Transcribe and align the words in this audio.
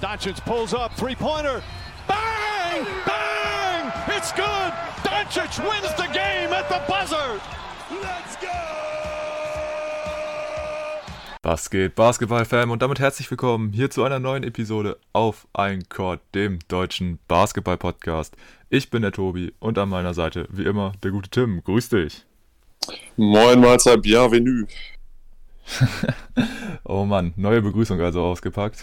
Doncic 0.00 0.42
pulls 0.46 0.72
up, 0.72 0.96
three-pointer. 0.96 1.62
Bang! 2.08 2.86
Bang! 3.04 3.92
It's 4.08 4.32
good! 4.32 4.72
Doncic 5.04 5.58
wins 5.62 5.94
the 5.98 6.08
game 6.10 6.50
at 6.54 6.70
the 6.70 6.80
buzzer! 6.88 7.38
Let's 7.90 8.36
go! 8.40 8.48
Was 11.42 11.68
geht, 11.68 11.96
Basketball-Fan? 11.96 12.70
Und 12.70 12.80
damit 12.80 12.98
herzlich 12.98 13.30
willkommen 13.30 13.74
hier 13.74 13.90
zu 13.90 14.02
einer 14.02 14.18
neuen 14.20 14.42
Episode 14.42 14.96
auf 15.12 15.46
Ein 15.52 15.86
Court, 15.90 16.20
dem 16.34 16.60
deutschen 16.68 17.18
Basketball-Podcast. 17.28 18.38
Ich 18.70 18.88
bin 18.88 19.02
der 19.02 19.12
Tobi 19.12 19.52
und 19.58 19.76
an 19.76 19.90
meiner 19.90 20.14
Seite, 20.14 20.48
wie 20.50 20.64
immer, 20.64 20.92
der 21.02 21.10
gute 21.10 21.28
Tim. 21.28 21.62
Grüß 21.62 21.90
dich. 21.90 22.24
Moin, 23.18 23.60
Mahlzeit, 23.60 24.00
bienvenue. 24.00 24.66
oh 26.84 27.04
Mann, 27.04 27.34
neue 27.36 27.60
Begrüßung 27.60 28.00
also 28.00 28.22
ausgepackt. 28.22 28.82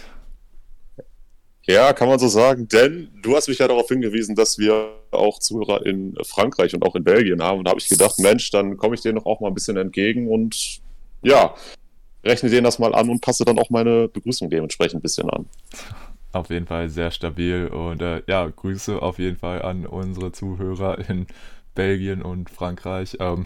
Ja, 1.70 1.92
kann 1.92 2.08
man 2.08 2.18
so 2.18 2.30
sagen, 2.30 2.70
denn 2.70 3.10
du 3.21 3.36
hast 3.36 3.50
mich 3.50 3.60
ja 3.60 3.68
darauf 3.68 3.89
hingewiesen, 3.89 4.36
dass 4.36 4.58
wir 4.58 4.89
auch 5.12 5.39
Zuhörer 5.39 5.86
in 5.86 6.16
Frankreich 6.24 6.74
und 6.74 6.84
auch 6.84 6.96
in 6.96 7.04
Belgien 7.04 7.44
haben. 7.44 7.60
Und 7.60 7.66
da 7.66 7.71
habe 7.71 7.82
ich 7.82 7.89
gedacht, 7.89 8.20
Mensch, 8.20 8.50
dann 8.52 8.78
komme 8.78 8.96
ich 8.96 9.02
denen 9.02 9.16
doch 9.16 9.25
auch 9.25 9.42
mal 9.42 9.50
ein 9.50 9.54
bisschen 9.54 9.75
entgegen 9.75 10.30
und 10.30 10.80
ja, 11.24 11.56
rechne 12.24 12.50
denen 12.50 12.64
das 12.64 12.80
mal 12.80 12.96
an 12.96 13.10
und 13.10 13.22
passe 13.22 13.44
dann 13.44 13.60
auch 13.60 13.70
meine 13.70 14.08
Begrüßung 14.08 14.50
dementsprechend 14.50 15.00
ein 15.00 15.02
bisschen 15.02 15.30
an. 15.30 15.46
Auf 16.32 16.50
jeden 16.50 16.68
Fall 16.68 16.89
sehr 16.89 17.11
stabil 17.11 17.68
und 17.68 18.02
äh, 18.02 18.22
ja, 18.28 18.47
Grüße 18.47 19.02
auf 19.02 19.20
jeden 19.20 19.38
Fall 19.38 19.61
an 19.61 19.86
unsere 19.86 20.32
Zuhörer 20.32 21.10
in 21.10 21.28
Belgien 21.75 22.22
und 22.22 22.50
Frankreich. 22.50 23.18
Ähm, 23.20 23.46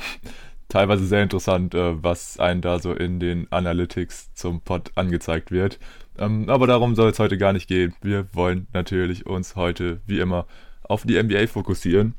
teilweise 0.68 1.06
sehr 1.06 1.24
interessant, 1.24 1.74
äh, 1.74 2.04
was 2.04 2.40
einem 2.40 2.62
da 2.62 2.80
so 2.80 2.94
in 2.94 3.20
den 3.20 3.52
Analytics 3.52 4.34
zum 4.36 4.62
Pod 4.62 4.92
angezeigt 4.96 5.52
wird. 5.52 5.80
Ähm, 6.18 6.50
aber 6.50 6.68
darum 6.68 6.96
soll 6.96 7.10
es 7.10 7.20
heute 7.20 7.38
gar 7.38 7.54
nicht 7.54 7.68
gehen. 7.68 7.94
Wir 8.02 8.28
wollen 8.34 8.68
natürlich 8.74 9.26
uns 9.26 9.56
heute, 9.56 10.02
wie 10.06 10.20
immer, 10.20 10.46
auf 10.84 11.04
die 11.04 11.22
NBA 11.22 11.48
fokussieren. 11.48 12.16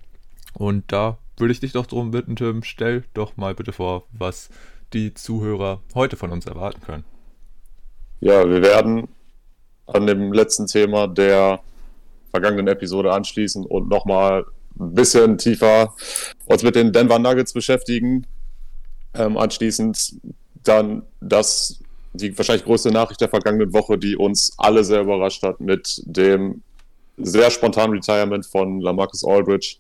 Und 0.55 0.91
da 0.93 1.19
würde 1.37 1.53
ich 1.53 1.61
dich 1.61 1.73
doch 1.73 1.87
darum 1.87 2.11
bitten, 2.11 2.37
Tim, 2.37 2.63
stell 2.63 3.05
doch 3.15 3.37
mal 3.37 3.55
bitte 3.55 3.73
vor, 3.73 4.05
was 4.13 4.51
die 4.93 5.15
Zuhörer 5.15 5.81
heute 5.95 6.17
von 6.17 6.31
uns 6.31 6.47
erwarten 6.47 6.81
können. 6.83 7.05
Ja, 8.21 8.49
wir 8.49 8.63
werden 8.63 9.09
an 9.87 10.07
dem 10.07 10.33
letzten 10.33 10.67
Thema 10.67 11.09
der 11.09 11.61
vergangenen 12.31 12.69
Episode 12.69 13.13
anschließen 13.13 13.67
und 13.67 13.89
nochmal 13.89 14.45
ein 14.79 14.95
bisschen 14.95 15.39
tiefer 15.39 15.95
uns 16.47 16.63
mit 16.63 16.77
den 16.77 16.93
Denver 16.93 17.19
Nuggets 17.19 17.53
beschäftigen. 17.53 18.27
Ähm, 19.15 19.37
anschließend 19.37 20.17
dann 20.63 21.03
das 21.21 21.82
die 22.13 22.37
wahrscheinlich 22.37 22.65
größte 22.65 22.91
Nachricht 22.91 23.21
der 23.21 23.29
vergangenen 23.29 23.73
Woche, 23.73 23.99
die 23.99 24.17
uns 24.17 24.53
alle 24.59 24.85
sehr 24.85 25.03
überrascht 25.03 25.43
hat, 25.43 25.61
mit 25.61 26.03
dem 26.05 26.63
sehr 27.17 27.51
spontanen 27.51 27.95
Retirement 27.97 28.45
von 28.45 28.81
Lamarcus 28.81 29.25
Aldridge. 29.25 29.77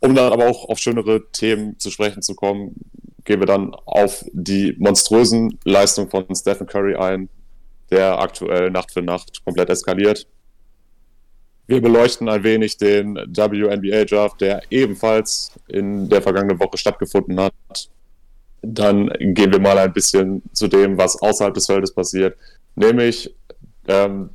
Um 0.00 0.14
dann 0.14 0.32
aber 0.32 0.48
auch 0.48 0.68
auf 0.68 0.78
schönere 0.78 1.30
Themen 1.32 1.78
zu 1.78 1.90
sprechen 1.90 2.22
zu 2.22 2.34
kommen, 2.34 2.74
gehen 3.24 3.40
wir 3.40 3.46
dann 3.46 3.74
auf 3.86 4.24
die 4.32 4.74
monströsen 4.78 5.58
Leistungen 5.64 6.10
von 6.10 6.26
Stephen 6.34 6.66
Curry 6.66 6.94
ein, 6.96 7.28
der 7.90 8.18
aktuell 8.18 8.70
Nacht 8.70 8.92
für 8.92 9.02
Nacht 9.02 9.44
komplett 9.44 9.70
eskaliert. 9.70 10.26
Wir 11.66 11.80
beleuchten 11.80 12.28
ein 12.28 12.44
wenig 12.44 12.76
den 12.76 13.14
WNBA 13.14 14.04
Draft, 14.04 14.42
der 14.42 14.62
ebenfalls 14.70 15.52
in 15.68 16.10
der 16.10 16.20
vergangenen 16.20 16.60
Woche 16.60 16.76
stattgefunden 16.76 17.40
hat 17.40 17.54
dann 18.66 19.08
gehen 19.18 19.52
wir 19.52 19.60
mal 19.60 19.78
ein 19.78 19.92
bisschen 19.92 20.42
zu 20.52 20.68
dem, 20.68 20.98
was 20.98 21.20
außerhalb 21.20 21.54
des 21.54 21.66
Feldes 21.66 21.94
passiert, 21.94 22.36
nämlich 22.74 23.34
ähm, 23.88 24.30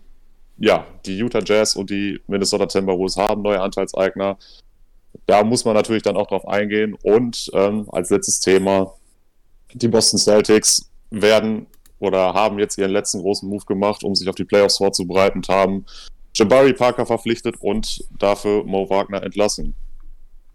ja, 0.57 0.85
die 1.05 1.17
Utah 1.17 1.41
Jazz 1.43 1.75
und 1.75 1.89
die 1.89 2.19
Minnesota 2.27 2.65
Timberwolves 2.65 3.17
haben 3.17 3.41
neue 3.41 3.61
Anteilseigner. 3.61 4.37
Da 5.25 5.43
muss 5.43 5.63
man 5.63 5.73
natürlich 5.73 6.03
dann 6.03 6.17
auch 6.17 6.27
drauf 6.27 6.47
eingehen. 6.47 6.95
Und 7.01 7.49
ähm, 7.53 7.87
als 7.91 8.09
letztes 8.09 8.41
Thema, 8.41 8.93
die 9.73 9.87
Boston 9.87 10.19
Celtics 10.19 10.91
werden 11.11 11.67
oder 11.99 12.33
haben 12.33 12.59
jetzt 12.59 12.77
ihren 12.77 12.91
letzten 12.91 13.21
großen 13.21 13.47
Move 13.47 13.63
gemacht, 13.65 14.03
um 14.03 14.15
sich 14.15 14.27
auf 14.27 14.35
die 14.35 14.43
Playoffs 14.43 14.77
vorzubereiten 14.77 15.41
haben 15.47 15.85
Jabari 16.33 16.73
Parker 16.73 17.05
verpflichtet 17.05 17.55
und 17.59 18.03
dafür 18.17 18.63
Mo 18.63 18.89
Wagner 18.89 19.23
entlassen. 19.23 19.75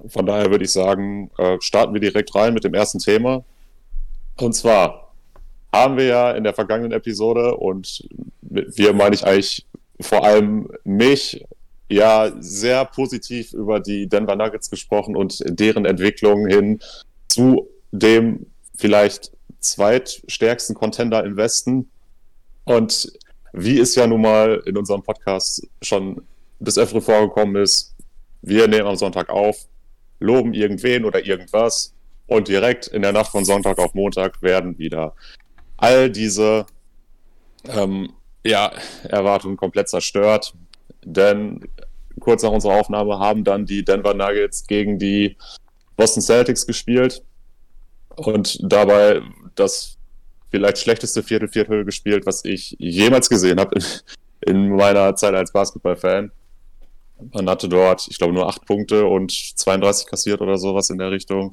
Von 0.06 0.26
daher 0.26 0.50
würde 0.50 0.64
ich 0.64 0.72
sagen, 0.72 1.30
äh, 1.38 1.58
starten 1.60 1.94
wir 1.94 2.00
direkt 2.00 2.34
rein 2.34 2.54
mit 2.54 2.64
dem 2.64 2.74
ersten 2.74 2.98
Thema. 2.98 3.44
Und 4.36 4.54
zwar 4.54 5.12
haben 5.72 5.96
wir 5.96 6.04
ja 6.04 6.30
in 6.32 6.44
der 6.44 6.54
vergangenen 6.54 6.92
Episode 6.92 7.56
und 7.56 8.08
wir 8.40 8.92
meine 8.92 9.14
ich 9.14 9.24
eigentlich 9.24 9.66
vor 10.00 10.24
allem 10.24 10.68
mich 10.84 11.44
ja 11.88 12.32
sehr 12.40 12.84
positiv 12.84 13.52
über 13.52 13.80
die 13.80 14.08
Denver 14.08 14.36
Nuggets 14.36 14.70
gesprochen 14.70 15.16
und 15.16 15.42
deren 15.46 15.84
Entwicklung 15.84 16.46
hin 16.46 16.80
zu 17.28 17.68
dem 17.92 18.46
vielleicht 18.76 19.32
zweitstärksten 19.60 20.74
Contender 20.74 21.24
im 21.24 21.36
Westen. 21.36 21.90
Und 22.64 23.12
wie 23.52 23.78
es 23.78 23.94
ja 23.94 24.06
nun 24.06 24.22
mal 24.22 24.62
in 24.66 24.76
unserem 24.76 25.02
Podcast 25.02 25.66
schon 25.82 26.22
des 26.58 26.78
Öfteren 26.78 27.02
vorgekommen 27.02 27.62
ist, 27.62 27.94
wir 28.42 28.68
nehmen 28.68 28.86
am 28.86 28.96
Sonntag 28.96 29.30
auf, 29.30 29.66
loben 30.18 30.54
irgendwen 30.54 31.04
oder 31.04 31.24
irgendwas 31.24 31.94
und 32.26 32.48
direkt 32.48 32.86
in 32.86 33.02
der 33.02 33.12
Nacht 33.12 33.30
von 33.30 33.44
Sonntag 33.44 33.78
auf 33.78 33.94
Montag 33.94 34.40
werden 34.42 34.78
wieder 34.78 35.14
all 35.76 36.10
diese 36.10 36.66
ähm, 37.68 38.12
ja, 38.44 38.72
Erwartungen 39.04 39.56
komplett 39.56 39.88
zerstört. 39.88 40.54
Denn 41.04 41.68
kurz 42.20 42.42
nach 42.42 42.50
unserer 42.50 42.74
Aufnahme 42.74 43.18
haben 43.18 43.44
dann 43.44 43.66
die 43.66 43.84
Denver 43.84 44.14
Nuggets 44.14 44.66
gegen 44.66 44.98
die 44.98 45.36
Boston 45.96 46.22
Celtics 46.22 46.66
gespielt 46.66 47.22
und 48.16 48.58
dabei 48.62 49.22
das 49.54 49.98
vielleicht 50.50 50.78
schlechteste 50.78 51.22
Viertel-Viertel 51.22 51.84
gespielt, 51.84 52.26
was 52.26 52.44
ich 52.44 52.76
jemals 52.78 53.28
gesehen 53.28 53.58
habe 53.58 53.76
in, 53.76 53.84
in 54.54 54.68
meiner 54.76 55.14
Zeit 55.16 55.34
als 55.34 55.52
Basketballfan. 55.52 56.30
Man 57.32 57.48
hatte 57.48 57.68
dort, 57.68 58.06
ich 58.08 58.18
glaube, 58.18 58.34
nur 58.34 58.48
acht 58.48 58.64
Punkte 58.66 59.06
und 59.06 59.32
32 59.32 60.06
kassiert 60.06 60.40
oder 60.40 60.58
sowas 60.58 60.90
in 60.90 60.98
der 60.98 61.10
Richtung. 61.10 61.52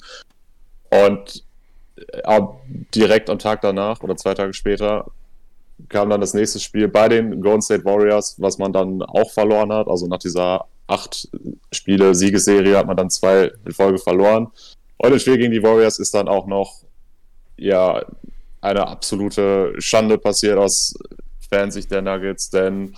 Und 0.91 1.43
äh, 1.95 2.41
direkt 2.93 3.29
am 3.29 3.39
Tag 3.39 3.61
danach 3.61 4.01
oder 4.01 4.15
zwei 4.15 4.33
Tage 4.33 4.53
später 4.53 5.05
kam 5.89 6.09
dann 6.09 6.21
das 6.21 6.33
nächste 6.33 6.59
Spiel 6.59 6.87
bei 6.87 7.09
den 7.09 7.41
Golden 7.41 7.61
State 7.61 7.85
Warriors, 7.85 8.35
was 8.37 8.57
man 8.57 8.71
dann 8.71 9.01
auch 9.01 9.31
verloren 9.31 9.73
hat. 9.73 9.87
Also 9.87 10.07
nach 10.07 10.19
dieser 10.19 10.65
acht 10.87 11.27
Spiele 11.71 12.13
Siegesserie 12.13 12.77
hat 12.77 12.87
man 12.87 12.97
dann 12.97 13.09
zwei 13.09 13.51
in 13.65 13.71
Folge 13.71 13.97
verloren. 13.97 14.47
Und 14.97 15.11
das 15.11 15.21
Spiel 15.21 15.37
gegen 15.37 15.51
die 15.51 15.63
Warriors 15.63 15.99
ist 15.99 16.13
dann 16.13 16.27
auch 16.27 16.45
noch 16.45 16.83
ja 17.57 18.03
eine 18.61 18.87
absolute 18.87 19.73
Schande 19.79 20.17
passiert 20.17 20.57
aus 20.57 20.93
Fansicht 21.49 21.91
der 21.91 22.01
Nuggets, 22.01 22.49
denn 22.49 22.95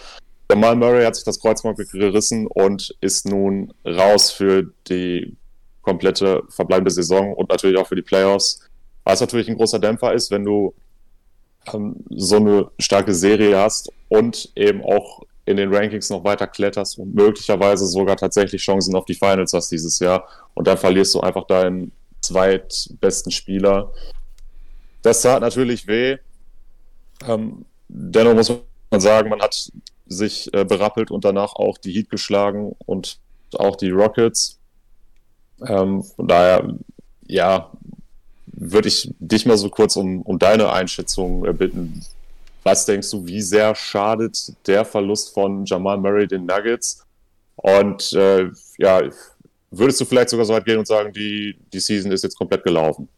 Jamal 0.50 0.76
Murray 0.76 1.06
hat 1.06 1.16
sich 1.16 1.24
das 1.24 1.40
Kreuzband 1.40 1.78
gerissen 1.78 2.48
und 2.48 2.96
ist 3.02 3.26
nun 3.26 3.74
raus 3.86 4.30
für 4.32 4.72
die 4.88 5.36
komplette 5.84 6.44
verbleibende 6.50 6.92
Saison 6.92 7.34
und 7.34 7.50
natürlich 7.50 7.78
auch 7.78 7.88
für 7.88 7.96
die 7.96 8.02
Playoffs. 8.02 8.62
Was 9.04 9.22
natürlich 9.22 9.50
ein 9.50 9.58
großer 9.58 9.80
Dämpfer 9.80 10.14
ist, 10.14 10.32
wenn 10.32 10.44
du 10.44 10.74
ähm, 11.72 11.98
so 12.10 12.38
eine 12.38 12.72
starke 12.80 13.14
Serie 13.14 13.58
hast 13.58 13.92
und 14.10 14.52
eben 14.56 14.84
auch 14.84 15.22
in 15.46 15.58
den 15.58 15.74
Rankings 15.74 16.10
noch 16.10 16.24
weiter 16.24 16.48
kletterst 16.48 16.98
und 16.98 17.14
möglicherweise 17.14 17.86
sogar 17.86 18.16
tatsächlich 18.16 18.62
Chancen 18.62 18.96
auf 18.96 19.06
die 19.06 19.14
Finals 19.14 19.54
hast 19.54 19.72
dieses 19.72 20.00
Jahr 20.00 20.28
und 20.54 20.68
dann 20.68 20.78
verlierst 20.78 21.14
du 21.16 21.20
einfach 21.20 21.46
deinen 21.46 21.92
zweitbesten 22.22 23.32
Spieler. 23.32 23.92
Das 25.02 25.22
tat 25.22 25.42
natürlich 25.42 25.86
weh. 25.86 26.18
Ähm, 27.28 27.66
dennoch 27.90 28.34
muss 28.34 28.54
man 28.90 29.02
sagen, 29.02 29.30
man 29.30 29.42
hat 29.42 29.70
sich 30.08 30.54
äh, 30.54 30.64
berappelt 30.64 31.12
und 31.12 31.26
danach 31.26 31.56
auch 31.56 31.78
die 31.78 31.92
Heat 31.92 32.10
geschlagen 32.10 32.74
und 32.86 33.20
auch 33.56 33.76
die 33.76 33.92
Rockets. 33.92 34.60
Ähm, 35.68 36.04
von 36.04 36.28
daher, 36.28 36.74
ja, 37.28 37.72
würde 38.46 38.88
ich 38.88 39.10
dich 39.20 39.46
mal 39.46 39.58
so 39.58 39.70
kurz 39.70 39.96
um, 39.96 40.22
um 40.22 40.40
deine 40.40 40.72
Einschätzung 40.72 41.46
äh, 41.46 41.54
bitten. 41.54 42.04
Was 42.64 42.86
denkst 42.86 43.12
du, 43.12 43.26
wie 43.26 43.42
sehr 43.42 43.76
schadet 43.76 44.54
der 44.68 44.86
Verlust 44.86 45.34
von 45.34 45.66
Jamal 45.66 45.98
Murray 45.98 46.28
den 46.28 46.46
Nuggets? 46.46 47.06
Und 47.56 48.14
äh, 48.14 48.50
ja, 48.78 49.02
würdest 49.72 50.00
du 50.00 50.06
vielleicht 50.06 50.30
sogar 50.30 50.46
so 50.46 50.54
weit 50.54 50.66
gehen 50.66 50.80
und 50.80 50.88
sagen, 50.88 51.12
die, 51.12 51.58
die 51.74 51.80
Season 51.80 52.12
ist 52.12 52.24
jetzt 52.24 52.38
komplett 52.38 52.64
gelaufen? 52.64 53.10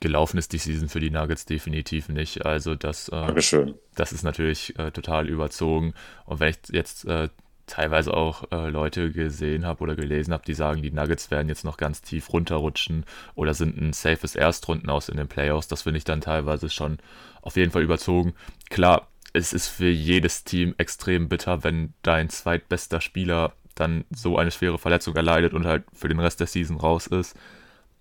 Gelaufen 0.00 0.38
ist 0.38 0.52
die 0.52 0.58
Season 0.58 0.88
für 0.88 1.00
die 1.00 1.10
Nuggets 1.10 1.44
definitiv 1.44 2.08
nicht. 2.08 2.44
Also 2.44 2.74
das, 2.74 3.08
äh, 3.08 3.72
das 3.94 4.12
ist 4.12 4.22
natürlich 4.22 4.78
äh, 4.78 4.90
total 4.90 5.28
überzogen. 5.28 5.94
Und 6.24 6.40
wenn 6.40 6.50
ich 6.50 6.56
jetzt 6.72 7.04
äh, 7.04 7.28
teilweise 7.66 8.14
auch 8.14 8.44
äh, 8.52 8.68
Leute 8.68 9.10
gesehen 9.10 9.66
habe 9.66 9.82
oder 9.82 9.96
gelesen 9.96 10.32
habe, 10.32 10.44
die 10.46 10.54
sagen, 10.54 10.82
die 10.82 10.90
Nuggets 10.92 11.30
werden 11.30 11.48
jetzt 11.48 11.64
noch 11.64 11.76
ganz 11.76 12.00
tief 12.00 12.32
runterrutschen 12.32 13.04
oder 13.34 13.54
sind 13.54 13.76
ein 13.76 13.92
safes 13.92 14.36
Erstrunden 14.36 14.88
aus 14.88 15.08
in 15.08 15.16
den 15.16 15.28
Playoffs. 15.28 15.68
Das 15.68 15.82
finde 15.82 15.98
ich 15.98 16.04
dann 16.04 16.20
teilweise 16.20 16.70
schon 16.70 16.98
auf 17.42 17.56
jeden 17.56 17.72
Fall 17.72 17.82
überzogen. 17.82 18.34
Klar, 18.70 19.08
es 19.32 19.52
ist 19.52 19.68
für 19.68 19.88
jedes 19.88 20.44
Team 20.44 20.74
extrem 20.78 21.28
bitter, 21.28 21.64
wenn 21.64 21.92
dein 22.02 22.30
zweitbester 22.30 23.00
Spieler 23.00 23.52
dann 23.74 24.04
so 24.10 24.38
eine 24.38 24.50
schwere 24.50 24.78
Verletzung 24.78 25.14
erleidet 25.14 25.52
und 25.52 25.66
halt 25.66 25.84
für 25.92 26.08
den 26.08 26.20
Rest 26.20 26.40
der 26.40 26.46
Season 26.46 26.78
raus 26.78 27.06
ist. 27.06 27.36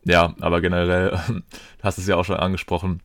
Ja, 0.06 0.36
aber 0.40 0.62
generell, 0.62 1.20
hast 1.84 1.98
es 1.98 2.08
ja 2.08 2.16
auch 2.16 2.24
schon 2.24 2.38
angesprochen, 2.38 3.02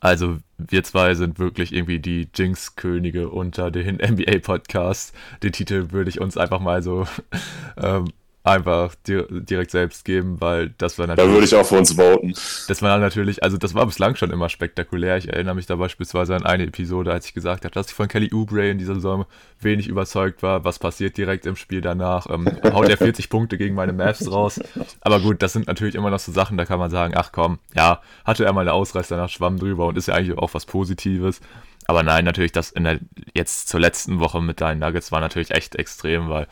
also 0.00 0.38
wir 0.58 0.84
zwei 0.84 1.14
sind 1.14 1.38
wirklich 1.38 1.72
irgendwie 1.72 1.98
die 1.98 2.28
Jinx-Könige 2.34 3.28
unter 3.28 3.70
den 3.70 3.96
NBA-Podcasts. 3.96 5.12
Den 5.42 5.52
Titel 5.52 5.90
würde 5.90 6.10
ich 6.10 6.20
uns 6.20 6.36
einfach 6.36 6.60
mal 6.60 6.82
so 6.82 7.06
ähm, 7.76 8.12
einfach 8.42 8.94
di 9.06 9.22
direkt 9.28 9.70
selbst 9.70 10.04
geben, 10.04 10.40
weil 10.40 10.70
das 10.78 10.98
war 10.98 11.06
natürlich. 11.06 11.28
Da 11.28 11.32
würde 11.32 11.44
ich 11.44 11.54
auch 11.54 11.66
für 11.66 11.76
uns 11.76 11.92
voten. 11.92 12.32
Das 12.68 12.80
war 12.80 12.98
natürlich, 12.98 13.42
also 13.42 13.58
das 13.58 13.74
war 13.74 13.84
bislang 13.84 14.16
schon 14.16 14.30
immer 14.30 14.48
spektakulär. 14.48 15.18
Ich 15.18 15.28
erinnere 15.28 15.54
mich 15.54 15.66
da 15.66 15.76
beispielsweise 15.76 16.34
an 16.34 16.46
eine 16.46 16.64
Episode, 16.64 17.12
als 17.12 17.26
ich 17.26 17.34
gesagt 17.34 17.64
habe, 17.64 17.74
dass 17.74 17.88
ich 17.88 17.94
von 17.94 18.08
Kelly 18.08 18.30
Oubre 18.32 18.70
in 18.70 18.78
dieser 18.78 18.94
Saison 18.94 19.26
wenig 19.60 19.88
überzeugt 19.88 20.42
war. 20.42 20.64
Was 20.64 20.78
passiert 20.78 21.18
direkt 21.18 21.44
im 21.44 21.56
Spiel 21.56 21.82
danach? 21.82 22.28
Ähm, 22.30 22.46
haut 22.72 22.88
er 22.88 22.96
40 22.96 23.28
Punkte 23.28 23.58
gegen 23.58 23.74
meine 23.74 23.92
Mavs 23.92 24.30
raus. 24.30 24.58
Aber 25.02 25.20
gut, 25.20 25.42
das 25.42 25.52
sind 25.52 25.66
natürlich 25.66 25.94
immer 25.94 26.10
noch 26.10 26.20
so 26.20 26.32
Sachen, 26.32 26.56
da 26.56 26.64
kann 26.64 26.78
man 26.78 26.90
sagen, 26.90 27.14
ach 27.16 27.32
komm, 27.32 27.58
ja, 27.74 28.00
hatte 28.24 28.44
er 28.46 28.52
mal 28.54 28.62
eine 28.62 28.72
Ausreißer 28.72 29.16
nach 29.16 29.28
Schwamm 29.28 29.58
drüber 29.58 29.86
und 29.86 29.98
ist 29.98 30.08
ja 30.08 30.14
eigentlich 30.14 30.38
auch 30.38 30.54
was 30.54 30.64
Positives. 30.64 31.40
Aber 31.86 32.02
nein, 32.02 32.24
natürlich, 32.24 32.52
das 32.52 32.70
in 32.70 32.84
der, 32.84 33.00
jetzt 33.34 33.68
zur 33.68 33.80
letzten 33.80 34.20
Woche 34.20 34.40
mit 34.40 34.60
deinen 34.60 34.78
Nuggets 34.78 35.12
war 35.12 35.20
natürlich 35.20 35.50
echt 35.50 35.74
extrem, 35.74 36.28
weil 36.28 36.46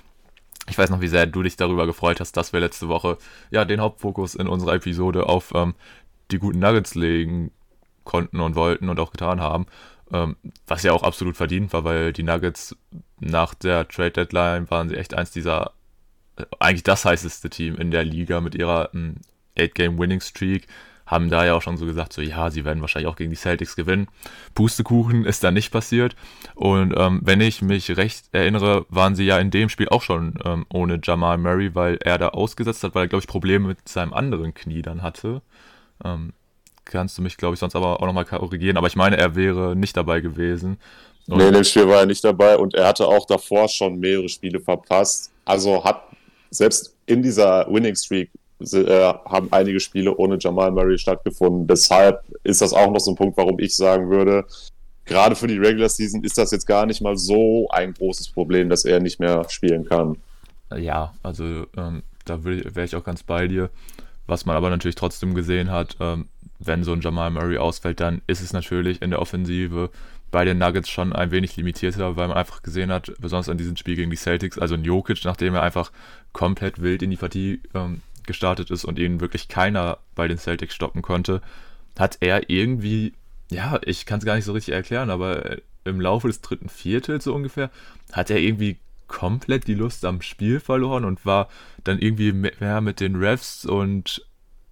ich 0.68 0.78
weiß 0.78 0.90
noch, 0.90 1.00
wie 1.00 1.08
sehr 1.08 1.26
du 1.26 1.42
dich 1.42 1.56
darüber 1.56 1.86
gefreut 1.86 2.20
hast, 2.20 2.36
dass 2.36 2.52
wir 2.52 2.60
letzte 2.60 2.88
Woche 2.88 3.18
ja 3.50 3.64
den 3.64 3.80
Hauptfokus 3.80 4.34
in 4.34 4.48
unserer 4.48 4.74
Episode 4.74 5.26
auf 5.26 5.52
ähm, 5.54 5.74
die 6.30 6.38
guten 6.38 6.58
Nuggets 6.58 6.94
legen 6.94 7.50
konnten 8.04 8.40
und 8.40 8.56
wollten 8.56 8.88
und 8.88 9.00
auch 9.00 9.10
getan 9.10 9.40
haben. 9.40 9.66
Ähm, 10.12 10.36
was 10.66 10.82
ja 10.82 10.92
auch 10.92 11.02
absolut 11.02 11.36
verdient 11.36 11.72
war, 11.72 11.84
weil 11.84 12.12
die 12.12 12.22
Nuggets 12.22 12.76
nach 13.20 13.54
der 13.54 13.86
Trade 13.88 14.12
Deadline 14.12 14.70
waren 14.70 14.88
sie 14.88 14.96
echt 14.96 15.14
eins 15.14 15.30
dieser, 15.30 15.72
äh, 16.36 16.44
eigentlich 16.58 16.84
das 16.84 17.04
heißeste 17.04 17.50
Team 17.50 17.76
in 17.76 17.90
der 17.90 18.04
Liga 18.04 18.40
mit 18.40 18.54
ihrer 18.54 18.90
8-Game-Winning-Streak 19.56 20.66
haben 21.08 21.30
da 21.30 21.44
ja 21.44 21.54
auch 21.54 21.62
schon 21.62 21.78
so 21.78 21.86
gesagt, 21.86 22.12
so 22.12 22.20
ja, 22.20 22.50
sie 22.50 22.64
werden 22.64 22.82
wahrscheinlich 22.82 23.10
auch 23.10 23.16
gegen 23.16 23.30
die 23.30 23.36
Celtics 23.36 23.74
gewinnen. 23.76 24.08
Pustekuchen 24.54 25.24
ist 25.24 25.42
da 25.42 25.50
nicht 25.50 25.72
passiert. 25.72 26.14
Und 26.54 26.94
ähm, 26.96 27.20
wenn 27.24 27.40
ich 27.40 27.62
mich 27.62 27.96
recht 27.96 28.26
erinnere, 28.32 28.84
waren 28.90 29.16
sie 29.16 29.24
ja 29.24 29.38
in 29.38 29.50
dem 29.50 29.70
Spiel 29.70 29.88
auch 29.88 30.02
schon 30.02 30.34
ähm, 30.44 30.66
ohne 30.72 31.00
Jamal 31.02 31.38
Murray, 31.38 31.74
weil 31.74 31.96
er 32.02 32.18
da 32.18 32.28
ausgesetzt 32.28 32.84
hat, 32.84 32.94
weil 32.94 33.06
er, 33.06 33.08
glaube 33.08 33.22
ich, 33.22 33.26
Probleme 33.26 33.68
mit 33.68 33.88
seinem 33.88 34.12
anderen 34.12 34.52
Knie 34.52 34.82
dann 34.82 35.02
hatte. 35.02 35.40
Ähm, 36.04 36.34
kannst 36.84 37.16
du 37.16 37.22
mich, 37.22 37.38
glaube 37.38 37.54
ich, 37.54 37.60
sonst 37.60 37.74
aber 37.74 38.00
auch 38.00 38.06
nochmal 38.06 38.26
korrigieren. 38.26 38.76
Aber 38.76 38.86
ich 38.86 38.96
meine, 38.96 39.16
er 39.16 39.34
wäre 39.34 39.74
nicht 39.74 39.96
dabei 39.96 40.20
gewesen. 40.20 40.78
Und 41.26 41.38
nee, 41.38 41.48
in 41.48 41.54
dem 41.54 41.64
Spiel 41.64 41.88
war 41.88 42.00
er 42.00 42.06
nicht 42.06 42.24
dabei 42.24 42.56
und 42.56 42.74
er 42.74 42.86
hatte 42.86 43.06
auch 43.06 43.26
davor 43.26 43.68
schon 43.68 43.98
mehrere 43.98 44.28
Spiele 44.28 44.60
verpasst. 44.60 45.30
Also 45.44 45.82
hat 45.82 46.02
selbst 46.50 46.94
in 47.06 47.22
dieser 47.22 47.66
Winning 47.72 47.94
Streak 47.94 48.30
haben 48.60 49.48
einige 49.52 49.80
Spiele 49.80 50.16
ohne 50.16 50.38
Jamal 50.40 50.70
Murray 50.72 50.98
stattgefunden. 50.98 51.66
Deshalb 51.66 52.24
ist 52.42 52.60
das 52.60 52.72
auch 52.72 52.90
noch 52.90 53.00
so 53.00 53.12
ein 53.12 53.16
Punkt, 53.16 53.36
warum 53.36 53.58
ich 53.58 53.76
sagen 53.76 54.10
würde, 54.10 54.44
gerade 55.04 55.36
für 55.36 55.46
die 55.46 55.58
Regular 55.58 55.88
Season 55.88 56.22
ist 56.24 56.38
das 56.38 56.50
jetzt 56.50 56.66
gar 56.66 56.86
nicht 56.86 57.00
mal 57.00 57.16
so 57.16 57.68
ein 57.70 57.94
großes 57.94 58.30
Problem, 58.30 58.68
dass 58.68 58.84
er 58.84 59.00
nicht 59.00 59.20
mehr 59.20 59.48
spielen 59.48 59.84
kann. 59.84 60.16
Ja, 60.76 61.14
also 61.22 61.66
ähm, 61.76 62.02
da 62.24 62.44
wäre 62.44 62.84
ich 62.84 62.94
auch 62.94 63.04
ganz 63.04 63.22
bei 63.22 63.48
dir. 63.48 63.70
Was 64.26 64.44
man 64.44 64.56
aber 64.56 64.68
natürlich 64.68 64.96
trotzdem 64.96 65.34
gesehen 65.34 65.70
hat, 65.70 65.96
ähm, 66.00 66.26
wenn 66.58 66.84
so 66.84 66.92
ein 66.92 67.00
Jamal 67.00 67.30
Murray 67.30 67.56
ausfällt, 67.56 68.00
dann 68.00 68.20
ist 68.26 68.42
es 68.42 68.52
natürlich 68.52 69.00
in 69.00 69.10
der 69.10 69.22
Offensive 69.22 69.90
bei 70.30 70.44
den 70.44 70.58
Nuggets 70.58 70.90
schon 70.90 71.14
ein 71.14 71.30
wenig 71.30 71.56
limitierter, 71.56 72.16
weil 72.16 72.28
man 72.28 72.36
einfach 72.36 72.62
gesehen 72.62 72.92
hat, 72.92 73.12
besonders 73.18 73.48
an 73.48 73.56
diesem 73.56 73.76
Spiel 73.76 73.96
gegen 73.96 74.10
die 74.10 74.16
Celtics, 74.16 74.58
also 74.58 74.74
ein 74.74 74.84
Jokic, 74.84 75.24
nachdem 75.24 75.54
er 75.54 75.62
einfach 75.62 75.90
komplett 76.32 76.82
wild 76.82 77.02
in 77.02 77.10
die 77.10 77.16
Partie 77.16 77.62
ähm, 77.74 78.02
gestartet 78.28 78.70
ist 78.70 78.84
und 78.84 78.98
ihn 79.00 79.20
wirklich 79.20 79.48
keiner 79.48 79.98
bei 80.14 80.28
den 80.28 80.38
Celtics 80.38 80.74
stoppen 80.74 81.02
konnte, 81.02 81.42
hat 81.98 82.18
er 82.20 82.48
irgendwie, 82.48 83.14
ja, 83.50 83.80
ich 83.84 84.06
kann 84.06 84.20
es 84.20 84.24
gar 84.24 84.36
nicht 84.36 84.44
so 84.44 84.52
richtig 84.52 84.74
erklären, 84.74 85.10
aber 85.10 85.56
im 85.84 86.00
Laufe 86.00 86.28
des 86.28 86.40
dritten 86.40 86.68
Viertels 86.68 87.24
so 87.24 87.34
ungefähr, 87.34 87.70
hat 88.12 88.30
er 88.30 88.38
irgendwie 88.38 88.76
komplett 89.08 89.66
die 89.66 89.74
Lust 89.74 90.04
am 90.04 90.22
Spiel 90.22 90.60
verloren 90.60 91.04
und 91.04 91.26
war 91.26 91.48
dann 91.82 91.98
irgendwie 91.98 92.32
mehr 92.32 92.80
mit 92.80 93.00
den 93.00 93.16
Refs 93.16 93.64
und 93.64 94.24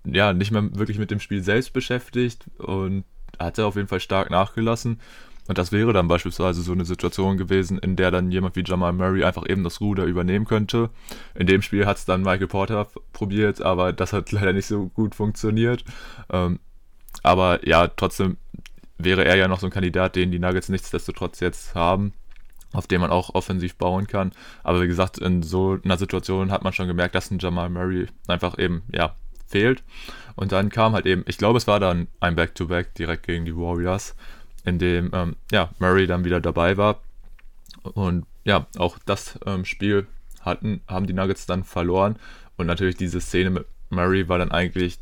ja, 0.05 0.33
nicht 0.33 0.53
mehr 0.53 0.69
wirklich 0.77 0.99
mit 0.99 1.11
dem 1.11 1.19
Spiel 1.19 1.43
selbst 1.43 1.73
beschäftigt 1.73 2.45
und 2.59 3.05
hat 3.39 3.59
er 3.59 3.67
auf 3.67 3.77
jeden 3.77 3.89
Fall 3.89 4.01
stark 4.01 4.31
nachgelassen. 4.31 5.01
Und 5.49 5.59
das 5.59 5.73
wäre 5.73 5.93
dann 5.93 6.09
beispielsweise 6.09 6.63
so 6.63 6.73
eine 6.73 6.85
Situation 6.85 7.37
gewesen, 7.37 7.79
in 7.79 7.97
der 7.97 8.11
dann 8.11 8.31
jemand 8.31 8.57
wie 8.57 8.65
Jamal 8.65 8.93
Murray 8.93 9.25
einfach 9.25 9.49
eben 9.49 9.63
das 9.65 9.81
Ruder 9.81 10.05
übernehmen 10.05 10.45
könnte. 10.45 10.91
In 11.35 11.47
dem 11.47 11.63
Spiel 11.63 11.87
hat 11.87 11.99
es 11.99 12.05
dann 12.05 12.23
Michael 12.23 12.49
Porter 12.49 12.89
probiert, 13.13 13.63
aber 13.63 13.93
das 13.93 14.13
hat 14.13 14.33
leider 14.33 14.53
nicht 14.53 14.67
so 14.67 14.89
gut 14.89 15.15
funktioniert. 15.15 15.85
Ähm, 16.31 16.59
aber 17.23 17.67
ja, 17.67 17.89
trotzdem 17.89 18.37
wäre 18.99 19.25
er 19.25 19.37
ja 19.37 19.49
noch 19.49 19.61
so 19.61 19.67
ein 19.67 19.73
Kandidat, 19.73 20.17
den 20.17 20.31
die 20.31 20.39
Nuggets 20.39 20.69
nichtsdestotrotz 20.69 21.41
jetzt 21.41 21.75
haben, 21.75 22.13
auf 22.73 22.87
den 22.87 23.01
man 23.01 23.11
auch 23.11 23.35
offensiv 23.35 23.77
bauen 23.77 24.07
kann. 24.07 24.33
Aber 24.63 24.83
wie 24.83 24.87
gesagt, 24.87 25.19
in 25.19 25.43
so 25.43 25.79
einer 25.85 25.97
Situation 25.97 26.51
hat 26.51 26.65
man 26.65 26.73
schon 26.73 26.89
gemerkt, 26.89 27.15
dass 27.15 27.31
ein 27.31 27.39
Jamal 27.39 27.71
Murray 27.71 28.07
einfach 28.27 28.59
eben, 28.59 28.83
ja, 28.93 29.15
fehlt. 29.47 29.85
Und 30.35 30.53
dann 30.53 30.71
kam 30.71 30.93
halt 30.93 31.07
eben, 31.07 31.25
ich 31.27 31.39
glaube, 31.39 31.57
es 31.57 31.67
war 31.67 31.81
dann 31.81 32.09
ein 32.21 32.35
Back-to-Back 32.35 32.89
-Back 32.89 32.95
direkt 32.95 33.27
gegen 33.27 33.45
die 33.45 33.57
Warriors 33.57 34.15
in 34.67 34.79
dem 34.79 35.11
ähm, 35.15 35.37
ja, 35.51 35.71
Murray 35.79 36.07
dann 36.07 36.25
wieder 36.25 36.41
dabei 36.41 36.77
war. 36.77 37.01
Und 37.83 38.27
ja, 38.45 38.67
auch 38.77 38.99
das 39.07 39.39
ähm, 39.47 39.65
Spiel 39.65 40.07
hatten, 40.41 40.83
haben 40.89 41.07
die 41.07 41.13
Nuggets 41.13 41.47
dann 41.47 41.65
verloren. 41.65 42.17
Und 42.57 42.67
natürlich 42.67 42.97
diese 42.97 43.21
Szene 43.21 43.51
mit 43.51 43.67
Murray 43.91 44.29
war 44.29 44.39
dann 44.39 44.51
eigentlich, 44.51 44.99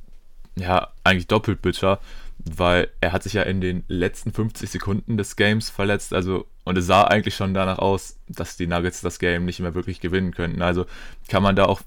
ja, 0.57 0.89
eigentlich 1.03 1.27
doppelt 1.27 1.63
bitter, 1.63 1.99
weil 2.39 2.89
er 3.01 3.13
hat 3.13 3.23
sich 3.23 3.33
ja 3.33 3.43
in 3.43 3.61
den 3.61 3.85
letzten 3.89 4.33
50 4.33 4.71
Sekunden 4.71 5.17
des 5.17 5.37
Games 5.37 5.71
verletzt. 5.71 6.13
Also, 6.13 6.47
und 6.65 6.77
es 6.77 6.87
sah 6.87 7.05
eigentlich 7.05 7.35
schon 7.35 7.55
danach 7.55 7.79
aus, 7.79 8.19
dass 8.29 8.57
die 8.57 8.67
Nuggets 8.67 9.01
das 9.01 9.19
Game 9.19 9.47
nicht 9.47 9.61
mehr 9.61 9.75
wirklich 9.75 10.01
gewinnen 10.01 10.33
könnten. 10.33 10.63
Also 10.63 10.87
kann 11.29 11.43
man 11.43 11.57
da 11.57 11.65
auch 11.65 11.81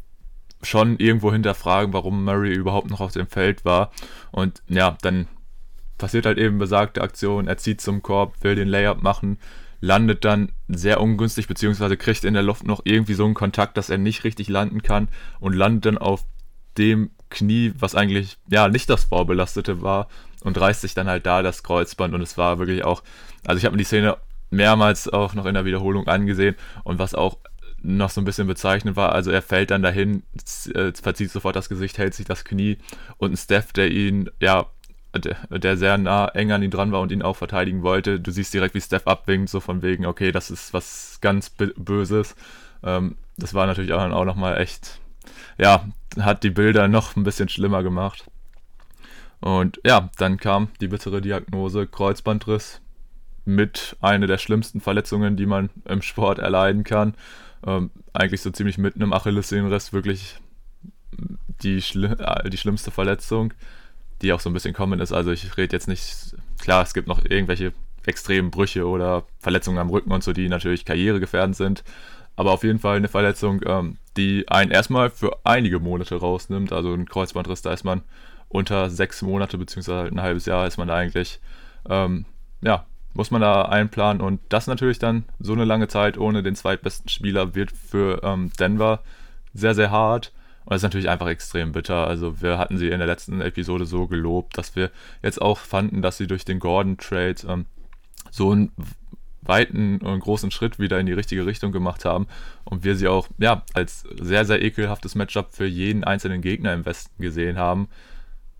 schon 0.63 0.97
irgendwo 0.97 1.31
hinterfragen, 1.31 1.93
warum 1.93 2.23
Murray 2.23 2.53
überhaupt 2.53 2.89
noch 2.89 3.01
auf 3.01 3.11
dem 3.11 3.27
Feld 3.27 3.65
war. 3.65 3.91
Und 4.31 4.63
ja, 4.67 4.97
dann 5.01 5.27
passiert 5.97 6.25
halt 6.25 6.37
eben 6.37 6.57
besagte 6.57 7.01
Aktion, 7.01 7.47
er 7.47 7.57
zieht 7.57 7.81
zum 7.81 8.01
Korb, 8.01 8.35
will 8.43 8.55
den 8.55 8.67
Layup 8.67 9.01
machen, 9.01 9.39
landet 9.79 10.25
dann 10.25 10.51
sehr 10.67 11.01
ungünstig, 11.01 11.47
beziehungsweise 11.47 11.97
kriegt 11.97 12.23
in 12.23 12.33
der 12.33 12.43
Luft 12.43 12.65
noch 12.65 12.81
irgendwie 12.83 13.13
so 13.13 13.25
einen 13.25 13.33
Kontakt, 13.33 13.77
dass 13.77 13.89
er 13.89 13.97
nicht 13.97 14.23
richtig 14.23 14.49
landen 14.49 14.81
kann 14.81 15.07
und 15.39 15.53
landet 15.53 15.85
dann 15.85 15.97
auf 15.97 16.25
dem 16.77 17.11
Knie, 17.29 17.73
was 17.77 17.95
eigentlich 17.95 18.37
ja 18.49 18.69
nicht 18.69 18.89
das 18.89 19.05
vorbelastete 19.05 19.81
war 19.81 20.07
und 20.43 20.59
reißt 20.59 20.81
sich 20.81 20.93
dann 20.93 21.07
halt 21.07 21.25
da 21.25 21.41
das 21.41 21.63
Kreuzband 21.63 22.13
und 22.13 22.21
es 22.21 22.37
war 22.37 22.59
wirklich 22.59 22.83
auch, 22.83 23.03
also 23.45 23.57
ich 23.57 23.65
habe 23.65 23.73
mir 23.73 23.79
die 23.79 23.85
Szene 23.85 24.17
mehrmals 24.49 25.09
auch 25.09 25.33
noch 25.33 25.45
in 25.45 25.55
der 25.55 25.65
Wiederholung 25.65 26.07
angesehen 26.07 26.55
und 26.83 26.99
was 26.99 27.15
auch 27.15 27.37
noch 27.81 28.09
so 28.09 28.21
ein 28.21 28.25
bisschen 28.25 28.47
bezeichnend 28.47 28.95
war, 28.95 29.11
also 29.11 29.29
er 29.29 29.41
fällt 29.41 29.71
dann 29.71 29.83
dahin, 29.83 30.23
äh, 30.73 30.91
verzieht 30.93 31.31
sofort 31.31 31.55
das 31.55 31.69
Gesicht, 31.69 31.97
hält 31.97 32.13
sich 32.13 32.25
das 32.25 32.43
Knie 32.43 32.77
und 33.17 33.33
ein 33.33 33.37
Steph, 33.37 33.73
der 33.73 33.91
ihn 33.91 34.29
ja 34.39 34.67
der, 35.19 35.77
sehr 35.77 35.97
nah 35.97 36.27
eng 36.29 36.51
an 36.51 36.63
ihn 36.63 36.71
dran 36.71 36.91
war 36.91 37.01
und 37.01 37.11
ihn 37.11 37.21
auch 37.21 37.35
verteidigen 37.35 37.83
wollte. 37.83 38.19
Du 38.19 38.31
siehst 38.31 38.53
direkt, 38.53 38.75
wie 38.75 38.81
Steph 38.81 39.07
abwinkt, 39.07 39.49
so 39.49 39.59
von 39.59 39.81
wegen, 39.81 40.05
okay, 40.05 40.31
das 40.31 40.51
ist 40.51 40.73
was 40.73 41.19
ganz 41.21 41.49
Böses. 41.49 42.35
Ähm, 42.83 43.15
das 43.37 43.53
war 43.53 43.67
natürlich 43.67 43.93
auch, 43.93 44.01
auch 44.11 44.25
nochmal 44.25 44.59
echt, 44.59 44.99
ja, 45.57 45.85
hat 46.19 46.43
die 46.43 46.49
Bilder 46.49 46.87
noch 46.87 47.15
ein 47.15 47.23
bisschen 47.23 47.49
schlimmer 47.49 47.83
gemacht. 47.83 48.25
Und 49.39 49.79
ja, 49.85 50.09
dann 50.17 50.37
kam 50.37 50.69
die 50.81 50.87
bittere 50.87 51.21
Diagnose 51.21 51.87
Kreuzbandriss 51.87 52.81
mit 53.45 53.95
einer 54.01 54.27
der 54.27 54.39
schlimmsten 54.39 54.81
Verletzungen, 54.81 55.37
die 55.37 55.45
man 55.45 55.69
im 55.85 56.01
Sport 56.01 56.39
erleiden 56.39 56.83
kann. 56.83 57.13
Ähm, 57.65 57.91
eigentlich 58.13 58.41
so 58.41 58.51
ziemlich 58.51 58.77
mitten 58.77 59.01
im 59.01 59.13
Achillessehnenriss 59.13 59.93
wirklich 59.93 60.39
die, 61.63 61.81
schli 61.81 62.07
äh, 62.07 62.49
die 62.49 62.57
schlimmste 62.57 62.91
Verletzung 62.91 63.53
die 64.21 64.33
auch 64.33 64.39
so 64.39 64.49
ein 64.49 64.53
bisschen 64.53 64.73
kommen 64.73 64.99
ist. 64.99 65.11
Also 65.11 65.31
ich 65.31 65.57
rede 65.57 65.75
jetzt 65.75 65.87
nicht, 65.87 66.35
klar, 66.59 66.83
es 66.83 66.93
gibt 66.93 67.07
noch 67.07 67.23
irgendwelche 67.23 67.73
extremen 68.05 68.51
Brüche 68.51 68.87
oder 68.87 69.23
Verletzungen 69.39 69.77
am 69.77 69.89
Rücken 69.89 70.11
und 70.11 70.23
so, 70.23 70.33
die 70.33 70.49
natürlich 70.49 70.85
karrieregefährdend 70.85 71.55
sind. 71.55 71.83
Aber 72.35 72.51
auf 72.51 72.63
jeden 72.63 72.79
Fall 72.79 72.97
eine 72.97 73.07
Verletzung, 73.07 73.61
ähm, 73.65 73.97
die 74.15 74.47
einen 74.47 74.71
erstmal 74.71 75.09
für 75.09 75.37
einige 75.43 75.79
Monate 75.79 76.15
rausnimmt. 76.15 76.71
Also 76.71 76.93
ein 76.93 77.07
Kreuzbandriss, 77.07 77.61
da 77.61 77.73
ist 77.73 77.83
man 77.83 78.03
unter 78.49 78.89
sechs 78.89 79.21
Monate 79.21 79.57
beziehungsweise 79.57 80.09
ein 80.09 80.21
halbes 80.21 80.45
Jahr 80.45 80.67
ist 80.67 80.77
man 80.77 80.87
da 80.87 80.95
eigentlich, 80.95 81.39
ähm, 81.89 82.25
ja, 82.61 82.85
muss 83.13 83.31
man 83.31 83.41
da 83.41 83.63
einplanen. 83.63 84.21
Und 84.21 84.39
das 84.49 84.67
natürlich 84.67 84.99
dann 84.99 85.25
so 85.39 85.53
eine 85.53 85.65
lange 85.65 85.87
Zeit 85.87 86.17
ohne 86.17 86.43
den 86.43 86.55
zweitbesten 86.55 87.09
Spieler 87.09 87.55
wird 87.55 87.71
für 87.71 88.21
ähm, 88.23 88.51
Denver 88.59 89.01
sehr, 89.53 89.73
sehr 89.73 89.91
hart. 89.91 90.31
Und 90.67 90.73
das 90.73 90.79
ist 90.79 90.83
natürlich 90.83 91.07
einfach 91.07 91.27
extrem 91.27 91.71
bitter. 91.71 92.07
Also 92.07 92.41
wir 92.41 92.57
hatten 92.57 92.77
sie 92.77 92.89
in 92.89 92.99
der 92.99 93.07
letzten 93.07 93.39
Episode 93.39 93.85
so 93.85 94.05
gelobt, 94.05 94.57
dass 94.57 94.75
wir 94.75 94.91
jetzt 95.23 95.41
auch 95.41 95.59
fanden, 95.59 96.01
dass 96.01 96.17
sie 96.17 96.27
durch 96.27 96.43
den 96.43 96.59
Gordon-Trade 96.59 97.35
ähm, 97.47 97.65
so 98.31 98.53
ein 98.53 98.73
weiten 99.43 99.99
und 99.99 100.19
großen 100.19 100.51
Schritt 100.51 100.77
wieder 100.77 100.99
in 100.99 101.05
die 101.05 101.13
richtige 101.13 101.45
Richtung 101.45 101.71
gemacht 101.71 102.03
haben 102.03 102.27
und 102.65 102.83
wir 102.83 102.97
sie 102.97 103.07
auch 103.07 103.29
ja 103.37 103.63
als 103.73 104.03
sehr 104.19 104.43
sehr 104.43 104.61
ekelhaftes 104.61 105.15
Matchup 105.15 105.53
für 105.53 105.65
jeden 105.65 106.03
einzelnen 106.03 106.41
Gegner 106.41 106.73
im 106.73 106.85
Westen 106.85 107.21
gesehen 107.21 107.57
haben 107.57 107.87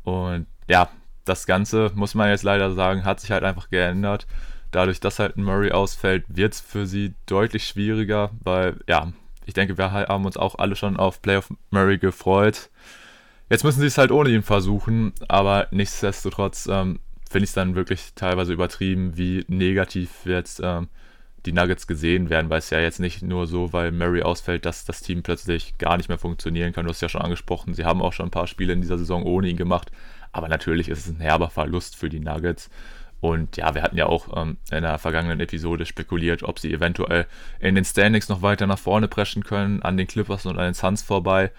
und 0.03 0.47
ja 0.69 0.89
das 1.25 1.45
Ganze 1.45 1.91
muss 1.93 2.15
man 2.15 2.29
jetzt 2.29 2.43
leider 2.43 2.71
sagen 2.73 3.03
hat 3.03 3.19
sich 3.19 3.31
halt 3.31 3.43
einfach 3.43 3.69
geändert 3.69 4.27
dadurch 4.71 5.01
dass 5.01 5.19
halt 5.19 5.35
Murray 5.35 5.71
ausfällt 5.71 6.23
wird 6.29 6.53
es 6.53 6.61
für 6.61 6.87
sie 6.87 7.13
deutlich 7.25 7.67
schwieriger 7.67 8.31
weil 8.39 8.77
ja 8.87 9.11
ich 9.47 9.55
denke 9.55 9.77
wir 9.77 9.91
haben 9.91 10.25
uns 10.25 10.37
auch 10.37 10.59
alle 10.59 10.75
schon 10.75 10.97
auf 10.97 11.21
Playoff 11.21 11.51
Murray 11.71 11.97
gefreut 11.97 12.69
jetzt 13.49 13.63
müssen 13.63 13.79
sie 13.79 13.87
es 13.87 13.97
halt 13.97 14.11
ohne 14.11 14.29
ihn 14.29 14.43
versuchen 14.43 15.13
aber 15.27 15.67
nichtsdestotrotz 15.71 16.67
ähm, 16.71 16.99
finde 17.29 17.43
ich 17.43 17.49
es 17.49 17.55
dann 17.55 17.75
wirklich 17.75 18.13
teilweise 18.15 18.53
übertrieben, 18.53 19.17
wie 19.17 19.45
negativ 19.47 20.25
jetzt 20.25 20.61
ähm, 20.63 20.87
die 21.45 21.51
Nuggets 21.53 21.87
gesehen 21.87 22.29
werden, 22.29 22.49
weil 22.49 22.59
es 22.59 22.69
ja 22.69 22.79
jetzt 22.79 22.99
nicht 22.99 23.21
nur 23.21 23.47
so, 23.47 23.71
weil 23.73 23.91
Murray 23.91 24.21
ausfällt, 24.21 24.65
dass 24.65 24.85
das 24.85 25.01
Team 25.01 25.23
plötzlich 25.23 25.77
gar 25.77 25.97
nicht 25.97 26.09
mehr 26.09 26.17
funktionieren 26.17 26.73
kann. 26.73 26.85
Du 26.85 26.89
hast 26.89 27.01
ja 27.01 27.09
schon 27.09 27.21
angesprochen, 27.21 27.73
sie 27.73 27.85
haben 27.85 28.01
auch 28.01 28.13
schon 28.13 28.27
ein 28.27 28.31
paar 28.31 28.47
Spiele 28.47 28.73
in 28.73 28.81
dieser 28.81 28.97
Saison 28.97 29.23
ohne 29.23 29.47
ihn 29.47 29.57
gemacht, 29.57 29.91
aber 30.31 30.47
natürlich 30.47 30.89
ist 30.89 31.05
es 31.05 31.13
ein 31.13 31.21
herber 31.21 31.49
Verlust 31.49 31.95
für 31.95 32.09
die 32.09 32.19
Nuggets. 32.19 32.69
Und 33.19 33.57
ja, 33.57 33.73
wir 33.73 33.81
hatten 33.81 33.97
ja 33.97 34.05
auch 34.05 34.27
ähm, 34.35 34.57
in 34.71 34.83
der 34.83 34.99
vergangenen 34.99 35.39
Episode 35.39 35.85
spekuliert, 35.85 36.43
ob 36.43 36.59
sie 36.59 36.71
eventuell 36.71 37.25
in 37.59 37.75
den 37.75 37.85
Standings 37.85 38.29
noch 38.29 38.41
weiter 38.41 38.67
nach 38.67 38.77
vorne 38.77 39.07
preschen 39.07 39.43
können, 39.43 39.81
an 39.81 39.97
den 39.97 40.07
Clippers 40.07 40.45
und 40.45 40.57
an 40.57 40.65
den 40.65 40.73
Suns 40.73 41.01
vorbei. 41.01 41.51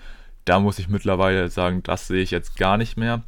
Da 0.44 0.60
muss 0.60 0.78
ich 0.78 0.88
mittlerweile 0.88 1.48
sagen, 1.48 1.82
das 1.82 2.06
sehe 2.06 2.22
ich 2.22 2.30
jetzt 2.30 2.56
gar 2.56 2.76
nicht 2.76 2.96
mehr. 2.96 3.22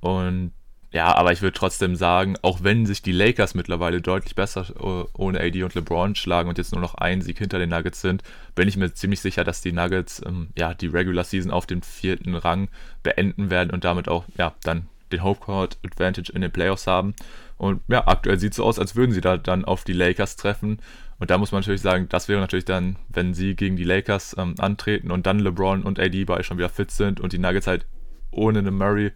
Und 0.00 0.52
ja, 0.92 1.14
aber 1.14 1.32
ich 1.32 1.42
würde 1.42 1.58
trotzdem 1.58 1.96
sagen, 1.96 2.36
auch 2.40 2.62
wenn 2.62 2.86
sich 2.86 3.02
die 3.02 3.12
Lakers 3.12 3.54
mittlerweile 3.54 4.00
deutlich 4.00 4.34
besser 4.34 4.64
äh, 4.80 5.04
ohne 5.12 5.40
AD 5.40 5.62
und 5.62 5.74
LeBron 5.74 6.14
schlagen 6.14 6.48
und 6.48 6.56
jetzt 6.56 6.72
nur 6.72 6.80
noch 6.80 6.94
ein 6.94 7.20
Sieg 7.20 7.38
hinter 7.38 7.58
den 7.58 7.70
Nuggets 7.70 8.00
sind, 8.00 8.22
bin 8.54 8.68
ich 8.68 8.76
mir 8.76 8.94
ziemlich 8.94 9.20
sicher, 9.20 9.44
dass 9.44 9.60
die 9.60 9.72
Nuggets 9.72 10.22
ähm, 10.24 10.48
ja 10.56 10.72
die 10.72 10.86
Regular 10.86 11.24
Season 11.24 11.50
auf 11.50 11.66
dem 11.66 11.82
vierten 11.82 12.34
Rang 12.34 12.68
beenden 13.02 13.50
werden 13.50 13.72
und 13.72 13.84
damit 13.84 14.08
auch 14.08 14.24
ja 14.38 14.54
dann 14.62 14.86
den 15.12 15.22
Homecourt 15.22 15.78
Advantage 15.84 16.32
in 16.32 16.40
den 16.40 16.50
Playoffs 16.50 16.86
haben. 16.86 17.14
Und 17.56 17.80
ja, 17.88 18.06
aktuell 18.06 18.38
sieht 18.38 18.52
es 18.52 18.56
so 18.56 18.64
aus, 18.64 18.78
als 18.78 18.96
würden 18.96 19.12
sie 19.12 19.20
da 19.20 19.36
dann 19.36 19.64
auf 19.64 19.84
die 19.84 19.92
Lakers 19.92 20.36
treffen. 20.36 20.78
Und 21.18 21.30
da 21.30 21.38
muss 21.38 21.52
man 21.52 21.60
natürlich 21.60 21.80
sagen, 21.80 22.06
das 22.08 22.28
wäre 22.28 22.40
natürlich 22.40 22.66
dann, 22.66 22.96
wenn 23.08 23.32
sie 23.32 23.56
gegen 23.56 23.76
die 23.76 23.84
Lakers 23.84 24.36
ähm, 24.38 24.54
antreten 24.58 25.10
und 25.10 25.26
dann 25.26 25.38
LeBron 25.38 25.82
und 25.82 25.98
AD 25.98 26.24
beide 26.24 26.44
schon 26.44 26.58
wieder 26.58 26.68
fit 26.68 26.90
sind 26.90 27.20
und 27.20 27.32
die 27.32 27.38
Nuggets 27.38 27.66
halt 27.66 27.86
ohne 28.30 28.58
eine 28.58 28.70
Murray 28.70 29.12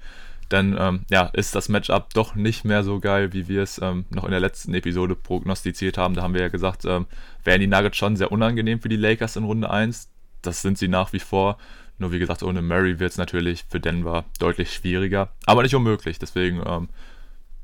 dann 0.50 0.76
ähm, 0.78 1.00
ja, 1.10 1.26
ist 1.26 1.54
das 1.54 1.68
Matchup 1.68 2.12
doch 2.12 2.34
nicht 2.34 2.64
mehr 2.64 2.82
so 2.82 2.98
geil, 2.98 3.32
wie 3.32 3.48
wir 3.48 3.62
es 3.62 3.80
ähm, 3.80 4.04
noch 4.10 4.24
in 4.24 4.32
der 4.32 4.40
letzten 4.40 4.74
Episode 4.74 5.14
prognostiziert 5.14 5.96
haben. 5.96 6.14
Da 6.14 6.22
haben 6.22 6.34
wir 6.34 6.40
ja 6.42 6.48
gesagt, 6.48 6.84
ähm, 6.84 7.06
wären 7.44 7.60
die 7.60 7.68
Nuggets 7.68 7.96
schon 7.96 8.16
sehr 8.16 8.32
unangenehm 8.32 8.80
für 8.80 8.88
die 8.88 8.96
Lakers 8.96 9.36
in 9.36 9.44
Runde 9.44 9.70
1. 9.70 10.10
Das 10.42 10.60
sind 10.60 10.76
sie 10.76 10.88
nach 10.88 11.12
wie 11.12 11.20
vor. 11.20 11.56
Nur 11.98 12.10
wie 12.12 12.18
gesagt, 12.18 12.42
ohne 12.42 12.62
Murray 12.62 12.98
wird 12.98 13.12
es 13.12 13.18
natürlich 13.18 13.64
für 13.68 13.78
Denver 13.78 14.24
deutlich 14.40 14.72
schwieriger, 14.72 15.30
aber 15.46 15.62
nicht 15.62 15.74
unmöglich. 15.74 16.18
Deswegen, 16.18 16.62
ähm, 16.66 16.88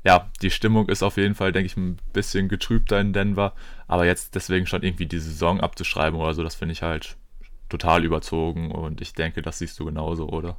ja, 0.03 0.29
die 0.41 0.51
Stimmung 0.51 0.89
ist 0.89 1.03
auf 1.03 1.17
jeden 1.17 1.35
Fall, 1.35 1.51
denke 1.51 1.67
ich, 1.67 1.77
ein 1.77 1.97
bisschen 2.13 2.47
getrübter 2.47 2.99
in 2.99 3.13
Denver. 3.13 3.53
Aber 3.87 4.05
jetzt 4.05 4.35
deswegen 4.35 4.65
schon 4.65 4.83
irgendwie 4.83 5.05
die 5.05 5.19
Saison 5.19 5.59
abzuschreiben 5.59 6.19
oder 6.19 6.33
so, 6.33 6.43
das 6.43 6.55
finde 6.55 6.73
ich 6.73 6.81
halt 6.81 7.17
total 7.69 8.05
überzogen 8.05 8.71
und 8.71 9.01
ich 9.01 9.13
denke, 9.13 9.41
das 9.41 9.59
siehst 9.59 9.79
du 9.79 9.85
genauso, 9.85 10.29
oder? 10.29 10.57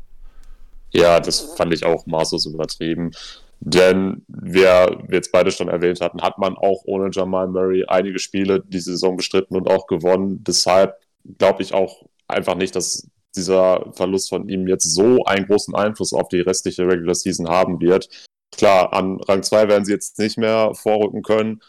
Ja, 0.91 1.21
das 1.21 1.55
fand 1.57 1.73
ich 1.73 1.85
auch 1.85 2.07
maßlos 2.07 2.47
übertrieben. 2.47 3.13
Denn, 3.61 4.23
wie 4.29 4.61
wir 4.61 5.05
jetzt 5.11 5.33
beide 5.33 5.51
schon 5.51 5.69
erwähnt 5.69 6.01
hatten, 6.01 6.23
hat 6.23 6.39
man 6.39 6.57
auch 6.57 6.83
ohne 6.85 7.11
Jamal 7.13 7.49
Murray 7.49 7.85
einige 7.89 8.19
Spiele 8.19 8.63
diese 8.67 8.93
Saison 8.93 9.17
bestritten 9.17 9.57
und 9.57 9.69
auch 9.69 9.87
gewonnen. 9.87 10.45
Deshalb 10.45 10.95
glaube 11.39 11.63
ich 11.63 11.75
auch 11.75 12.05
einfach 12.29 12.55
nicht, 12.55 12.77
dass 12.77 13.09
dieser 13.35 13.93
Verlust 13.93 14.29
von 14.29 14.49
ihm 14.49 14.69
jetzt 14.69 14.95
so 14.95 15.25
einen 15.25 15.47
großen 15.47 15.75
Einfluss 15.75 16.13
auf 16.13 16.29
die 16.29 16.41
restliche 16.41 16.87
Regular 16.87 17.15
Season 17.15 17.49
haben 17.49 17.81
wird. 17.81 18.09
Klar, 18.57 18.93
an 18.93 19.21
Rang 19.21 19.43
2 19.43 19.69
werden 19.69 19.85
sie 19.85 19.93
jetzt 19.93 20.19
nicht 20.19 20.39
mehr 20.39 20.75
vorrücken 20.75 21.23
können. 21.23 21.61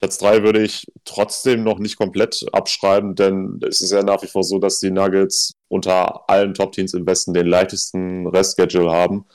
Platz 0.00 0.18
3 0.18 0.44
würde 0.44 0.62
ich 0.62 0.86
trotzdem 1.04 1.64
noch 1.64 1.80
nicht 1.80 1.96
komplett 1.96 2.46
abschreiben, 2.52 3.16
denn 3.16 3.60
es 3.68 3.80
ist 3.80 3.90
ja 3.90 4.02
nach 4.02 4.22
wie 4.22 4.28
vor 4.28 4.44
so, 4.44 4.58
dass 4.58 4.78
die 4.78 4.92
Nuggets 4.92 5.52
unter 5.68 6.28
allen 6.30 6.54
Top-Teams 6.54 6.94
im 6.94 7.06
Westen 7.06 7.34
den 7.34 7.48
leichtesten 7.48 8.26
Restschedule 8.28 8.92
haben. 8.92 9.26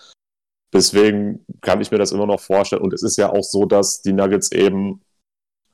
Deswegen 0.73 1.45
kann 1.61 1.81
ich 1.81 1.91
mir 1.91 1.97
das 1.97 2.13
immer 2.13 2.25
noch 2.25 2.39
vorstellen. 2.39 2.81
Und 2.81 2.93
es 2.93 3.03
ist 3.03 3.17
ja 3.17 3.31
auch 3.31 3.43
so, 3.43 3.65
dass 3.65 4.01
die 4.01 4.13
Nuggets 4.13 4.51
eben 4.51 5.01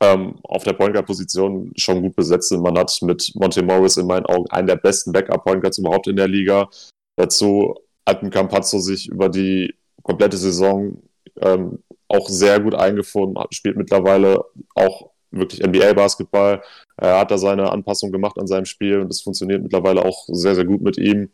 ähm, 0.02 0.40
auf 0.44 0.64
der 0.64 0.74
Point 0.74 0.94
Guard-Position 0.94 1.72
schon 1.78 2.02
gut 2.02 2.16
besetzt 2.16 2.50
sind. 2.50 2.62
Man 2.62 2.78
hat 2.78 2.98
mit 3.02 3.32
Monte 3.36 3.64
Morris 3.64 3.98
in 3.98 4.08
meinen 4.08 4.26
Augen 4.26 4.50
einen 4.50 4.68
der 4.68 4.76
besten 4.76 5.12
Backup-Point 5.12 5.62
Guards 5.62 5.78
überhaupt 5.78 6.08
in 6.08 6.16
der 6.16 6.28
Liga. 6.28 6.70
Dazu 7.16 7.76
hat 8.08 8.24
ein 8.24 8.30
Campazzo 8.30 8.80
sich 8.80 9.08
über 9.08 9.30
die 9.30 9.76
komplette 10.04 10.38
Saison 10.38 11.02
ähm, 11.42 11.84
auch 12.08 12.28
sehr 12.28 12.60
gut 12.60 12.76
eingefunden, 12.76 13.42
spielt 13.52 13.78
mittlerweile 13.78 14.44
auch 14.76 15.12
wirklich 15.32 15.62
NBA-Basketball. 15.62 16.64
Er 16.98 17.20
hat 17.20 17.32
da 17.32 17.38
seine 17.38 17.72
Anpassung 17.72 18.12
gemacht 18.12 18.38
an 18.40 18.48
seinem 18.48 18.66
Spiel 18.66 19.00
und 19.00 19.12
es 19.12 19.22
funktioniert 19.22 19.62
mittlerweile 19.62 20.04
auch 20.04 20.26
sehr, 20.28 20.56
sehr 20.56 20.66
gut 20.66 20.82
mit 20.82 20.98
ihm. 20.98 21.30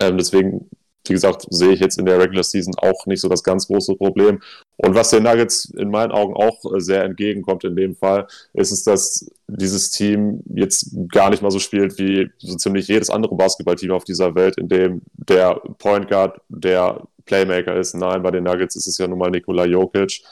Ähm, 0.00 0.16
deswegen, 0.16 0.70
wie 1.06 1.12
gesagt, 1.14 1.46
sehe 1.50 1.72
ich 1.72 1.80
jetzt 1.80 1.98
in 1.98 2.06
der 2.06 2.18
Regular 2.18 2.42
Season 2.42 2.74
auch 2.76 3.06
nicht 3.06 3.20
so 3.20 3.28
das 3.28 3.42
ganz 3.42 3.66
große 3.66 3.94
Problem. 3.96 4.40
Und 4.76 4.94
was 4.94 5.10
den 5.10 5.22
Nuggets 5.22 5.66
in 5.76 5.90
meinen 5.90 6.12
Augen 6.12 6.34
auch 6.34 6.58
sehr 6.78 7.04
entgegenkommt 7.04 7.64
in 7.64 7.76
dem 7.76 7.94
Fall, 7.94 8.26
ist 8.52 8.72
es, 8.72 8.84
dass 8.84 9.30
dieses 9.46 9.90
Team 9.90 10.42
jetzt 10.54 10.94
gar 11.10 11.30
nicht 11.30 11.42
mal 11.42 11.50
so 11.50 11.58
spielt 11.58 11.98
wie 11.98 12.30
so 12.38 12.56
ziemlich 12.56 12.88
jedes 12.88 13.10
andere 13.10 13.34
Basketballteam 13.34 13.92
auf 13.92 14.04
dieser 14.04 14.34
Welt, 14.34 14.58
in 14.58 14.68
dem 14.68 15.02
der 15.14 15.54
Point 15.78 16.08
Guard 16.08 16.40
der 16.48 17.06
Playmaker 17.24 17.76
ist. 17.76 17.94
Nein, 17.94 18.22
bei 18.22 18.30
den 18.30 18.44
Nuggets 18.44 18.76
ist 18.76 18.86
es 18.86 18.98
ja 18.98 19.06
nun 19.06 19.18
mal 19.18 19.30
Nikola 19.30 19.64
Jokic. 19.64 20.22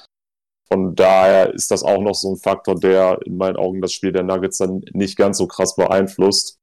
Von 0.68 0.96
daher 0.96 1.54
ist 1.54 1.70
das 1.70 1.85
auch 1.85 2.00
noch 2.00 2.14
so 2.14 2.32
ein 2.32 2.38
Faktor, 2.38 2.75
der 2.75 3.20
in 3.25 3.37
meinen 3.37 3.56
Augen 3.56 3.80
das 3.80 3.92
Spiel 3.92 4.11
der 4.11 4.25
Nuggets 4.25 4.58
dann 4.58 4.82
nicht 4.92 5.16
ganz 5.16 5.38
so 5.38 5.46
krass 5.46 5.76
beeinflusst. 5.76 6.58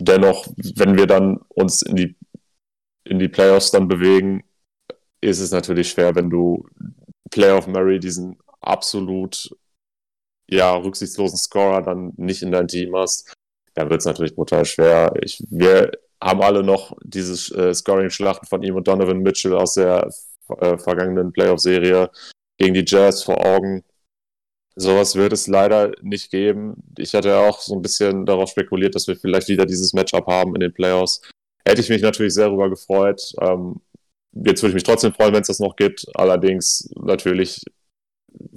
Dennoch, 0.00 0.48
wenn 0.76 0.96
wir 0.96 1.06
dann 1.06 1.38
uns 1.48 1.82
in 1.82 1.94
die, 1.94 2.16
in 3.04 3.18
die 3.18 3.28
Playoffs 3.28 3.70
dann 3.70 3.88
bewegen, 3.88 4.44
ist 5.20 5.40
es 5.40 5.50
natürlich 5.50 5.90
schwer, 5.90 6.14
wenn 6.14 6.30
du 6.30 6.66
Playoff 7.30 7.66
Murray 7.66 7.98
diesen 7.98 8.38
absolut 8.60 9.50
ja, 10.48 10.74
rücksichtslosen 10.76 11.38
Scorer 11.38 11.82
dann 11.82 12.12
nicht 12.16 12.42
in 12.42 12.52
dein 12.52 12.68
Team 12.68 12.94
hast. 12.94 13.32
Da 13.74 13.88
wird 13.88 14.00
es 14.00 14.06
natürlich 14.06 14.34
brutal 14.34 14.64
schwer. 14.64 15.14
Ich, 15.22 15.42
wir 15.48 15.90
haben 16.22 16.42
alle 16.42 16.62
noch 16.62 16.96
dieses 17.02 17.50
äh, 17.52 17.72
Scoring-Schlachten 17.72 18.46
von 18.46 18.62
ihm 18.62 18.76
und 18.76 18.86
Donovan 18.86 19.20
Mitchell 19.20 19.54
aus 19.54 19.74
der 19.74 20.10
äh, 20.58 20.76
vergangenen 20.76 21.32
Playoff-Serie 21.32 22.10
gegen 22.58 22.74
die 22.74 22.84
Jazz 22.86 23.22
vor 23.22 23.44
Augen. 23.44 23.82
Sowas 24.74 25.16
wird 25.16 25.32
es 25.32 25.46
leider 25.46 25.92
nicht 26.02 26.30
geben. 26.30 26.82
Ich 26.98 27.14
hatte 27.14 27.36
auch 27.38 27.60
so 27.60 27.74
ein 27.74 27.82
bisschen 27.82 28.24
darauf 28.24 28.50
spekuliert, 28.50 28.94
dass 28.94 29.06
wir 29.06 29.16
vielleicht 29.16 29.48
wieder 29.48 29.66
dieses 29.66 29.92
Matchup 29.92 30.26
haben 30.26 30.54
in 30.54 30.60
den 30.60 30.72
Playoffs. 30.72 31.22
Hätte 31.66 31.80
ich 31.80 31.88
mich 31.88 32.02
natürlich 32.02 32.34
sehr 32.34 32.46
darüber 32.46 32.68
gefreut. 32.68 33.20
Ähm, 33.40 33.80
jetzt 34.32 34.62
würde 34.62 34.70
ich 34.70 34.74
mich 34.74 34.82
trotzdem 34.82 35.12
freuen, 35.12 35.34
wenn 35.34 35.42
es 35.42 35.48
das 35.48 35.60
noch 35.60 35.76
gibt. 35.76 36.06
Allerdings 36.14 36.90
natürlich 36.96 37.62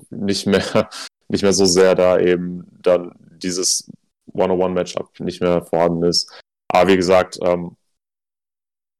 nicht 0.09 0.47
mehr, 0.47 0.89
nicht 1.27 1.43
mehr 1.43 1.53
so 1.53 1.65
sehr, 1.65 1.95
da 1.95 2.19
eben 2.19 2.65
dann 2.81 3.11
dieses 3.37 3.89
One-on-One-Matchup 4.33 5.19
nicht 5.19 5.41
mehr 5.41 5.63
vorhanden 5.63 6.03
ist. 6.03 6.31
Aber 6.67 6.89
wie 6.89 6.97
gesagt, 6.97 7.37
ähm, 7.41 7.75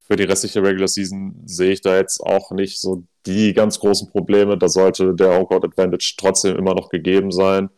für 0.07 0.15
die 0.15 0.23
restliche 0.23 0.61
Regular 0.61 0.87
Season 0.87 1.41
sehe 1.45 1.71
ich 1.71 1.81
da 1.81 1.97
jetzt 1.97 2.21
auch 2.21 2.51
nicht 2.51 2.79
so 2.79 3.03
die 3.25 3.53
ganz 3.53 3.79
großen 3.79 4.09
Probleme. 4.11 4.57
Da 4.57 4.69
sollte 4.69 5.15
der 5.15 5.35
Home 5.35 5.63
Advantage 5.63 6.13
trotzdem 6.17 6.55
immer 6.57 6.75
noch 6.75 6.89
gegeben 6.89 7.31
sein. 7.31 7.69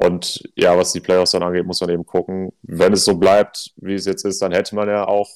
Und 0.00 0.42
ja, 0.54 0.76
was 0.76 0.92
die 0.92 1.00
Playoffs 1.00 1.32
dann 1.32 1.42
angeht, 1.42 1.66
muss 1.66 1.80
man 1.80 1.90
eben 1.90 2.06
gucken. 2.06 2.52
Wenn 2.62 2.92
es 2.92 3.04
so 3.04 3.16
bleibt, 3.16 3.72
wie 3.76 3.94
es 3.94 4.04
jetzt 4.04 4.24
ist, 4.24 4.40
dann 4.40 4.52
hätte 4.52 4.76
man 4.76 4.88
ja 4.88 5.06
auch 5.08 5.28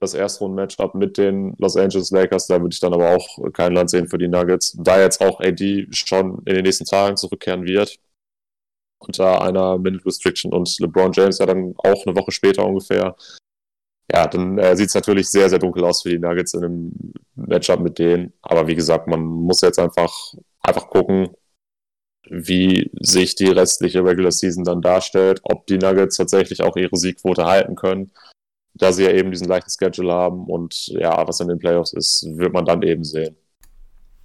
das 0.00 0.14
Erstrunden-Matchup 0.14 0.94
mit 0.94 1.18
den 1.18 1.54
Los 1.58 1.76
Angeles 1.76 2.10
Lakers. 2.10 2.46
Da 2.46 2.60
würde 2.60 2.72
ich 2.72 2.80
dann 2.80 2.94
aber 2.94 3.14
auch 3.14 3.52
kein 3.52 3.74
Land 3.74 3.90
sehen 3.90 4.08
für 4.08 4.16
die 4.16 4.28
Nuggets. 4.28 4.76
Da 4.78 5.00
jetzt 5.00 5.20
auch 5.20 5.40
AD 5.40 5.88
schon 5.90 6.38
in 6.46 6.54
den 6.54 6.62
nächsten 6.62 6.86
Tagen 6.86 7.16
zurückkehren 7.16 7.66
wird, 7.66 7.96
unter 8.98 9.42
einer 9.42 9.76
Minute 9.76 10.06
Restriction 10.06 10.54
und 10.54 10.78
LeBron 10.78 11.12
James 11.12 11.38
ja 11.38 11.46
dann 11.46 11.74
auch 11.78 12.06
eine 12.06 12.16
Woche 12.16 12.32
später 12.32 12.64
ungefähr. 12.64 13.14
Ja, 14.10 14.26
dann 14.26 14.56
äh, 14.56 14.74
sieht 14.74 14.88
es 14.88 14.94
natürlich 14.94 15.28
sehr, 15.28 15.50
sehr 15.50 15.58
dunkel 15.58 15.84
aus 15.84 16.00
für 16.02 16.08
die 16.08 16.18
Nuggets 16.18 16.54
in 16.54 16.64
einem 16.64 17.12
Matchup 17.34 17.80
mit 17.80 17.98
denen. 17.98 18.32
Aber 18.40 18.66
wie 18.66 18.74
gesagt, 18.74 19.06
man 19.06 19.20
muss 19.20 19.60
jetzt 19.60 19.78
einfach, 19.78 20.32
einfach 20.62 20.88
gucken, 20.88 21.28
wie 22.30 22.90
sich 23.00 23.34
die 23.34 23.48
restliche 23.48 24.04
Regular 24.04 24.32
Season 24.32 24.64
dann 24.64 24.82
darstellt, 24.82 25.40
ob 25.42 25.66
die 25.66 25.78
Nuggets 25.78 26.16
tatsächlich 26.16 26.62
auch 26.62 26.76
ihre 26.76 26.96
Siegquote 26.96 27.44
halten 27.44 27.74
können, 27.74 28.12
da 28.74 28.92
sie 28.92 29.04
ja 29.04 29.10
eben 29.10 29.30
diesen 29.30 29.48
leichten 29.48 29.70
Schedule 29.70 30.12
haben 30.12 30.46
und 30.46 30.88
ja, 30.88 31.26
was 31.26 31.40
in 31.40 31.48
den 31.48 31.58
Playoffs 31.58 31.92
ist, 31.92 32.26
wird 32.36 32.52
man 32.52 32.64
dann 32.64 32.82
eben 32.82 33.04
sehen. 33.04 33.36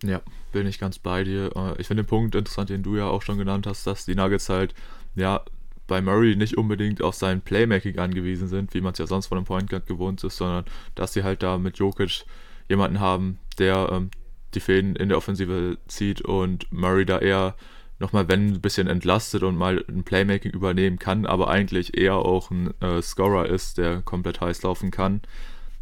Ja, 0.03 0.21
bin 0.51 0.67
ich 0.67 0.79
ganz 0.79 0.99
bei 0.99 1.23
dir. 1.23 1.51
Äh, 1.55 1.81
ich 1.81 1.87
finde 1.87 2.03
den 2.03 2.09
Punkt 2.09 2.35
interessant, 2.35 2.69
den 2.69 2.83
du 2.83 2.95
ja 2.95 3.07
auch 3.07 3.21
schon 3.21 3.37
genannt 3.37 3.65
hast, 3.67 3.87
dass 3.87 4.05
die 4.05 4.15
Nuggets 4.15 4.49
halt, 4.49 4.73
ja, 5.15 5.43
bei 5.87 6.01
Murray 6.01 6.35
nicht 6.35 6.57
unbedingt 6.57 7.01
auf 7.01 7.15
sein 7.15 7.41
Playmaking 7.41 7.99
angewiesen 7.99 8.47
sind, 8.47 8.73
wie 8.73 8.81
man 8.81 8.93
es 8.93 8.99
ja 8.99 9.07
sonst 9.07 9.27
von 9.27 9.37
einem 9.37 9.45
Point 9.45 9.69
Guard 9.69 9.85
gewohnt 9.85 10.23
ist, 10.23 10.37
sondern 10.37 10.65
dass 10.95 11.13
sie 11.13 11.23
halt 11.23 11.43
da 11.43 11.57
mit 11.57 11.77
Jokic 11.77 12.25
jemanden 12.69 12.99
haben, 12.99 13.39
der 13.57 13.89
ähm, 13.91 14.11
die 14.53 14.59
Fäden 14.59 14.95
in 14.95 15.09
der 15.09 15.17
Offensive 15.17 15.77
zieht 15.87 16.21
und 16.21 16.71
Murray 16.71 17.05
da 17.05 17.19
eher 17.19 17.55
nochmal, 18.03 18.27
wenn 18.27 18.53
ein 18.53 18.61
bisschen 18.61 18.87
entlastet 18.87 19.43
und 19.43 19.55
mal 19.55 19.83
ein 19.87 20.03
Playmaking 20.03 20.51
übernehmen 20.51 20.99
kann, 20.99 21.25
aber 21.25 21.47
eigentlich 21.47 21.97
eher 21.97 22.17
auch 22.17 22.51
ein 22.51 22.73
äh, 22.81 23.01
Scorer 23.01 23.47
ist, 23.47 23.77
der 23.77 24.01
komplett 24.01 24.41
heiß 24.41 24.61
laufen 24.61 24.91
kann. 24.91 25.21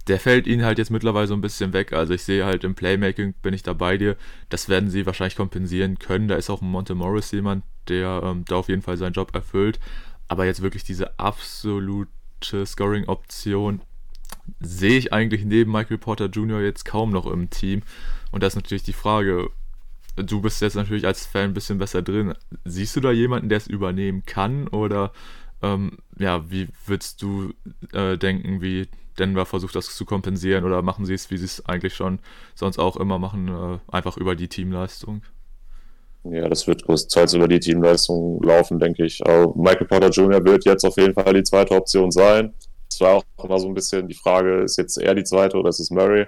Der 0.08 0.20
fällt 0.20 0.48
ihnen 0.48 0.64
halt 0.64 0.78
jetzt 0.78 0.92
mittlerweile 0.92 1.28
so 1.28 1.34
ein 1.34 1.42
bisschen 1.42 1.74
weg. 1.74 1.94
Also 1.94 2.14
ich 2.14 2.24
sehe 2.24 2.46
halt 2.46 2.64
im 2.64 2.76
Playmaking, 2.76 3.34
bin 3.42 3.54
ich 3.54 3.64
da 3.64 3.74
bei 3.74 3.98
dir. 3.98 4.16
Das 4.50 4.70
werden 4.70 4.90
sie 4.90 5.06
wahrscheinlich 5.06 5.36
kompensieren 5.36 6.00
können. 6.00 6.28
Da 6.28 6.36
ist 6.36 6.50
auch 6.50 6.62
ein 6.62 6.70
Monte 6.70 6.96
Morris 6.96 7.32
jemand, 7.32 7.64
der 7.88 8.22
ähm, 8.24 8.46
da 8.46 8.56
auf 8.56 8.70
jeden 8.70 8.82
Fall 8.82 8.98
seinen 8.98 9.14
Job 9.14 9.34
erfüllt. 9.36 9.80
Aber 10.28 10.46
jetzt 10.46 10.62
wirklich 10.62 10.84
diese 10.84 11.20
absolute 11.20 12.08
Scoring-Option 12.66 13.82
sehe 14.60 14.98
ich 14.98 15.12
eigentlich 15.12 15.44
neben 15.44 15.72
Michael 15.72 15.98
Porter 15.98 16.28
Jr. 16.28 16.62
jetzt 16.62 16.86
kaum 16.86 17.12
noch 17.12 17.26
im 17.26 17.50
Team. 17.50 17.82
Und 18.32 18.44
da 18.44 18.48
ist 18.48 18.56
natürlich 18.56 18.84
die 18.84 18.94
Frage, 18.94 19.50
du 20.16 20.42
bist 20.42 20.62
jetzt 20.62 20.76
natürlich 20.76 21.06
als 21.06 21.26
Fan 21.26 21.50
ein 21.50 21.54
bisschen 21.54 21.78
besser 21.78 22.02
drin. 22.02 22.34
Siehst 22.66 22.96
du 22.96 23.00
da 23.00 23.12
jemanden, 23.12 23.50
der 23.50 23.58
es 23.58 23.68
übernehmen 23.68 24.24
kann? 24.26 24.68
Oder 24.68 25.12
ähm, 25.62 25.98
ja, 26.18 26.50
wie 26.50 26.68
würdest 26.86 27.22
du 27.22 27.54
äh, 27.94 28.18
denken, 28.18 28.62
wie 28.62 28.88
Denver 29.20 29.46
versucht 29.46 29.76
das 29.76 29.96
zu 29.96 30.06
kompensieren? 30.06 30.66
Oder 30.66 30.82
machen 30.82 31.06
sie 31.06 31.14
es, 31.14 31.30
wie 31.32 31.38
sie 31.38 31.46
es 31.46 31.66
eigentlich 31.66 31.96
schon 31.96 32.20
sonst 32.56 32.80
auch 32.80 32.98
immer 32.98 33.20
machen, 33.20 33.48
äh, 33.48 33.80
einfach 33.94 34.18
über 34.18 34.36
die 34.36 34.48
Teamleistung? 34.48 35.22
Ja, 36.24 36.48
das 36.48 36.68
wird 36.68 36.84
größtenteils 36.84 37.34
über 37.34 37.48
die 37.48 37.60
Teamleistung 37.60 38.42
laufen, 38.44 38.80
denke 38.80 39.06
ich. 39.06 39.26
Aber 39.26 39.56
Michael 39.56 39.88
Porter 39.88 40.10
Jr. 40.10 40.44
wird 40.46 40.66
jetzt 40.66 40.86
auf 40.86 40.96
jeden 40.98 41.16
Fall 41.16 41.34
die 41.34 41.44
zweite 41.44 41.76
Option 41.76 42.12
sein. 42.12 42.54
Es 42.92 43.00
war 43.02 43.16
auch 43.16 43.24
immer 43.44 43.58
so 43.58 43.68
ein 43.68 43.74
bisschen 43.74 44.08
die 44.08 44.14
Frage, 44.14 44.62
ist 44.62 44.78
jetzt 44.78 44.98
er 44.98 45.16
die 45.16 45.24
zweite 45.24 45.58
oder 45.58 45.70
ist 45.70 45.80
es 45.80 45.90
Murray? 45.90 46.28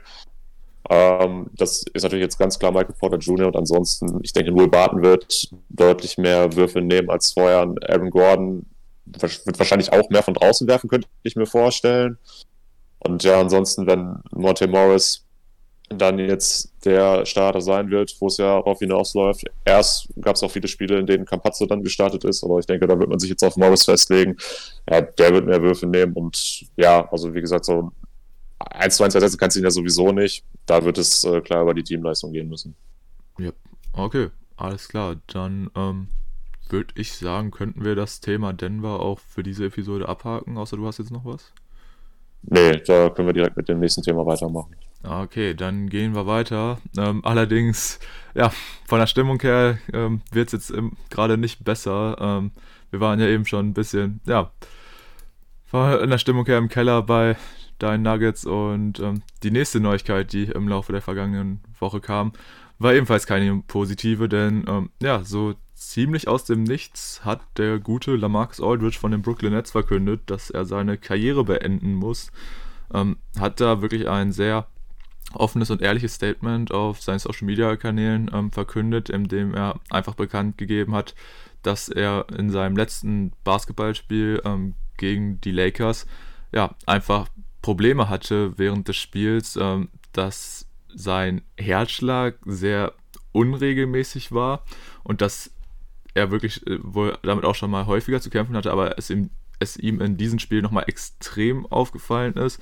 Ähm, 0.90 1.48
das 1.54 1.84
ist 1.94 2.04
natürlich 2.04 2.24
jetzt 2.24 2.38
ganz 2.38 2.60
klar 2.60 2.72
Michael 2.72 2.96
Porter 3.00 3.18
Jr. 3.18 3.48
und 3.48 3.56
ansonsten, 3.56 4.20
ich 4.22 4.34
denke, 4.34 4.54
Will 4.54 4.68
Barton 4.68 5.02
wird 5.02 5.50
deutlich 5.70 6.18
mehr 6.18 6.54
Würfe 6.56 6.82
nehmen 6.82 7.10
als 7.10 7.32
vorher. 7.32 7.74
Aaron 7.88 8.10
Gordon 8.10 8.66
wird 9.06 9.60
wahrscheinlich 9.60 9.92
auch 9.94 10.10
mehr 10.10 10.24
von 10.24 10.34
draußen 10.34 10.68
werfen, 10.68 10.90
könnte 10.90 11.08
ich 11.24 11.36
mir 11.36 11.46
vorstellen. 11.46 12.18
Und 13.00 13.24
ja, 13.24 13.40
ansonsten, 13.40 13.88
wenn 13.88 14.18
Monte 14.32 14.68
Morris 14.68 15.26
dann 15.98 16.20
jetzt 16.20 16.74
der 16.86 17.26
Starter 17.26 17.62
sein 17.62 17.90
wird, 17.90 18.16
wo 18.20 18.28
es 18.28 18.38
ja 18.38 18.58
darauf 18.58 18.80
hinausläuft. 18.80 19.46
Erst 19.66 20.08
gab 20.20 20.36
es 20.36 20.44
auch 20.44 20.52
viele 20.52 20.68
Spiele, 20.68 21.00
in 21.00 21.06
denen 21.06 21.26
Campazzo 21.26 21.66
dann 21.66 21.84
gestartet 21.84 22.24
ist, 22.26 22.44
aber 22.44 22.60
ich 22.60 22.66
denke, 22.66 22.88
da 22.88 22.98
wird 22.98 23.10
man 23.10 23.20
sich 23.20 23.30
jetzt 23.30 23.44
auf 23.44 23.58
Morris 23.58 23.86
festlegen. 23.86 24.36
Ja, 24.90 25.02
der 25.02 25.34
wird 25.34 25.46
mehr 25.46 25.62
Würfe 25.62 25.86
nehmen 25.86 26.14
und 26.14 26.66
ja, 26.76 27.08
also 27.12 27.34
wie 27.34 27.42
gesagt, 27.42 27.66
so 27.66 27.92
1 28.72 28.98
zu 28.98 29.04
1 29.04 29.16
ersetzen 29.16 29.38
kannst 29.38 29.56
du 29.56 29.60
ihn 29.60 29.66
ja 29.66 29.72
sowieso 29.72 30.12
nicht. 30.12 30.44
Da 30.66 30.84
wird 30.84 30.98
es 30.98 31.24
äh, 31.24 31.42
klar 31.42 31.64
über 31.64 31.74
die 31.74 31.84
Teamleistung 31.84 32.32
gehen 32.32 32.50
müssen. 32.50 32.76
Ja, 33.38 33.52
okay, 33.94 34.30
alles 34.58 34.88
klar. 34.88 35.18
Dann 35.28 35.70
ähm, 35.76 36.08
würde 36.70 36.94
ich 36.96 37.14
sagen, 37.14 37.52
könnten 37.52 37.84
wir 37.84 37.96
das 37.96 38.20
Thema 38.20 38.54
Denver 38.54 39.00
auch 39.00 39.20
für 39.20 39.44
diese 39.44 39.66
Episode 39.66 40.08
abhaken, 40.08 40.58
außer 40.58 40.78
du 40.78 40.88
hast 40.88 41.00
jetzt 41.00 41.12
noch 41.12 41.26
was? 41.26 41.52
Nee, 42.44 42.78
da 42.86 43.10
können 43.10 43.28
wir 43.28 43.34
direkt 43.34 43.56
mit 43.56 43.70
dem 43.70 43.80
nächsten 43.80 44.02
Thema 44.02 44.26
weitermachen. 44.26 44.76
Okay, 45.04 45.54
dann 45.54 45.90
gehen 45.90 46.16
wir 46.16 46.28
weiter. 46.28 46.80
Ähm, 46.98 47.22
allerdings, 47.26 48.00
ja, 48.36 48.52
von 48.88 49.00
der 49.00 49.08
Stimmung 49.08 49.40
her 49.42 49.78
ähm, 49.92 50.22
wird 50.32 50.54
es 50.54 50.70
jetzt 50.70 50.74
gerade 51.10 51.38
nicht 51.38 51.64
besser. 51.64 52.18
Ähm, 52.20 52.52
wir 52.90 53.00
waren 53.00 53.20
ja 53.20 53.28
eben 53.28 53.46
schon 53.46 53.68
ein 53.70 53.74
bisschen, 53.74 54.22
ja, 54.26 54.52
von 55.66 56.10
der 56.10 56.18
Stimmung 56.18 56.46
her 56.46 56.58
im 56.58 56.70
Keller 56.70 57.02
bei 57.02 57.36
deinen 57.84 58.04
Nuggets 58.04 58.46
und 58.46 59.00
ähm, 59.00 59.22
die 59.44 59.52
nächste 59.52 59.80
Neuigkeit, 59.80 60.34
die 60.34 60.44
im 60.46 60.68
Laufe 60.68 60.92
der 60.92 61.02
vergangenen 61.02 61.60
Woche 61.80 62.00
kam, 62.00 62.34
war 62.80 62.94
ebenfalls 62.94 63.28
keine 63.28 63.62
positive, 63.68 64.28
denn 64.30 64.66
ähm, 64.68 64.90
ja, 65.02 65.24
so 65.24 65.54
ziemlich 65.74 66.28
aus 66.28 66.46
dem 66.46 66.64
Nichts 66.64 67.24
hat 67.24 67.42
der 67.58 67.80
gute 67.80 68.16
Lamarcus 68.16 68.62
Aldridge 68.62 68.98
von 68.98 69.12
den 69.12 69.22
Brooklyn 69.22 69.54
Nets 69.54 69.72
verkündet, 69.72 70.22
dass 70.28 70.50
er 70.50 70.66
seine 70.66 70.98
Karriere 70.98 71.44
beenden 71.44 71.94
muss. 71.94 72.32
Ähm, 72.94 73.18
hat 73.40 73.60
da 73.60 73.82
wirklich 73.82 74.08
ein 74.08 74.32
sehr 74.32 74.68
offenes 75.34 75.72
und 75.72 75.82
ehrliches 75.82 76.16
Statement 76.16 76.72
auf 76.72 77.02
seinen 77.02 77.20
Social 77.20 77.46
Media 77.46 77.76
Kanälen 77.76 78.30
ähm, 78.34 78.52
verkündet, 78.52 79.10
in 79.10 79.26
dem 79.26 79.54
er 79.54 79.80
einfach 79.90 80.16
bekannt 80.16 80.58
gegeben 80.58 80.94
hat, 80.96 81.16
dass 81.64 81.90
er 81.90 82.28
in 82.38 82.50
seinem 82.50 82.78
letzten 82.78 83.32
Basketballspiel 83.44 84.42
ähm, 84.46 84.76
gegen 84.98 85.42
die 85.42 85.52
Lakers 85.52 86.06
ja 86.52 86.76
einfach 86.86 87.30
Probleme 87.64 88.10
hatte 88.10 88.58
während 88.60 88.88
des 88.88 88.98
Spiels, 88.98 89.56
ähm, 89.56 89.90
dass 90.12 90.68
sein 90.94 91.42
Herzschlag 91.58 92.36
sehr 92.46 92.94
unregelmäßig 93.32 94.32
war 94.32 94.64
und 95.04 95.22
dass 95.22 95.50
er 96.14 96.30
wirklich 96.30 96.68
äh, 96.68 96.78
wohl 96.84 97.18
damit 97.24 97.46
auch 97.46 97.56
schon 97.56 97.72
mal 97.72 97.88
häufiger 97.88 98.22
zu 98.22 98.30
kämpfen 98.30 98.56
hatte, 98.56 98.72
aber 98.72 99.00
es 99.00 99.10
ihm, 99.10 99.32
es 99.58 99.78
ihm 99.78 100.02
in 100.02 100.18
diesem 100.18 100.38
Spiel 100.38 100.62
nochmal 100.62 100.84
extrem 100.88 101.66
aufgefallen 101.66 102.36
ist 102.36 102.62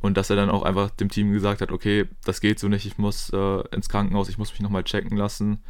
und 0.00 0.16
dass 0.16 0.30
er 0.30 0.36
dann 0.36 0.50
auch 0.50 0.62
einfach 0.62 0.90
dem 0.90 1.08
Team 1.08 1.32
gesagt 1.32 1.62
hat, 1.62 1.72
okay, 1.72 2.06
das 2.24 2.40
geht 2.40 2.60
so 2.60 2.68
nicht, 2.68 2.86
ich 2.86 2.98
muss 2.98 3.30
äh, 3.30 3.62
ins 3.74 3.88
Krankenhaus, 3.88 4.28
ich 4.28 4.38
muss 4.38 4.52
mich 4.52 4.60
nochmal 4.60 4.84
checken 4.84 5.16
lassen. 5.16 5.62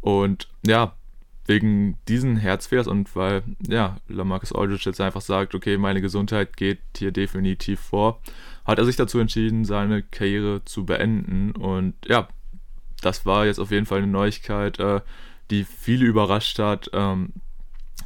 Und 0.00 0.48
ja, 0.66 0.97
wegen 1.48 1.96
diesen 2.08 2.36
Herzfehlers 2.36 2.86
und 2.86 3.16
weil, 3.16 3.42
ja, 3.66 3.96
Lamarcus 4.06 4.52
Aldridge 4.52 4.84
jetzt 4.86 5.00
einfach 5.00 5.22
sagt, 5.22 5.54
okay, 5.54 5.78
meine 5.78 6.02
Gesundheit 6.02 6.56
geht 6.56 6.80
hier 6.96 7.10
definitiv 7.10 7.80
vor, 7.80 8.20
hat 8.66 8.78
er 8.78 8.84
sich 8.84 8.96
dazu 8.96 9.18
entschieden, 9.18 9.64
seine 9.64 10.02
Karriere 10.02 10.62
zu 10.66 10.84
beenden. 10.84 11.52
Und 11.52 11.94
ja, 12.06 12.28
das 13.00 13.24
war 13.24 13.46
jetzt 13.46 13.58
auf 13.58 13.70
jeden 13.70 13.86
Fall 13.86 13.98
eine 13.98 14.06
Neuigkeit, 14.08 14.78
äh, 14.78 15.00
die 15.50 15.64
viele 15.64 16.04
überrascht 16.04 16.58
hat. 16.58 16.90
Ähm, 16.92 17.32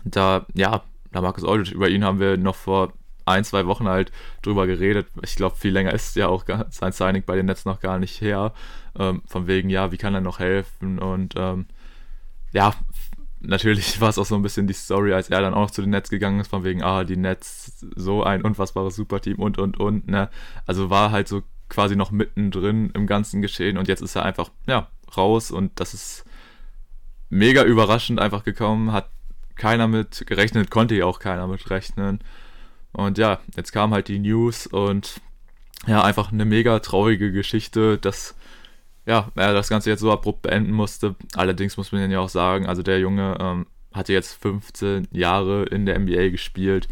da, 0.04 0.46
ja, 0.54 0.84
Lamarcus 1.12 1.44
Aldridge, 1.44 1.74
über 1.74 1.88
ihn 1.88 2.04
haben 2.04 2.20
wir 2.20 2.36
noch 2.36 2.54
vor 2.54 2.92
ein, 3.24 3.44
zwei 3.44 3.66
Wochen 3.66 3.88
halt 3.88 4.12
drüber 4.42 4.68
geredet. 4.68 5.08
Ich 5.22 5.34
glaube, 5.34 5.56
viel 5.56 5.72
länger 5.72 5.92
ist 5.92 6.14
ja 6.14 6.28
auch 6.28 6.44
sein 6.70 6.92
Signing 6.92 7.24
bei 7.26 7.34
den 7.34 7.46
Nets 7.46 7.64
noch 7.64 7.80
gar 7.80 7.98
nicht 7.98 8.20
her. 8.20 8.52
Ähm, 8.96 9.22
von 9.26 9.48
wegen, 9.48 9.68
ja, 9.68 9.90
wie 9.90 9.98
kann 9.98 10.14
er 10.14 10.20
noch 10.20 10.38
helfen? 10.38 11.00
Und 11.00 11.34
ähm, 11.36 11.66
ja, 12.52 12.74
natürlich 13.42 14.00
war 14.00 14.08
es 14.08 14.18
auch 14.18 14.26
so 14.26 14.34
ein 14.34 14.42
bisschen 14.42 14.66
die 14.66 14.72
Story, 14.72 15.12
als 15.12 15.30
er 15.30 15.40
dann 15.40 15.54
auch 15.54 15.60
noch 15.60 15.70
zu 15.70 15.82
den 15.82 15.90
Nets 15.90 16.10
gegangen 16.10 16.40
ist, 16.40 16.48
von 16.48 16.64
wegen, 16.64 16.82
ah, 16.82 17.04
die 17.04 17.16
Nets, 17.16 17.86
so 17.96 18.22
ein 18.22 18.42
unfassbares 18.42 18.96
Superteam 18.96 19.38
und, 19.38 19.58
und, 19.58 19.78
und, 19.78 20.08
ne? 20.08 20.30
Also 20.66 20.90
war 20.90 21.10
halt 21.10 21.28
so 21.28 21.42
quasi 21.68 21.96
noch 21.96 22.10
mittendrin 22.10 22.90
im 22.94 23.06
ganzen 23.06 23.42
Geschehen 23.42 23.78
und 23.78 23.88
jetzt 23.88 24.02
ist 24.02 24.14
er 24.14 24.24
einfach, 24.24 24.50
ja, 24.66 24.88
raus 25.16 25.50
und 25.50 25.72
das 25.80 25.94
ist 25.94 26.24
mega 27.30 27.64
überraschend 27.64 28.20
einfach 28.20 28.44
gekommen, 28.44 28.92
hat 28.92 29.08
keiner 29.56 29.88
mit 29.88 30.26
gerechnet, 30.26 30.70
konnte 30.70 30.94
ja 30.94 31.06
auch 31.06 31.18
keiner 31.18 31.46
mit 31.46 31.70
rechnen. 31.70 32.20
Und 32.92 33.16
ja, 33.16 33.40
jetzt 33.56 33.72
kam 33.72 33.92
halt 33.92 34.08
die 34.08 34.18
News 34.18 34.66
und 34.66 35.20
ja, 35.86 36.02
einfach 36.02 36.30
eine 36.30 36.44
mega 36.44 36.78
traurige 36.80 37.32
Geschichte, 37.32 37.98
dass 37.98 38.34
ja, 39.06 39.28
er 39.34 39.52
das 39.52 39.68
Ganze 39.68 39.90
jetzt 39.90 40.00
so 40.00 40.12
abrupt 40.12 40.42
beenden 40.42 40.72
musste. 40.72 41.16
Allerdings 41.34 41.76
muss 41.76 41.92
man 41.92 42.10
ja 42.10 42.20
auch 42.20 42.28
sagen, 42.28 42.66
also 42.66 42.82
der 42.82 43.00
Junge 43.00 43.36
ähm, 43.40 43.66
hatte 43.92 44.12
jetzt 44.12 44.40
15 44.40 45.08
Jahre 45.10 45.64
in 45.64 45.86
der 45.86 45.98
NBA 45.98 46.28
gespielt 46.28 46.88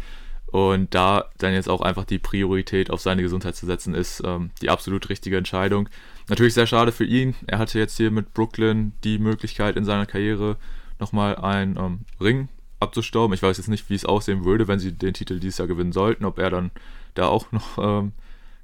und 0.47 0.93
da 0.93 1.29
dann 1.37 1.53
jetzt 1.53 1.69
auch 1.69 1.81
einfach 1.81 2.03
die 2.03 2.19
Priorität 2.19 2.91
auf 2.91 2.99
seine 2.99 3.21
Gesundheit 3.21 3.55
zu 3.55 3.65
setzen, 3.65 3.93
ist 3.95 4.21
ähm, 4.25 4.51
die 4.61 4.69
absolut 4.69 5.09
richtige 5.09 5.37
Entscheidung. 5.37 5.87
Natürlich 6.27 6.53
sehr 6.53 6.67
schade 6.67 6.91
für 6.91 7.05
ihn. 7.05 7.35
Er 7.47 7.57
hatte 7.57 7.79
jetzt 7.79 7.95
hier 7.95 8.11
mit 8.11 8.33
Brooklyn 8.33 8.91
die 9.03 9.17
Möglichkeit 9.17 9.77
in 9.77 9.85
seiner 9.85 10.05
Karriere 10.05 10.57
nochmal 10.99 11.37
einen 11.37 11.77
ähm, 11.77 11.99
Ring 12.19 12.49
abzustauben. 12.81 13.33
Ich 13.33 13.41
weiß 13.41 13.57
jetzt 13.57 13.69
nicht, 13.69 13.89
wie 13.89 13.95
es 13.95 14.05
aussehen 14.05 14.43
würde, 14.43 14.67
wenn 14.67 14.79
sie 14.79 14.91
den 14.91 15.13
Titel 15.13 15.39
dieses 15.39 15.57
Jahr 15.57 15.67
gewinnen 15.67 15.93
sollten, 15.93 16.25
ob 16.25 16.37
er 16.37 16.49
dann 16.49 16.71
da 17.13 17.27
auch 17.27 17.51
noch 17.51 17.77
ähm, 17.77 18.11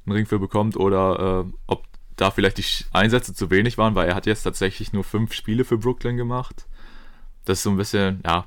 einen 0.05 0.15
Ring 0.15 0.25
für 0.25 0.39
bekommt 0.39 0.75
oder 0.75 1.45
äh, 1.45 1.51
ob 1.67 1.83
da 2.17 2.32
vielleicht 2.32 2.58
die 2.58 2.65
Einsätze 2.91 3.34
zu 3.34 3.49
wenig 3.49 3.77
waren, 3.77 3.95
weil 3.95 4.10
er 4.10 4.15
hat 4.15 4.25
jetzt 4.25 4.43
tatsächlich 4.43 4.91
nur 4.91 5.03
fünf 5.03 5.34
Spiele 5.34 5.63
für 5.63 5.77
Brooklyn 5.77 6.17
gemacht. 6.17 6.67
Das 7.45 7.60
ist 7.60 7.63
so 7.63 7.69
ein 7.69 7.77
bisschen, 7.77 8.21
ja, 8.25 8.45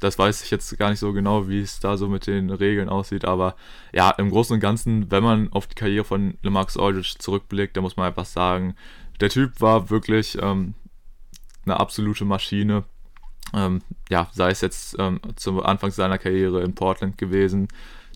das 0.00 0.18
weiß 0.18 0.44
ich 0.44 0.50
jetzt 0.50 0.78
gar 0.78 0.90
nicht 0.90 1.00
so 1.00 1.12
genau, 1.12 1.48
wie 1.48 1.60
es 1.60 1.80
da 1.80 1.96
so 1.96 2.08
mit 2.08 2.26
den 2.26 2.50
Regeln 2.50 2.88
aussieht, 2.88 3.24
aber 3.24 3.56
ja, 3.92 4.10
im 4.10 4.30
Großen 4.30 4.54
und 4.54 4.60
Ganzen, 4.60 5.10
wenn 5.10 5.24
man 5.24 5.52
auf 5.52 5.66
die 5.66 5.74
Karriere 5.74 6.04
von 6.04 6.38
LeMarcus 6.42 6.76
Aldridge 6.76 7.16
zurückblickt, 7.18 7.76
da 7.76 7.80
muss 7.80 7.96
man 7.96 8.06
einfach 8.06 8.24
sagen, 8.24 8.76
der 9.20 9.30
Typ 9.30 9.60
war 9.60 9.90
wirklich 9.90 10.38
ähm, 10.40 10.74
eine 11.64 11.80
absolute 11.80 12.24
Maschine. 12.24 12.84
Ähm, 13.52 13.82
ja, 14.08 14.28
sei 14.32 14.50
es 14.50 14.60
jetzt 14.60 14.96
ähm, 14.98 15.20
zum 15.34 15.60
Anfang 15.60 15.90
seiner 15.90 16.18
Karriere 16.18 16.62
in 16.62 16.74
Portland 16.74 17.18
gewesen, 17.18 17.66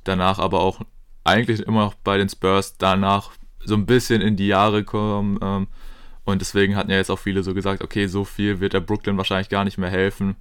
danach 0.05 0.39
aber 0.39 0.61
auch 0.61 0.81
eigentlich 1.25 1.61
immer 1.61 1.85
noch 1.87 1.95
bei 1.95 2.19
den 2.19 2.29
Spurs, 2.29 2.77
danach 2.77 3.33
so 3.65 3.75
ein 3.75 3.87
bisschen 3.87 4.21
in 4.21 4.37
die 4.37 4.49
Jahre 4.49 4.85
kommen. 4.85 5.39
Ähm, 5.43 5.67
Und 6.25 6.41
deswegen 6.41 6.77
hatten 6.77 6.91
ja 6.91 6.99
jetzt 6.99 7.11
auch 7.11 7.19
viele 7.19 7.43
so 7.43 7.53
gesagt, 7.53 7.83
okay, 7.83 8.07
so 8.07 8.25
viel 8.25 8.61
wird 8.61 8.75
der 8.75 8.81
Brooklyn 8.81 9.17
wahrscheinlich 9.17 9.49
gar 9.49 9.65
nicht 9.65 9.79
mehr 9.79 9.91
helfen. 9.91 10.37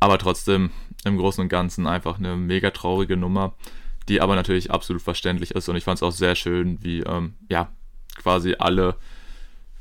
Aber 0.00 0.18
trotzdem 0.18 0.70
im 1.04 1.18
Großen 1.18 1.42
und 1.42 1.48
Ganzen 1.48 1.86
einfach 1.86 2.18
eine 2.18 2.36
mega 2.36 2.70
traurige 2.70 3.16
Nummer, 3.16 3.54
die 4.08 4.20
aber 4.20 4.34
natürlich 4.36 4.70
absolut 4.70 5.02
verständlich 5.02 5.50
ist. 5.52 5.68
Und 5.68 5.76
ich 5.76 5.84
fand 5.84 5.98
es 5.98 6.02
auch 6.02 6.12
sehr 6.12 6.34
schön, 6.34 6.78
wie 6.82 7.00
ähm, 7.00 7.34
ja 7.50 7.68
quasi 8.16 8.54
alle 8.58 8.96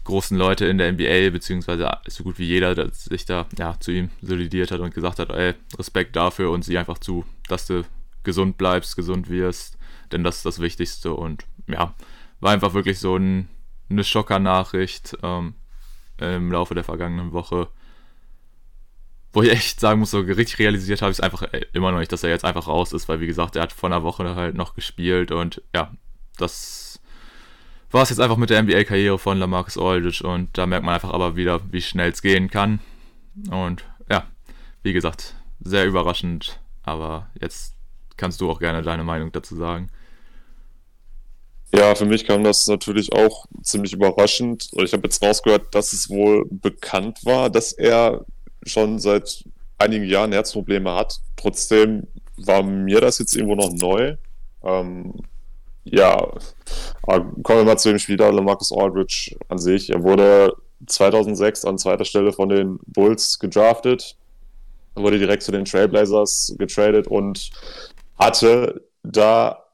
großen 0.04 0.38
Leute 0.38 0.66
in 0.66 0.78
der 0.78 0.92
NBA, 0.92 1.32
beziehungsweise 1.32 1.90
so 2.08 2.24
gut 2.24 2.38
wie 2.38 2.46
jeder, 2.46 2.76
der 2.76 2.92
sich 2.92 3.26
da 3.26 3.48
ja, 3.58 3.80
zu 3.80 3.92
ihm 3.92 4.10
solidiert 4.22 4.72
hat 4.72 4.80
und 4.80 4.94
gesagt 4.94 5.20
hat, 5.20 5.30
ey, 5.32 5.54
Respekt 5.80 6.16
dafür 6.16 6.52
und 6.52 6.64
sieh 6.64 6.78
einfach 6.78 7.00
zu, 7.00 7.26
dass 7.48 7.66
du 7.66 7.84
gesund 8.24 8.58
bleibst, 8.58 8.96
gesund 8.96 9.30
wirst, 9.30 9.78
denn 10.12 10.24
das 10.24 10.38
ist 10.38 10.46
das 10.46 10.60
Wichtigste 10.60 11.14
und 11.14 11.46
ja, 11.68 11.96
war 12.40 12.52
einfach 12.52 12.74
wirklich 12.74 13.00
so 13.00 13.16
ein, 13.16 13.48
eine 13.90 14.04
Schocker-Nachricht 14.04 15.18
ähm, 15.24 15.56
im 16.18 16.52
Laufe 16.52 16.76
der 16.76 16.84
vergangenen 16.84 17.32
Woche, 17.34 17.68
wo 19.34 19.42
ich 19.42 19.52
echt 19.52 19.80
sagen 19.80 20.00
muss, 20.00 20.12
so 20.12 20.20
richtig 20.20 20.60
realisiert 20.60 21.02
habe 21.02 21.12
ich 21.12 21.18
es 21.18 21.22
einfach 21.24 21.44
äh, 21.44 21.66
immer 21.74 21.92
noch 21.92 22.00
nicht, 22.00 22.12
dass 22.12 22.24
er 22.24 22.30
jetzt 22.30 22.46
einfach 22.46 22.68
raus 22.68 22.94
ist, 22.94 23.10
weil 23.10 23.20
wie 23.20 23.28
gesagt, 23.28 23.56
er 23.56 23.64
hat 23.64 23.74
vor 23.74 23.90
einer 23.90 24.04
Woche 24.04 24.36
halt 24.36 24.56
noch 24.56 24.76
gespielt 24.76 25.32
und 25.32 25.62
ja, 25.74 25.92
das 26.38 27.02
war 27.92 28.04
es 28.04 28.10
jetzt 28.10 28.20
einfach 28.20 28.38
mit 28.38 28.50
der 28.50 28.64
NBA-Karriere 28.64 29.20
von 29.20 29.38
Lamarcus 29.38 29.78
Aldridge 29.78 30.26
und 30.26 30.58
da 30.58 30.66
merkt 30.66 30.86
man 30.86 30.96
einfach 30.96 31.12
aber 31.14 31.36
wieder, 31.36 31.62
wie 31.72 31.82
schnell 31.82 32.12
es 32.12 32.22
gehen 32.22 32.50
kann. 32.50 32.80
Und 33.50 33.86
ja, 34.10 34.26
wie 34.84 34.94
gesagt, 34.94 35.36
sehr 35.60 35.86
überraschend, 35.86 36.60
aber 36.84 37.30
jetzt 37.40 37.76
kannst 38.18 38.42
du 38.42 38.50
auch 38.50 38.60
gerne 38.60 38.82
deine 38.82 39.04
Meinung 39.04 39.32
dazu 39.32 39.56
sagen. 39.56 39.90
Ja, 41.78 41.94
für 41.94 42.06
mich 42.06 42.26
kam 42.26 42.44
das 42.46 42.68
natürlich 42.68 43.12
auch 43.12 43.48
ziemlich 43.62 43.92
überraschend. 43.92 44.70
Ich 44.78 44.94
habe 44.94 45.04
jetzt 45.04 45.22
rausgehört, 45.22 45.76
dass 45.76 45.92
es 45.92 46.10
wohl 46.10 46.46
bekannt 46.50 47.26
war, 47.26 47.50
dass 47.50 47.74
er 47.74 48.24
schon 48.64 48.98
seit 48.98 49.44
einigen 49.78 50.06
Jahren 50.06 50.32
Herzprobleme 50.32 50.94
hat. 50.94 51.20
Trotzdem 51.36 52.08
war 52.38 52.64
mir 52.64 53.02
das 53.02 53.20
jetzt 53.20 53.36
irgendwo 53.36 53.56
noch 53.56 53.74
neu. 53.74 54.16
Ähm, 54.64 55.16
ja, 55.84 56.16
kommen 57.02 57.44
wir 57.44 57.64
mal 57.66 57.78
zu 57.78 57.90
dem 57.90 58.00
Spieler, 58.00 58.32
Marcus 58.42 58.72
Aldridge 58.72 59.36
an 59.50 59.58
sich. 59.58 59.90
Er 59.90 60.02
wurde 60.02 60.54
2006 60.88 61.66
an 61.66 61.78
zweiter 61.78 62.06
Stelle 62.06 62.32
von 62.32 62.48
den 62.48 62.80
Bulls 62.88 63.38
gedraftet, 63.38 64.16
wurde 64.96 65.20
direkt 65.20 65.44
zu 65.44 65.52
den 65.52 65.66
Trailblazers 65.66 66.56
getradet 66.58 67.08
und 67.08 67.50
hatte 68.18 68.82
da 69.04 69.65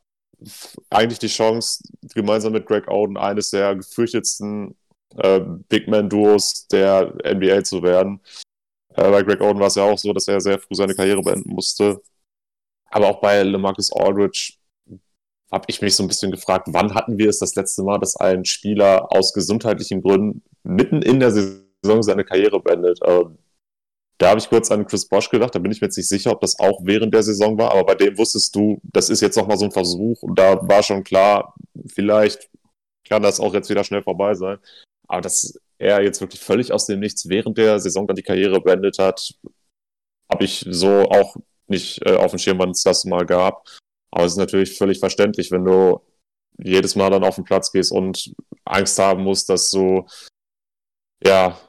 eigentlich 0.90 1.20
die 1.20 1.28
Chance, 1.28 1.84
gemeinsam 2.14 2.54
mit 2.54 2.66
Greg 2.66 2.90
Oden 2.90 3.18
eines 3.18 3.52
der 3.52 3.76
gefürchtetsten 3.76 4.76
äh, 5.18 5.42
Big 5.70 5.88
Man-Duos 5.88 6.68
der 6.68 7.14
NBA 7.24 7.64
zu 7.64 7.84
werden. 7.84 8.22
Äh, 8.96 9.10
bei 9.10 9.24
Greg 9.24 9.42
Oden 9.42 9.60
war 9.60 9.68
es 9.68 9.76
ja 9.76 9.84
auch 9.84 9.98
so, 9.98 10.14
dass 10.14 10.28
er 10.28 10.42
sehr 10.42 10.60
früh 10.60 10.76
seine 10.76 10.96
Karriere 10.96 11.22
beenden 11.22 11.54
musste. 11.54 12.02
Aber 12.90 13.08
auch 13.08 13.22
bei 13.22 13.42
LeMarcus 13.44 13.92
Aldridge 13.94 14.54
habe 15.52 15.66
ich 15.68 15.82
mich 15.82 15.96
so 15.96 16.04
ein 16.04 16.08
bisschen 16.08 16.32
gefragt, 16.32 16.68
wann 16.72 16.94
hatten 16.96 17.18
wir 17.18 17.30
es 17.30 17.40
das 17.40 17.56
letzte 17.56 17.84
Mal, 17.84 18.00
dass 18.00 18.16
ein 18.16 18.46
Spieler 18.46 19.12
aus 19.12 19.34
gesundheitlichen 19.34 20.02
Gründen 20.02 20.44
mitten 20.64 21.02
in 21.02 21.20
der 21.20 21.32
Saison 21.32 22.04
seine 22.04 22.24
Karriere 22.24 22.62
beendet? 22.62 23.00
Ähm, 23.04 23.38
da 24.18 24.30
habe 24.30 24.40
ich 24.40 24.50
kurz 24.50 24.70
an 24.70 24.86
Chris 24.86 25.08
Bosch 25.08 25.30
gedacht, 25.30 25.56
da 25.56 25.60
bin 25.60 25.72
ich 25.72 25.82
mir 25.82 25.88
jetzt 25.88 25.98
nicht 25.98 26.08
sicher, 26.10 26.32
ob 26.32 26.42
das 26.42 26.60
auch 26.60 26.82
während 26.84 27.14
der 27.14 27.24
Saison 27.24 27.58
war, 27.58 27.72
aber 27.72 27.86
bei 27.86 27.96
dem 27.96 28.18
wusstest 28.18 28.56
du, 28.56 28.80
das 28.84 29.10
ist 29.10 29.22
jetzt 29.22 29.38
nochmal 29.38 29.58
so 29.58 29.66
ein 29.66 29.72
Versuch 29.72 30.22
und 30.22 30.38
da 30.38 30.68
war 30.68 30.84
schon 30.84 31.04
klar, 31.04 31.56
vielleicht 31.88 32.50
kann 33.08 33.24
das 33.24 33.40
auch 33.40 33.54
jetzt 33.54 33.70
wieder 33.70 33.84
schnell 33.84 34.04
vorbei 34.04 34.36
sein. 34.36 34.60
Aber 35.08 35.22
dass 35.22 35.60
er 35.78 36.02
jetzt 36.02 36.22
wirklich 36.22 36.40
völlig 36.40 36.72
aus 36.72 36.86
dem 36.86 37.00
Nichts 37.00 37.28
während 37.28 37.58
der 37.58 37.80
Saison 37.80 38.08
dann 38.08 38.16
die 38.16 38.24
Karriere 38.24 38.62
beendet 38.62 39.00
hat, 39.00 39.34
habe 40.32 40.46
ich 40.46 40.66
so 40.70 41.10
auch 41.10 41.36
nicht 41.68 42.06
äh, 42.06 42.16
auf 42.16 42.32
dem 42.32 42.40
Schirm, 42.40 42.60
wann 42.60 42.72
es 42.72 42.84
das 42.84 43.06
mal 43.06 43.26
gab. 43.26 43.68
Aber 44.12 44.26
es 44.26 44.34
ist 44.34 44.38
natürlich 44.38 44.78
völlig 44.78 45.00
verständlich, 45.00 45.52
wenn 45.52 45.66
du 45.66 46.02
jedes 46.58 46.96
Mal 46.96 47.10
dann 47.10 47.24
auf 47.24 47.36
den 47.36 47.44
Platz 47.44 47.72
gehst 47.72 47.92
und 47.92 48.34
Angst 48.66 49.00
haben 49.00 49.24
musst, 49.24 49.50
dass 49.50 49.72
du 49.72 50.06
ja 51.26 51.60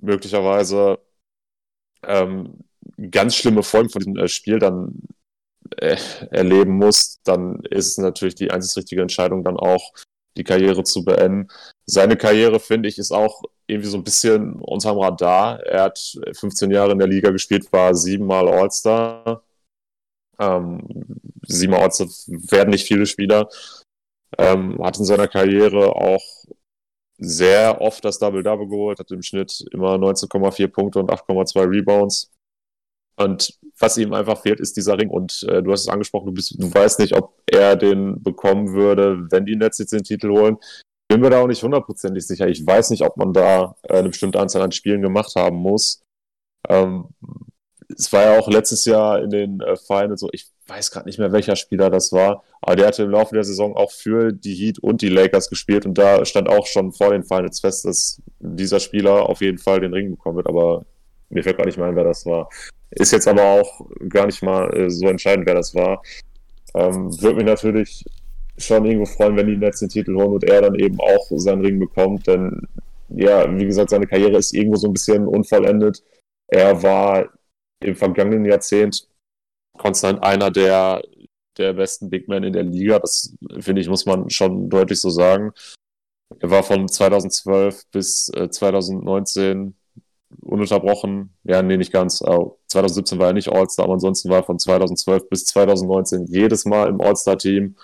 möglicherweise 0.00 0.98
ähm, 2.04 2.64
ganz 3.10 3.36
schlimme 3.36 3.62
Folgen 3.62 3.90
von 3.90 4.00
diesem 4.00 4.16
äh, 4.16 4.28
Spiel 4.28 4.58
dann 4.58 5.02
äh, 5.76 5.96
erleben 6.30 6.76
musst, 6.76 7.20
dann 7.24 7.60
ist 7.70 7.88
es 7.88 7.98
natürlich 7.98 8.34
die 8.34 8.50
einzig 8.50 8.76
richtige 8.76 9.02
Entscheidung, 9.02 9.44
dann 9.44 9.56
auch 9.56 9.92
die 10.36 10.44
Karriere 10.44 10.84
zu 10.84 11.04
beenden. 11.04 11.48
Seine 11.86 12.16
Karriere, 12.16 12.60
finde 12.60 12.88
ich, 12.88 12.98
ist 12.98 13.12
auch 13.12 13.42
irgendwie 13.66 13.88
so 13.88 13.96
ein 13.96 14.04
bisschen 14.04 14.54
unterm 14.60 14.98
Radar. 14.98 15.60
Er 15.60 15.84
hat 15.84 16.18
15 16.32 16.70
Jahre 16.70 16.92
in 16.92 16.98
der 16.98 17.08
Liga 17.08 17.30
gespielt, 17.30 17.72
war 17.72 17.94
siebenmal 17.94 18.48
All-Star, 18.48 19.42
ähm, 20.38 20.80
sieben 21.46 21.74
Orts 21.74 22.26
werden 22.28 22.70
nicht 22.70 22.86
viele 22.86 23.06
Spieler. 23.06 23.48
Ähm, 24.38 24.82
hat 24.82 24.98
in 24.98 25.04
seiner 25.04 25.28
Karriere 25.28 25.96
auch 25.96 26.22
sehr 27.20 27.80
oft 27.80 28.04
das 28.04 28.18
Double-Double 28.18 28.68
geholt, 28.68 28.98
hat 28.98 29.10
im 29.10 29.22
Schnitt 29.22 29.64
immer 29.72 29.94
19,4 29.96 30.68
Punkte 30.68 30.98
und 30.98 31.10
8,2 31.10 31.70
Rebounds. 31.70 32.32
Und 33.16 33.58
was 33.78 33.98
ihm 33.98 34.14
einfach 34.14 34.40
fehlt, 34.40 34.60
ist 34.60 34.76
dieser 34.76 34.98
Ring. 34.98 35.10
Und 35.10 35.42
äh, 35.48 35.62
du 35.62 35.70
hast 35.70 35.82
es 35.82 35.88
angesprochen, 35.88 36.26
du, 36.26 36.32
bist, 36.32 36.54
du 36.58 36.72
weißt 36.72 36.98
nicht, 37.00 37.14
ob 37.14 37.34
er 37.46 37.76
den 37.76 38.22
bekommen 38.22 38.72
würde, 38.72 39.26
wenn 39.30 39.44
die 39.44 39.56
Nets 39.56 39.78
jetzt 39.78 39.92
den 39.92 40.02
Titel 40.02 40.30
holen. 40.30 40.56
Bin 41.08 41.20
mir 41.20 41.28
da 41.28 41.42
auch 41.42 41.46
nicht 41.46 41.62
hundertprozentig 41.62 42.26
sicher. 42.26 42.48
Ich 42.48 42.66
weiß 42.66 42.90
nicht, 42.90 43.02
ob 43.02 43.16
man 43.18 43.34
da 43.34 43.76
äh, 43.82 43.98
eine 43.98 44.08
bestimmte 44.08 44.40
Anzahl 44.40 44.62
an 44.62 44.72
Spielen 44.72 45.02
gemacht 45.02 45.34
haben 45.36 45.56
muss. 45.56 46.02
Ähm, 46.68 47.08
es 47.88 48.12
war 48.12 48.22
ja 48.22 48.38
auch 48.38 48.48
letztes 48.48 48.84
Jahr 48.86 49.22
in 49.22 49.30
den 49.30 49.60
äh, 49.60 49.76
Finals 49.76 50.20
so, 50.20 50.28
ich 50.32 50.50
weiß 50.70 50.90
gerade 50.90 51.08
nicht 51.08 51.18
mehr, 51.18 51.32
welcher 51.32 51.56
Spieler 51.56 51.90
das 51.90 52.12
war, 52.12 52.44
aber 52.62 52.76
der 52.76 52.86
hatte 52.86 53.02
im 53.02 53.10
Laufe 53.10 53.34
der 53.34 53.44
Saison 53.44 53.76
auch 53.76 53.90
für 53.90 54.32
die 54.32 54.54
Heat 54.54 54.78
und 54.78 55.02
die 55.02 55.08
Lakers 55.08 55.50
gespielt 55.50 55.84
und 55.84 55.98
da 55.98 56.24
stand 56.24 56.48
auch 56.48 56.66
schon 56.66 56.92
vor 56.92 57.10
den 57.10 57.24
Finals 57.24 57.60
fest, 57.60 57.84
dass 57.84 58.22
dieser 58.38 58.80
Spieler 58.80 59.28
auf 59.28 59.40
jeden 59.40 59.58
Fall 59.58 59.80
den 59.80 59.92
Ring 59.92 60.10
bekommen 60.10 60.36
wird, 60.36 60.48
aber 60.48 60.86
mir 61.28 61.42
fällt 61.42 61.58
gar 61.58 61.66
nicht 61.66 61.78
mehr 61.78 61.86
ein, 61.86 61.96
wer 61.96 62.04
das 62.04 62.24
war. 62.24 62.48
Ist 62.90 63.12
jetzt 63.12 63.28
aber 63.28 63.42
auch 63.42 63.86
gar 64.08 64.26
nicht 64.26 64.42
mal 64.42 64.72
äh, 64.74 64.90
so 64.90 65.06
entscheidend, 65.08 65.46
wer 65.46 65.54
das 65.54 65.74
war. 65.74 66.02
Ähm, 66.74 67.10
Würde 67.20 67.36
mich 67.36 67.44
natürlich 67.44 68.04
schon 68.58 68.84
irgendwo 68.84 69.06
freuen, 69.06 69.36
wenn 69.36 69.46
die 69.46 69.56
Nets 69.56 69.80
den 69.80 69.88
Titel 69.88 70.14
holen 70.14 70.34
und 70.34 70.44
er 70.44 70.62
dann 70.62 70.74
eben 70.74 70.98
auch 71.00 71.26
seinen 71.36 71.64
Ring 71.64 71.78
bekommt, 71.78 72.26
denn 72.26 72.62
ja, 73.08 73.46
wie 73.58 73.66
gesagt, 73.66 73.90
seine 73.90 74.06
Karriere 74.06 74.36
ist 74.36 74.54
irgendwo 74.54 74.76
so 74.76 74.88
ein 74.88 74.92
bisschen 74.92 75.26
unvollendet. 75.26 76.02
Er 76.48 76.80
war 76.82 77.28
im 77.82 77.96
vergangenen 77.96 78.44
Jahrzehnt 78.44 79.08
konstant 79.80 80.22
einer 80.22 80.50
der, 80.50 81.02
der 81.58 81.72
besten 81.72 82.10
Big 82.10 82.28
Men 82.28 82.44
in 82.44 82.52
der 82.52 82.62
Liga. 82.62 82.98
Das 82.98 83.34
finde 83.58 83.80
ich, 83.80 83.88
muss 83.88 84.06
man 84.06 84.30
schon 84.30 84.68
deutlich 84.68 85.00
so 85.00 85.10
sagen. 85.10 85.52
Er 86.38 86.50
war 86.50 86.62
von 86.62 86.86
2012 86.86 87.86
bis 87.90 88.28
äh, 88.34 88.48
2019 88.48 89.74
ununterbrochen. 90.42 91.34
Ja, 91.44 91.62
nee, 91.62 91.76
nicht 91.76 91.92
ganz. 91.92 92.20
Uh, 92.20 92.56
2017 92.68 93.18
war 93.18 93.28
er 93.28 93.32
nicht 93.32 93.50
All-Star, 93.50 93.84
aber 93.84 93.94
ansonsten 93.94 94.28
war 94.30 94.38
er 94.38 94.44
von 94.44 94.58
2012 94.58 95.28
bis 95.28 95.44
2019 95.46 96.26
jedes 96.26 96.64
Mal 96.66 96.88
im 96.88 97.00
All-Star-Team. 97.00 97.76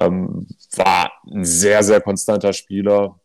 Ähm, 0.00 0.48
war 0.74 1.12
ein 1.30 1.44
sehr, 1.44 1.82
sehr 1.82 2.00
konstanter 2.00 2.52
Spieler 2.52 3.20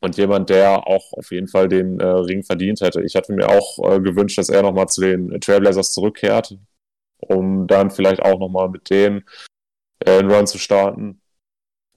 und 0.00 0.16
jemand, 0.16 0.50
der 0.50 0.86
auch 0.86 1.12
auf 1.12 1.30
jeden 1.30 1.46
Fall 1.46 1.68
den 1.68 2.00
äh, 2.00 2.06
Ring 2.06 2.42
verdient 2.42 2.80
hätte. 2.80 3.02
Ich 3.02 3.14
hatte 3.14 3.32
mir 3.32 3.48
auch 3.48 3.78
äh, 3.78 4.00
gewünscht, 4.00 4.38
dass 4.38 4.48
er 4.48 4.62
nochmal 4.62 4.88
zu 4.88 5.02
den 5.02 5.40
Trailblazers 5.40 5.92
zurückkehrt, 5.92 6.56
um 7.28 7.66
dann 7.66 7.90
vielleicht 7.90 8.22
auch 8.22 8.38
nochmal 8.38 8.68
mit 8.68 8.90
denen 8.90 9.24
äh, 10.00 10.18
einen 10.18 10.30
Run 10.30 10.46
zu 10.46 10.58
starten. 10.58 11.20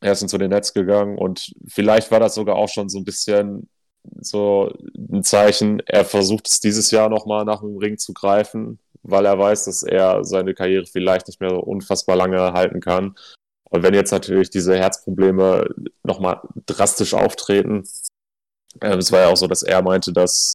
Er 0.02 0.12
ist 0.12 0.28
zu 0.28 0.38
den 0.38 0.52
Nets 0.52 0.74
gegangen 0.74 1.18
und 1.18 1.54
vielleicht 1.68 2.12
war 2.12 2.20
das 2.20 2.36
sogar 2.36 2.56
auch 2.56 2.70
schon 2.70 2.90
so 2.90 3.00
ein 3.00 3.06
bisschen 3.06 3.70
so 4.20 4.72
ein 4.98 5.24
Zeichen, 5.24 5.82
er 5.86 6.06
versucht 6.06 6.48
es 6.48 6.60
dieses 6.60 6.92
Jahr 6.92 7.10
nochmal 7.10 7.46
nach 7.46 7.62
dem 7.62 7.78
Ring 7.78 7.98
zu 7.98 8.14
greifen, 8.14 8.80
weil 9.04 9.26
er 9.26 9.38
weiß, 9.38 9.66
dass 9.66 9.84
er 9.84 10.24
seine 10.24 10.54
Karriere 10.54 10.86
vielleicht 10.86 11.28
nicht 11.28 11.42
mehr 11.42 11.50
so 11.50 11.60
unfassbar 11.60 12.16
lange 12.16 12.54
halten 12.54 12.82
kann. 12.82 13.16
Und 13.70 13.84
wenn 13.84 13.94
jetzt 13.94 14.12
natürlich 14.12 14.50
diese 14.50 14.78
Herzprobleme 14.78 15.68
nochmal 16.04 16.42
drastisch 16.66 17.14
auftreten, 17.14 17.84
äh, 18.82 18.96
es 18.96 19.12
war 19.12 19.22
ja 19.22 19.28
auch 19.30 19.38
so, 19.38 19.48
dass 19.48 19.64
er 19.64 19.82
meinte, 19.82 20.14
dass 20.14 20.54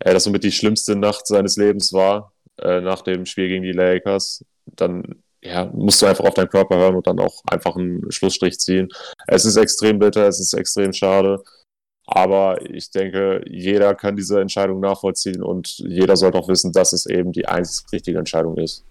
äh, 0.00 0.12
das 0.12 0.24
somit 0.24 0.44
die 0.44 0.52
schlimmste 0.52 0.96
Nacht 0.96 1.26
seines 1.26 1.56
Lebens 1.56 1.92
war, 1.92 2.32
äh, 2.62 2.80
nach 2.80 3.02
dem 3.02 3.26
Spiel 3.26 3.48
gegen 3.48 3.62
die 3.62 3.72
Lakers, 3.72 4.44
dann 4.66 5.22
ja, 5.42 5.66
musst 5.66 6.02
du 6.02 6.06
einfach 6.06 6.24
auf 6.24 6.34
deinen 6.34 6.48
Körper 6.48 6.76
hören 6.76 6.96
und 6.96 7.06
dann 7.06 7.20
auch 7.20 7.42
einfach 7.46 7.76
einen 7.76 8.10
Schlussstrich 8.10 8.58
ziehen. 8.58 8.88
Es 9.26 9.44
ist 9.44 9.56
extrem 9.56 9.98
bitter, 9.98 10.26
es 10.26 10.40
ist 10.40 10.52
extrem 10.52 10.92
schade. 10.92 11.42
Aber 12.06 12.62
ich 12.70 12.90
denke, 12.90 13.44
jeder 13.46 13.94
kann 13.94 14.16
diese 14.16 14.40
Entscheidung 14.40 14.80
nachvollziehen 14.80 15.42
und 15.42 15.78
jeder 15.78 16.16
sollte 16.16 16.38
auch 16.38 16.48
wissen, 16.48 16.72
dass 16.72 16.94
es 16.94 17.04
eben 17.04 17.32
die 17.32 17.46
einzig 17.46 17.84
richtige 17.92 18.18
Entscheidung 18.18 18.56
ist. 18.56 18.84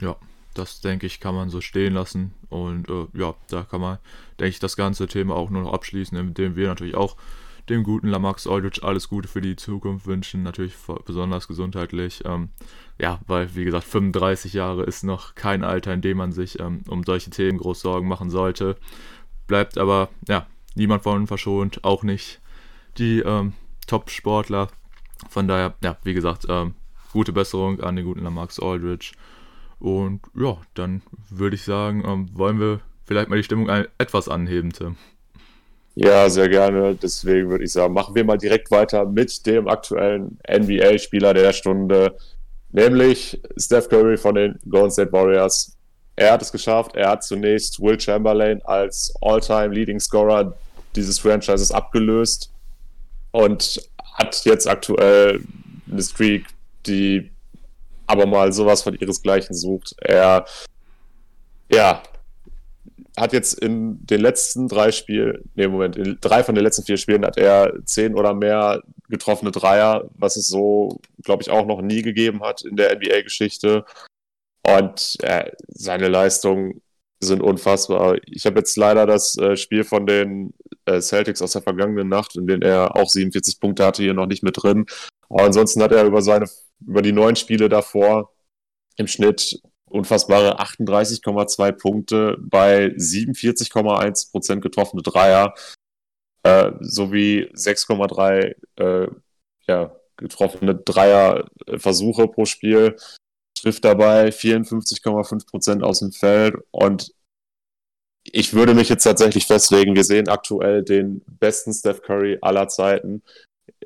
Ja, 0.00 0.16
das 0.54 0.82
denke 0.82 1.06
ich, 1.06 1.20
kann 1.20 1.34
man 1.34 1.48
so 1.48 1.62
stehen 1.62 1.94
lassen. 1.94 2.34
Und 2.50 2.90
äh, 2.90 3.06
ja, 3.18 3.34
da 3.48 3.62
kann 3.62 3.80
man, 3.80 3.98
denke 4.38 4.50
ich, 4.50 4.58
das 4.58 4.76
ganze 4.76 5.06
Thema 5.06 5.34
auch 5.34 5.48
nur 5.48 5.62
noch 5.62 5.72
abschließen, 5.72 6.16
indem 6.18 6.56
wir 6.56 6.68
natürlich 6.68 6.94
auch 6.94 7.16
dem 7.70 7.82
guten 7.82 8.08
Lamax 8.08 8.46
Aldridge 8.46 8.82
alles 8.82 9.08
Gute 9.08 9.28
für 9.28 9.40
die 9.40 9.56
Zukunft 9.56 10.06
wünschen, 10.06 10.42
natürlich 10.42 10.74
besonders 11.04 11.48
gesundheitlich. 11.48 12.22
Ähm, 12.24 12.50
ja, 12.98 13.20
weil, 13.26 13.54
wie 13.54 13.64
gesagt, 13.64 13.84
35 13.84 14.52
Jahre 14.52 14.84
ist 14.84 15.04
noch 15.04 15.34
kein 15.34 15.64
Alter, 15.64 15.94
in 15.94 16.02
dem 16.02 16.18
man 16.18 16.32
sich 16.32 16.60
ähm, 16.60 16.82
um 16.88 17.04
solche 17.04 17.30
Themen 17.30 17.58
groß 17.58 17.80
Sorgen 17.80 18.08
machen 18.08 18.30
sollte. 18.30 18.76
Bleibt 19.46 19.78
aber, 19.78 20.10
ja, 20.28 20.46
niemand 20.74 21.02
von 21.02 21.26
verschont, 21.26 21.84
auch 21.84 22.02
nicht 22.02 22.40
die 22.98 23.20
ähm, 23.20 23.54
Top-Sportler. 23.86 24.68
Von 25.28 25.48
daher, 25.48 25.74
ja, 25.82 25.96
wie 26.02 26.14
gesagt, 26.14 26.46
ähm, 26.48 26.74
gute 27.12 27.32
Besserung 27.32 27.80
an 27.80 27.96
den 27.96 28.04
guten 28.04 28.22
Lamax 28.22 28.60
Aldridge. 28.60 29.12
Und 29.78 30.20
ja, 30.34 30.58
dann 30.74 31.02
würde 31.30 31.56
ich 31.56 31.62
sagen, 31.62 32.04
ähm, 32.06 32.28
wollen 32.34 32.60
wir 32.60 32.80
vielleicht 33.04 33.28
mal 33.28 33.36
die 33.36 33.44
Stimmung 33.44 33.70
ein, 33.70 33.86
etwas 33.98 34.28
anheben, 34.28 34.72
Tim. 34.72 34.96
Ja, 36.02 36.30
sehr 36.30 36.48
gerne. 36.48 36.94
Deswegen 36.94 37.50
würde 37.50 37.64
ich 37.64 37.72
sagen, 37.72 37.92
machen 37.92 38.14
wir 38.14 38.24
mal 38.24 38.38
direkt 38.38 38.70
weiter 38.70 39.04
mit 39.04 39.44
dem 39.44 39.68
aktuellen 39.68 40.38
NBA-Spieler 40.50 41.34
der 41.34 41.52
Stunde, 41.52 42.16
nämlich 42.72 43.38
Steph 43.58 43.90
Curry 43.90 44.16
von 44.16 44.34
den 44.34 44.58
Golden 44.70 44.90
State 44.90 45.12
Warriors. 45.12 45.76
Er 46.16 46.32
hat 46.32 46.40
es 46.40 46.50
geschafft. 46.50 46.96
Er 46.96 47.10
hat 47.10 47.22
zunächst 47.22 47.80
Will 47.82 48.00
Chamberlain 48.00 48.62
als 48.62 49.12
All-Time 49.20 49.74
Leading 49.74 50.00
Scorer 50.00 50.56
dieses 50.96 51.18
Franchises 51.18 51.70
abgelöst 51.70 52.50
und 53.32 53.86
hat 54.14 54.42
jetzt 54.46 54.66
aktuell 54.66 55.44
eine 55.90 56.02
Streak, 56.02 56.46
die 56.86 57.30
aber 58.06 58.24
mal 58.24 58.54
sowas 58.54 58.80
von 58.80 58.94
ihresgleichen 58.94 59.54
sucht. 59.54 59.94
Er, 60.00 60.46
ja, 61.70 62.02
hat 63.20 63.32
jetzt 63.32 63.58
in 63.58 64.04
den 64.06 64.20
letzten 64.20 64.68
drei 64.68 64.92
Spielen, 64.92 65.50
nee, 65.54 65.68
Moment, 65.68 65.96
in 65.96 66.18
drei 66.20 66.42
von 66.42 66.54
den 66.54 66.64
letzten 66.64 66.84
vier 66.84 66.96
Spielen 66.96 67.24
hat 67.24 67.36
er 67.36 67.72
zehn 67.84 68.14
oder 68.14 68.34
mehr 68.34 68.82
getroffene 69.08 69.50
Dreier, 69.50 70.08
was 70.14 70.36
es 70.36 70.48
so, 70.48 71.00
glaube 71.22 71.42
ich, 71.42 71.50
auch 71.50 71.66
noch 71.66 71.82
nie 71.82 72.02
gegeben 72.02 72.42
hat 72.42 72.62
in 72.62 72.76
der 72.76 72.94
NBA-Geschichte. 72.96 73.84
Und 74.62 75.16
äh, 75.22 75.50
seine 75.68 76.08
Leistungen 76.08 76.82
sind 77.20 77.42
unfassbar. 77.42 78.16
Ich 78.26 78.46
habe 78.46 78.58
jetzt 78.58 78.76
leider 78.76 79.06
das 79.06 79.36
äh, 79.36 79.56
Spiel 79.56 79.84
von 79.84 80.06
den 80.06 80.54
äh, 80.86 81.00
Celtics 81.00 81.42
aus 81.42 81.52
der 81.52 81.62
vergangenen 81.62 82.08
Nacht, 82.08 82.36
in 82.36 82.46
dem 82.46 82.62
er 82.62 82.96
auch 82.96 83.08
47 83.08 83.60
Punkte 83.60 83.84
hatte, 83.84 84.02
hier 84.02 84.14
noch 84.14 84.26
nicht 84.26 84.42
mit 84.42 84.62
drin. 84.62 84.86
Aber 85.28 85.44
ansonsten 85.44 85.82
hat 85.82 85.92
er 85.92 86.04
über 86.04 86.22
seine 86.22 86.46
über 86.86 87.02
die 87.02 87.12
neun 87.12 87.36
Spiele 87.36 87.68
davor 87.68 88.32
im 88.96 89.06
Schnitt 89.06 89.60
unfassbare 89.90 90.60
38,2 90.60 91.72
Punkte 91.72 92.36
bei 92.40 92.86
47,1 92.86 94.30
Prozent 94.30 94.62
getroffene 94.62 95.02
Dreier 95.02 95.54
äh, 96.42 96.72
sowie 96.80 97.50
6,3 97.54 98.54
äh, 98.76 99.08
ja, 99.66 99.96
getroffene 100.16 100.74
Dreierversuche 100.74 102.28
pro 102.28 102.44
Spiel. 102.44 102.96
Trifft 103.58 103.84
dabei 103.84 104.28
54,5 104.28 105.46
Prozent 105.50 105.82
aus 105.82 105.98
dem 105.98 106.12
Feld 106.12 106.56
und 106.70 107.12
ich 108.22 108.54
würde 108.54 108.74
mich 108.74 108.88
jetzt 108.88 109.04
tatsächlich 109.04 109.46
festlegen, 109.46 109.96
wir 109.96 110.04
sehen 110.04 110.28
aktuell 110.28 110.82
den 110.82 111.22
besten 111.26 111.72
Steph 111.72 112.02
Curry 112.02 112.38
aller 112.40 112.68
Zeiten 112.68 113.22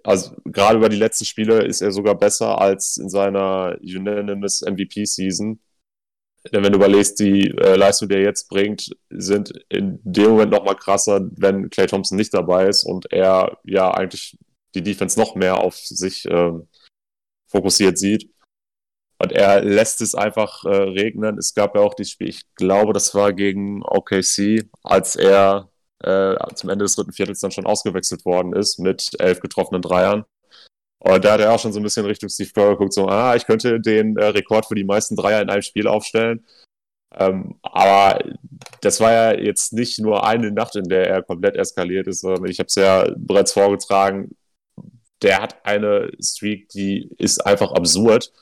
also 0.03 0.35
gerade 0.45 0.77
über 0.77 0.89
die 0.89 0.97
letzten 0.97 1.25
Spiele 1.25 1.63
ist 1.63 1.81
er 1.81 1.93
sogar 1.93 2.15
besser 2.15 2.61
als 2.61 2.97
in 2.97 3.09
seiner 3.09 3.77
Unanimous 3.83 4.63
MVP-Season. 4.63 5.61
Denn 6.53 6.63
wenn 6.63 6.73
du 6.73 6.79
überlegst, 6.79 7.19
die 7.21 7.49
äh, 7.49 7.77
Leistung, 7.77 8.09
die 8.09 8.17
er 8.17 8.23
jetzt 8.23 8.49
bringt, 8.49 8.95
sind 9.09 9.53
in 9.71 9.99
dem 10.03 10.31
Moment 10.33 10.51
noch 10.53 10.65
mal 10.65 10.75
krasser, 10.75 11.23
wenn 11.37 11.71
Clay 11.71 11.87
Thompson 11.87 12.17
nicht 12.17 12.35
dabei 12.35 12.67
ist 12.67 12.85
und 12.85 13.11
er 13.11 13.59
ja 13.65 13.91
eigentlich 13.93 14.37
die 14.75 14.83
Defense 14.83 15.19
noch 15.19 15.35
mehr 15.37 15.59
auf 15.59 15.77
sich 15.77 16.27
äh, 16.27 16.53
fokussiert 17.51 17.99
sieht. 17.99 18.31
Und 19.19 19.33
er 19.33 19.63
lässt 19.63 20.01
es 20.01 20.15
einfach 20.15 20.65
äh, 20.65 20.69
regnen. 20.69 21.39
Es 21.39 21.55
gab 21.55 21.77
ja 21.77 21.81
auch 21.81 21.95
das 21.95 22.11
Spiel, 22.11 22.29
ich 22.29 22.43
glaube, 22.57 22.93
das 22.93 23.15
war 23.15 23.33
gegen 23.33 23.83
OKC, 23.83 24.69
als 24.83 25.17
er 25.17 25.71
äh, 26.01 26.37
zum 26.55 26.69
Ende 26.69 26.85
des 26.85 26.97
dritten 26.97 27.13
Viertels 27.13 27.41
dann 27.41 27.53
schon 27.53 27.65
ausgewechselt 27.65 28.25
worden 28.25 28.53
ist 28.55 28.79
mit 28.79 29.13
elf 29.19 29.41
getroffenen 29.41 29.81
Dreiern. 29.81 30.25
Und 31.07 31.23
da 31.23 31.35
hat 31.35 31.41
er 31.41 31.53
auch 31.53 31.61
schon 31.61 31.73
so 31.73 31.81
ein 31.81 31.83
bisschen 31.83 32.07
Richtung 32.07 32.31
Steve 32.31 32.51
Kerr 32.51 32.71
geguckt, 32.71 32.95
so, 32.95 33.07
ah, 33.09 33.37
ich 33.37 33.45
könnte 33.45 33.79
den 33.79 34.17
äh, 34.17 34.25
Rekord 34.27 34.65
für 34.65 34.75
die 34.75 34.85
meisten 34.85 35.17
Dreier 35.17 35.43
in 35.43 35.51
einem 35.51 35.61
Spiel 35.61 35.87
aufstellen. 35.87 36.47
Ähm, 37.15 37.57
aber 37.63 38.25
das 38.81 39.01
war 39.01 39.13
ja 39.13 39.39
jetzt 39.39 39.75
nicht 39.75 40.01
nur 40.01 40.27
eine 40.27 40.51
Nacht, 40.51 40.77
in 40.77 40.89
der 40.89 41.09
er 41.09 41.23
komplett 41.23 41.57
eskaliert 41.57 42.07
ist, 42.07 42.23
sondern 42.23 42.47
ich 42.47 42.59
habe 42.59 42.69
es 42.69 42.75
ja 42.77 43.07
bereits 43.17 43.53
vorgetragen. 43.53 44.35
Der 45.21 45.43
hat 45.43 45.65
eine 45.67 46.11
Streak, 46.23 46.71
die 46.71 47.11
ist 47.19 47.45
einfach 47.45 47.73
absurd. 47.73 48.33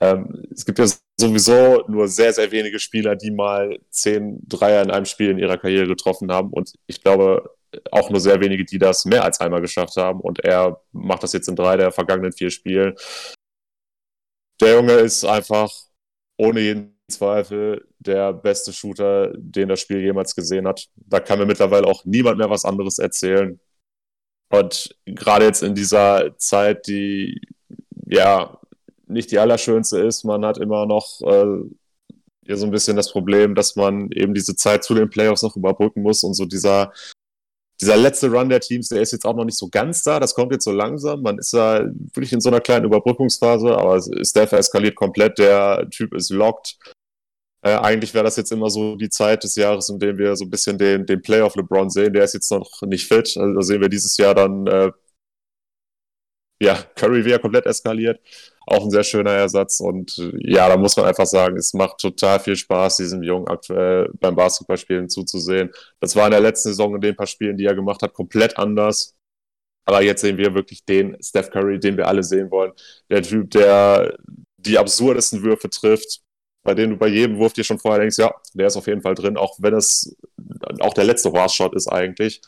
Ähm, 0.00 0.44
es 0.50 0.64
gibt 0.64 0.78
ja 0.78 0.86
sowieso 1.20 1.84
nur 1.88 2.08
sehr, 2.08 2.32
sehr 2.32 2.50
wenige 2.52 2.78
Spieler, 2.78 3.16
die 3.16 3.30
mal 3.30 3.78
zehn 3.90 4.40
Dreier 4.48 4.82
in 4.82 4.90
einem 4.90 5.06
Spiel 5.06 5.30
in 5.30 5.38
ihrer 5.38 5.58
Karriere 5.58 5.86
getroffen 5.86 6.32
haben. 6.32 6.50
Und 6.50 6.72
ich 6.86 7.02
glaube 7.02 7.55
auch 7.90 8.10
nur 8.10 8.20
sehr 8.20 8.40
wenige, 8.40 8.64
die 8.64 8.78
das 8.78 9.04
mehr 9.04 9.24
als 9.24 9.40
einmal 9.40 9.60
geschafft 9.60 9.96
haben. 9.96 10.20
Und 10.20 10.40
er 10.44 10.80
macht 10.92 11.22
das 11.22 11.32
jetzt 11.32 11.48
in 11.48 11.56
drei 11.56 11.76
der 11.76 11.92
vergangenen 11.92 12.32
vier 12.32 12.50
Spielen. 12.50 12.94
Der 14.60 14.74
Junge 14.74 14.92
ist 14.92 15.24
einfach 15.24 15.70
ohne 16.38 16.60
jeden 16.60 16.96
Zweifel 17.10 17.86
der 17.98 18.32
beste 18.32 18.72
Shooter, 18.72 19.32
den 19.36 19.68
das 19.68 19.80
Spiel 19.80 20.00
jemals 20.00 20.34
gesehen 20.34 20.66
hat. 20.66 20.88
Da 20.96 21.20
kann 21.20 21.38
mir 21.38 21.46
mittlerweile 21.46 21.86
auch 21.86 22.04
niemand 22.04 22.38
mehr 22.38 22.50
was 22.50 22.64
anderes 22.64 22.98
erzählen. 22.98 23.60
Und 24.48 24.96
gerade 25.04 25.44
jetzt 25.44 25.62
in 25.62 25.74
dieser 25.74 26.36
Zeit, 26.38 26.86
die 26.86 27.40
ja 28.06 28.58
nicht 29.06 29.30
die 29.30 29.38
allerschönste 29.38 29.98
ist. 30.00 30.24
Man 30.24 30.44
hat 30.44 30.58
immer 30.58 30.86
noch 30.86 31.20
äh, 31.22 31.62
ja, 32.46 32.56
so 32.56 32.66
ein 32.66 32.70
bisschen 32.70 32.96
das 32.96 33.10
Problem, 33.12 33.54
dass 33.54 33.76
man 33.76 34.10
eben 34.12 34.34
diese 34.34 34.56
Zeit 34.56 34.84
zu 34.84 34.94
den 34.94 35.10
Playoffs 35.10 35.42
noch 35.42 35.56
überbrücken 35.56 36.02
muss 36.02 36.22
und 36.22 36.34
so 36.34 36.44
dieser, 36.44 36.92
dieser 37.80 37.96
letzte 37.96 38.30
Run 38.30 38.48
der 38.48 38.60
Teams, 38.60 38.88
der 38.88 39.02
ist 39.02 39.12
jetzt 39.12 39.26
auch 39.26 39.34
noch 39.34 39.44
nicht 39.44 39.58
so 39.58 39.68
ganz 39.68 40.02
da. 40.02 40.18
Das 40.18 40.34
kommt 40.34 40.52
jetzt 40.52 40.64
so 40.64 40.72
langsam. 40.72 41.22
Man 41.22 41.38
ist 41.38 41.52
da 41.52 41.84
wirklich 41.84 42.32
in 42.32 42.40
so 42.40 42.48
einer 42.48 42.60
kleinen 42.60 42.86
Überbrückungsphase, 42.86 43.76
aber 43.76 44.00
Steph 44.22 44.52
eskaliert 44.52 44.94
komplett. 44.94 45.38
Der 45.38 45.86
Typ 45.90 46.14
ist 46.14 46.30
locked. 46.30 46.78
Äh, 47.62 47.76
eigentlich 47.76 48.14
wäre 48.14 48.24
das 48.24 48.36
jetzt 48.36 48.52
immer 48.52 48.70
so 48.70 48.96
die 48.96 49.10
Zeit 49.10 49.44
des 49.44 49.56
Jahres, 49.56 49.88
in 49.88 49.98
dem 49.98 50.16
wir 50.18 50.36
so 50.36 50.44
ein 50.44 50.50
bisschen 50.50 50.78
den, 50.78 51.04
den 51.04 51.20
Playoff 51.20 51.54
LeBron 51.56 51.90
sehen. 51.90 52.12
Der 52.14 52.24
ist 52.24 52.34
jetzt 52.34 52.50
noch 52.50 52.82
nicht 52.82 53.06
fit. 53.06 53.36
Also 53.36 53.60
sehen 53.60 53.80
wir 53.80 53.88
dieses 53.88 54.16
Jahr 54.16 54.34
dann, 54.34 54.66
äh, 54.66 54.90
ja, 56.62 56.74
Curry 56.94 57.24
wieder 57.24 57.38
komplett 57.38 57.66
eskaliert 57.66 58.20
auch 58.66 58.84
ein 58.84 58.90
sehr 58.90 59.04
schöner 59.04 59.32
Ersatz. 59.32 59.80
Und 59.80 60.18
äh, 60.18 60.32
ja, 60.52 60.68
da 60.68 60.76
muss 60.76 60.96
man 60.96 61.06
einfach 61.06 61.26
sagen, 61.26 61.56
es 61.56 61.72
macht 61.72 61.98
total 61.98 62.40
viel 62.40 62.56
Spaß, 62.56 62.98
diesem 62.98 63.22
Jungen 63.22 63.48
aktuell 63.48 64.10
beim 64.20 64.34
Basketballspielen 64.34 65.08
zuzusehen. 65.08 65.70
Das 66.00 66.16
war 66.16 66.26
in 66.26 66.32
der 66.32 66.40
letzten 66.40 66.70
Saison 66.70 66.94
in 66.94 67.00
den 67.00 67.16
paar 67.16 67.26
Spielen, 67.26 67.56
die 67.56 67.64
er 67.64 67.74
gemacht 67.74 68.02
hat, 68.02 68.12
komplett 68.12 68.58
anders. 68.58 69.14
Aber 69.86 70.02
jetzt 70.02 70.20
sehen 70.20 70.36
wir 70.36 70.54
wirklich 70.54 70.84
den 70.84 71.16
Steph 71.22 71.50
Curry, 71.50 71.78
den 71.78 71.96
wir 71.96 72.08
alle 72.08 72.24
sehen 72.24 72.50
wollen. 72.50 72.72
Der 73.08 73.22
Typ, 73.22 73.50
der 73.52 74.16
die 74.58 74.78
absurdesten 74.78 75.42
Würfe 75.42 75.70
trifft, 75.70 76.22
bei 76.64 76.74
denen 76.74 76.94
du 76.94 76.98
bei 76.98 77.06
jedem 77.06 77.38
Wurf 77.38 77.52
dir 77.52 77.62
schon 77.62 77.78
vorher 77.78 78.00
denkst, 78.00 78.18
ja, 78.18 78.34
der 78.52 78.66
ist 78.66 78.76
auf 78.76 78.88
jeden 78.88 79.00
Fall 79.00 79.14
drin, 79.14 79.36
auch 79.36 79.56
wenn 79.60 79.74
es 79.74 80.16
auch 80.80 80.92
der 80.92 81.04
letzte 81.04 81.30
Horse-Shot 81.30 81.76
ist 81.76 81.86
eigentlich. 81.86 82.40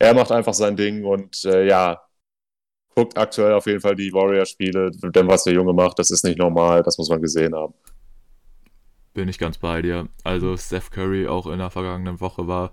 Er 0.00 0.12
macht 0.14 0.32
einfach 0.32 0.54
sein 0.54 0.76
Ding 0.76 1.04
und 1.04 1.44
äh, 1.44 1.66
ja, 1.66 2.02
guckt 2.94 3.18
aktuell 3.18 3.52
auf 3.54 3.66
jeden 3.66 3.80
Fall 3.80 3.96
die 3.96 4.12
Warrior-Spiele, 4.12 4.90
denn 4.92 5.28
was 5.28 5.44
der 5.44 5.54
Junge 5.54 5.72
macht, 5.72 5.98
das 5.98 6.10
ist 6.10 6.24
nicht 6.24 6.38
normal, 6.38 6.82
das 6.82 6.98
muss 6.98 7.08
man 7.08 7.20
gesehen 7.20 7.54
haben. 7.54 7.74
Bin 9.12 9.28
ich 9.28 9.38
ganz 9.38 9.58
bei 9.58 9.82
dir. 9.82 10.08
Also 10.24 10.56
Steph 10.56 10.90
Curry 10.90 11.26
auch 11.26 11.46
in 11.46 11.58
der 11.58 11.70
vergangenen 11.70 12.20
Woche 12.20 12.46
war, 12.46 12.72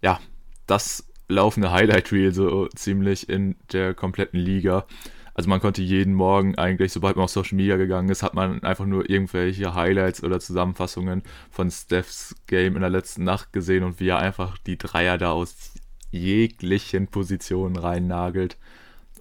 ja, 0.00 0.20
das 0.66 1.06
laufende 1.28 1.72
Highlight-Reel 1.72 2.32
so 2.32 2.68
ziemlich 2.68 3.28
in 3.28 3.56
der 3.72 3.94
kompletten 3.94 4.38
Liga. 4.38 4.86
Also 5.34 5.48
man 5.48 5.60
konnte 5.60 5.80
jeden 5.80 6.12
Morgen 6.14 6.56
eigentlich, 6.56 6.92
sobald 6.92 7.16
man 7.16 7.24
auf 7.24 7.30
Social 7.30 7.56
Media 7.56 7.76
gegangen 7.76 8.10
ist, 8.10 8.22
hat 8.22 8.34
man 8.34 8.62
einfach 8.62 8.84
nur 8.84 9.08
irgendwelche 9.08 9.74
Highlights 9.74 10.22
oder 10.22 10.40
Zusammenfassungen 10.40 11.22
von 11.50 11.70
Stephs 11.70 12.34
Game 12.46 12.74
in 12.74 12.82
der 12.82 12.90
letzten 12.90 13.24
Nacht 13.24 13.52
gesehen 13.52 13.82
und 13.82 13.98
wie 13.98 14.08
er 14.08 14.18
einfach 14.18 14.58
die 14.58 14.76
Dreier 14.76 15.16
da 15.16 15.32
aus 15.32 15.72
jeglichen 16.10 17.08
Positionen 17.08 17.76
rein 17.76 18.06
nagelt. 18.06 18.58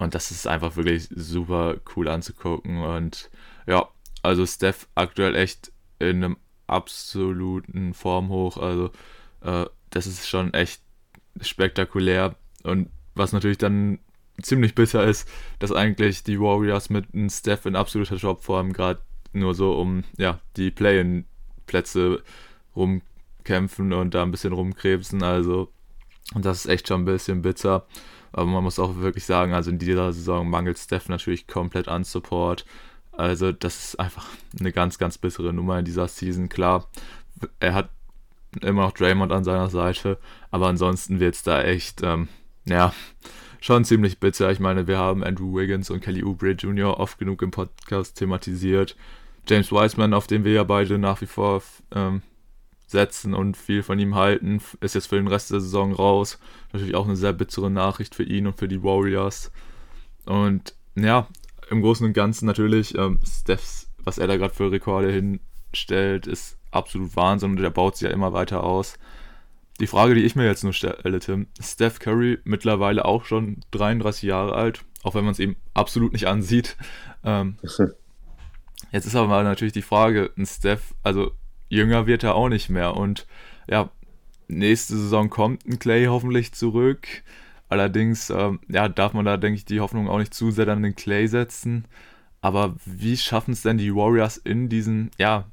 Und 0.01 0.15
das 0.15 0.31
ist 0.31 0.47
einfach 0.47 0.77
wirklich 0.77 1.09
super 1.11 1.75
cool 1.95 2.07
anzugucken. 2.07 2.81
Und 2.81 3.29
ja, 3.67 3.87
also 4.23 4.47
Steph 4.47 4.87
aktuell 4.95 5.35
echt 5.35 5.71
in 5.99 6.23
einem 6.23 6.37
absoluten 6.65 7.93
Formhoch. 7.93 8.57
Also 8.57 8.89
äh, 9.41 9.67
das 9.91 10.07
ist 10.07 10.27
schon 10.27 10.55
echt 10.55 10.81
spektakulär. 11.39 12.35
Und 12.63 12.89
was 13.13 13.31
natürlich 13.31 13.59
dann 13.59 13.99
ziemlich 14.41 14.73
bitter 14.73 15.03
ist, 15.03 15.29
dass 15.59 15.71
eigentlich 15.71 16.23
die 16.23 16.39
Warriors 16.39 16.89
mit 16.89 17.13
einem 17.13 17.29
Steph 17.29 17.67
in 17.67 17.75
absoluter 17.75 18.17
Topform 18.17 18.73
gerade 18.73 19.01
nur 19.33 19.53
so 19.53 19.75
um 19.75 20.03
ja, 20.17 20.39
die 20.57 20.71
Play-in 20.71 21.25
Plätze 21.67 22.23
rumkämpfen 22.75 23.93
und 23.93 24.15
da 24.15 24.23
ein 24.23 24.31
bisschen 24.31 24.53
rumkrebsen. 24.53 25.21
Also, 25.21 25.71
das 26.33 26.65
ist 26.65 26.71
echt 26.71 26.87
schon 26.87 27.01
ein 27.03 27.05
bisschen 27.05 27.43
bitter. 27.43 27.85
Aber 28.33 28.45
man 28.45 28.63
muss 28.63 28.79
auch 28.79 28.97
wirklich 28.97 29.25
sagen, 29.25 29.53
also 29.53 29.71
in 29.71 29.79
dieser 29.79 30.13
Saison 30.13 30.49
mangelt 30.49 30.77
Steph 30.77 31.09
natürlich 31.09 31.47
komplett 31.47 31.87
an 31.87 32.03
Support. 32.03 32.65
Also, 33.11 33.51
das 33.51 33.85
ist 33.85 33.99
einfach 33.99 34.25
eine 34.59 34.71
ganz, 34.71 34.97
ganz 34.97 35.17
bittere 35.17 35.53
Nummer 35.53 35.77
in 35.79 35.85
dieser 35.85 36.07
Season. 36.07 36.49
Klar, 36.49 36.87
er 37.59 37.73
hat 37.73 37.89
immer 38.61 38.83
noch 38.83 38.93
Draymond 38.93 39.31
an 39.31 39.43
seiner 39.43 39.69
Seite, 39.69 40.17
aber 40.49 40.67
ansonsten 40.67 41.19
wird 41.19 41.35
es 41.35 41.43
da 41.43 41.61
echt, 41.61 42.01
ähm, 42.03 42.27
ja, 42.65 42.93
schon 43.59 43.85
ziemlich 43.85 44.19
bitter. 44.19 44.51
Ich 44.51 44.59
meine, 44.59 44.87
wir 44.87 44.97
haben 44.97 45.23
Andrew 45.23 45.55
Wiggins 45.55 45.89
und 45.89 46.01
Kelly 46.01 46.23
Oubre 46.23 46.51
Jr. 46.51 46.99
oft 46.99 47.19
genug 47.19 47.41
im 47.41 47.51
Podcast 47.51 48.17
thematisiert. 48.17 48.95
James 49.47 49.71
Wiseman, 49.71 50.13
auf 50.13 50.27
den 50.27 50.43
wir 50.43 50.53
ja 50.53 50.63
beide 50.63 50.97
nach 50.97 51.21
wie 51.21 51.25
vor 51.27 51.61
ähm, 51.93 52.21
setzen 52.91 53.33
und 53.33 53.57
viel 53.57 53.83
von 53.83 53.97
ihm 53.99 54.15
halten, 54.15 54.61
ist 54.81 54.95
jetzt 54.95 55.07
für 55.07 55.15
den 55.15 55.27
Rest 55.27 55.51
der 55.51 55.61
Saison 55.61 55.93
raus. 55.93 56.39
Natürlich 56.73 56.95
auch 56.95 57.05
eine 57.05 57.15
sehr 57.15 57.33
bittere 57.33 57.71
Nachricht 57.71 58.15
für 58.15 58.23
ihn 58.23 58.47
und 58.47 58.57
für 58.57 58.67
die 58.67 58.83
Warriors. 58.83 59.51
Und 60.25 60.75
ja, 60.95 61.27
im 61.69 61.81
Großen 61.81 62.05
und 62.05 62.13
Ganzen 62.13 62.45
natürlich, 62.45 62.95
ähm, 62.97 63.19
Stephs, 63.25 63.89
was 64.03 64.17
er 64.17 64.27
da 64.27 64.37
gerade 64.37 64.53
für 64.53 64.71
Rekorde 64.71 65.11
hinstellt, 65.11 66.27
ist 66.27 66.57
absolut 66.71 67.15
Wahnsinn 67.15 67.51
und 67.51 67.63
er 67.63 67.71
baut 67.71 67.97
sie 67.97 68.05
ja 68.05 68.11
immer 68.11 68.33
weiter 68.33 68.63
aus. 68.63 68.97
Die 69.79 69.87
Frage, 69.87 70.13
die 70.13 70.23
ich 70.23 70.35
mir 70.35 70.45
jetzt 70.45 70.63
nur 70.63 70.73
stelle, 70.73 71.19
Tim, 71.19 71.47
Steph 71.59 71.99
Curry 71.99 72.39
mittlerweile 72.43 73.05
auch 73.05 73.25
schon 73.25 73.61
33 73.71 74.23
Jahre 74.23 74.53
alt, 74.53 74.83
auch 75.01 75.15
wenn 75.15 75.23
man 75.23 75.31
es 75.31 75.39
ihm 75.39 75.55
absolut 75.73 76.13
nicht 76.13 76.27
ansieht. 76.27 76.77
Ähm, 77.23 77.57
jetzt 78.91 79.05
ist 79.05 79.15
aber 79.15 79.41
natürlich 79.43 79.73
die 79.73 79.81
Frage, 79.81 80.31
ein 80.37 80.45
Steph, 80.45 80.93
also 81.03 81.31
jünger 81.71 82.05
wird 82.05 82.23
er 82.23 82.35
auch 82.35 82.49
nicht 82.49 82.69
mehr 82.69 82.95
und 82.95 83.25
ja, 83.67 83.89
nächste 84.47 84.97
Saison 84.97 85.29
kommt 85.29 85.65
ein 85.65 85.79
Clay 85.79 86.05
hoffentlich 86.05 86.51
zurück. 86.51 87.07
Allerdings, 87.69 88.29
ähm, 88.29 88.59
ja, 88.67 88.89
darf 88.89 89.13
man 89.13 89.23
da, 89.23 89.37
denke 89.37 89.55
ich, 89.55 89.65
die 89.65 89.79
Hoffnung 89.79 90.09
auch 90.09 90.19
nicht 90.19 90.33
zu 90.33 90.51
sehr 90.51 90.67
an 90.67 90.83
den 90.83 90.95
Clay 90.95 91.27
setzen. 91.27 91.85
Aber 92.41 92.75
wie 92.85 93.15
schaffen 93.15 93.53
es 93.53 93.61
denn 93.61 93.77
die 93.77 93.95
Warriors 93.95 94.35
in 94.35 94.67
diesem, 94.67 95.11
ja, 95.17 95.45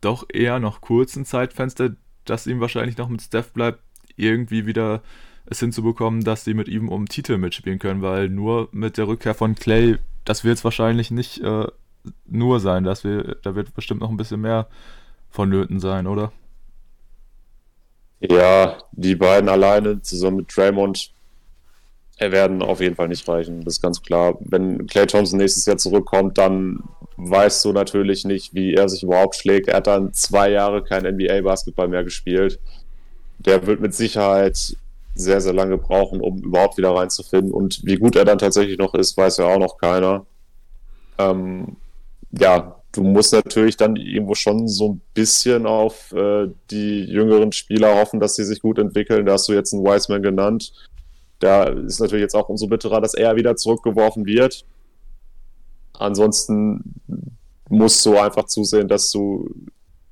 doch 0.00 0.24
eher 0.32 0.58
noch 0.58 0.80
kurzen 0.80 1.26
Zeitfenster, 1.26 1.90
das 2.24 2.46
ihm 2.46 2.60
wahrscheinlich 2.60 2.96
noch 2.96 3.08
mit 3.08 3.20
Steph 3.20 3.52
bleibt, 3.52 3.80
irgendwie 4.16 4.64
wieder 4.64 5.02
es 5.44 5.60
hinzubekommen, 5.60 6.24
dass 6.24 6.44
sie 6.44 6.54
mit 6.54 6.68
ihm 6.68 6.88
um 6.88 7.06
Titel 7.06 7.36
mitspielen 7.36 7.78
können, 7.78 8.00
weil 8.00 8.30
nur 8.30 8.68
mit 8.72 8.96
der 8.96 9.08
Rückkehr 9.08 9.34
von 9.34 9.54
Clay, 9.54 9.98
das 10.24 10.42
wird 10.42 10.56
es 10.56 10.64
wahrscheinlich 10.64 11.10
nicht 11.10 11.40
äh, 11.42 11.66
nur 12.26 12.60
sein, 12.60 12.84
dass 12.84 13.04
wir, 13.04 13.36
da 13.42 13.54
wird 13.54 13.74
bestimmt 13.74 14.00
noch 14.00 14.10
ein 14.10 14.16
bisschen 14.16 14.40
mehr 14.40 14.68
vonnöten 15.36 15.80
sein, 15.80 16.06
oder? 16.06 16.32
Ja, 18.20 18.78
die 18.92 19.14
beiden 19.14 19.48
alleine 19.48 20.00
zusammen 20.00 20.38
mit 20.38 20.56
Draymond 20.56 21.12
werden 22.18 22.62
auf 22.62 22.80
jeden 22.80 22.96
Fall 22.96 23.08
nicht 23.08 23.28
reichen. 23.28 23.62
Das 23.64 23.74
ist 23.74 23.82
ganz 23.82 24.00
klar. 24.00 24.38
Wenn 24.40 24.86
Clay 24.86 25.06
Thompson 25.06 25.38
nächstes 25.38 25.66
Jahr 25.66 25.76
zurückkommt, 25.76 26.38
dann 26.38 26.82
weißt 27.18 27.64
du 27.64 27.72
natürlich 27.72 28.24
nicht, 28.24 28.54
wie 28.54 28.74
er 28.74 28.88
sich 28.88 29.02
überhaupt 29.02 29.36
schlägt. 29.36 29.68
Er 29.68 29.76
hat 29.76 29.86
dann 29.86 30.14
zwei 30.14 30.50
Jahre 30.50 30.82
kein 30.82 31.04
NBA-Basketball 31.04 31.88
mehr 31.88 32.04
gespielt. 32.04 32.58
Der 33.38 33.66
wird 33.66 33.80
mit 33.80 33.94
Sicherheit 33.94 34.76
sehr, 35.14 35.40
sehr 35.40 35.52
lange 35.52 35.76
brauchen, 35.76 36.20
um 36.20 36.38
überhaupt 36.38 36.78
wieder 36.78 36.94
reinzufinden. 36.94 37.52
Und 37.52 37.84
wie 37.84 37.96
gut 37.96 38.16
er 38.16 38.24
dann 38.24 38.38
tatsächlich 38.38 38.78
noch 38.78 38.94
ist, 38.94 39.16
weiß 39.16 39.38
ja 39.38 39.46
auch 39.46 39.58
noch 39.58 39.76
keiner. 39.76 40.24
Ähm, 41.18 41.76
ja, 42.32 42.76
du 42.96 43.02
musst 43.02 43.32
natürlich 43.32 43.76
dann 43.76 43.96
irgendwo 43.96 44.34
schon 44.34 44.68
so 44.68 44.92
ein 44.92 45.00
bisschen 45.12 45.66
auf 45.66 46.12
äh, 46.12 46.48
die 46.70 47.04
jüngeren 47.04 47.52
Spieler 47.52 47.96
hoffen, 47.96 48.20
dass 48.20 48.36
sie 48.36 48.44
sich 48.44 48.60
gut 48.60 48.78
entwickeln. 48.78 49.26
Da 49.26 49.34
hast 49.34 49.48
du 49.48 49.52
jetzt 49.52 49.74
einen 49.74 49.84
Wiseman 49.84 50.22
genannt. 50.22 50.72
Da 51.38 51.64
ist 51.64 52.00
natürlich 52.00 52.22
jetzt 52.22 52.34
auch 52.34 52.48
umso 52.48 52.66
bitterer, 52.66 53.00
dass 53.00 53.14
er 53.14 53.36
wieder 53.36 53.54
zurückgeworfen 53.56 54.24
wird. 54.24 54.64
Ansonsten 55.92 56.94
musst 57.68 58.04
du 58.06 58.16
einfach 58.16 58.44
zusehen, 58.44 58.88
dass 58.88 59.10
du, 59.10 59.50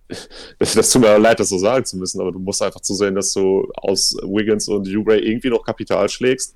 das 0.59 0.91
tut 0.91 1.03
mir 1.03 1.19
leid, 1.19 1.41
das 1.41 1.49
so 1.49 1.59
sagen 1.59 1.87
zu 1.87 1.97
müssen, 1.97 2.21
aber 2.21 2.33
du 2.33 2.39
musst 2.39 2.61
einfach 2.61 2.81
zusehen, 2.81 3.15
dass 3.15 3.33
du 3.33 3.67
aus 3.77 4.15
Wiggins 4.23 4.69
und 4.69 4.87
Uray 4.89 5.21
irgendwie 5.21 5.49
noch 5.51 5.65
Kapital 5.65 6.09
schlägst, 6.11 6.55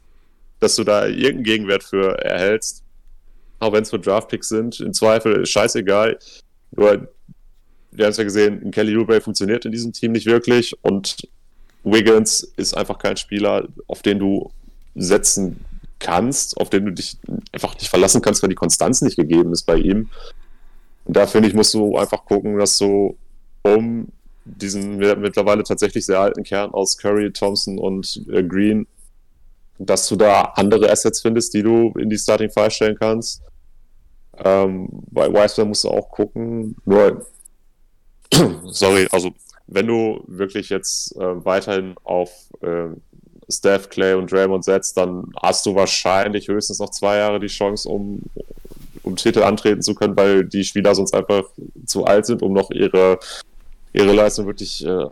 dass 0.60 0.76
du 0.76 0.84
da 0.84 1.06
irgendeinen 1.06 1.44
Gegenwert 1.44 1.84
für 1.84 2.18
erhältst 2.18 2.84
auch 3.58 3.72
wenn 3.72 3.82
es 3.82 3.90
für 3.90 3.98
Draftpicks 3.98 4.48
sind, 4.48 4.80
im 4.80 4.92
Zweifel 4.92 5.44
scheißegal. 5.46 6.18
Nur, 6.72 7.08
wir 7.90 8.04
haben 8.04 8.10
es 8.10 8.16
ja 8.16 8.24
gesehen, 8.24 8.70
Kelly 8.70 8.96
Oubre 8.96 9.20
funktioniert 9.20 9.64
in 9.64 9.72
diesem 9.72 9.92
Team 9.92 10.12
nicht 10.12 10.26
wirklich 10.26 10.74
und 10.82 11.16
Wiggins 11.84 12.42
ist 12.56 12.76
einfach 12.76 12.98
kein 12.98 13.16
Spieler, 13.16 13.66
auf 13.86 14.02
den 14.02 14.18
du 14.18 14.50
setzen 14.94 15.64
kannst, 15.98 16.56
auf 16.58 16.70
den 16.70 16.86
du 16.86 16.92
dich 16.92 17.16
einfach 17.52 17.74
nicht 17.74 17.88
verlassen 17.88 18.22
kannst, 18.22 18.42
weil 18.42 18.50
die 18.50 18.54
Konstanz 18.54 19.02
nicht 19.02 19.16
gegeben 19.16 19.52
ist 19.52 19.64
bei 19.64 19.76
ihm. 19.76 20.08
Und 21.04 21.16
da 21.16 21.26
finde 21.26 21.48
ich, 21.48 21.54
musst 21.54 21.74
du 21.74 21.96
einfach 21.96 22.24
gucken, 22.24 22.58
dass 22.58 22.76
du 22.78 23.16
um 23.62 24.08
diesen 24.44 24.96
mittlerweile 24.96 25.62
tatsächlich 25.62 26.06
sehr 26.06 26.20
alten 26.20 26.42
Kern 26.42 26.70
aus 26.72 26.96
Curry, 26.96 27.32
Thompson 27.32 27.78
und 27.78 28.22
äh, 28.30 28.42
Green, 28.42 28.86
dass 29.78 30.08
du 30.08 30.16
da 30.16 30.42
andere 30.56 30.90
Assets 30.90 31.20
findest, 31.20 31.54
die 31.54 31.62
du 31.62 31.92
in 31.98 32.10
die 32.10 32.18
Starting 32.18 32.50
Five 32.50 32.72
stellen 32.72 32.96
kannst. 32.98 33.42
Ähm, 34.44 34.88
bei 35.10 35.32
Wiseman 35.32 35.68
musst 35.68 35.84
du 35.84 35.88
auch 35.88 36.10
gucken. 36.10 36.76
Nur, 36.84 37.26
sorry, 38.66 39.08
also 39.10 39.30
wenn 39.66 39.86
du 39.86 40.22
wirklich 40.26 40.70
jetzt 40.70 41.14
äh, 41.16 41.44
weiterhin 41.44 41.94
auf 42.04 42.30
äh, 42.62 42.88
Steph, 43.48 43.88
Clay 43.88 44.14
und 44.14 44.30
Draymond 44.30 44.64
setzt, 44.64 44.96
dann 44.96 45.32
hast 45.42 45.64
du 45.66 45.74
wahrscheinlich 45.74 46.48
höchstens 46.48 46.78
noch 46.78 46.90
zwei 46.90 47.18
Jahre 47.18 47.40
die 47.40 47.46
Chance, 47.46 47.88
um, 47.88 48.22
um 49.02 49.16
Titel 49.16 49.42
antreten 49.42 49.82
zu 49.82 49.94
können, 49.94 50.16
weil 50.16 50.44
die 50.44 50.64
Spieler 50.64 50.94
sonst 50.94 51.14
einfach 51.14 51.44
zu 51.86 52.04
alt 52.04 52.26
sind, 52.26 52.42
um 52.42 52.52
noch 52.52 52.70
ihre, 52.70 53.18
ihre 53.92 54.12
Leistung 54.12 54.46
wirklich 54.46 54.84
äh, 54.84 55.06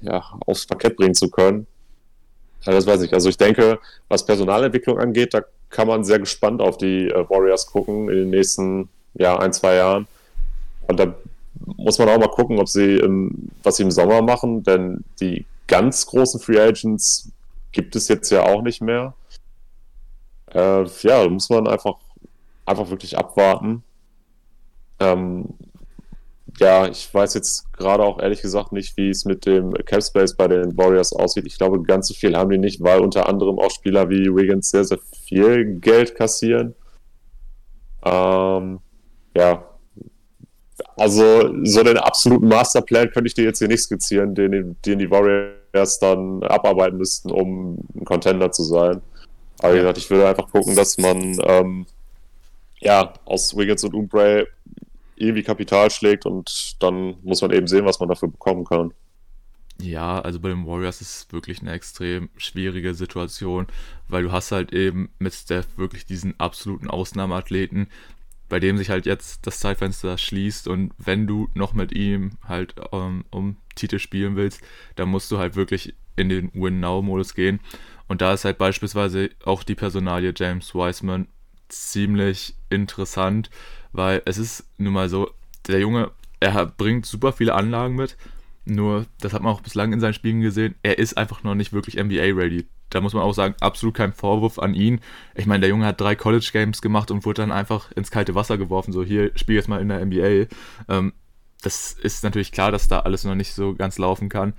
ja, 0.00 0.24
aufs 0.46 0.66
Parkett 0.66 0.96
bringen 0.96 1.14
zu 1.14 1.28
können. 1.28 1.66
Ja, 2.64 2.72
das 2.72 2.86
weiß 2.86 3.02
ich. 3.02 3.12
Also 3.12 3.28
ich 3.28 3.36
denke, 3.36 3.78
was 4.08 4.24
Personalentwicklung 4.24 4.98
angeht, 4.98 5.34
da 5.34 5.42
kann 5.72 5.88
man 5.88 6.04
sehr 6.04 6.20
gespannt 6.20 6.60
auf 6.60 6.76
die 6.76 7.08
äh, 7.08 7.28
Warriors 7.28 7.66
gucken 7.66 8.08
in 8.08 8.16
den 8.16 8.30
nächsten 8.30 8.88
ja, 9.14 9.36
ein, 9.38 9.52
zwei 9.52 9.74
Jahren. 9.74 10.06
Und 10.86 11.00
da 11.00 11.14
muss 11.76 11.98
man 11.98 12.08
auch 12.08 12.18
mal 12.18 12.28
gucken, 12.28 12.58
ob 12.58 12.68
sie 12.68 12.98
im, 12.98 13.50
was 13.62 13.76
sie 13.76 13.82
im 13.82 13.90
Sommer 13.90 14.22
machen, 14.22 14.62
denn 14.62 15.02
die 15.20 15.46
ganz 15.66 16.06
großen 16.06 16.40
Free 16.40 16.60
Agents 16.60 17.30
gibt 17.72 17.96
es 17.96 18.08
jetzt 18.08 18.30
ja 18.30 18.44
auch 18.44 18.62
nicht 18.62 18.82
mehr. 18.82 19.14
Äh, 20.52 20.84
ja, 20.84 21.24
da 21.24 21.28
muss 21.28 21.48
man 21.48 21.66
einfach, 21.66 21.96
einfach 22.66 22.90
wirklich 22.90 23.16
abwarten. 23.16 23.82
Ähm, 25.00 25.46
ja, 26.58 26.86
ich 26.86 27.12
weiß 27.12 27.34
jetzt 27.34 27.72
gerade 27.72 28.02
auch 28.02 28.20
ehrlich 28.20 28.42
gesagt 28.42 28.72
nicht, 28.72 28.96
wie 28.96 29.08
es 29.08 29.24
mit 29.24 29.46
dem 29.46 29.72
Cap 29.72 30.02
Space 30.02 30.34
bei 30.34 30.48
den 30.48 30.76
Warriors 30.76 31.12
aussieht. 31.12 31.46
Ich 31.46 31.58
glaube, 31.58 31.82
ganz 31.82 32.08
so 32.08 32.14
viel 32.14 32.36
haben 32.36 32.50
die 32.50 32.58
nicht, 32.58 32.82
weil 32.82 33.00
unter 33.00 33.28
anderem 33.28 33.58
auch 33.58 33.70
Spieler 33.70 34.08
wie 34.10 34.34
Wiggins 34.34 34.70
sehr, 34.70 34.84
sehr 34.84 34.98
viel 35.26 35.78
Geld 35.80 36.14
kassieren. 36.14 36.74
Ähm, 38.04 38.80
ja, 39.36 39.64
also 40.96 41.52
so 41.64 41.82
den 41.82 41.98
absoluten 41.98 42.48
Masterplan 42.48 43.10
könnte 43.10 43.28
ich 43.28 43.34
dir 43.34 43.44
jetzt 43.44 43.58
hier 43.58 43.68
nicht 43.68 43.82
skizzieren, 43.82 44.34
den, 44.34 44.76
den 44.84 44.98
die 44.98 45.10
Warriors 45.10 45.98
dann 45.98 46.42
abarbeiten 46.42 46.98
müssten, 46.98 47.30
um 47.30 47.78
ein 47.94 48.04
Contender 48.04 48.50
zu 48.52 48.62
sein. 48.62 49.00
Aber 49.60 49.74
wie 49.74 49.78
gesagt, 49.78 49.98
ich 49.98 50.10
würde 50.10 50.28
einfach 50.28 50.50
gucken, 50.50 50.76
dass 50.76 50.98
man 50.98 51.38
ähm, 51.44 51.86
ja 52.80 53.12
aus 53.24 53.56
Wiggins 53.56 53.84
und 53.84 53.94
Umbre 53.94 54.48
irgendwie 55.22 55.42
Kapital 55.42 55.90
schlägt 55.90 56.26
und 56.26 56.76
dann 56.80 57.16
muss 57.22 57.42
man 57.42 57.52
eben 57.52 57.66
sehen, 57.66 57.84
was 57.84 58.00
man 58.00 58.08
dafür 58.08 58.28
bekommen 58.28 58.64
kann. 58.64 58.92
Ja, 59.80 60.20
also 60.20 60.38
bei 60.38 60.48
den 60.48 60.66
Warriors 60.66 61.00
ist 61.00 61.16
es 61.16 61.32
wirklich 61.32 61.60
eine 61.60 61.72
extrem 61.72 62.28
schwierige 62.36 62.94
Situation, 62.94 63.66
weil 64.08 64.22
du 64.22 64.32
hast 64.32 64.52
halt 64.52 64.72
eben 64.72 65.10
mit 65.18 65.34
Steph 65.34 65.66
wirklich 65.76 66.06
diesen 66.06 66.38
absoluten 66.38 66.88
Ausnahmeathleten, 66.88 67.88
bei 68.48 68.60
dem 68.60 68.76
sich 68.76 68.90
halt 68.90 69.06
jetzt 69.06 69.46
das 69.46 69.60
Zeitfenster 69.60 70.18
schließt 70.18 70.68
und 70.68 70.92
wenn 70.98 71.26
du 71.26 71.48
noch 71.54 71.72
mit 71.72 71.92
ihm 71.92 72.32
halt 72.46 72.74
ähm, 72.92 73.24
um 73.30 73.56
Titel 73.74 73.98
spielen 73.98 74.36
willst, 74.36 74.60
dann 74.94 75.08
musst 75.08 75.30
du 75.30 75.38
halt 75.38 75.56
wirklich 75.56 75.94
in 76.16 76.28
den 76.28 76.50
Win-Now-Modus 76.52 77.34
gehen. 77.34 77.60
Und 78.08 78.20
da 78.20 78.34
ist 78.34 78.44
halt 78.44 78.58
beispielsweise 78.58 79.30
auch 79.44 79.62
die 79.62 79.74
Personalie 79.74 80.34
James 80.36 80.74
Wiseman 80.74 81.28
ziemlich 81.68 82.54
interessant, 82.68 83.50
weil 83.92 84.22
es 84.24 84.38
ist 84.38 84.64
nun 84.78 84.92
mal 84.92 85.08
so, 85.08 85.30
der 85.66 85.80
Junge, 85.80 86.10
er 86.40 86.66
bringt 86.66 87.06
super 87.06 87.32
viele 87.32 87.54
Anlagen 87.54 87.94
mit, 87.94 88.16
nur, 88.64 89.06
das 89.20 89.32
hat 89.32 89.42
man 89.42 89.52
auch 89.52 89.60
bislang 89.60 89.92
in 89.92 90.00
seinen 90.00 90.14
Spielen 90.14 90.40
gesehen, 90.40 90.74
er 90.82 90.98
ist 90.98 91.16
einfach 91.16 91.42
noch 91.42 91.54
nicht 91.54 91.72
wirklich 91.72 91.96
NBA-ready. 91.96 92.66
Da 92.90 93.00
muss 93.00 93.14
man 93.14 93.22
auch 93.22 93.32
sagen, 93.32 93.54
absolut 93.60 93.94
kein 93.94 94.12
Vorwurf 94.12 94.58
an 94.58 94.74
ihn. 94.74 95.00
Ich 95.34 95.46
meine, 95.46 95.60
der 95.60 95.70
Junge 95.70 95.86
hat 95.86 96.00
drei 96.00 96.14
College-Games 96.14 96.82
gemacht 96.82 97.10
und 97.10 97.24
wurde 97.24 97.40
dann 97.42 97.50
einfach 97.50 97.90
ins 97.92 98.10
kalte 98.10 98.34
Wasser 98.34 98.58
geworfen. 98.58 98.92
So, 98.92 99.02
hier, 99.02 99.32
spiel 99.34 99.56
jetzt 99.56 99.68
mal 99.68 99.80
in 99.80 99.88
der 99.88 100.04
NBA. 100.04 100.54
Ähm, 100.88 101.12
das 101.62 101.92
ist 101.92 102.22
natürlich 102.22 102.52
klar, 102.52 102.70
dass 102.70 102.88
da 102.88 103.00
alles 103.00 103.24
noch 103.24 103.34
nicht 103.34 103.54
so 103.54 103.74
ganz 103.74 103.98
laufen 103.98 104.28
kann. 104.28 104.52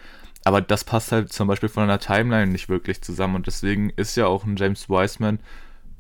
Aber 0.46 0.62
das 0.62 0.84
passt 0.84 1.12
halt 1.12 1.32
zum 1.32 1.48
Beispiel 1.48 1.70
von 1.70 1.84
einer 1.84 2.00
Timeline 2.00 2.52
nicht 2.52 2.70
wirklich 2.70 3.02
zusammen. 3.02 3.36
Und 3.36 3.48
deswegen 3.48 3.92
ist 3.92 4.18
ja 4.18 4.26
auch 4.26 4.46
ein 4.46 4.56
James 4.58 4.90
Wiseman, 4.90 5.40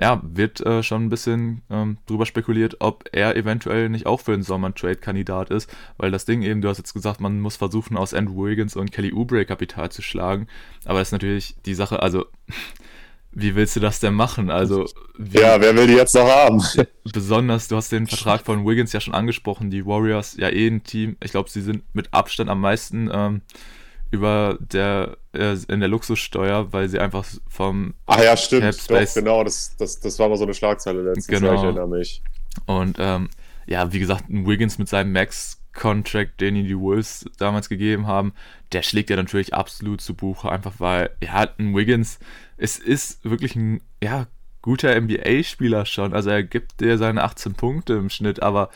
ja, 0.03 0.21
wird 0.21 0.59
äh, 0.59 0.83
schon 0.83 1.05
ein 1.05 1.09
bisschen 1.09 1.61
ähm, 1.69 1.97
drüber 2.07 2.25
spekuliert, 2.25 2.75
ob 2.79 3.05
er 3.13 3.37
eventuell 3.37 3.87
nicht 3.87 4.05
auch 4.05 4.19
für 4.19 4.33
den 4.33 4.43
Sommer 4.43 4.67
ein 4.67 4.75
Trade-Kandidat 4.75 5.49
ist. 5.49 5.73
Weil 5.95 6.11
das 6.11 6.25
Ding 6.25 6.41
eben, 6.41 6.59
du 6.59 6.67
hast 6.67 6.77
jetzt 6.77 6.93
gesagt, 6.93 7.21
man 7.21 7.39
muss 7.39 7.55
versuchen, 7.55 7.95
aus 7.95 8.13
Andrew 8.13 8.45
Wiggins 8.45 8.75
und 8.75 8.91
Kelly 8.91 9.13
Oubre 9.13 9.45
Kapital 9.45 9.91
zu 9.91 10.01
schlagen. 10.01 10.47
Aber 10.83 10.99
das 10.99 11.07
ist 11.07 11.11
natürlich 11.13 11.55
die 11.65 11.73
Sache, 11.73 12.01
also 12.01 12.25
wie 13.31 13.55
willst 13.55 13.77
du 13.77 13.79
das 13.79 14.01
denn 14.01 14.13
machen? 14.13 14.51
Also, 14.51 14.89
wie, 15.17 15.39
ja, 15.39 15.61
wer 15.61 15.73
will 15.73 15.87
die 15.87 15.93
jetzt 15.93 16.15
noch 16.15 16.27
haben? 16.27 16.61
Besonders, 17.13 17.69
du 17.69 17.77
hast 17.77 17.93
den 17.93 18.05
Vertrag 18.05 18.41
von 18.41 18.67
Wiggins 18.67 18.91
ja 18.91 18.99
schon 18.99 19.13
angesprochen, 19.13 19.71
die 19.71 19.85
Warriors 19.85 20.35
ja 20.35 20.49
eh 20.49 20.67
ein 20.67 20.83
Team. 20.83 21.15
Ich 21.23 21.31
glaube, 21.31 21.49
sie 21.49 21.61
sind 21.61 21.81
mit 21.93 22.13
Abstand 22.13 22.49
am 22.49 22.59
meisten 22.59 23.09
ähm, 23.09 23.41
über 24.13 24.59
der 24.59 25.17
äh, 25.33 25.57
in 25.67 25.79
der 25.79 25.89
Luxussteuer, 25.89 26.71
weil 26.71 26.87
sie 26.87 26.99
einfach 26.99 27.25
vom 27.49 27.95
Ach 28.05 28.23
ja, 28.23 28.37
stimmt, 28.37 28.89
Doch, 28.89 29.13
genau, 29.15 29.43
das, 29.43 29.75
das, 29.77 29.99
das 29.99 30.19
war 30.19 30.29
mal 30.29 30.37
so 30.37 30.43
eine 30.43 30.53
Schlagzeile 30.53 31.01
letztens, 31.01 31.27
genau. 31.27 31.55
ich 31.55 31.63
erinnere 31.63 31.87
mich. 31.87 32.21
Und 32.67 32.97
ähm, 32.99 33.29
ja, 33.65 33.91
wie 33.91 33.99
gesagt, 33.99 34.29
ein 34.29 34.45
Wiggins 34.45 34.77
mit 34.77 34.87
seinem 34.87 35.13
Max 35.13 35.59
Contract, 35.73 36.39
den 36.41 36.55
ihn 36.55 36.67
die 36.67 36.77
Wolves 36.77 37.25
damals 37.39 37.69
gegeben 37.69 38.05
haben, 38.05 38.33
der 38.71 38.83
schlägt 38.83 39.09
ja 39.09 39.15
natürlich 39.15 39.55
absolut 39.55 39.99
zu 39.99 40.13
Buche, 40.13 40.51
einfach 40.51 40.73
weil, 40.77 41.09
ja, 41.23 41.49
ein 41.57 41.75
Wiggins, 41.75 42.19
es 42.57 42.77
ist 42.77 43.25
wirklich 43.25 43.55
ein, 43.55 43.81
ja, 44.01 44.27
guter 44.61 44.95
NBA-Spieler 45.01 45.87
schon, 45.87 46.13
also 46.13 46.29
er 46.29 46.43
gibt 46.43 46.81
dir 46.81 46.99
seine 46.99 47.23
18 47.23 47.55
Punkte 47.55 47.93
im 47.93 48.11
Schnitt, 48.11 48.43
aber 48.43 48.69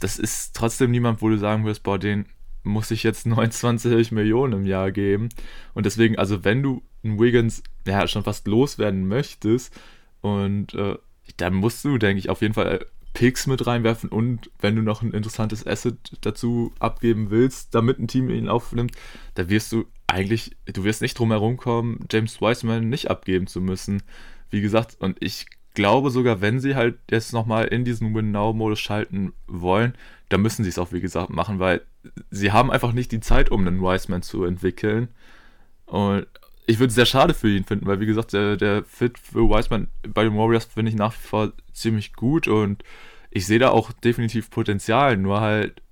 das 0.00 0.18
ist 0.18 0.56
trotzdem 0.56 0.90
niemand, 0.90 1.22
wo 1.22 1.28
du 1.28 1.38
sagen 1.38 1.64
wirst, 1.64 1.84
boah, 1.84 1.98
den 1.98 2.26
muss 2.62 2.90
ich 2.90 3.02
jetzt 3.02 3.26
29 3.26 4.12
Millionen 4.12 4.52
im 4.52 4.66
Jahr 4.66 4.92
geben. 4.92 5.28
Und 5.74 5.86
deswegen, 5.86 6.18
also 6.18 6.44
wenn 6.44 6.62
du 6.62 6.82
einen 7.02 7.18
Wiggins 7.18 7.62
ja 7.86 8.06
schon 8.06 8.24
fast 8.24 8.46
loswerden 8.46 9.06
möchtest, 9.08 9.74
und 10.20 10.74
äh, 10.74 10.98
dann 11.36 11.54
musst 11.54 11.84
du, 11.84 11.98
denke 11.98 12.18
ich, 12.18 12.28
auf 12.28 12.42
jeden 12.42 12.54
Fall 12.54 12.84
Picks 13.12 13.46
mit 13.46 13.66
reinwerfen 13.66 14.08
und 14.08 14.50
wenn 14.60 14.76
du 14.76 14.82
noch 14.82 15.02
ein 15.02 15.12
interessantes 15.12 15.66
Asset 15.66 15.96
dazu 16.20 16.72
abgeben 16.78 17.30
willst, 17.30 17.74
damit 17.74 17.98
ein 17.98 18.06
Team 18.06 18.30
ihn 18.30 18.48
aufnimmt, 18.48 18.92
da 19.34 19.48
wirst 19.48 19.72
du 19.72 19.86
eigentlich, 20.06 20.56
du 20.66 20.84
wirst 20.84 21.02
nicht 21.02 21.18
drum 21.18 21.30
herum 21.30 21.56
kommen, 21.56 22.06
James 22.10 22.40
Wiseman 22.40 22.88
nicht 22.88 23.10
abgeben 23.10 23.46
zu 23.46 23.60
müssen. 23.60 24.02
Wie 24.48 24.60
gesagt, 24.60 24.96
und 25.00 25.16
ich 25.20 25.46
glaube 25.74 26.10
sogar, 26.10 26.40
wenn 26.40 26.60
sie 26.60 26.74
halt 26.74 26.98
jetzt 27.10 27.32
nochmal 27.32 27.66
in 27.66 27.84
diesen 27.84 28.14
Win-Now-Modus 28.14 28.80
schalten 28.80 29.32
wollen, 29.46 29.94
dann 30.28 30.42
müssen 30.42 30.62
sie 30.62 30.70
es 30.70 30.78
auch, 30.78 30.92
wie 30.92 31.00
gesagt, 31.00 31.30
machen, 31.30 31.58
weil 31.58 31.82
sie 32.30 32.52
haben 32.52 32.70
einfach 32.70 32.92
nicht 32.92 33.12
die 33.12 33.20
Zeit, 33.20 33.50
um 33.50 33.66
einen 33.66 33.80
Wiseman 33.80 34.22
zu 34.22 34.44
entwickeln. 34.44 35.08
Und 35.86 36.26
ich 36.66 36.78
würde 36.78 36.88
es 36.88 36.94
sehr 36.94 37.06
schade 37.06 37.34
für 37.34 37.48
ihn 37.48 37.64
finden, 37.64 37.86
weil 37.86 38.00
wie 38.00 38.06
gesagt, 38.06 38.32
der, 38.32 38.56
der 38.56 38.84
Fit 38.84 39.18
für 39.18 39.48
Wiseman 39.48 39.88
bei 40.08 40.22
den 40.22 40.36
Warriors 40.36 40.66
finde 40.66 40.90
ich 40.90 40.96
nach 40.96 41.12
wie 41.12 41.26
vor 41.26 41.52
ziemlich 41.72 42.12
gut 42.12 42.46
und 42.46 42.84
ich 43.30 43.46
sehe 43.46 43.58
da 43.58 43.70
auch 43.70 43.92
definitiv 43.92 44.50
Potenzial. 44.50 45.16
Nur 45.16 45.40
halt, 45.40 45.82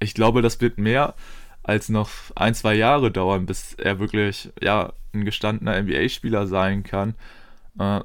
ich 0.00 0.14
glaube, 0.14 0.42
das 0.42 0.60
wird 0.60 0.78
mehr 0.78 1.14
als 1.62 1.88
noch 1.88 2.10
ein, 2.34 2.54
zwei 2.54 2.74
Jahre 2.74 3.10
dauern, 3.10 3.46
bis 3.46 3.74
er 3.74 3.98
wirklich 3.98 4.50
ja, 4.60 4.92
ein 5.12 5.24
gestandener 5.24 5.80
NBA-Spieler 5.82 6.46
sein 6.46 6.84
kann. 6.84 7.14
Äh, 7.78 8.00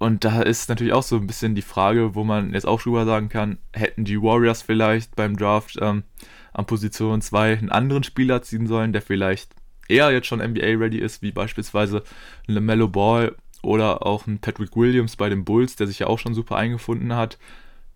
und 0.00 0.24
da 0.24 0.40
ist 0.40 0.70
natürlich 0.70 0.94
auch 0.94 1.02
so 1.02 1.16
ein 1.16 1.26
bisschen 1.26 1.54
die 1.54 1.60
Frage, 1.60 2.14
wo 2.14 2.24
man 2.24 2.54
jetzt 2.54 2.66
auch 2.66 2.80
drüber 2.80 3.04
sagen 3.04 3.28
kann, 3.28 3.58
hätten 3.74 4.04
die 4.06 4.22
Warriors 4.22 4.62
vielleicht 4.62 5.14
beim 5.14 5.36
Draft 5.36 5.76
ähm, 5.78 6.04
an 6.54 6.64
Position 6.64 7.20
2 7.20 7.58
einen 7.58 7.68
anderen 7.68 8.02
Spieler 8.02 8.40
ziehen 8.40 8.66
sollen, 8.66 8.94
der 8.94 9.02
vielleicht 9.02 9.54
eher 9.90 10.10
jetzt 10.10 10.26
schon 10.26 10.40
NBA-ready 10.40 10.96
ist, 10.96 11.20
wie 11.20 11.32
beispielsweise 11.32 12.02
LaMelo 12.46 12.88
Ball 12.88 13.36
oder 13.62 14.06
auch 14.06 14.26
ein 14.26 14.38
Patrick 14.38 14.74
Williams 14.74 15.16
bei 15.16 15.28
den 15.28 15.44
Bulls, 15.44 15.76
der 15.76 15.86
sich 15.86 15.98
ja 15.98 16.06
auch 16.06 16.18
schon 16.18 16.32
super 16.32 16.56
eingefunden 16.56 17.14
hat, 17.14 17.38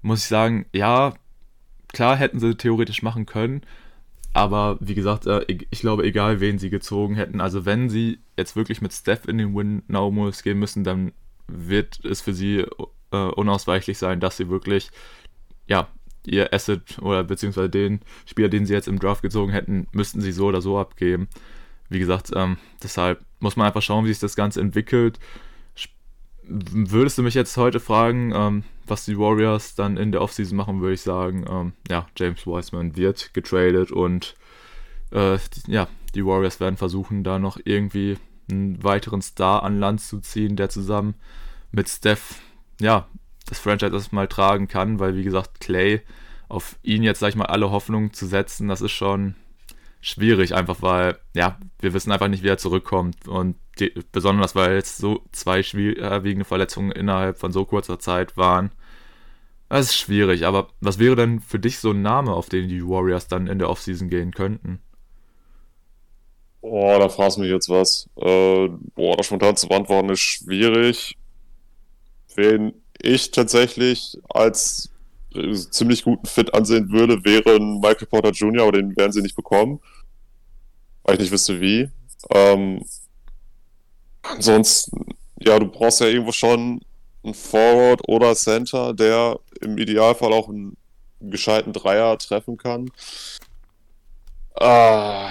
muss 0.02 0.24
ich 0.24 0.26
sagen, 0.26 0.66
ja, 0.74 1.14
klar 1.94 2.18
hätten 2.18 2.38
sie 2.38 2.54
theoretisch 2.54 3.02
machen 3.02 3.24
können, 3.24 3.62
aber 4.34 4.76
wie 4.78 4.94
gesagt, 4.94 5.26
äh, 5.26 5.46
ich 5.48 5.80
glaube, 5.80 6.04
egal 6.04 6.40
wen 6.40 6.58
sie 6.58 6.68
gezogen 6.68 7.14
hätten, 7.14 7.40
also 7.40 7.64
wenn 7.64 7.88
sie 7.88 8.18
jetzt 8.36 8.56
wirklich 8.56 8.82
mit 8.82 8.92
Steph 8.92 9.26
in 9.26 9.38
den 9.38 9.54
Win-Now-Modus 9.54 10.42
gehen 10.42 10.58
müssen, 10.58 10.84
dann 10.84 11.12
wird 11.46 12.04
es 12.04 12.20
für 12.20 12.34
sie 12.34 12.64
äh, 13.10 13.16
unausweichlich 13.16 13.98
sein, 13.98 14.20
dass 14.20 14.36
sie 14.36 14.48
wirklich, 14.48 14.90
ja, 15.66 15.88
ihr 16.26 16.52
Asset 16.54 16.98
oder 17.02 17.22
beziehungsweise 17.22 17.68
den 17.68 18.00
Spieler, 18.24 18.48
den 18.48 18.64
sie 18.66 18.72
jetzt 18.72 18.88
im 18.88 18.98
Draft 18.98 19.22
gezogen 19.22 19.52
hätten, 19.52 19.86
müssten 19.92 20.20
sie 20.20 20.32
so 20.32 20.46
oder 20.46 20.62
so 20.62 20.78
abgeben 20.78 21.28
wie 21.88 21.98
gesagt, 21.98 22.30
ähm, 22.34 22.56
deshalb 22.82 23.24
muss 23.40 23.56
man 23.56 23.66
einfach 23.66 23.82
schauen, 23.82 24.04
wie 24.04 24.08
sich 24.08 24.20
das 24.20 24.36
Ganze 24.36 24.60
entwickelt. 24.60 25.18
Würdest 26.46 27.16
du 27.16 27.22
mich 27.22 27.34
jetzt 27.34 27.56
heute 27.56 27.80
fragen, 27.80 28.32
ähm, 28.34 28.64
was 28.86 29.06
die 29.06 29.18
Warriors 29.18 29.74
dann 29.74 29.96
in 29.96 30.12
der 30.12 30.20
Offseason 30.20 30.56
machen, 30.56 30.80
würde 30.80 30.94
ich 30.94 31.00
sagen, 31.00 31.46
ähm, 31.48 31.72
ja, 31.88 32.06
James 32.18 32.46
Wiseman 32.46 32.96
wird 32.96 33.32
getradet 33.32 33.90
und 33.90 34.36
äh, 35.10 35.38
ja, 35.66 35.88
die 36.14 36.26
Warriors 36.26 36.60
werden 36.60 36.76
versuchen, 36.76 37.24
da 37.24 37.38
noch 37.38 37.58
irgendwie 37.64 38.18
einen 38.50 38.82
weiteren 38.82 39.22
Star 39.22 39.62
an 39.62 39.78
Land 39.78 40.00
zu 40.00 40.20
ziehen, 40.20 40.56
der 40.56 40.68
zusammen 40.68 41.14
mit 41.72 41.88
Steph, 41.88 42.40
ja, 42.80 43.08
das 43.46 43.58
Franchise 43.58 43.92
erstmal 43.92 44.28
tragen 44.28 44.68
kann, 44.68 44.98
weil 44.98 45.16
wie 45.16 45.24
gesagt, 45.24 45.60
Clay 45.60 46.02
auf 46.48 46.76
ihn 46.82 47.02
jetzt, 47.02 47.20
sag 47.20 47.30
ich 47.30 47.36
mal, 47.36 47.46
alle 47.46 47.70
Hoffnungen 47.70 48.12
zu 48.12 48.26
setzen, 48.26 48.68
das 48.68 48.80
ist 48.80 48.92
schon 48.92 49.34
schwierig, 50.00 50.54
einfach 50.54 50.82
weil, 50.82 51.18
ja, 51.34 51.58
wir 51.80 51.94
wissen 51.94 52.12
einfach 52.12 52.28
nicht, 52.28 52.42
wie 52.42 52.48
er 52.48 52.58
zurückkommt. 52.58 53.26
Und 53.26 53.56
die, 53.78 53.92
besonders, 54.12 54.54
weil 54.54 54.74
jetzt 54.74 54.98
so 54.98 55.22
zwei 55.32 55.62
schwerwiegende 55.62 56.44
Verletzungen 56.44 56.92
innerhalb 56.92 57.38
von 57.38 57.52
so 57.52 57.64
kurzer 57.64 57.98
Zeit 57.98 58.36
waren. 58.36 58.70
Das 59.68 59.86
ist 59.86 59.96
schwierig, 59.96 60.46
aber 60.46 60.68
was 60.80 60.98
wäre 60.98 61.16
denn 61.16 61.40
für 61.40 61.58
dich 61.58 61.78
so 61.78 61.90
ein 61.90 62.02
Name, 62.02 62.32
auf 62.32 62.48
den 62.48 62.68
die 62.68 62.86
Warriors 62.86 63.26
dann 63.26 63.46
in 63.46 63.58
der 63.58 63.70
Offseason 63.70 64.08
gehen 64.08 64.32
könnten? 64.32 64.78
Boah, 66.64 66.98
da 66.98 67.10
fragst 67.10 67.36
du 67.36 67.42
mich 67.42 67.50
jetzt 67.50 67.68
was. 67.68 68.08
Äh, 68.16 68.68
boah, 68.94 69.18
das 69.18 69.26
spontan 69.26 69.54
zu 69.54 69.68
beantworten 69.68 70.08
ist 70.08 70.20
schwierig. 70.20 71.14
Wen 72.36 72.72
ich 73.02 73.32
tatsächlich 73.32 74.16
als 74.30 74.88
ziemlich 75.70 76.04
guten 76.04 76.24
Fit 76.24 76.54
ansehen 76.54 76.90
würde, 76.90 77.22
wäre 77.22 77.56
ein 77.56 77.80
Michael 77.80 78.06
Porter 78.06 78.30
Jr., 78.30 78.62
aber 78.62 78.72
den 78.72 78.96
werden 78.96 79.12
sie 79.12 79.20
nicht 79.20 79.36
bekommen. 79.36 79.78
Weil 81.02 81.16
ich 81.16 81.20
nicht 81.20 81.32
wüsste 81.32 81.60
wie. 81.60 81.90
Ähm, 82.30 82.82
ansonsten, 84.22 85.14
ja, 85.40 85.58
du 85.58 85.66
brauchst 85.66 86.00
ja 86.00 86.06
irgendwo 86.06 86.32
schon 86.32 86.80
einen 87.24 87.34
Forward 87.34 88.00
oder 88.08 88.34
Center, 88.34 88.94
der 88.94 89.38
im 89.60 89.76
Idealfall 89.76 90.32
auch 90.32 90.48
einen 90.48 90.78
gescheiten 91.20 91.74
Dreier 91.74 92.16
treffen 92.16 92.56
kann. 92.56 92.90
Ah, 94.58 95.30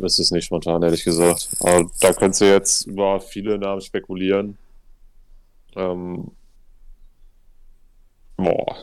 wüsste 0.00 0.22
es 0.22 0.30
nicht 0.30 0.44
spontan, 0.44 0.82
ehrlich 0.82 1.04
gesagt. 1.04 1.48
Aber 1.60 1.90
da 2.00 2.12
könntest 2.12 2.40
du 2.40 2.44
jetzt 2.46 2.86
über 2.86 3.20
viele 3.20 3.58
Namen 3.58 3.80
spekulieren. 3.80 4.58
Ähm, 5.76 6.30
boah. 8.36 8.76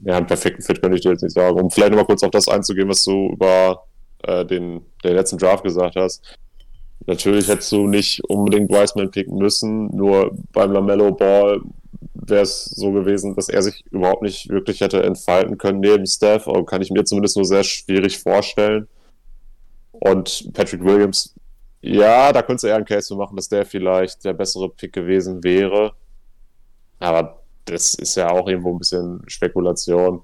Ja, 0.00 0.16
einen 0.16 0.26
perfekten 0.26 0.62
Fit 0.62 0.82
könnte 0.82 0.96
ich 0.96 1.02
dir 1.02 1.10
jetzt 1.10 1.22
nicht 1.22 1.34
sagen. 1.34 1.58
Um 1.58 1.70
vielleicht 1.70 1.90
nochmal 1.90 2.06
kurz 2.06 2.22
auf 2.22 2.30
das 2.30 2.48
einzugehen, 2.48 2.88
was 2.88 3.04
du 3.04 3.30
über 3.32 3.84
äh, 4.22 4.44
den, 4.44 4.82
den 5.02 5.14
letzten 5.14 5.38
Draft 5.38 5.64
gesagt 5.64 5.96
hast. 5.96 6.38
Natürlich 7.06 7.48
hättest 7.48 7.72
du 7.72 7.86
nicht 7.86 8.22
unbedingt 8.28 8.70
Wiseman 8.70 9.10
picken 9.10 9.36
müssen, 9.36 9.88
nur 9.94 10.36
beim 10.52 10.72
Lamello 10.72 11.12
Ball 11.12 11.60
wäre 12.14 12.42
es 12.42 12.64
so 12.64 12.92
gewesen, 12.92 13.34
dass 13.34 13.48
er 13.48 13.62
sich 13.62 13.84
überhaupt 13.90 14.22
nicht 14.22 14.48
wirklich 14.48 14.80
hätte 14.80 15.02
entfalten 15.02 15.58
können 15.58 15.80
neben 15.80 16.06
Steph, 16.06 16.48
aber 16.48 16.64
kann 16.64 16.80
ich 16.80 16.90
mir 16.90 17.04
zumindest 17.04 17.36
nur 17.36 17.44
sehr 17.44 17.64
schwierig 17.64 18.18
vorstellen. 18.18 18.88
Und 20.00 20.50
Patrick 20.52 20.82
Williams, 20.82 21.34
ja, 21.80 22.32
da 22.32 22.42
könntest 22.42 22.64
du 22.64 22.68
eher 22.68 22.76
einen 22.76 22.84
Case 22.84 23.14
machen, 23.14 23.36
dass 23.36 23.48
der 23.48 23.66
vielleicht 23.66 24.24
der 24.24 24.32
bessere 24.32 24.68
Pick 24.68 24.92
gewesen 24.92 25.42
wäre. 25.44 25.94
Aber 26.98 27.42
das 27.64 27.94
ist 27.94 28.16
ja 28.16 28.30
auch 28.30 28.48
irgendwo 28.48 28.72
ein 28.72 28.78
bisschen 28.78 29.22
Spekulation. 29.26 30.22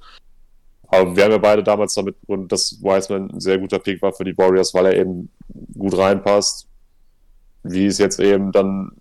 Aber 0.88 1.14
wir 1.14 1.24
haben 1.24 1.32
ja 1.32 1.38
beide 1.38 1.62
damals 1.62 1.94
damit 1.94 2.20
begründet, 2.20 2.52
dass 2.52 2.82
Wiseman 2.82 3.30
ein 3.30 3.40
sehr 3.40 3.58
guter 3.58 3.78
Pick 3.78 4.02
war 4.02 4.12
für 4.12 4.24
die 4.24 4.36
Warriors, 4.36 4.74
weil 4.74 4.86
er 4.86 4.96
eben 4.96 5.30
gut 5.78 5.96
reinpasst. 5.96 6.66
Wie 7.62 7.86
es 7.86 7.98
jetzt 7.98 8.18
eben 8.18 8.52
dann 8.52 8.92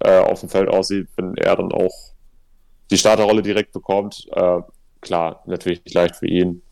äh, 0.00 0.18
auf 0.18 0.40
dem 0.40 0.48
Feld 0.48 0.68
aussieht, 0.68 1.08
wenn 1.16 1.36
er 1.36 1.56
dann 1.56 1.72
auch 1.72 1.94
die 2.90 2.98
Starterrolle 2.98 3.42
direkt 3.42 3.72
bekommt. 3.72 4.26
Äh, 4.32 4.60
klar, 5.00 5.42
natürlich 5.46 5.84
nicht 5.84 5.94
leicht 5.94 6.16
für 6.16 6.26
ihn. 6.26 6.62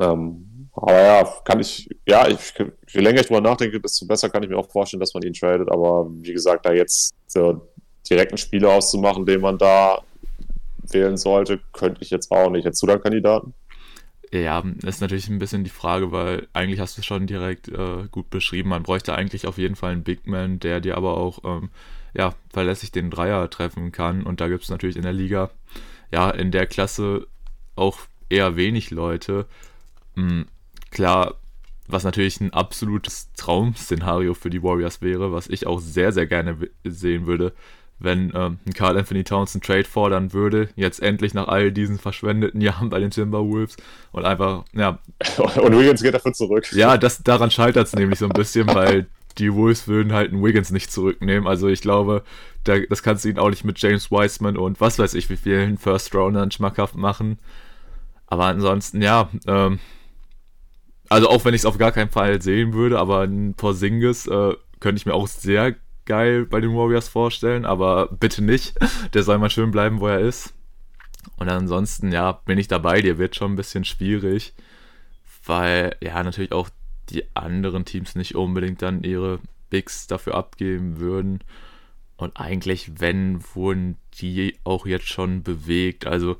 Ähm, 0.00 0.55
aber 0.76 1.02
ja, 1.02 1.24
kann 1.44 1.60
ich, 1.60 1.88
ja, 2.06 2.28
ich, 2.28 2.52
je 2.88 3.00
länger 3.00 3.20
ich 3.20 3.26
drüber 3.26 3.40
nachdenke, 3.40 3.80
desto 3.80 4.06
besser 4.06 4.28
kann 4.28 4.42
ich 4.42 4.50
mir 4.50 4.58
auch 4.58 4.70
vorstellen, 4.70 5.00
dass 5.00 5.14
man 5.14 5.22
ihn 5.22 5.32
tradet. 5.32 5.70
Aber 5.70 6.06
wie 6.10 6.34
gesagt, 6.34 6.66
da 6.66 6.72
jetzt 6.72 7.14
so 7.26 7.66
direkt 8.08 8.32
einen 8.32 8.38
Spieler 8.38 8.70
auszumachen, 8.70 9.24
den 9.24 9.40
man 9.40 9.56
da 9.56 10.02
wählen 10.90 11.16
sollte, 11.16 11.60
könnte 11.72 12.02
ich 12.02 12.10
jetzt 12.10 12.30
auch 12.30 12.50
nicht. 12.50 12.66
Hättest 12.66 12.82
du 12.82 12.86
da 12.86 12.94
einen 12.94 13.02
Kandidaten? 13.02 13.54
Ja, 14.32 14.62
ist 14.84 15.00
natürlich 15.00 15.28
ein 15.28 15.38
bisschen 15.38 15.64
die 15.64 15.70
Frage, 15.70 16.12
weil 16.12 16.46
eigentlich 16.52 16.80
hast 16.80 16.96
du 16.96 17.00
es 17.00 17.06
schon 17.06 17.26
direkt 17.26 17.68
äh, 17.68 18.08
gut 18.10 18.28
beschrieben. 18.28 18.68
Man 18.68 18.82
bräuchte 18.82 19.14
eigentlich 19.14 19.46
auf 19.46 19.56
jeden 19.56 19.76
Fall 19.76 19.92
einen 19.92 20.04
Big 20.04 20.26
Man, 20.26 20.60
der 20.60 20.80
dir 20.80 20.96
aber 20.96 21.16
auch 21.16 21.38
ähm, 21.44 21.70
ja, 22.12 22.34
verlässlich 22.52 22.92
den 22.92 23.10
Dreier 23.10 23.48
treffen 23.48 23.92
kann. 23.92 24.24
Und 24.24 24.40
da 24.40 24.48
gibt 24.48 24.64
es 24.64 24.70
natürlich 24.70 24.96
in 24.96 25.02
der 25.02 25.12
Liga, 25.12 25.50
ja, 26.12 26.30
in 26.30 26.50
der 26.50 26.66
Klasse 26.66 27.26
auch 27.76 27.98
eher 28.28 28.56
wenig 28.56 28.90
Leute. 28.90 29.46
Mhm, 30.16 30.46
klar, 30.90 31.34
was 31.88 32.04
natürlich 32.04 32.40
ein 32.40 32.52
absolutes 32.52 33.32
Traum-Szenario 33.34 34.34
für 34.34 34.50
die 34.50 34.62
Warriors 34.62 35.02
wäre, 35.02 35.32
was 35.32 35.48
ich 35.48 35.66
auch 35.66 35.80
sehr, 35.80 36.12
sehr 36.12 36.26
gerne 36.26 36.56
sehen 36.84 37.26
würde, 37.26 37.52
wenn 37.98 38.32
ähm, 38.34 38.58
Carl 38.74 38.98
Anthony 38.98 39.24
Towns 39.24 39.54
einen 39.54 39.62
Trade 39.62 39.84
fordern 39.84 40.32
würde, 40.32 40.68
jetzt 40.76 41.00
endlich 41.00 41.32
nach 41.32 41.48
all 41.48 41.72
diesen 41.72 41.98
verschwendeten 41.98 42.60
Jahren 42.60 42.90
bei 42.90 42.98
den 43.00 43.10
Timberwolves 43.10 43.76
und 44.12 44.24
einfach, 44.24 44.64
ja. 44.72 44.98
Und 45.38 45.78
Wiggins 45.78 46.02
geht 46.02 46.14
dafür 46.14 46.32
zurück. 46.32 46.70
Ja, 46.72 46.98
das, 46.98 47.22
daran 47.22 47.50
scheitert 47.50 47.86
es 47.86 47.94
nämlich 47.94 48.18
so 48.18 48.26
ein 48.26 48.32
bisschen, 48.32 48.66
weil 48.68 49.06
die 49.38 49.52
Wolves 49.52 49.86
würden 49.86 50.12
halt 50.12 50.32
einen 50.32 50.42
Wiggins 50.42 50.70
nicht 50.70 50.90
zurücknehmen. 50.90 51.46
Also 51.46 51.68
ich 51.68 51.80
glaube, 51.80 52.22
da, 52.64 52.78
das 52.78 53.02
kannst 53.02 53.24
du 53.24 53.28
ihnen 53.28 53.38
auch 53.38 53.50
nicht 53.50 53.64
mit 53.64 53.80
James 53.80 54.10
Wiseman 54.10 54.56
und 54.56 54.80
was 54.80 54.98
weiß 54.98 55.14
ich, 55.14 55.30
wie 55.30 55.36
vielen 55.36 55.78
First-Roundern 55.78 56.50
schmackhaft 56.50 56.96
machen. 56.96 57.38
Aber 58.26 58.46
ansonsten, 58.46 59.02
ja, 59.02 59.28
ähm, 59.46 59.78
also 61.08 61.28
auch 61.28 61.44
wenn 61.44 61.54
ich 61.54 61.62
es 61.62 61.66
auf 61.66 61.78
gar 61.78 61.92
keinen 61.92 62.10
Fall 62.10 62.40
sehen 62.42 62.72
würde, 62.72 62.98
aber 62.98 63.22
ein 63.22 63.54
Porzingis 63.54 64.26
äh, 64.26 64.54
könnte 64.80 64.98
ich 64.98 65.06
mir 65.06 65.14
auch 65.14 65.26
sehr 65.26 65.74
geil 66.04 66.46
bei 66.46 66.60
den 66.60 66.74
Warriors 66.74 67.08
vorstellen, 67.08 67.64
aber 67.64 68.08
bitte 68.08 68.42
nicht. 68.42 68.74
Der 69.14 69.22
soll 69.22 69.38
mal 69.38 69.50
schön 69.50 69.70
bleiben, 69.70 70.00
wo 70.00 70.08
er 70.08 70.20
ist. 70.20 70.54
Und 71.36 71.48
ansonsten, 71.48 72.12
ja, 72.12 72.32
bin 72.32 72.58
ich 72.58 72.68
dabei, 72.68 73.02
dir 73.02 73.18
wird 73.18 73.36
schon 73.36 73.52
ein 73.52 73.56
bisschen 73.56 73.84
schwierig, 73.84 74.54
weil 75.44 75.96
ja 76.00 76.22
natürlich 76.22 76.52
auch 76.52 76.70
die 77.10 77.24
anderen 77.34 77.84
Teams 77.84 78.14
nicht 78.14 78.34
unbedingt 78.34 78.82
dann 78.82 79.02
ihre 79.02 79.40
Bigs 79.68 80.06
dafür 80.06 80.34
abgeben 80.34 80.98
würden. 80.98 81.40
Und 82.16 82.38
eigentlich, 82.38 83.00
wenn, 83.00 83.44
wurden 83.54 83.98
die 84.14 84.56
auch 84.64 84.86
jetzt 84.86 85.08
schon 85.08 85.42
bewegt. 85.42 86.06
Also 86.06 86.36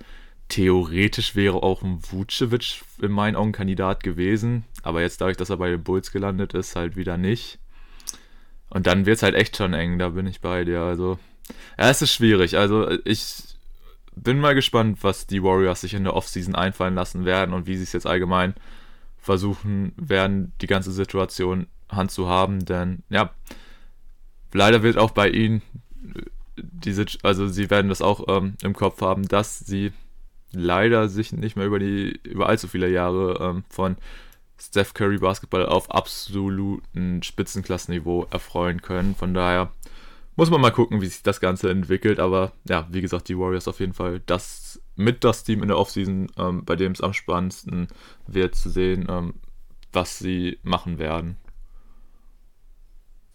theoretisch 0.48 1.34
wäre 1.34 1.62
auch 1.62 1.82
ein 1.82 2.00
Vucevic 2.10 2.82
in 3.00 3.10
meinen 3.10 3.36
Augen 3.36 3.52
Kandidat 3.52 4.02
gewesen. 4.02 4.64
Aber 4.82 5.00
jetzt 5.00 5.20
dadurch, 5.20 5.36
dass 5.36 5.50
er 5.50 5.56
bei 5.56 5.70
den 5.70 5.82
Bulls 5.82 6.12
gelandet 6.12 6.54
ist, 6.54 6.76
halt 6.76 6.96
wieder 6.96 7.16
nicht. 7.16 7.58
Und 8.68 8.86
dann 8.86 9.06
wird 9.06 9.16
es 9.16 9.22
halt 9.22 9.34
echt 9.34 9.56
schon 9.56 9.74
eng, 9.74 9.98
da 9.98 10.10
bin 10.10 10.26
ich 10.26 10.40
bei 10.40 10.64
dir. 10.64 10.80
Also, 10.80 11.18
ja, 11.78 11.90
es 11.90 12.02
ist 12.02 12.12
schwierig. 12.12 12.56
Also, 12.56 12.90
ich 13.04 13.34
bin 14.14 14.40
mal 14.40 14.54
gespannt, 14.54 14.98
was 15.02 15.26
die 15.26 15.42
Warriors 15.42 15.82
sich 15.82 15.94
in 15.94 16.04
der 16.04 16.14
Offseason 16.14 16.54
einfallen 16.54 16.94
lassen 16.94 17.24
werden 17.24 17.54
und 17.54 17.66
wie 17.66 17.76
sie 17.76 17.84
es 17.84 17.92
jetzt 17.92 18.06
allgemein 18.06 18.54
versuchen 19.18 19.92
werden, 19.96 20.52
die 20.60 20.66
ganze 20.66 20.92
Situation 20.92 21.66
Hand 21.88 22.10
zu 22.10 22.28
haben. 22.28 22.64
Denn, 22.64 23.02
ja, 23.08 23.30
leider 24.52 24.82
wird 24.82 24.98
auch 24.98 25.10
bei 25.10 25.28
ihnen 25.28 25.62
diese, 26.56 27.06
also 27.22 27.48
sie 27.48 27.70
werden 27.70 27.88
das 27.88 28.02
auch 28.02 28.24
ähm, 28.28 28.54
im 28.62 28.72
Kopf 28.72 29.00
haben, 29.00 29.28
dass 29.28 29.58
sie 29.58 29.92
leider 30.56 31.08
sich 31.08 31.32
nicht 31.32 31.56
mehr 31.56 31.66
über 31.66 31.78
die 31.78 32.20
über 32.24 32.48
allzu 32.48 32.68
viele 32.68 32.88
Jahre 32.88 33.38
ähm, 33.40 33.64
von 33.68 33.96
Steph 34.58 34.94
Curry 34.94 35.18
Basketball 35.18 35.66
auf 35.66 35.90
absoluten 35.90 37.22
Spitzenklassenniveau 37.22 38.26
erfreuen 38.30 38.80
können. 38.80 39.14
Von 39.14 39.34
daher 39.34 39.70
muss 40.36 40.50
man 40.50 40.60
mal 40.60 40.70
gucken, 40.70 41.00
wie 41.00 41.06
sich 41.06 41.22
das 41.22 41.40
Ganze 41.40 41.70
entwickelt. 41.70 42.20
Aber 42.20 42.52
ja, 42.68 42.86
wie 42.90 43.00
gesagt, 43.00 43.28
die 43.28 43.38
Warriors 43.38 43.68
auf 43.68 43.80
jeden 43.80 43.94
Fall 43.94 44.20
das 44.26 44.80
mit 44.96 45.24
das 45.24 45.44
Team 45.44 45.62
in 45.62 45.68
der 45.68 45.78
Offseason, 45.78 46.28
ähm, 46.38 46.64
bei 46.64 46.76
dem 46.76 46.92
es 46.92 47.02
am 47.02 47.12
spannendsten 47.12 47.88
wird 48.26 48.54
zu 48.54 48.70
sehen, 48.70 49.06
ähm, 49.10 49.34
was 49.92 50.18
sie 50.18 50.58
machen 50.62 50.98
werden. 50.98 51.36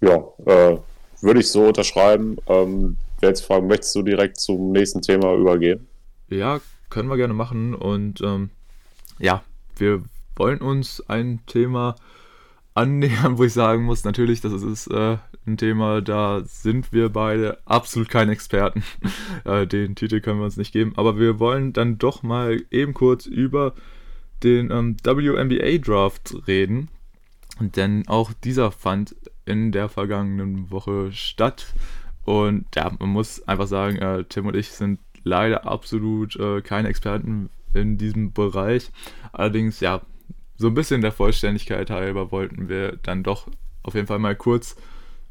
Ja, 0.02 0.24
äh, 0.46 0.78
würde 1.22 1.40
ich 1.40 1.50
so 1.50 1.68
unterschreiben. 1.68 2.38
Ähm, 2.48 2.98
jetzt 3.22 3.46
fragen, 3.46 3.68
möchtest 3.68 3.96
du 3.96 4.02
direkt 4.02 4.40
zum 4.40 4.72
nächsten 4.72 5.02
Thema 5.02 5.36
übergehen? 5.36 5.88
Ja, 6.30 6.60
können 6.92 7.10
wir 7.10 7.18
gerne 7.18 7.34
machen. 7.34 7.74
Und 7.74 8.22
ähm, 8.22 8.52
ja, 9.18 9.44
wir 9.78 10.04
wollen 10.36 10.60
uns 10.60 11.02
ein 11.10 11.40
Thema 11.48 11.96
annähern, 12.76 13.38
wo 13.40 13.44
ich 13.44 13.54
sagen 13.54 13.84
muss, 13.84 14.04
natürlich, 14.04 14.42
das 14.42 14.54
ist 14.54 14.88
äh, 14.88 15.18
ein 15.48 15.58
Thema, 15.58 16.02
da 16.02 16.44
sind 16.46 16.94
wir 16.94 17.10
beide 17.10 17.58
absolut 17.66 18.10
keine 18.10 18.32
Experten. 18.32 18.84
äh, 19.44 19.66
den 19.66 19.96
Titel 19.96 20.22
können 20.22 20.40
wir 20.40 20.46
uns 20.46 20.58
nicht 20.58 20.74
geben, 20.74 20.94
aber 20.96 21.18
wir 21.18 21.40
wollen 21.40 21.74
dann 21.74 21.98
doch 21.98 22.22
mal 22.22 22.62
eben 22.70 22.94
kurz 22.94 23.26
über 23.26 23.74
den 24.44 24.72
ähm, 24.72 24.98
WNBA 25.04 25.78
Draft 25.80 26.36
reden. 26.48 26.90
Denn 27.60 28.08
auch 28.08 28.34
dieser 28.34 28.72
fand 28.72 29.16
in 29.46 29.72
der 29.72 29.90
vergangenen 29.90 30.72
Woche 30.72 31.12
statt. 31.12 31.74
Und 32.24 32.66
ja, 32.76 32.92
man 33.00 33.10
muss 33.10 33.48
einfach 33.48 33.68
sagen, 33.68 33.98
äh, 33.98 34.24
Tim 34.24 34.48
und 34.48 34.56
ich 34.56 34.70
sind 34.70 35.00
leider 35.24 35.68
absolut 35.68 36.36
äh, 36.38 36.62
keine 36.62 36.88
Experten 36.88 37.50
in 37.74 37.98
diesem 37.98 38.34
Bereich. 38.34 38.92
Allerdings, 39.32 39.80
ja, 39.80 40.02
so 40.58 40.68
ein 40.68 40.74
bisschen 40.74 41.02
der 41.02 41.12
Vollständigkeit 41.12 41.90
halber 41.90 42.32
wollten 42.32 42.70
wir 42.70 42.98
dann 42.98 43.24
doch 43.24 43.48
auf 43.84 43.96
jeden 43.96 44.08
Fall 44.08 44.20
mal 44.20 44.36
kurz 44.36 44.76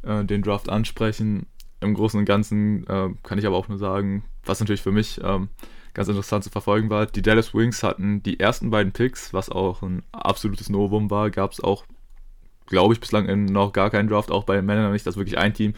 äh, 0.02 0.24
den 0.24 0.42
Draft 0.42 0.68
ansprechen. 0.68 1.46
Im 1.80 1.94
Großen 1.94 2.18
und 2.18 2.26
Ganzen 2.26 2.86
äh, 2.88 3.10
kann 3.22 3.38
ich 3.38 3.46
aber 3.46 3.56
auch 3.56 3.68
nur 3.68 3.78
sagen, 3.78 4.24
was 4.44 4.60
natürlich 4.60 4.82
für 4.82 4.92
mich 4.92 5.20
ähm, 5.22 5.48
ganz 5.94 6.08
interessant 6.08 6.44
zu 6.44 6.50
verfolgen 6.50 6.90
war. 6.90 7.06
Die 7.06 7.22
Dallas 7.22 7.54
Wings 7.54 7.82
hatten 7.82 8.22
die 8.22 8.40
ersten 8.40 8.70
beiden 8.70 8.92
Picks, 8.92 9.32
was 9.32 9.48
auch 9.48 9.82
ein 9.82 10.02
absolutes 10.12 10.68
Novum 10.68 11.10
war. 11.10 11.30
Gab 11.30 11.52
es 11.52 11.60
auch, 11.60 11.84
glaube 12.66 12.94
ich, 12.94 13.00
bislang 13.00 13.26
in 13.26 13.46
noch 13.46 13.72
gar 13.72 13.90
keinen 13.90 14.08
Draft, 14.08 14.30
auch 14.30 14.44
bei 14.44 14.56
den 14.56 14.66
Männern 14.66 14.92
nicht, 14.92 15.06
dass 15.06 15.16
wirklich 15.16 15.38
ein 15.38 15.54
Team 15.54 15.74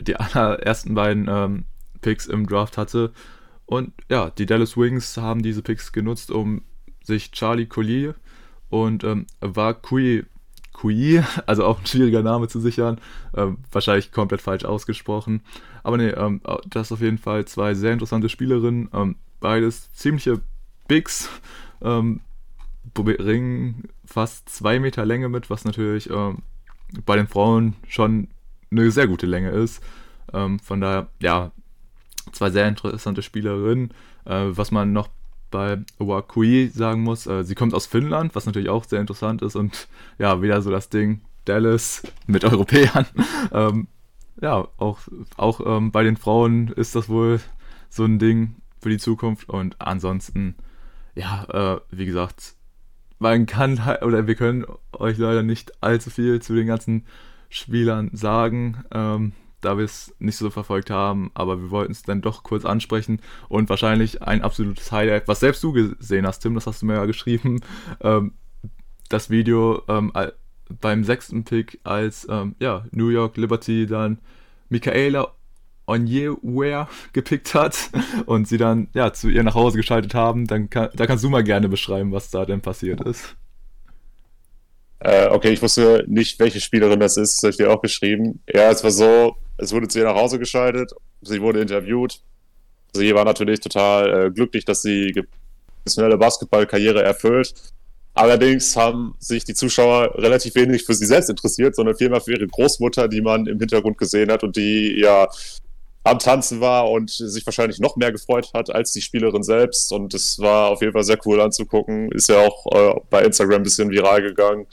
die 0.00 0.16
allerersten 0.16 0.94
beiden 0.94 1.26
ähm, 1.28 1.64
Picks 2.00 2.26
im 2.26 2.46
Draft 2.46 2.76
hatte. 2.78 3.12
Und 3.70 3.92
ja, 4.08 4.30
die 4.30 4.46
Dallas 4.46 4.76
Wings 4.76 5.16
haben 5.16 5.42
diese 5.44 5.62
Picks 5.62 5.92
genutzt, 5.92 6.32
um 6.32 6.62
sich 7.04 7.30
Charlie 7.30 7.66
Collier 7.66 8.16
und 8.68 9.04
ähm, 9.04 9.26
war 9.40 9.74
Kui, 9.74 10.24
Kui, 10.72 11.22
also 11.46 11.64
auch 11.64 11.78
ein 11.78 11.86
schwieriger 11.86 12.24
Name 12.24 12.48
zu 12.48 12.58
sichern, 12.58 13.00
ähm, 13.36 13.58
wahrscheinlich 13.70 14.10
komplett 14.10 14.42
falsch 14.42 14.64
ausgesprochen. 14.64 15.42
Aber 15.84 15.98
nee, 15.98 16.08
ähm, 16.08 16.40
das 16.66 16.90
auf 16.90 17.00
jeden 17.00 17.18
Fall 17.18 17.44
zwei 17.44 17.74
sehr 17.74 17.92
interessante 17.92 18.28
Spielerinnen, 18.28 18.88
ähm, 18.92 19.14
beides 19.38 19.92
ziemliche 19.92 20.40
Bigs, 20.88 21.30
ähm, 21.80 22.22
bringen 22.92 23.88
fast 24.04 24.48
zwei 24.48 24.80
Meter 24.80 25.06
Länge 25.06 25.28
mit, 25.28 25.48
was 25.48 25.64
natürlich 25.64 26.10
ähm, 26.10 26.38
bei 27.06 27.14
den 27.14 27.28
Frauen 27.28 27.76
schon 27.86 28.26
eine 28.72 28.90
sehr 28.90 29.06
gute 29.06 29.26
Länge 29.26 29.50
ist. 29.50 29.80
Ähm, 30.32 30.58
von 30.58 30.80
daher, 30.80 31.06
ja, 31.20 31.52
zwei 32.32 32.50
sehr 32.50 32.68
interessante 32.68 33.22
Spielerinnen. 33.22 33.92
Äh, 34.24 34.46
was 34.50 34.70
man 34.70 34.92
noch 34.92 35.08
bei 35.50 35.78
Wakui 35.98 36.68
sagen 36.68 37.02
muss, 37.02 37.26
äh, 37.26 37.44
sie 37.44 37.54
kommt 37.54 37.74
aus 37.74 37.86
Finnland, 37.86 38.34
was 38.34 38.46
natürlich 38.46 38.68
auch 38.68 38.84
sehr 38.84 39.00
interessant 39.00 39.42
ist 39.42 39.56
und 39.56 39.88
ja, 40.18 40.42
wieder 40.42 40.62
so 40.62 40.70
das 40.70 40.88
Ding 40.88 41.22
Dallas 41.44 42.02
mit 42.26 42.44
Europäern. 42.44 43.06
ähm, 43.52 43.88
ja, 44.40 44.68
auch, 44.78 45.00
auch 45.36 45.60
ähm, 45.64 45.90
bei 45.90 46.02
den 46.04 46.16
Frauen 46.16 46.68
ist 46.68 46.94
das 46.94 47.08
wohl 47.08 47.40
so 47.88 48.04
ein 48.04 48.18
Ding 48.18 48.56
für 48.80 48.88
die 48.88 48.98
Zukunft 48.98 49.48
und 49.48 49.76
ansonsten, 49.80 50.54
ja, 51.14 51.44
äh, 51.52 51.80
wie 51.90 52.06
gesagt, 52.06 52.54
man 53.18 53.46
kann 53.46 53.78
oder 54.02 54.26
wir 54.26 54.34
können 54.34 54.64
euch 54.92 55.18
leider 55.18 55.42
nicht 55.42 55.82
allzu 55.82 56.10
viel 56.10 56.40
zu 56.40 56.54
den 56.54 56.66
ganzen 56.66 57.04
Spielern 57.50 58.10
sagen. 58.14 58.82
Ähm, 58.92 59.32
da 59.60 59.76
wir 59.76 59.84
es 59.84 60.14
nicht 60.18 60.36
so 60.36 60.50
verfolgt 60.50 60.90
haben, 60.90 61.30
aber 61.34 61.60
wir 61.60 61.70
wollten 61.70 61.92
es 61.92 62.02
dann 62.02 62.22
doch 62.22 62.42
kurz 62.42 62.64
ansprechen 62.64 63.20
und 63.48 63.68
wahrscheinlich 63.68 64.22
ein 64.22 64.42
absolutes 64.42 64.90
Highlight, 64.92 65.28
was 65.28 65.40
selbst 65.40 65.62
du 65.62 65.72
gesehen 65.72 66.26
hast, 66.26 66.40
Tim, 66.40 66.54
das 66.54 66.66
hast 66.66 66.82
du 66.82 66.86
mir 66.86 66.94
ja 66.94 67.06
geschrieben, 67.06 67.60
ähm, 68.00 68.32
das 69.08 69.30
Video 69.30 69.82
ähm, 69.88 70.12
beim 70.80 71.04
sechsten 71.04 71.44
Pick, 71.44 71.80
als 71.84 72.26
ähm, 72.30 72.54
ja, 72.60 72.84
New 72.92 73.08
York 73.08 73.36
Liberty 73.36 73.86
dann 73.86 74.18
Michaela 74.68 75.32
Onyeware 75.86 76.88
gepickt 77.12 77.54
hat 77.54 77.90
und 78.26 78.48
sie 78.48 78.58
dann 78.58 78.88
ja 78.94 79.12
zu 79.12 79.28
ihr 79.28 79.42
nach 79.42 79.54
Hause 79.54 79.76
geschaltet 79.76 80.14
haben, 80.14 80.46
dann 80.46 80.70
kann, 80.70 80.90
da 80.94 81.06
kannst 81.06 81.24
du 81.24 81.28
mal 81.28 81.44
gerne 81.44 81.68
beschreiben, 81.68 82.12
was 82.12 82.30
da 82.30 82.44
denn 82.44 82.60
passiert 82.60 83.00
ist. 83.02 83.36
Äh, 85.00 85.28
okay, 85.28 85.50
ich 85.50 85.62
wusste 85.62 86.04
nicht, 86.08 86.38
welche 86.38 86.60
Spielerin 86.60 87.00
das 87.00 87.16
ist, 87.16 87.36
das 87.36 87.42
habe 87.42 87.50
ich 87.50 87.56
dir 87.56 87.70
auch 87.70 87.80
geschrieben. 87.80 88.42
Ja, 88.52 88.70
es 88.70 88.84
war 88.84 88.90
so, 88.90 89.36
es 89.60 89.72
wurde 89.72 89.88
zu 89.88 89.98
ihr 89.98 90.04
nach 90.04 90.14
Hause 90.14 90.38
geschaltet, 90.38 90.92
sie 91.22 91.40
wurde 91.40 91.60
interviewt. 91.60 92.20
Sie 92.92 93.14
war 93.14 93.24
natürlich 93.24 93.60
total 93.60 94.26
äh, 94.26 94.30
glücklich, 94.30 94.64
dass 94.64 94.82
sie 94.82 95.14
professionelle 95.76 96.18
Basketballkarriere 96.18 97.02
erfüllt. 97.02 97.54
Allerdings 98.14 98.76
haben 98.76 99.14
sich 99.18 99.44
die 99.44 99.54
Zuschauer 99.54 100.14
relativ 100.16 100.54
wenig 100.56 100.84
für 100.84 100.94
sie 100.94 101.06
selbst 101.06 101.30
interessiert, 101.30 101.76
sondern 101.76 101.96
vielmehr 101.96 102.20
für 102.20 102.32
ihre 102.32 102.46
Großmutter, 102.46 103.06
die 103.06 103.20
man 103.20 103.46
im 103.46 103.58
Hintergrund 103.58 103.98
gesehen 103.98 104.30
hat 104.30 104.42
und 104.42 104.56
die 104.56 104.98
ja 105.00 105.28
am 106.02 106.18
Tanzen 106.18 106.60
war 106.60 106.90
und 106.90 107.10
sich 107.10 107.44
wahrscheinlich 107.46 107.78
noch 107.78 107.96
mehr 107.96 108.10
gefreut 108.10 108.50
hat 108.54 108.74
als 108.74 108.92
die 108.92 109.02
Spielerin 109.02 109.42
selbst. 109.42 109.92
Und 109.92 110.14
es 110.14 110.38
war 110.38 110.70
auf 110.70 110.80
jeden 110.80 110.92
Fall 110.92 111.04
sehr 111.04 111.18
cool 111.24 111.40
anzugucken. 111.40 112.10
Ist 112.12 112.28
ja 112.28 112.40
auch 112.40 112.66
äh, 112.72 113.00
bei 113.10 113.22
Instagram 113.22 113.56
ein 113.56 113.62
bisschen 113.62 113.90
viral 113.90 114.22
gegangen. 114.22 114.66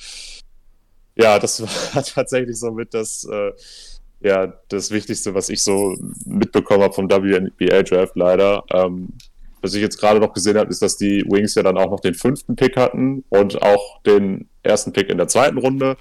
Ja, 1.15 1.37
das 1.37 1.61
war 1.95 2.03
tatsächlich 2.03 2.57
so 2.57 2.71
mit 2.71 2.93
das, 2.93 3.25
äh, 3.25 3.51
ja, 4.19 4.53
das 4.69 4.91
Wichtigste, 4.91 5.33
was 5.33 5.49
ich 5.49 5.63
so 5.63 5.95
mitbekommen 6.25 6.83
habe 6.83 6.93
vom 6.93 7.09
WNBA 7.09 7.83
Draft 7.83 8.15
leider. 8.15 8.63
Ähm, 8.73 9.09
was 9.61 9.73
ich 9.73 9.81
jetzt 9.81 9.99
gerade 9.99 10.19
noch 10.19 10.33
gesehen 10.33 10.57
habe, 10.57 10.69
ist, 10.69 10.81
dass 10.81 10.97
die 10.97 11.23
Wings 11.27 11.55
ja 11.55 11.63
dann 11.63 11.77
auch 11.77 11.89
noch 11.89 11.99
den 11.99 12.13
fünften 12.13 12.55
Pick 12.55 12.77
hatten 12.77 13.23
und 13.29 13.61
auch 13.61 14.01
den 14.03 14.49
ersten 14.63 14.93
Pick 14.93 15.09
in 15.09 15.17
der 15.17 15.27
zweiten 15.27 15.57
Runde. 15.57 15.97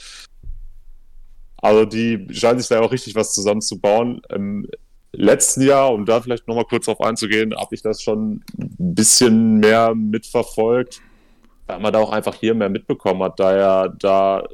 Also 1.56 1.84
die 1.84 2.26
scheinen 2.30 2.58
sich 2.58 2.68
da 2.68 2.80
auch 2.80 2.92
richtig 2.92 3.14
was 3.14 3.32
zusammenzubauen. 3.32 4.20
Im 4.28 4.66
letzten 5.12 5.62
Jahr, 5.62 5.92
um 5.92 6.04
da 6.04 6.20
vielleicht 6.20 6.46
nochmal 6.46 6.66
kurz 6.66 6.84
drauf 6.84 7.00
einzugehen, 7.00 7.54
habe 7.56 7.74
ich 7.74 7.82
das 7.82 8.02
schon 8.02 8.44
ein 8.58 8.94
bisschen 8.94 9.58
mehr 9.58 9.94
mitverfolgt, 9.94 11.00
weil 11.66 11.80
man 11.80 11.92
da 11.92 11.98
auch 11.98 12.12
einfach 12.12 12.34
hier 12.34 12.54
mehr 12.54 12.68
mitbekommen 12.68 13.22
hat, 13.22 13.40
da 13.40 13.56
ja 13.56 13.88
da 13.88 14.44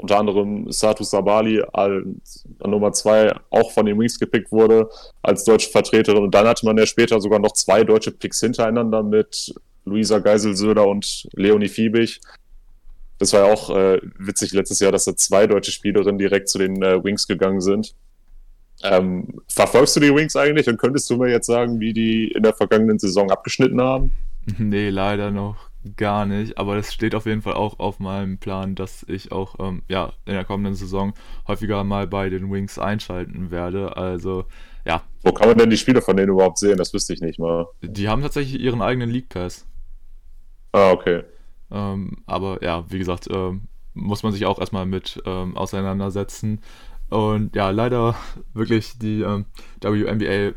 unter 0.00 0.18
anderem 0.18 0.70
Satu 0.70 1.04
Sabali 1.04 1.62
als 1.72 2.44
Nummer 2.64 2.92
zwei 2.92 3.32
auch 3.50 3.70
von 3.72 3.86
den 3.86 3.98
Wings 3.98 4.18
gepickt 4.18 4.50
wurde 4.50 4.88
als 5.22 5.44
deutsche 5.44 5.70
Vertreterin. 5.70 6.22
Und 6.22 6.34
dann 6.34 6.46
hatte 6.46 6.64
man 6.66 6.76
ja 6.76 6.86
später 6.86 7.20
sogar 7.20 7.38
noch 7.38 7.52
zwei 7.52 7.84
deutsche 7.84 8.10
Picks 8.10 8.40
hintereinander 8.40 9.02
mit 9.02 9.54
Luisa 9.84 10.18
Geisel-Söder 10.18 10.86
und 10.86 11.28
Leonie 11.34 11.68
Fiebig. 11.68 12.20
Das 13.18 13.32
war 13.32 13.46
ja 13.46 13.52
auch 13.52 13.70
äh, 13.70 14.00
witzig 14.18 14.52
letztes 14.52 14.80
Jahr, 14.80 14.92
dass 14.92 15.04
da 15.04 15.14
zwei 15.14 15.46
deutsche 15.46 15.72
Spielerinnen 15.72 16.18
direkt 16.18 16.48
zu 16.48 16.58
den 16.58 16.82
äh, 16.82 17.02
Wings 17.04 17.26
gegangen 17.26 17.60
sind. 17.60 17.94
Ähm, 18.82 19.42
verfolgst 19.46 19.94
du 19.96 20.00
die 20.00 20.14
Wings 20.14 20.36
eigentlich 20.36 20.66
und 20.68 20.78
könntest 20.78 21.10
du 21.10 21.16
mir 21.16 21.30
jetzt 21.30 21.46
sagen, 21.46 21.80
wie 21.80 21.92
die 21.92 22.28
in 22.28 22.42
der 22.42 22.54
vergangenen 22.54 22.98
Saison 22.98 23.30
abgeschnitten 23.30 23.80
haben? 23.80 24.12
Nee, 24.58 24.88
leider 24.88 25.30
noch 25.30 25.69
gar 25.96 26.26
nicht, 26.26 26.58
aber 26.58 26.76
das 26.76 26.92
steht 26.92 27.14
auf 27.14 27.26
jeden 27.26 27.42
Fall 27.42 27.54
auch 27.54 27.78
auf 27.78 28.00
meinem 28.00 28.38
Plan, 28.38 28.74
dass 28.74 29.04
ich 29.08 29.32
auch 29.32 29.56
ähm, 29.58 29.82
ja, 29.88 30.12
in 30.26 30.34
der 30.34 30.44
kommenden 30.44 30.74
Saison 30.74 31.14
häufiger 31.48 31.84
mal 31.84 32.06
bei 32.06 32.28
den 32.28 32.50
Wings 32.50 32.78
einschalten 32.78 33.50
werde. 33.50 33.96
Also 33.96 34.44
ja. 34.84 35.02
Wo 35.22 35.32
kann 35.32 35.48
man 35.48 35.58
denn 35.58 35.70
die 35.70 35.76
Spiele 35.76 36.02
von 36.02 36.16
denen 36.16 36.30
überhaupt 36.30 36.58
sehen? 36.58 36.78
Das 36.78 36.92
wüsste 36.92 37.12
ich 37.12 37.20
nicht 37.20 37.38
mal. 37.38 37.66
Die 37.82 38.08
haben 38.08 38.22
tatsächlich 38.22 38.60
ihren 38.60 38.82
eigenen 38.82 39.10
League 39.10 39.28
Pass. 39.28 39.66
Ah, 40.72 40.90
okay. 40.90 41.22
Ähm, 41.70 42.18
aber 42.26 42.62
ja, 42.62 42.84
wie 42.88 42.98
gesagt, 42.98 43.28
ähm, 43.30 43.68
muss 43.94 44.22
man 44.22 44.32
sich 44.32 44.46
auch 44.46 44.58
erstmal 44.58 44.86
mit 44.86 45.20
ähm, 45.26 45.56
auseinandersetzen. 45.56 46.60
Und 47.08 47.56
ja, 47.56 47.70
leider 47.70 48.14
wirklich 48.54 48.98
die 48.98 49.22
ähm, 49.22 49.46
WNBA 49.80 50.54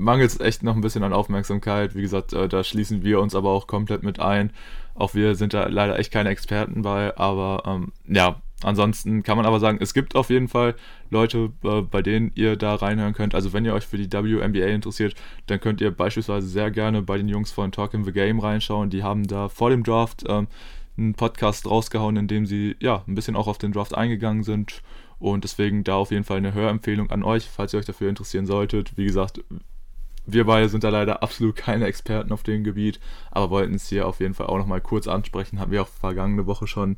mangelt 0.00 0.30
es 0.30 0.40
echt 0.40 0.62
noch 0.62 0.74
ein 0.74 0.80
bisschen 0.80 1.04
an 1.04 1.12
Aufmerksamkeit. 1.12 1.94
Wie 1.94 2.02
gesagt, 2.02 2.32
äh, 2.32 2.48
da 2.48 2.64
schließen 2.64 3.04
wir 3.04 3.20
uns 3.20 3.34
aber 3.34 3.50
auch 3.50 3.66
komplett 3.66 4.02
mit 4.02 4.18
ein. 4.18 4.50
Auch 4.94 5.14
wir 5.14 5.34
sind 5.34 5.54
da 5.54 5.68
leider 5.68 5.98
echt 5.98 6.10
keine 6.10 6.30
Experten 6.30 6.82
bei, 6.82 7.16
aber 7.16 7.62
ähm, 7.66 7.92
ja, 8.08 8.40
ansonsten 8.62 9.22
kann 9.22 9.36
man 9.36 9.46
aber 9.46 9.60
sagen, 9.60 9.78
es 9.80 9.94
gibt 9.94 10.16
auf 10.16 10.30
jeden 10.30 10.48
Fall 10.48 10.74
Leute, 11.10 11.50
äh, 11.64 11.82
bei 11.82 12.02
denen 12.02 12.32
ihr 12.34 12.56
da 12.56 12.74
reinhören 12.74 13.12
könnt. 13.12 13.34
Also 13.34 13.52
wenn 13.52 13.64
ihr 13.64 13.74
euch 13.74 13.86
für 13.86 13.98
die 13.98 14.10
WNBA 14.10 14.66
interessiert, 14.66 15.14
dann 15.46 15.60
könnt 15.60 15.80
ihr 15.80 15.90
beispielsweise 15.90 16.48
sehr 16.48 16.70
gerne 16.70 17.02
bei 17.02 17.18
den 17.18 17.28
Jungs 17.28 17.52
von 17.52 17.70
Talk 17.70 17.94
in 17.94 18.04
the 18.04 18.12
Game 18.12 18.40
reinschauen. 18.40 18.90
Die 18.90 19.02
haben 19.02 19.26
da 19.26 19.48
vor 19.48 19.70
dem 19.70 19.84
Draft 19.84 20.24
ähm, 20.28 20.48
einen 20.96 21.14
Podcast 21.14 21.66
rausgehauen, 21.66 22.16
in 22.16 22.26
dem 22.26 22.46
sie 22.46 22.76
ja 22.80 23.04
ein 23.06 23.14
bisschen 23.14 23.36
auch 23.36 23.48
auf 23.48 23.58
den 23.58 23.72
Draft 23.72 23.94
eingegangen 23.94 24.44
sind. 24.44 24.82
Und 25.18 25.44
deswegen 25.44 25.84
da 25.84 25.96
auf 25.96 26.10
jeden 26.10 26.24
Fall 26.24 26.38
eine 26.38 26.54
Hörempfehlung 26.54 27.10
an 27.10 27.22
euch, 27.22 27.44
falls 27.44 27.74
ihr 27.74 27.78
euch 27.78 27.86
dafür 27.86 28.08
interessieren 28.08 28.46
solltet. 28.46 28.96
Wie 28.96 29.04
gesagt, 29.04 29.42
wir 30.26 30.44
beide 30.44 30.68
sind 30.68 30.84
da 30.84 30.90
leider 30.90 31.22
absolut 31.22 31.56
keine 31.56 31.86
Experten 31.86 32.32
auf 32.32 32.42
dem 32.42 32.64
Gebiet, 32.64 33.00
aber 33.30 33.50
wollten 33.50 33.74
es 33.74 33.88
hier 33.88 34.06
auf 34.06 34.20
jeden 34.20 34.34
Fall 34.34 34.46
auch 34.46 34.58
nochmal 34.58 34.80
kurz 34.80 35.08
ansprechen. 35.08 35.60
Haben 35.60 35.72
wir 35.72 35.82
auch 35.82 35.88
vergangene 35.88 36.46
Woche 36.46 36.66
schon 36.66 36.96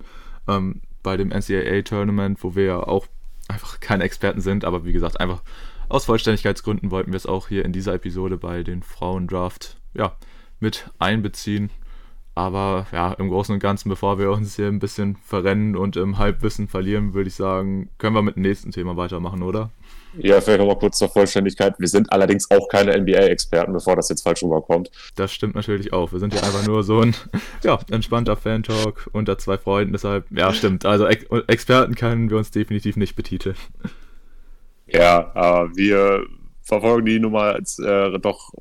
ähm, 0.48 0.82
bei 1.02 1.16
dem 1.16 1.30
NCAA-Tournament, 1.30 2.42
wo 2.42 2.54
wir 2.54 2.64
ja 2.64 2.82
auch 2.82 3.06
einfach 3.48 3.80
keine 3.80 4.04
Experten 4.04 4.40
sind, 4.40 4.64
aber 4.64 4.84
wie 4.84 4.92
gesagt, 4.92 5.20
einfach 5.20 5.42
aus 5.88 6.06
Vollständigkeitsgründen 6.06 6.90
wollten 6.90 7.12
wir 7.12 7.16
es 7.16 7.26
auch 7.26 7.48
hier 7.48 7.64
in 7.64 7.72
dieser 7.72 7.94
Episode 7.94 8.38
bei 8.38 8.62
den 8.62 8.82
Frauendraft 8.82 9.76
ja, 9.94 10.16
mit 10.58 10.90
einbeziehen. 10.98 11.70
Aber 12.34 12.86
ja, 12.92 13.12
im 13.12 13.28
Großen 13.28 13.52
und 13.54 13.58
Ganzen, 13.58 13.90
bevor 13.90 14.18
wir 14.18 14.30
uns 14.30 14.56
hier 14.56 14.68
ein 14.68 14.78
bisschen 14.78 15.16
verrennen 15.16 15.76
und 15.76 15.96
im 15.96 16.16
Halbwissen 16.16 16.66
verlieren, 16.66 17.12
würde 17.12 17.28
ich 17.28 17.34
sagen, 17.34 17.90
können 17.98 18.14
wir 18.16 18.22
mit 18.22 18.36
dem 18.36 18.42
nächsten 18.42 18.70
Thema 18.70 18.96
weitermachen, 18.96 19.42
oder? 19.42 19.70
Ja, 20.18 20.40
vielleicht 20.40 20.60
nochmal 20.60 20.78
kurz 20.78 20.98
zur 20.98 21.08
Vollständigkeit. 21.08 21.74
Wir 21.78 21.88
sind 21.88 22.12
allerdings 22.12 22.50
auch 22.50 22.68
keine 22.68 22.98
NBA-Experten, 22.98 23.72
bevor 23.72 23.96
das 23.96 24.08
jetzt 24.08 24.22
falsch 24.22 24.42
rüberkommt. 24.42 24.90
Das 25.14 25.32
stimmt 25.32 25.54
natürlich 25.54 25.92
auch. 25.92 26.12
Wir 26.12 26.18
sind 26.18 26.34
ja 26.34 26.40
einfach 26.40 26.66
nur 26.66 26.82
so 26.82 27.00
ein 27.00 27.14
ja, 27.62 27.78
entspannter 27.90 28.36
Fan-Talk 28.36 29.08
unter 29.12 29.38
zwei 29.38 29.56
Freunden. 29.56 29.92
Deshalb, 29.92 30.26
ja, 30.30 30.52
stimmt. 30.52 30.84
Also 30.84 31.06
Ex 31.06 31.24
Experten 31.46 31.94
können 31.94 32.30
wir 32.30 32.36
uns 32.36 32.50
definitiv 32.50 32.96
nicht 32.96 33.16
betiteln. 33.16 33.56
Ja, 34.86 35.32
äh, 35.34 35.76
wir 35.76 36.26
verfolgen 36.62 37.06
die 37.06 37.18
Nummer 37.18 37.54
als, 37.54 37.78
äh, 37.78 38.18
doch 38.18 38.52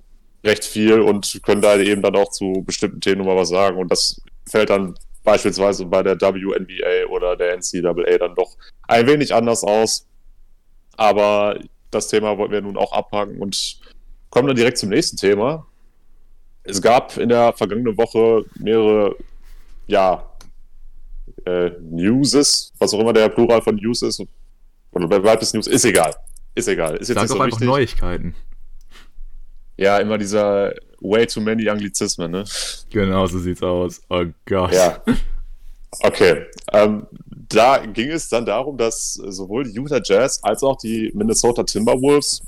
recht 0.43 0.63
viel 0.63 0.99
und 0.99 1.41
können 1.45 1.61
da 1.61 1.77
eben 1.77 2.01
dann 2.01 2.15
auch 2.15 2.31
zu 2.31 2.63
bestimmten 2.65 3.01
Themen 3.01 3.19
nochmal 3.19 3.37
was 3.37 3.49
sagen. 3.49 3.77
Und 3.77 3.91
das 3.91 4.21
fällt 4.49 4.69
dann 4.69 4.95
beispielsweise 5.23 5.85
bei 5.85 6.01
der 6.01 6.19
WNBA 6.19 7.09
oder 7.09 7.35
der 7.35 7.57
NCAA 7.57 8.17
dann 8.17 8.35
doch 8.35 8.57
ein 8.87 9.07
wenig 9.07 9.33
anders 9.33 9.63
aus. 9.63 10.07
Aber 11.01 11.59
das 11.89 12.09
Thema 12.09 12.37
wollten 12.37 12.53
wir 12.53 12.61
nun 12.61 12.77
auch 12.77 12.93
abhaken 12.93 13.41
und 13.41 13.79
kommen 14.29 14.47
dann 14.47 14.55
direkt 14.55 14.77
zum 14.77 14.89
nächsten 14.89 15.17
Thema. 15.17 15.65
Es 16.61 16.79
gab 16.79 17.17
in 17.17 17.27
der 17.27 17.53
vergangenen 17.53 17.97
Woche 17.97 18.45
mehrere, 18.59 19.15
ja, 19.87 20.29
äh, 21.47 21.71
Newses, 21.81 22.71
was 22.77 22.93
auch 22.93 22.99
immer 22.99 23.13
der 23.13 23.29
Plural 23.29 23.63
von 23.63 23.77
News 23.77 24.03
ist. 24.03 24.23
Oder 24.91 25.07
bei 25.07 25.23
Weibes 25.23 25.55
News, 25.55 25.65
ist 25.65 25.85
egal. 25.85 26.13
Ist 26.53 26.67
egal. 26.67 26.97
Ist 26.97 27.07
jetzt 27.07 27.15
Sag 27.15 27.23
nicht 27.23 27.29
so 27.29 27.41
einfach 27.41 27.47
wichtig. 27.47 27.67
Neuigkeiten. 27.67 28.35
Ja, 29.77 29.97
immer 29.97 30.19
dieser 30.19 30.71
way 30.99 31.25
too 31.25 31.41
many 31.41 31.67
Anglizismen, 31.67 32.29
ne? 32.29 32.43
Genau, 32.91 33.25
so 33.25 33.39
sieht's 33.39 33.63
aus. 33.63 34.01
Oh 34.07 34.25
Gott. 34.45 34.71
Ja. 34.71 35.01
Okay. 36.03 36.45
Ähm, 36.73 37.07
da 37.53 37.85
ging 37.85 38.09
es 38.09 38.29
dann 38.29 38.45
darum, 38.45 38.77
dass 38.77 39.13
sowohl 39.13 39.63
die 39.63 39.71
Utah 39.71 40.01
Jazz 40.03 40.39
als 40.43 40.63
auch 40.63 40.77
die 40.77 41.11
Minnesota 41.13 41.63
Timberwolves 41.63 42.41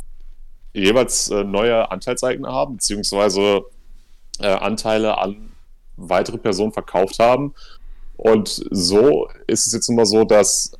jeweils 0.74 1.30
äh, 1.30 1.44
neue 1.44 1.90
Anteilseigner 1.92 2.52
haben, 2.52 2.78
beziehungsweise 2.78 3.64
äh, 4.40 4.48
Anteile 4.48 5.18
an 5.18 5.52
weitere 5.98 6.38
Personen 6.38 6.72
verkauft 6.72 7.20
haben. 7.20 7.54
Und 8.18 8.66
so 8.72 9.28
ist 9.48 9.68
es 9.68 9.74
jetzt 9.74 9.90
immer 9.90 10.06
so, 10.06 10.24
dass 10.24 10.72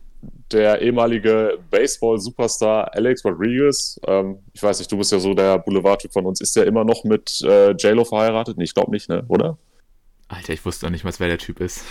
der 0.52 0.82
ehemalige 0.82 1.60
Baseball-Superstar 1.70 2.94
Alex 2.94 3.26
Rodriguez, 3.26 4.00
ähm, 4.08 4.40
ich 4.54 4.62
weiß 4.62 4.80
nicht, 4.80 4.92
du 4.92 4.98
bist 4.98 5.12
ja 5.12 5.20
so 5.20 5.34
der 5.34 5.60
Boulevardtyp 5.60 6.14
von 6.14 6.26
uns, 6.26 6.42
ist 6.42 6.56
der 6.56 6.68
immer 6.68 6.84
noch 6.84 7.04
mit 7.04 7.42
äh, 7.44 7.72
JLo 7.72 8.06
verheiratet? 8.06 8.58
Nee, 8.58 8.66
ich 8.66 8.74
glaube 8.74 8.92
nicht, 8.92 9.10
ne? 9.10 9.24
oder? 9.28 9.58
Alter, 10.28 10.54
ich 10.54 10.64
wusste 10.66 10.86
doch 10.86 10.92
nicht 10.92 11.04
mal, 11.04 11.14
wer 11.18 11.28
der 11.28 11.38
Typ 11.38 11.60
ist. 11.60 11.84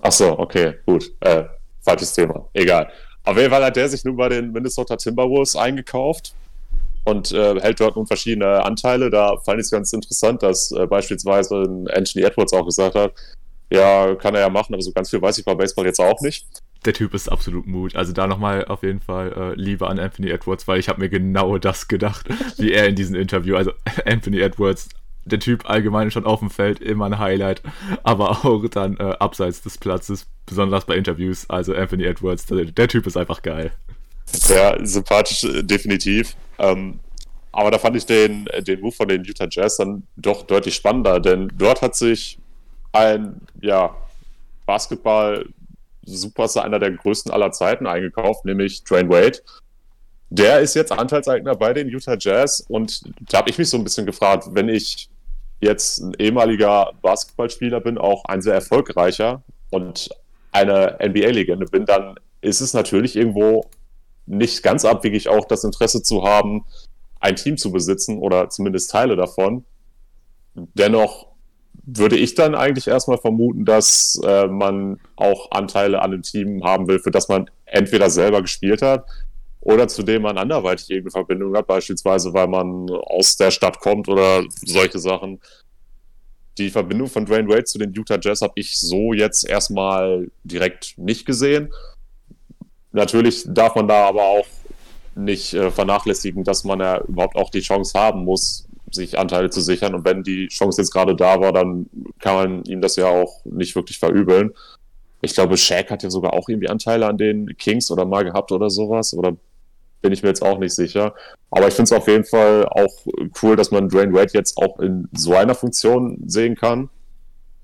Ach 0.00 0.12
so, 0.12 0.38
okay, 0.38 0.74
gut. 0.86 1.12
Äh, 1.20 1.44
falsches 1.80 2.12
Thema. 2.12 2.48
Egal. 2.52 2.90
Auf 3.24 3.36
jeden 3.36 3.50
Fall 3.50 3.64
hat 3.64 3.76
der 3.76 3.88
sich 3.88 4.04
nun 4.04 4.16
bei 4.16 4.28
den 4.28 4.52
Minnesota 4.52 4.96
Timberwolves 4.96 5.54
eingekauft 5.54 6.34
und 7.04 7.32
äh, 7.32 7.60
hält 7.60 7.80
dort 7.80 7.96
nun 7.96 8.06
verschiedene 8.06 8.64
Anteile. 8.64 9.10
Da 9.10 9.36
fand 9.38 9.58
ich 9.58 9.66
es 9.66 9.70
ganz 9.70 9.92
interessant, 9.92 10.42
dass 10.42 10.72
äh, 10.72 10.86
beispielsweise 10.86 11.62
Anthony 11.92 12.24
Edwards 12.24 12.52
auch 12.52 12.64
gesagt 12.64 12.94
hat, 12.94 13.12
ja, 13.72 14.14
kann 14.16 14.34
er 14.34 14.42
ja 14.42 14.48
machen, 14.50 14.74
aber 14.74 14.82
so 14.82 14.92
ganz 14.92 15.10
viel 15.10 15.22
weiß 15.22 15.38
ich 15.38 15.44
bei 15.44 15.54
Baseball 15.54 15.86
jetzt 15.86 16.00
auch 16.00 16.20
nicht. 16.20 16.46
Der 16.84 16.92
Typ 16.92 17.14
ist 17.14 17.30
absolut 17.30 17.66
Mut. 17.66 17.94
Also 17.94 18.12
da 18.12 18.26
nochmal 18.26 18.64
auf 18.64 18.82
jeden 18.82 19.00
Fall 19.00 19.32
äh, 19.32 19.60
Liebe 19.60 19.88
an 19.88 19.98
Anthony 19.98 20.30
Edwards, 20.30 20.66
weil 20.66 20.80
ich 20.80 20.88
habe 20.88 21.00
mir 21.00 21.08
genau 21.08 21.58
das 21.58 21.86
gedacht, 21.86 22.26
wie 22.58 22.72
er 22.72 22.88
in 22.88 22.96
diesem 22.96 23.14
Interview, 23.14 23.56
also 23.56 23.72
Anthony 24.04 24.40
Edwards 24.40 24.88
der 25.24 25.38
Typ 25.38 25.68
allgemein 25.68 26.10
schon 26.10 26.24
auf 26.24 26.40
dem 26.40 26.50
Feld 26.50 26.80
immer 26.80 27.06
ein 27.06 27.18
Highlight, 27.18 27.62
aber 28.02 28.44
auch 28.44 28.66
dann 28.68 28.96
äh, 28.96 29.14
abseits 29.18 29.62
des 29.62 29.78
Platzes, 29.78 30.26
besonders 30.46 30.84
bei 30.84 30.96
Interviews. 30.96 31.48
Also 31.48 31.74
Anthony 31.74 32.04
Edwards, 32.04 32.46
der, 32.46 32.64
der 32.64 32.88
Typ 32.88 33.06
ist 33.06 33.16
einfach 33.16 33.42
geil. 33.42 33.72
Sehr 34.26 34.78
sympathisch, 34.84 35.44
äh, 35.44 35.62
definitiv. 35.62 36.36
Ähm, 36.58 37.00
aber 37.52 37.70
da 37.70 37.78
fand 37.78 37.96
ich 37.96 38.06
den, 38.06 38.48
den 38.60 38.80
Move 38.80 38.92
von 38.92 39.08
den 39.08 39.24
Utah 39.24 39.46
Jazz 39.50 39.76
dann 39.76 40.04
doch 40.16 40.42
deutlich 40.42 40.74
spannender, 40.74 41.20
denn 41.20 41.52
dort 41.56 41.82
hat 41.82 41.94
sich 41.94 42.38
ein 42.92 43.40
ja, 43.60 43.94
Basketball-Superstar, 44.66 46.64
einer 46.64 46.78
der 46.78 46.92
größten 46.92 47.30
aller 47.30 47.52
Zeiten, 47.52 47.86
eingekauft, 47.86 48.44
nämlich 48.44 48.84
Dwayne 48.84 49.10
Wade. 49.10 49.40
Der 50.34 50.60
ist 50.60 50.72
jetzt 50.72 50.90
Anteilseigner 50.90 51.54
bei 51.54 51.74
den 51.74 51.90
Utah 51.90 52.16
Jazz 52.18 52.64
und 52.66 53.02
da 53.30 53.38
habe 53.38 53.50
ich 53.50 53.58
mich 53.58 53.68
so 53.68 53.76
ein 53.76 53.84
bisschen 53.84 54.06
gefragt, 54.06 54.48
wenn 54.52 54.70
ich 54.70 55.10
jetzt 55.60 55.98
ein 55.98 56.14
ehemaliger 56.18 56.92
Basketballspieler 57.02 57.80
bin, 57.80 57.98
auch 57.98 58.24
ein 58.24 58.40
sehr 58.40 58.54
erfolgreicher 58.54 59.42
und 59.70 60.08
eine 60.50 60.96
NBA-Legende 61.02 61.66
bin, 61.66 61.84
dann 61.84 62.14
ist 62.40 62.62
es 62.62 62.72
natürlich 62.72 63.14
irgendwo 63.14 63.66
nicht 64.24 64.62
ganz 64.62 64.86
abwegig 64.86 65.28
auch 65.28 65.44
das 65.44 65.64
Interesse 65.64 66.02
zu 66.02 66.24
haben, 66.24 66.64
ein 67.20 67.36
Team 67.36 67.58
zu 67.58 67.70
besitzen 67.70 68.16
oder 68.16 68.48
zumindest 68.48 68.90
Teile 68.90 69.16
davon. 69.16 69.66
Dennoch 70.54 71.26
würde 71.84 72.16
ich 72.16 72.34
dann 72.34 72.54
eigentlich 72.54 72.88
erstmal 72.88 73.18
vermuten, 73.18 73.66
dass 73.66 74.18
äh, 74.24 74.46
man 74.46 74.98
auch 75.14 75.50
Anteile 75.50 76.00
an 76.00 76.12
dem 76.12 76.22
Team 76.22 76.64
haben 76.64 76.88
will, 76.88 77.00
für 77.00 77.10
das 77.10 77.28
man 77.28 77.50
entweder 77.66 78.08
selber 78.08 78.40
gespielt 78.40 78.80
hat 78.80 79.04
oder 79.62 79.86
zu 79.86 80.02
dem 80.02 80.22
man 80.22 80.38
anderweitig 80.38 80.90
irgendeine 80.90 81.24
Verbindung 81.24 81.56
hat, 81.56 81.66
beispielsweise 81.68 82.34
weil 82.34 82.48
man 82.48 82.90
aus 82.90 83.36
der 83.36 83.50
Stadt 83.50 83.78
kommt 83.78 84.08
oder 84.08 84.42
solche 84.64 84.98
Sachen. 84.98 85.40
Die 86.58 86.68
Verbindung 86.68 87.08
von 87.08 87.24
Dwayne 87.24 87.48
Wade 87.48 87.64
zu 87.64 87.78
den 87.78 87.92
Utah 87.92 88.18
Jazz 88.20 88.42
habe 88.42 88.52
ich 88.56 88.78
so 88.78 89.12
jetzt 89.12 89.48
erstmal 89.48 90.30
direkt 90.42 90.98
nicht 90.98 91.24
gesehen. 91.24 91.72
Natürlich 92.90 93.44
darf 93.46 93.74
man 93.74 93.88
da 93.88 94.08
aber 94.08 94.22
auch 94.22 94.46
nicht 95.14 95.54
äh, 95.54 95.70
vernachlässigen, 95.70 96.42
dass 96.44 96.64
man 96.64 96.80
ja 96.80 97.00
überhaupt 97.02 97.36
auch 97.36 97.50
die 97.50 97.60
Chance 97.60 97.98
haben 97.98 98.24
muss, 98.24 98.66
sich 98.90 99.18
Anteile 99.18 99.48
zu 99.48 99.60
sichern. 99.60 99.94
Und 99.94 100.04
wenn 100.04 100.24
die 100.24 100.48
Chance 100.48 100.82
jetzt 100.82 100.92
gerade 100.92 101.14
da 101.14 101.40
war, 101.40 101.52
dann 101.52 101.88
kann 102.18 102.34
man 102.34 102.64
ihm 102.64 102.80
das 102.80 102.96
ja 102.96 103.06
auch 103.06 103.44
nicht 103.44 103.76
wirklich 103.76 103.98
verübeln. 103.98 104.52
Ich 105.20 105.34
glaube, 105.34 105.56
Shaq 105.56 105.90
hat 105.90 106.02
ja 106.02 106.10
sogar 106.10 106.32
auch 106.34 106.48
irgendwie 106.48 106.68
Anteile 106.68 107.06
an 107.06 107.16
den 107.16 107.56
Kings 107.56 107.90
oder 107.90 108.04
mal 108.04 108.24
gehabt 108.24 108.50
oder 108.50 108.68
sowas. 108.68 109.14
Oder 109.14 109.36
bin 110.02 110.12
ich 110.12 110.22
mir 110.22 110.28
jetzt 110.28 110.42
auch 110.42 110.58
nicht 110.58 110.74
sicher. 110.74 111.14
Aber 111.50 111.68
ich 111.68 111.74
finde 111.74 111.84
es 111.84 111.92
auf 111.92 112.08
jeden 112.08 112.24
Fall 112.24 112.66
auch 112.66 112.92
cool, 113.42 113.56
dass 113.56 113.70
man 113.70 113.88
Dwayne 113.88 114.12
Wade 114.12 114.32
jetzt 114.34 114.56
auch 114.58 114.78
in 114.80 115.08
so 115.12 115.34
einer 115.34 115.54
Funktion 115.54 116.18
sehen 116.26 116.56
kann. 116.56 116.90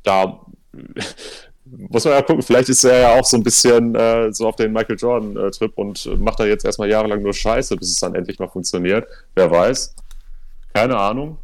Da 0.05 0.41
muss 1.65 2.05
man 2.05 2.15
ja 2.15 2.23
gucken, 2.23 2.43
vielleicht 2.43 2.69
ist 2.69 2.85
er 2.85 3.01
ja 3.01 3.19
auch 3.19 3.25
so 3.25 3.37
ein 3.37 3.43
bisschen 3.43 3.95
äh, 3.95 4.33
so 4.33 4.49
auf 4.49 4.57
den 4.57 4.73
Michael 4.73 4.97
Jordan-Trip 4.97 5.73
und 5.77 6.21
macht 6.21 6.41
da 6.41 6.47
jetzt 6.47 6.65
erstmal 6.65 6.89
jahrelang 6.89 7.23
nur 7.23 7.35
Scheiße, 7.35 7.77
bis 7.77 7.91
es 7.91 8.01
dann 8.01 8.15
endlich 8.15 8.39
mal 8.39 8.49
funktioniert. 8.49 9.07
Wer 9.35 9.51
weiß. 9.51 9.95
Keine 10.73 10.97
Ahnung. 10.97 11.39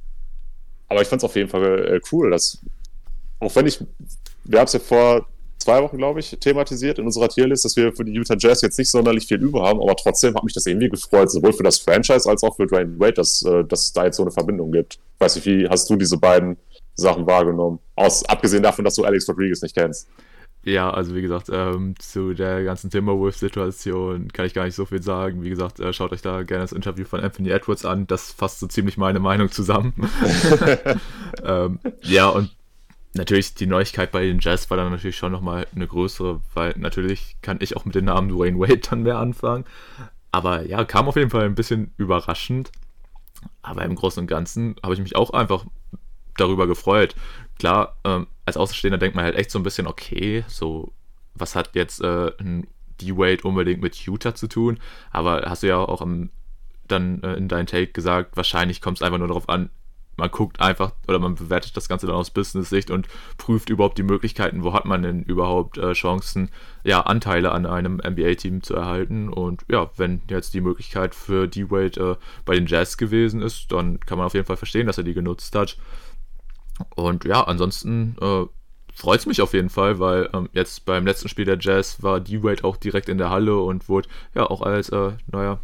Aber 0.88 1.02
ich 1.02 1.08
fand 1.08 1.20
es 1.20 1.24
auf 1.24 1.36
jeden 1.36 1.48
Fall 1.48 1.94
äh, 1.96 2.00
cool, 2.12 2.30
dass, 2.30 2.58
auch 3.40 3.54
wenn 3.56 3.66
ich, 3.66 3.84
wir 4.44 4.58
haben 4.58 4.66
es 4.66 4.74
ja 4.74 4.80
vor 4.80 5.26
zwei 5.64 5.82
Wochen, 5.82 5.96
glaube 5.96 6.20
ich, 6.20 6.36
thematisiert 6.38 6.98
in 6.98 7.06
unserer 7.06 7.28
Tierlist, 7.28 7.64
dass 7.64 7.76
wir 7.76 7.92
für 7.92 8.04
die 8.04 8.12
Utah 8.12 8.36
Jazz 8.38 8.60
jetzt 8.60 8.78
nicht 8.78 8.90
sonderlich 8.90 9.26
viel 9.26 9.42
über 9.42 9.62
haben, 9.62 9.80
aber 9.80 9.96
trotzdem 9.96 10.34
hat 10.34 10.44
mich 10.44 10.52
das 10.52 10.66
irgendwie 10.66 10.90
gefreut, 10.90 11.30
sowohl 11.30 11.52
für 11.52 11.62
das 11.62 11.78
Franchise 11.78 12.28
als 12.28 12.42
auch 12.42 12.56
für 12.56 12.66
Dwayne 12.66 12.98
Wade, 13.00 13.14
dass, 13.14 13.42
äh, 13.42 13.64
dass 13.64 13.86
es 13.86 13.92
da 13.92 14.04
jetzt 14.04 14.16
so 14.16 14.22
eine 14.22 14.30
Verbindung 14.30 14.72
gibt. 14.72 14.98
Ich 15.14 15.20
weiß 15.20 15.36
nicht, 15.36 15.46
wie 15.46 15.68
hast 15.68 15.88
du 15.88 15.96
diese 15.96 16.18
beiden 16.18 16.56
Sachen 16.94 17.26
wahrgenommen? 17.26 17.78
Aus, 17.96 18.24
abgesehen 18.26 18.62
davon, 18.62 18.84
dass 18.84 18.94
du 18.94 19.04
Alex 19.04 19.28
Rodriguez 19.28 19.62
nicht 19.62 19.74
kennst. 19.74 20.06
Ja, 20.64 20.90
also 20.90 21.14
wie 21.14 21.22
gesagt, 21.22 21.50
ähm, 21.52 21.94
zu 21.98 22.32
der 22.32 22.64
ganzen 22.64 22.90
Timberwolves-Situation 22.90 24.28
kann 24.32 24.46
ich 24.46 24.54
gar 24.54 24.64
nicht 24.64 24.74
so 24.74 24.86
viel 24.86 25.02
sagen. 25.02 25.42
Wie 25.42 25.50
gesagt, 25.50 25.78
äh, 25.80 25.92
schaut 25.92 26.12
euch 26.12 26.22
da 26.22 26.42
gerne 26.42 26.64
das 26.64 26.72
Interview 26.72 27.04
von 27.04 27.20
Anthony 27.20 27.50
Edwards 27.50 27.84
an. 27.84 28.06
Das 28.06 28.32
fasst 28.32 28.60
so 28.60 28.66
ziemlich 28.66 28.96
meine 28.96 29.20
Meinung 29.20 29.50
zusammen. 29.50 29.92
ähm, 31.44 31.80
ja, 32.02 32.28
und 32.28 32.50
natürlich 33.14 33.54
die 33.54 33.66
Neuigkeit 33.66 34.12
bei 34.12 34.24
den 34.24 34.40
Jazz 34.40 34.68
war 34.70 34.76
dann 34.76 34.90
natürlich 34.90 35.16
schon 35.16 35.32
nochmal 35.32 35.66
eine 35.74 35.86
größere, 35.86 36.40
weil 36.52 36.74
natürlich 36.76 37.36
kann 37.42 37.58
ich 37.60 37.76
auch 37.76 37.84
mit 37.84 37.94
dem 37.94 38.04
Namen 38.06 38.28
Dwayne 38.28 38.58
Wade 38.58 38.78
dann 38.78 39.02
mehr 39.02 39.18
anfangen. 39.18 39.64
Aber 40.32 40.66
ja, 40.66 40.84
kam 40.84 41.08
auf 41.08 41.16
jeden 41.16 41.30
Fall 41.30 41.44
ein 41.44 41.54
bisschen 41.54 41.92
überraschend. 41.96 42.72
Aber 43.62 43.84
im 43.84 43.94
Großen 43.94 44.20
und 44.20 44.26
Ganzen 44.26 44.76
habe 44.82 44.94
ich 44.94 45.00
mich 45.00 45.16
auch 45.16 45.30
einfach 45.30 45.64
darüber 46.36 46.66
gefreut. 46.66 47.14
Klar, 47.58 47.96
ähm, 48.04 48.26
als 48.46 48.56
Außenstehender 48.56 48.98
denkt 48.98 49.14
man 49.14 49.24
halt 49.24 49.36
echt 49.36 49.50
so 49.50 49.58
ein 49.58 49.62
bisschen, 49.62 49.86
okay, 49.86 50.44
so, 50.48 50.92
was 51.34 51.54
hat 51.54 51.74
jetzt 51.74 52.02
äh, 52.02 52.32
ein 52.38 52.66
D-Wade 53.00 53.42
unbedingt 53.42 53.80
mit 53.80 53.96
Utah 53.96 54.34
zu 54.34 54.48
tun? 54.48 54.80
Aber 55.10 55.42
hast 55.46 55.62
du 55.62 55.68
ja 55.68 55.78
auch 55.78 56.02
am, 56.02 56.30
dann 56.88 57.22
äh, 57.22 57.34
in 57.34 57.48
deinem 57.48 57.66
Take 57.66 57.92
gesagt, 57.92 58.36
wahrscheinlich 58.36 58.80
kommt 58.80 58.98
es 58.98 59.02
einfach 59.02 59.18
nur 59.18 59.28
darauf 59.28 59.48
an, 59.48 59.70
man 60.16 60.30
guckt 60.30 60.60
einfach 60.60 60.92
oder 61.08 61.18
man 61.18 61.34
bewertet 61.34 61.76
das 61.76 61.88
Ganze 61.88 62.06
dann 62.06 62.16
aus 62.16 62.30
Business-Sicht 62.30 62.90
und 62.90 63.08
prüft 63.36 63.70
überhaupt 63.70 63.98
die 63.98 64.02
Möglichkeiten, 64.02 64.62
wo 64.64 64.72
hat 64.72 64.84
man 64.84 65.02
denn 65.02 65.22
überhaupt 65.22 65.78
äh, 65.78 65.92
Chancen, 65.92 66.50
ja, 66.84 67.00
Anteile 67.00 67.52
an 67.52 67.66
einem 67.66 67.96
NBA-Team 67.96 68.62
zu 68.62 68.74
erhalten. 68.74 69.28
Und 69.28 69.64
ja, 69.68 69.90
wenn 69.96 70.22
jetzt 70.28 70.54
die 70.54 70.60
Möglichkeit 70.60 71.14
für 71.14 71.48
D-Wade 71.48 72.00
äh, 72.00 72.16
bei 72.44 72.54
den 72.54 72.66
Jazz 72.66 72.96
gewesen 72.96 73.42
ist, 73.42 73.72
dann 73.72 74.00
kann 74.00 74.18
man 74.18 74.26
auf 74.26 74.34
jeden 74.34 74.46
Fall 74.46 74.56
verstehen, 74.56 74.86
dass 74.86 74.98
er 74.98 75.04
die 75.04 75.14
genutzt 75.14 75.54
hat. 75.54 75.76
Und 76.94 77.24
ja, 77.24 77.42
ansonsten 77.42 78.16
äh, 78.20 78.44
freut 78.92 79.20
es 79.20 79.26
mich 79.26 79.42
auf 79.42 79.52
jeden 79.52 79.70
Fall, 79.70 79.98
weil 79.98 80.28
ähm, 80.32 80.48
jetzt 80.52 80.84
beim 80.84 81.06
letzten 81.06 81.28
Spiel 81.28 81.44
der 81.44 81.58
Jazz 81.60 82.02
war 82.02 82.20
D-Wade 82.20 82.64
auch 82.64 82.76
direkt 82.76 83.08
in 83.08 83.18
der 83.18 83.30
Halle 83.30 83.58
und 83.58 83.88
wurde 83.88 84.08
ja 84.34 84.46
auch 84.46 84.62
als 84.62 84.88
äh, 84.90 85.12
neuer 85.30 85.60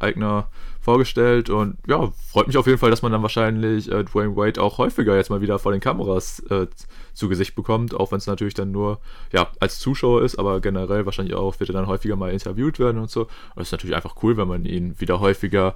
Anteilseigner 0.00 0.48
vorgestellt. 0.80 1.50
Und 1.50 1.76
ja, 1.86 2.10
freut 2.30 2.46
mich 2.46 2.56
auf 2.56 2.66
jeden 2.66 2.78
Fall, 2.78 2.90
dass 2.90 3.02
man 3.02 3.12
dann 3.12 3.22
wahrscheinlich 3.22 3.90
äh, 3.90 4.02
Dwayne 4.02 4.36
Wade 4.36 4.60
auch 4.60 4.78
häufiger 4.78 5.16
jetzt 5.16 5.30
mal 5.30 5.40
wieder 5.40 5.58
vor 5.58 5.72
den 5.72 5.80
Kameras 5.80 6.40
äh, 6.50 6.66
zu 7.12 7.28
Gesicht 7.28 7.54
bekommt, 7.54 7.94
auch 7.94 8.10
wenn 8.10 8.18
es 8.18 8.26
natürlich 8.26 8.54
dann 8.54 8.72
nur 8.72 8.98
ja, 9.32 9.48
als 9.60 9.78
Zuschauer 9.78 10.22
ist, 10.22 10.38
aber 10.38 10.60
generell 10.60 11.04
wahrscheinlich 11.04 11.34
auch 11.34 11.60
wird 11.60 11.70
er 11.70 11.74
dann 11.74 11.86
häufiger 11.86 12.16
mal 12.16 12.32
interviewt 12.32 12.78
werden 12.78 12.98
und 12.98 13.10
so. 13.10 13.22
Und 13.22 13.62
es 13.62 13.68
ist 13.68 13.72
natürlich 13.72 13.94
einfach 13.94 14.16
cool, 14.22 14.36
wenn 14.36 14.48
man 14.48 14.64
ihn 14.64 14.98
wieder 14.98 15.20
häufiger 15.20 15.74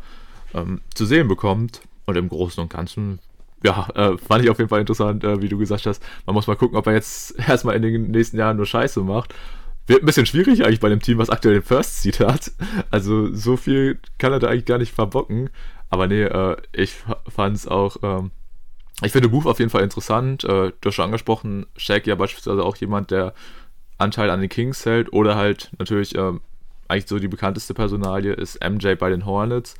ähm, 0.54 0.80
zu 0.94 1.04
sehen 1.04 1.28
bekommt. 1.28 1.82
Und 2.06 2.16
im 2.16 2.28
Großen 2.28 2.62
und 2.62 2.70
Ganzen 2.70 3.18
ja, 3.62 3.88
äh, 3.94 4.18
fand 4.18 4.44
ich 4.44 4.50
auf 4.50 4.58
jeden 4.58 4.68
Fall 4.68 4.80
interessant, 4.80 5.24
äh, 5.24 5.40
wie 5.40 5.48
du 5.48 5.56
gesagt 5.56 5.86
hast. 5.86 6.02
Man 6.26 6.34
muss 6.34 6.46
mal 6.46 6.56
gucken, 6.56 6.76
ob 6.76 6.86
er 6.86 6.92
jetzt 6.92 7.38
erstmal 7.48 7.76
in 7.76 7.82
den 7.82 8.10
nächsten 8.10 8.38
Jahren 8.38 8.56
nur 8.56 8.66
Scheiße 8.66 9.00
macht. 9.00 9.34
Wird 9.86 10.02
ein 10.02 10.06
bisschen 10.06 10.26
schwierig 10.26 10.64
eigentlich 10.64 10.80
bei 10.80 10.88
dem 10.88 11.00
Team, 11.00 11.18
was 11.18 11.30
aktuell 11.30 11.54
den 11.54 11.62
First 11.62 12.02
Seed 12.02 12.20
hat. 12.20 12.52
Also 12.90 13.34
so 13.34 13.56
viel 13.56 13.98
kann 14.18 14.32
er 14.32 14.38
da 14.38 14.48
eigentlich 14.48 14.64
gar 14.64 14.78
nicht 14.78 14.94
verbocken. 14.94 15.50
Aber 15.90 16.06
nee, 16.06 16.22
äh, 16.22 16.56
ich 16.72 16.96
fand 17.28 17.56
es 17.56 17.68
auch. 17.68 17.96
Ähm, 18.02 18.30
ich 19.02 19.12
finde 19.12 19.28
Move 19.28 19.48
auf 19.48 19.58
jeden 19.58 19.70
Fall 19.70 19.82
interessant. 19.82 20.44
Äh, 20.44 20.72
du 20.80 20.86
hast 20.86 20.94
schon 20.94 21.04
angesprochen, 21.04 21.66
Shaq 21.76 22.06
ja 22.06 22.14
beispielsweise 22.14 22.64
auch 22.64 22.76
jemand, 22.76 23.10
der 23.10 23.34
Anteil 23.98 24.30
an 24.30 24.40
den 24.40 24.48
Kings 24.48 24.86
hält. 24.86 25.12
Oder 25.12 25.36
halt 25.36 25.70
natürlich 25.78 26.14
ähm, 26.14 26.40
eigentlich 26.88 27.06
so 27.06 27.18
die 27.18 27.28
bekannteste 27.28 27.74
Personalie 27.74 28.32
ist 28.32 28.64
MJ 28.64 28.94
bei 28.94 29.10
den 29.10 29.26
Hornets. 29.26 29.74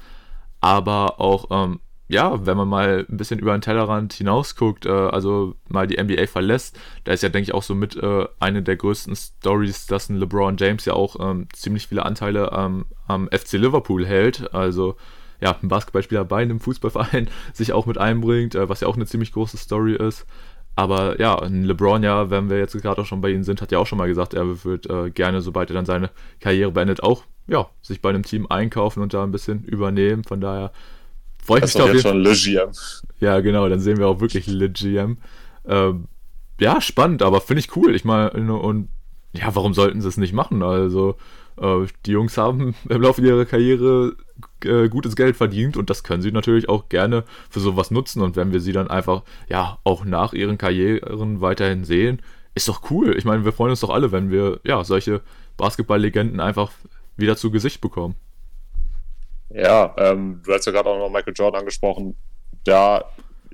Aber 0.61 1.21
auch 1.21 1.47
ähm, 1.51 1.81
ja, 2.07 2.45
wenn 2.45 2.57
man 2.57 2.69
mal 2.69 3.07
ein 3.09 3.17
bisschen 3.17 3.39
über 3.39 3.57
den 3.57 3.63
Tellerrand 3.63 4.13
hinausguckt, 4.13 4.85
äh, 4.85 4.91
also 4.91 5.55
mal 5.69 5.87
die 5.87 6.03
NBA 6.03 6.27
verlässt, 6.27 6.79
da 7.05 7.13
ist 7.13 7.23
ja, 7.23 7.31
denke 7.31 7.49
ich, 7.49 7.55
auch 7.55 7.63
so 7.63 7.75
mit 7.75 7.97
äh, 7.97 8.27
eine 8.41 8.63
der 8.63 8.77
größten 8.77 9.17
Stories, 9.17 9.87
dass 9.87 10.11
ein 10.11 10.17
LeBron 10.17 10.57
James 10.59 10.85
ja 10.85 10.93
auch 10.93 11.17
ähm, 11.19 11.49
ziemlich 11.53 11.89
viele 11.89 12.05
Anteile 12.05 12.51
ähm, 12.55 12.87
am 13.07 13.29
FC 13.29 13.53
Liverpool 13.53 14.05
hält. 14.05 14.53
Also 14.55 14.97
ja, 15.41 15.57
ein 15.63 15.69
Basketballspieler 15.69 16.25
bei 16.25 16.43
einem 16.43 16.61
Fußballverein 16.61 17.29
sich 17.55 17.73
auch 17.73 17.87
mit 17.87 17.97
einbringt, 17.97 18.55
äh, 18.55 18.69
was 18.69 18.81
ja 18.81 18.89
auch 18.89 18.97
eine 18.97 19.07
ziemlich 19.07 19.33
große 19.33 19.57
Story 19.57 19.95
ist. 19.95 20.27
Aber 20.77 21.21
ja, 21.21 21.39
ein 21.39 21.65
LeBron, 21.65 22.03
ja, 22.03 22.31
wenn 22.31 22.51
wir 22.51 22.59
jetzt 22.59 22.81
gerade 22.83 23.01
auch 23.01 23.07
schon 23.07 23.21
bei 23.21 23.31
ihm 23.31 23.45
sind, 23.45 23.63
hat 23.63 23.73
ja 23.73 23.79
auch 23.79 23.87
schon 23.87 23.99
mal 23.99 24.09
gesagt, 24.09 24.35
er 24.35 24.65
wird 24.65 24.91
äh, 24.91 25.11
gerne, 25.11 25.41
sobald 25.41 25.71
er 25.71 25.75
dann 25.75 25.87
seine 25.87 26.11
Karriere 26.41 26.73
beendet, 26.73 27.03
auch 27.03 27.25
ja, 27.47 27.69
sich 27.81 28.01
bei 28.03 28.09
einem 28.09 28.25
Team 28.25 28.47
einkaufen 28.49 29.03
und 29.03 29.15
da 29.15 29.23
ein 29.23 29.31
bisschen 29.31 29.65
übernehmen. 29.65 30.25
Von 30.25 30.41
daher 30.41 30.73
Freue 31.45 31.59
ich 31.59 31.65
mich 31.65 31.75
doch 31.75 31.93
jetzt 31.93 32.03
schon 32.03 32.21
Le 32.21 32.33
GM. 32.33 32.71
Ja, 33.21 33.41
genau, 33.41 33.69
dann 33.69 33.81
sehen 33.81 33.99
wir 33.99 34.09
auch 34.09 34.21
wirklich 34.21 34.47
Le 34.47 34.71
GM. 34.71 35.19
Ähm, 35.67 36.09
ja, 36.59 36.81
spannend, 36.81 37.23
aber 37.23 37.41
finde 37.41 37.61
ich 37.61 37.77
cool. 37.77 37.95
Ich 37.95 38.05
meine, 38.05 38.31
und 38.31 38.89
ja, 39.33 39.55
warum 39.55 39.75
sollten 39.75 40.01
sie 40.01 40.09
es 40.09 40.17
nicht 40.17 40.33
machen? 40.33 40.63
Also, 40.63 41.17
äh, 41.61 41.87
die 42.07 42.13
Jungs 42.13 42.37
haben 42.39 42.75
im 42.89 43.03
Laufe 43.03 43.21
ihrer 43.21 43.45
Karriere 43.45 44.17
äh, 44.65 44.89
gutes 44.89 45.17
Geld 45.17 45.37
verdient 45.37 45.77
und 45.77 45.91
das 45.91 46.03
können 46.03 46.23
sie 46.23 46.33
natürlich 46.33 46.69
auch 46.69 46.89
gerne 46.89 47.25
für 47.51 47.61
sowas 47.61 47.91
nutzen. 47.91 48.23
Und 48.23 48.37
wenn 48.37 48.53
wir 48.53 48.61
sie 48.61 48.73
dann 48.73 48.89
einfach, 48.89 49.23
ja, 49.49 49.79
auch 49.85 50.05
nach 50.05 50.33
ihren 50.33 50.59
Karrieren 50.59 51.41
weiterhin 51.41 51.85
sehen, 51.85 52.23
ist 52.55 52.69
doch 52.69 52.91
cool. 52.91 53.17
Ich 53.19 53.25
meine, 53.25 53.45
wir 53.45 53.53
freuen 53.53 53.71
uns 53.71 53.81
doch 53.81 53.91
alle, 53.91 54.13
wenn 54.13 54.31
wir, 54.31 54.61
ja, 54.65 54.83
solche 54.85 55.21
Basketball-Legenden 55.57 56.41
einfach 56.41 56.71
wieder 57.17 57.37
zu 57.37 57.51
Gesicht 57.51 57.81
bekommen. 57.81 58.15
Ja, 59.55 59.95
ähm, 59.99 60.41
du 60.45 60.53
hast 60.53 60.67
ja 60.67 60.73
gerade 60.73 60.89
auch 60.89 60.99
noch 60.99 61.11
Michael 61.11 61.33
Jordan 61.35 61.61
angesprochen. 61.61 62.17
Da 62.65 63.05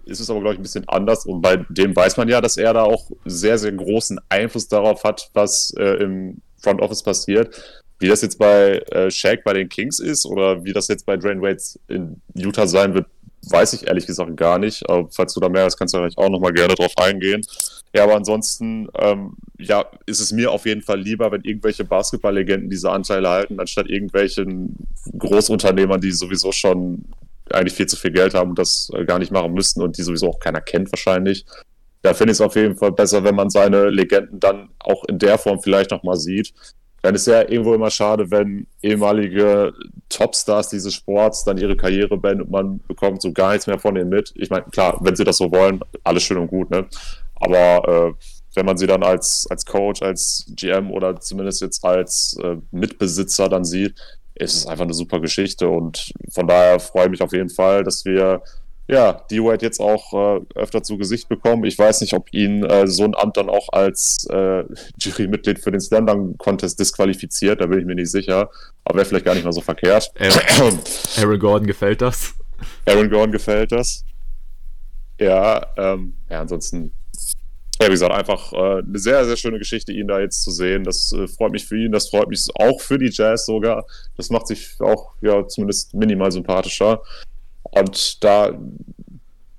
ist 0.06 0.18
es 0.18 0.30
aber, 0.30 0.40
glaube 0.40 0.54
ich, 0.54 0.60
ein 0.60 0.62
bisschen 0.62 0.88
anders. 0.88 1.26
Und 1.26 1.42
bei 1.42 1.58
dem 1.68 1.94
weiß 1.94 2.16
man 2.16 2.28
ja, 2.28 2.40
dass 2.40 2.56
er 2.56 2.72
da 2.72 2.82
auch 2.82 3.10
sehr, 3.26 3.58
sehr 3.58 3.72
großen 3.72 4.18
Einfluss 4.30 4.66
darauf 4.66 5.04
hat, 5.04 5.30
was 5.34 5.74
äh, 5.78 6.02
im 6.02 6.40
Front 6.62 6.80
Office 6.80 7.02
passiert. 7.02 7.82
Wie 7.98 8.08
das 8.08 8.22
jetzt 8.22 8.38
bei 8.38 8.78
äh, 8.90 9.10
Shaq 9.10 9.44
bei 9.44 9.52
den 9.52 9.68
Kings 9.68 10.00
ist 10.00 10.24
oder 10.24 10.64
wie 10.64 10.72
das 10.72 10.88
jetzt 10.88 11.04
bei 11.04 11.18
Drain 11.18 11.42
Waits 11.42 11.78
in 11.86 12.22
Utah 12.34 12.66
sein 12.66 12.94
wird, 12.94 13.06
weiß 13.48 13.72
ich 13.72 13.86
ehrlich 13.86 14.06
gesagt 14.06 14.36
gar 14.36 14.58
nicht. 14.58 14.88
Aber 14.88 15.08
falls 15.10 15.34
du 15.34 15.40
da 15.40 15.48
mehr 15.48 15.64
hast, 15.64 15.76
kannst 15.76 15.94
du 15.94 15.98
vielleicht 15.98 16.18
auch 16.18 16.28
nochmal 16.28 16.52
gerne 16.52 16.74
drauf 16.74 16.92
eingehen. 16.96 17.42
Ja, 17.94 18.04
aber 18.04 18.14
ansonsten, 18.14 18.88
ähm, 18.98 19.34
ja, 19.58 19.84
ist 20.06 20.20
es 20.20 20.32
mir 20.32 20.52
auf 20.52 20.66
jeden 20.66 20.82
Fall 20.82 21.00
lieber, 21.00 21.32
wenn 21.32 21.42
irgendwelche 21.42 21.84
Basketballlegenden 21.84 22.70
diese 22.70 22.90
Anteile 22.90 23.28
halten, 23.28 23.58
anstatt 23.58 23.88
irgendwelchen 23.88 24.76
Großunternehmern, 25.18 26.00
die 26.00 26.12
sowieso 26.12 26.52
schon 26.52 27.04
eigentlich 27.52 27.74
viel 27.74 27.86
zu 27.86 27.96
viel 27.96 28.12
Geld 28.12 28.34
haben 28.34 28.50
und 28.50 28.58
das 28.58 28.90
äh, 28.94 29.04
gar 29.04 29.18
nicht 29.18 29.32
machen 29.32 29.52
müssten 29.52 29.82
und 29.82 29.98
die 29.98 30.02
sowieso 30.02 30.28
auch 30.28 30.38
keiner 30.38 30.60
kennt 30.60 30.92
wahrscheinlich. 30.92 31.44
Da 32.02 32.14
finde 32.14 32.32
ich 32.32 32.36
es 32.36 32.40
auf 32.40 32.54
jeden 32.54 32.76
Fall 32.76 32.92
besser, 32.92 33.24
wenn 33.24 33.34
man 33.34 33.50
seine 33.50 33.90
Legenden 33.90 34.40
dann 34.40 34.70
auch 34.78 35.04
in 35.04 35.18
der 35.18 35.36
Form 35.36 35.60
vielleicht 35.60 35.90
nochmal 35.90 36.16
sieht. 36.16 36.54
Dann 37.02 37.14
ist 37.14 37.26
ja 37.26 37.48
irgendwo 37.48 37.74
immer 37.74 37.90
schade, 37.90 38.30
wenn 38.30 38.66
ehemalige 38.82 39.72
Topstars 40.08 40.68
dieses 40.68 40.94
Sports 40.94 41.44
dann 41.44 41.58
ihre 41.58 41.76
Karriere 41.76 42.16
beenden 42.18 42.42
und 42.42 42.50
man 42.50 42.80
bekommt 42.86 43.22
so 43.22 43.32
gar 43.32 43.52
nichts 43.52 43.66
mehr 43.66 43.78
von 43.78 43.94
denen 43.94 44.10
mit. 44.10 44.32
Ich 44.36 44.50
meine, 44.50 44.64
klar, 44.64 44.98
wenn 45.00 45.16
sie 45.16 45.24
das 45.24 45.38
so 45.38 45.50
wollen, 45.50 45.80
alles 46.04 46.22
schön 46.22 46.38
und 46.38 46.48
gut, 46.48 46.70
ne? 46.70 46.86
Aber 47.36 47.88
äh, 47.88 48.24
wenn 48.54 48.66
man 48.66 48.76
sie 48.76 48.86
dann 48.86 49.02
als, 49.02 49.46
als 49.48 49.64
Coach, 49.64 50.02
als 50.02 50.44
GM 50.56 50.90
oder 50.90 51.18
zumindest 51.20 51.62
jetzt 51.62 51.84
als 51.84 52.36
äh, 52.42 52.56
Mitbesitzer 52.70 53.48
dann 53.48 53.64
sieht, 53.64 53.94
ist 54.34 54.56
es 54.56 54.66
einfach 54.66 54.84
eine 54.84 54.94
super 54.94 55.20
Geschichte. 55.20 55.68
Und 55.68 56.12
von 56.30 56.46
daher 56.46 56.80
freue 56.80 57.04
ich 57.04 57.10
mich 57.10 57.22
auf 57.22 57.32
jeden 57.32 57.50
Fall, 57.50 57.84
dass 57.84 58.04
wir 58.04 58.42
ja, 58.90 59.12
D-Wade 59.30 59.64
jetzt 59.64 59.78
auch 59.78 60.12
äh, 60.12 60.40
öfter 60.56 60.82
zu 60.82 60.98
Gesicht 60.98 61.28
bekommen. 61.28 61.64
Ich 61.64 61.78
weiß 61.78 62.00
nicht, 62.00 62.12
ob 62.12 62.32
ihn 62.34 62.64
äh, 62.64 62.88
so 62.88 63.04
ein 63.04 63.14
Amt 63.14 63.36
dann 63.36 63.48
auch 63.48 63.68
als 63.72 64.26
äh, 64.30 64.64
Jurymitglied 64.98 65.60
für 65.60 65.70
den 65.70 65.80
Slam 65.80 66.36
Contest 66.38 66.80
disqualifiziert, 66.80 67.60
da 67.60 67.66
bin 67.66 67.78
ich 67.78 67.86
mir 67.86 67.94
nicht 67.94 68.10
sicher. 68.10 68.50
Aber 68.84 68.96
wäre 68.96 69.06
vielleicht 69.06 69.26
gar 69.26 69.34
nicht 69.34 69.44
mal 69.44 69.52
so 69.52 69.60
verkehrt. 69.60 70.10
Aaron, 70.18 70.80
Aaron 71.18 71.38
Gordon 71.38 71.66
gefällt 71.68 72.02
das. 72.02 72.34
Aaron 72.84 73.08
Gordon 73.08 73.30
gefällt 73.30 73.70
das. 73.70 74.04
Ja, 75.20 75.64
ähm, 75.76 76.14
ja, 76.28 76.40
ansonsten, 76.40 76.92
ja, 77.80 77.86
wie 77.86 77.92
gesagt, 77.92 78.12
einfach 78.12 78.52
äh, 78.52 78.78
eine 78.78 78.98
sehr, 78.98 79.24
sehr 79.24 79.36
schöne 79.36 79.58
Geschichte, 79.58 79.92
ihn 79.92 80.08
da 80.08 80.18
jetzt 80.18 80.42
zu 80.42 80.50
sehen. 80.50 80.82
Das 80.82 81.12
äh, 81.12 81.28
freut 81.28 81.52
mich 81.52 81.64
für 81.64 81.76
ihn, 81.76 81.92
das 81.92 82.08
freut 82.08 82.28
mich 82.28 82.44
auch 82.56 82.80
für 82.80 82.98
die 82.98 83.10
Jazz 83.12 83.46
sogar. 83.46 83.86
Das 84.16 84.30
macht 84.30 84.48
sich 84.48 84.74
auch, 84.80 85.12
ja, 85.20 85.46
zumindest 85.46 85.94
minimal 85.94 86.32
sympathischer. 86.32 87.02
Und 87.62 88.24
da 88.24 88.58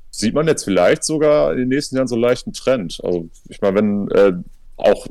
sieht 0.10 0.34
man 0.34 0.48
jetzt 0.48 0.64
vielleicht 0.64 1.04
sogar 1.04 1.52
in 1.54 1.58
den 1.58 1.70
nächsten 1.70 1.96
Jahren 1.96 2.08
so 2.08 2.16
einen 2.16 2.24
leichten 2.24 2.54
Trend. 2.54 3.00
Also 3.04 3.30
ich 3.50 3.62
meine, 3.62 3.78
wenn 3.78 4.12
äh, 4.12 4.34
auch 4.78 5.08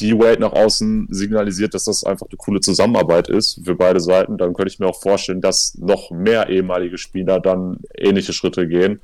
die 0.00 0.18
Wade 0.18 0.40
nach 0.40 0.52
außen 0.52 1.08
signalisiert, 1.10 1.74
dass 1.74 1.84
das 1.84 2.04
einfach 2.04 2.26
eine 2.28 2.36
coole 2.36 2.60
Zusammenarbeit 2.60 3.28
ist 3.28 3.60
für 3.64 3.76
beide 3.76 4.00
Seiten, 4.00 4.38
dann 4.38 4.54
könnte 4.54 4.72
ich 4.72 4.80
mir 4.80 4.86
auch 4.86 5.00
vorstellen, 5.00 5.40
dass 5.40 5.76
noch 5.78 6.10
mehr 6.10 6.48
ehemalige 6.48 6.98
Spieler 6.98 7.38
dann 7.38 7.78
ähnliche 7.96 8.32
Schritte 8.32 8.66
gehen. 8.66 9.00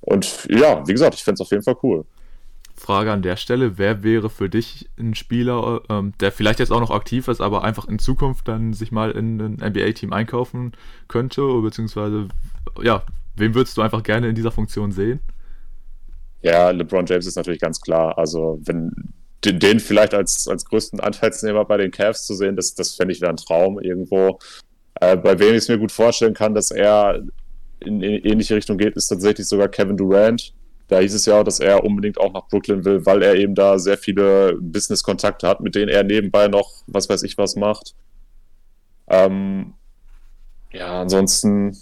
Und 0.00 0.46
ja, 0.48 0.86
wie 0.86 0.92
gesagt, 0.92 1.14
ich 1.14 1.24
fände 1.24 1.36
es 1.36 1.40
auf 1.40 1.50
jeden 1.50 1.64
Fall 1.64 1.76
cool. 1.82 2.04
Frage 2.76 3.10
an 3.10 3.22
der 3.22 3.36
Stelle, 3.36 3.78
wer 3.78 4.02
wäre 4.02 4.28
für 4.28 4.48
dich 4.48 4.88
ein 4.98 5.14
Spieler, 5.14 5.80
ähm, 5.88 6.12
der 6.20 6.30
vielleicht 6.30 6.58
jetzt 6.58 6.70
auch 6.70 6.80
noch 6.80 6.90
aktiv 6.90 7.26
ist, 7.28 7.40
aber 7.40 7.64
einfach 7.64 7.88
in 7.88 7.98
Zukunft 7.98 8.48
dann 8.48 8.74
sich 8.74 8.92
mal 8.92 9.12
in 9.12 9.40
ein 9.40 9.52
NBA-Team 9.54 10.12
einkaufen 10.12 10.72
könnte, 11.08 11.42
beziehungsweise, 11.62 12.28
ja, 12.82 13.02
wen 13.34 13.54
würdest 13.54 13.76
du 13.76 13.82
einfach 13.82 14.02
gerne 14.02 14.28
in 14.28 14.34
dieser 14.34 14.50
Funktion 14.50 14.92
sehen? 14.92 15.20
Ja, 16.42 16.70
LeBron 16.70 17.06
James 17.06 17.26
ist 17.26 17.36
natürlich 17.36 17.60
ganz 17.60 17.80
klar. 17.80 18.16
Also, 18.18 18.60
wenn 18.64 18.92
den, 19.44 19.58
den 19.58 19.80
vielleicht 19.80 20.14
als, 20.14 20.46
als 20.46 20.64
größten 20.66 21.00
Anteilsnehmer 21.00 21.64
bei 21.64 21.78
den 21.78 21.90
Cavs 21.90 22.26
zu 22.26 22.34
sehen, 22.34 22.56
das, 22.56 22.74
das 22.74 22.94
fände 22.94 23.12
ich 23.12 23.20
wäre 23.20 23.30
ein 23.30 23.36
Traum 23.36 23.80
irgendwo. 23.80 24.38
Äh, 25.00 25.16
bei 25.16 25.38
wem 25.38 25.50
ich 25.50 25.58
es 25.58 25.68
mir 25.68 25.78
gut 25.78 25.92
vorstellen 25.92 26.34
kann, 26.34 26.54
dass 26.54 26.70
er 26.70 27.22
in, 27.80 28.02
in 28.02 28.24
ähnliche 28.24 28.54
Richtung 28.54 28.76
geht, 28.76 28.96
ist 28.96 29.08
tatsächlich 29.08 29.46
sogar 29.46 29.68
Kevin 29.68 29.96
Durant 29.96 30.54
da 30.88 31.00
hieß 31.00 31.14
es 31.14 31.26
ja, 31.26 31.42
dass 31.42 31.60
er 31.60 31.84
unbedingt 31.84 32.18
auch 32.18 32.32
nach 32.32 32.48
Brooklyn 32.48 32.84
will, 32.84 33.04
weil 33.06 33.22
er 33.22 33.34
eben 33.34 33.54
da 33.54 33.78
sehr 33.78 33.98
viele 33.98 34.56
Business-Kontakte 34.60 35.48
hat, 35.48 35.60
mit 35.60 35.74
denen 35.74 35.88
er 35.88 36.04
nebenbei 36.04 36.48
noch, 36.48 36.82
was 36.86 37.08
weiß 37.08 37.22
ich, 37.24 37.36
was 37.38 37.56
macht. 37.56 37.94
Ähm, 39.08 39.74
ja, 40.72 41.00
ansonsten 41.00 41.76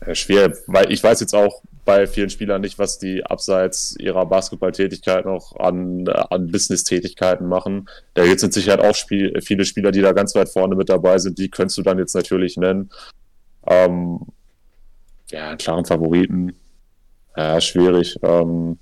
äh, 0.00 0.14
schwer, 0.14 0.56
weil 0.66 0.92
ich 0.92 1.02
weiß 1.02 1.20
jetzt 1.20 1.34
auch 1.34 1.62
bei 1.84 2.06
vielen 2.06 2.28
Spielern 2.28 2.60
nicht, 2.60 2.78
was 2.78 2.98
die 2.98 3.24
abseits 3.24 3.96
ihrer 3.98 4.26
Basketballtätigkeit 4.26 5.24
noch 5.24 5.56
an, 5.56 6.06
an 6.06 6.52
Business-Tätigkeiten 6.52 7.46
machen. 7.46 7.88
Da 8.14 8.24
gibt 8.24 8.36
es 8.36 8.42
mit 8.42 8.52
Sicherheit 8.52 8.80
auch 8.80 8.94
Spiel, 8.94 9.40
viele 9.40 9.64
Spieler, 9.64 9.90
die 9.90 10.02
da 10.02 10.12
ganz 10.12 10.34
weit 10.34 10.50
vorne 10.50 10.76
mit 10.76 10.90
dabei 10.90 11.18
sind. 11.18 11.38
Die 11.38 11.50
könntest 11.50 11.78
du 11.78 11.82
dann 11.82 11.98
jetzt 11.98 12.14
natürlich 12.14 12.58
nennen. 12.58 12.90
Ähm, 13.66 14.20
ja, 15.30 15.48
einen 15.48 15.58
klaren 15.58 15.86
Favoriten 15.86 16.54
ja, 17.38 17.60
schwierig. 17.60 18.18
Ähm, 18.22 18.78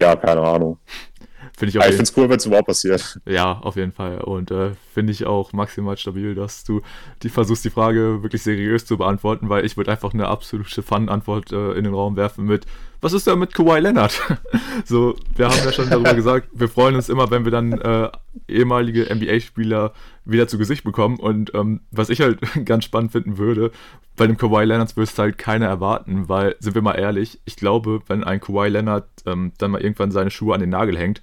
ja, 0.00 0.14
keine 0.16 0.42
Ahnung. 0.42 0.78
Find 1.56 1.70
ich 1.70 1.74
ja, 1.74 1.80
ich 1.82 1.94
finde 1.94 2.02
es 2.02 2.16
cool, 2.18 2.28
wenn 2.28 2.36
es 2.36 2.44
überhaupt 2.44 2.66
passiert. 2.66 3.18
Ja, 3.24 3.52
auf 3.60 3.76
jeden 3.76 3.92
Fall. 3.92 4.20
Und 4.20 4.50
äh, 4.50 4.72
finde 4.92 5.12
ich 5.12 5.24
auch 5.24 5.54
maximal 5.54 5.96
stabil, 5.96 6.34
dass 6.34 6.64
du 6.64 6.82
die 7.22 7.30
versuchst, 7.30 7.64
die 7.64 7.70
Frage 7.70 8.22
wirklich 8.22 8.42
seriös 8.42 8.84
zu 8.84 8.98
beantworten, 8.98 9.48
weil 9.48 9.64
ich 9.64 9.78
würde 9.78 9.90
einfach 9.90 10.12
eine 10.12 10.28
absolute 10.28 10.82
Fun-Antwort 10.82 11.52
äh, 11.52 11.72
in 11.72 11.84
den 11.84 11.94
Raum 11.94 12.16
werfen 12.16 12.44
mit, 12.44 12.66
was 13.00 13.14
ist 13.14 13.26
da 13.26 13.36
mit 13.36 13.54
Kawhi 13.54 13.80
Leonard? 13.80 14.20
so, 14.84 15.16
wir 15.34 15.48
haben 15.48 15.64
ja 15.64 15.72
schon 15.72 15.88
darüber 15.88 16.12
gesagt, 16.14 16.48
wir 16.52 16.68
freuen 16.68 16.94
uns 16.94 17.08
immer, 17.08 17.30
wenn 17.30 17.44
wir 17.44 17.52
dann 17.52 17.72
äh, 17.72 18.10
ehemalige 18.48 19.04
NBA-Spieler 19.14 19.94
wieder 20.26 20.48
zu 20.48 20.58
Gesicht 20.58 20.84
bekommen. 20.84 21.18
Und 21.18 21.54
ähm, 21.54 21.80
was 21.90 22.10
ich 22.10 22.20
halt 22.20 22.40
ganz 22.64 22.84
spannend 22.84 23.12
finden 23.12 23.38
würde, 23.38 23.70
bei 24.16 24.26
dem 24.26 24.36
Kawhi 24.36 24.64
Leonard 24.64 24.96
wirst 24.96 25.18
halt 25.18 25.38
keiner 25.38 25.66
erwarten, 25.66 26.28
weil, 26.28 26.56
sind 26.58 26.74
wir 26.74 26.82
mal 26.82 26.94
ehrlich, 26.94 27.40
ich 27.44 27.56
glaube, 27.56 28.02
wenn 28.08 28.24
ein 28.24 28.40
Kawhi 28.40 28.68
Leonard 28.68 29.08
ähm, 29.24 29.52
dann 29.58 29.70
mal 29.70 29.80
irgendwann 29.80 30.10
seine 30.10 30.30
Schuhe 30.30 30.54
an 30.54 30.60
den 30.60 30.70
Nagel 30.70 30.98
hängt, 30.98 31.22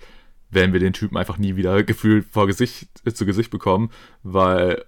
werden 0.49 0.73
wir 0.73 0.79
den 0.79 0.93
Typen 0.93 1.17
einfach 1.17 1.37
nie 1.37 1.55
wieder 1.55 1.83
gefühlt 1.83 2.25
vor 2.31 2.47
Gesicht, 2.47 2.87
äh, 3.05 3.13
zu 3.13 3.25
Gesicht 3.25 3.51
bekommen, 3.51 3.91
weil 4.23 4.83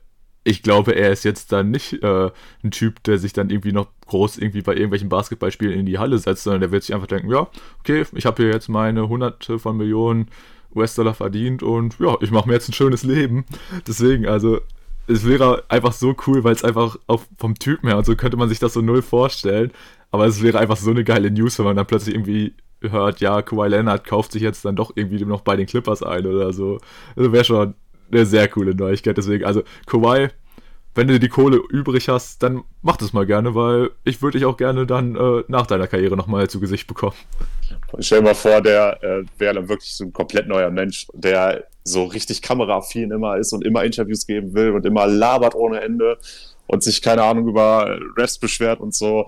ich 0.48 0.62
glaube, 0.62 0.92
er 0.92 1.10
ist 1.10 1.26
jetzt 1.26 1.52
dann 1.52 1.72
nicht 1.72 2.04
äh, 2.04 2.30
ein 2.64 2.70
Typ, 2.70 3.04
der 3.04 3.18
sich 3.18 3.34
dann 3.34 3.50
irgendwie 3.50 3.72
noch 3.72 3.88
groß 4.06 4.38
irgendwie 4.38 4.62
bei 4.62 4.74
irgendwelchen 4.74 5.10
Basketballspielen 5.10 5.74
in 5.74 5.88
die 5.88 5.98
Halle 5.98 6.20
setzt, 6.20 6.44
sondern 6.44 6.62
der 6.62 6.72
wird 6.72 6.84
sich 6.84 6.94
einfach 6.94 7.08
denken, 7.08 7.32
ja, 7.32 7.48
okay, 7.80 8.06
ich 8.14 8.28
habe 8.28 8.44
hier 8.44 8.52
jetzt 8.52 8.70
meine 8.70 9.10
hunderte 9.10 9.58
von 9.58 9.76
Millionen 9.76 10.30
US-Dollar 10.76 11.14
verdient 11.14 11.64
und 11.64 11.98
ja, 12.00 12.18
ich 12.22 12.32
mache 12.32 12.48
mir 12.48 12.56
jetzt 12.56 12.70
ein 12.70 12.74
schönes 12.74 13.04
Leben. 13.04 13.46
Deswegen, 13.88 14.28
also 14.28 14.60
es 15.08 15.26
wäre 15.26 15.64
einfach 15.70 15.94
so 15.94 16.16
cool, 16.28 16.44
weil 16.44 16.54
es 16.54 16.64
einfach 16.64 16.98
auch 17.08 17.22
vom 17.38 17.56
Typen 17.56 17.88
her 17.88 17.98
und 17.98 18.06
so 18.06 18.16
könnte 18.16 18.38
man 18.38 18.50
sich 18.50 18.60
das 18.60 18.74
so 18.74 18.82
null 18.82 19.02
vorstellen. 19.02 19.72
Aber 20.12 20.26
es 20.26 20.42
wäre 20.42 20.60
einfach 20.60 20.78
so 20.78 20.92
eine 20.92 21.04
geile 21.04 21.32
News, 21.32 21.60
wenn 21.60 21.66
man 21.66 21.76
dann 21.76 21.88
plötzlich 21.88 22.16
irgendwie 22.16 22.54
hört, 22.82 23.20
ja, 23.20 23.42
Kawhi 23.42 23.68
Leonard 23.68 24.06
kauft 24.06 24.32
sich 24.32 24.42
jetzt 24.42 24.66
dann 24.66 24.76
doch 24.76 24.92
irgendwie 24.96 25.24
noch 25.26 25.42
bei 25.42 25.56
den 25.56 25.66
Clippers 25.66 26.04
ein 26.04 26.26
oder 26.26 26.54
so. 26.54 26.80
Also 27.16 27.32
wäre 27.32 27.44
schon 27.44 27.74
eine 28.12 28.26
sehr 28.26 28.48
coole 28.48 28.76
Neuigkeit. 28.76 29.18
Deswegen, 29.18 29.46
also 29.46 29.64
Kawhi, 29.86 30.30
wenn 30.96 31.08
du 31.08 31.20
die 31.20 31.28
Kohle 31.28 31.58
übrig 31.58 32.08
hast, 32.08 32.42
dann 32.42 32.64
mach 32.82 32.96
das 32.96 33.12
mal 33.12 33.26
gerne, 33.26 33.54
weil 33.54 33.92
ich 34.06 34.22
würde 34.22 34.38
dich 34.38 34.46
auch 34.46 34.56
gerne 34.56 34.88
dann 34.88 35.16
äh, 35.16 35.44
nach 35.50 35.68
deiner 35.68 35.88
Karriere 35.88 36.16
nochmal 36.16 36.50
zu 36.50 36.62
Gesicht 36.62 36.88
bekommen. 36.88 37.16
Stell 38.00 38.20
dir 38.20 38.26
mal 38.26 38.34
vor, 38.34 38.62
der 38.62 39.04
äh, 39.04 39.24
wäre 39.38 39.56
dann 39.56 39.70
wirklich 39.70 39.94
so 39.94 40.06
ein 40.06 40.14
komplett 40.14 40.48
neuer 40.48 40.72
Mensch, 40.72 41.08
der 41.14 41.66
so 41.84 42.06
richtig 42.06 42.42
kameraaffin 42.42 43.12
immer 43.12 43.38
ist 43.38 43.52
und 43.52 43.66
immer 43.66 43.84
Interviews 43.84 44.26
geben 44.26 44.54
will 44.54 44.72
und 44.72 44.86
immer 44.86 45.06
labert 45.06 45.54
ohne 45.54 45.82
Ende 45.82 46.18
und 46.68 46.82
sich, 46.82 47.02
keine 47.02 47.24
Ahnung, 47.24 47.48
über 47.48 48.00
Refs 48.18 48.40
beschwert 48.40 48.80
und 48.80 48.96
so. 48.96 49.26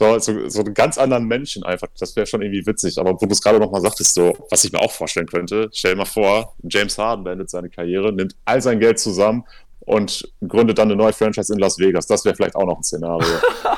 So, 0.00 0.16
so, 0.20 0.48
so 0.48 0.60
einen 0.60 0.74
ganz 0.74 0.96
anderen 0.96 1.24
Menschen 1.24 1.64
einfach. 1.64 1.88
Das 1.98 2.14
wäre 2.14 2.24
schon 2.24 2.40
irgendwie 2.40 2.64
witzig. 2.64 2.98
Aber 2.98 3.20
wo 3.20 3.26
du 3.26 3.32
es 3.32 3.42
gerade 3.42 3.58
nochmal 3.58 3.80
sagtest, 3.80 4.14
so, 4.14 4.36
was 4.48 4.62
ich 4.62 4.70
mir 4.70 4.78
auch 4.78 4.92
vorstellen 4.92 5.26
könnte, 5.26 5.70
stell 5.72 5.94
dir 5.94 5.98
mal 5.98 6.04
vor, 6.04 6.54
James 6.62 6.96
Harden 6.98 7.24
beendet 7.24 7.50
seine 7.50 7.68
Karriere, 7.68 8.12
nimmt 8.12 8.36
all 8.44 8.62
sein 8.62 8.78
Geld 8.78 9.00
zusammen 9.00 9.42
und 9.88 10.28
gründet 10.46 10.78
dann 10.78 10.88
eine 10.88 10.96
neue 10.96 11.14
Franchise 11.14 11.50
in 11.52 11.58
Las 11.58 11.78
Vegas. 11.78 12.06
Das 12.06 12.22
wäre 12.24 12.36
vielleicht 12.36 12.54
auch 12.56 12.66
noch 12.66 12.76
ein 12.76 12.82
Szenario. 12.82 13.26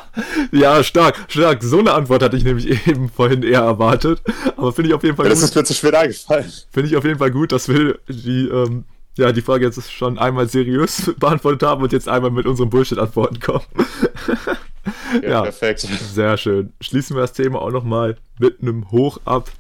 ja, 0.53 0.83
stark, 0.83 1.17
stark. 1.29 1.63
So 1.63 1.79
eine 1.79 1.93
Antwort 1.93 2.23
hatte 2.25 2.37
ich 2.37 2.43
nämlich 2.43 2.67
eben 2.89 3.09
vorhin 3.09 3.45
eher 3.45 3.61
erwartet. 3.61 4.21
Aber 4.57 4.73
finde 4.73 4.89
ich 4.89 4.95
auf 4.95 5.05
jeden 5.05 5.17
Fall 5.17 5.27
ja, 5.27 5.33
gut. 5.33 5.41
Das 5.41 5.49
ist 5.49 5.55
mir 5.55 5.65
zu 5.65 5.73
schwer 5.73 5.99
eingefallen. 5.99 6.53
Finde 6.73 6.89
ich 6.89 6.97
auf 6.97 7.05
jeden 7.05 7.19
Fall 7.19 7.31
gut, 7.31 7.53
dass 7.53 7.69
wir 7.69 8.01
die, 8.09 8.49
ähm, 8.49 8.85
ja, 9.17 9.31
die 9.31 9.41
Frage 9.41 9.65
jetzt 9.65 9.93
schon 9.93 10.19
einmal 10.19 10.49
seriös 10.49 11.13
beantwortet 11.19 11.63
haben 11.63 11.81
und 11.81 11.93
jetzt 11.93 12.09
einmal 12.09 12.33
mit 12.33 12.45
unseren 12.45 12.71
Bullshit-Antworten 12.71 13.39
kommen. 13.39 13.65
ja, 15.23 15.29
ja, 15.29 15.43
perfekt. 15.43 15.81
Sehr 16.13 16.37
schön. 16.37 16.73
Schließen 16.81 17.15
wir 17.15 17.21
das 17.21 17.35
Thema 17.35 17.63
auch 17.63 17.71
nochmal 17.71 18.17
mit 18.41 18.63
einem 18.63 18.91
Hoch 18.91 19.19
ab. 19.27 19.53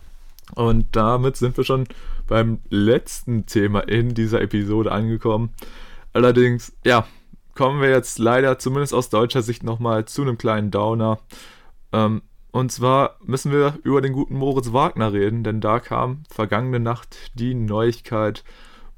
Und 0.57 0.87
damit 0.93 1.37
sind 1.37 1.57
wir 1.57 1.63
schon 1.63 1.87
beim 2.27 2.59
letzten 2.71 3.47
Thema 3.47 3.81
in 3.81 4.15
dieser 4.15 4.41
Episode 4.41 4.91
angekommen. 4.91 5.51
Allerdings, 6.13 6.73
ja, 6.85 7.07
kommen 7.55 7.81
wir 7.81 7.91
jetzt 7.91 8.19
leider 8.19 8.59
zumindest 8.59 8.95
aus 8.95 9.11
deutscher 9.11 9.43
Sicht 9.43 9.63
nochmal 9.63 10.05
zu 10.05 10.23
einem 10.23 10.39
kleinen 10.39 10.71
Downer. 10.71 11.19
Ähm, 11.93 12.23
und 12.53 12.73
zwar 12.73 13.17
müssen 13.25 13.53
wir 13.53 13.79
über 13.85 14.01
den 14.01 14.13
guten 14.13 14.35
Moritz 14.35 14.73
Wagner 14.73 15.13
reden, 15.13 15.45
denn 15.45 15.61
da 15.61 15.79
kam 15.79 16.25
vergangene 16.29 16.81
Nacht 16.81 17.31
die 17.35 17.55
Neuigkeit, 17.55 18.43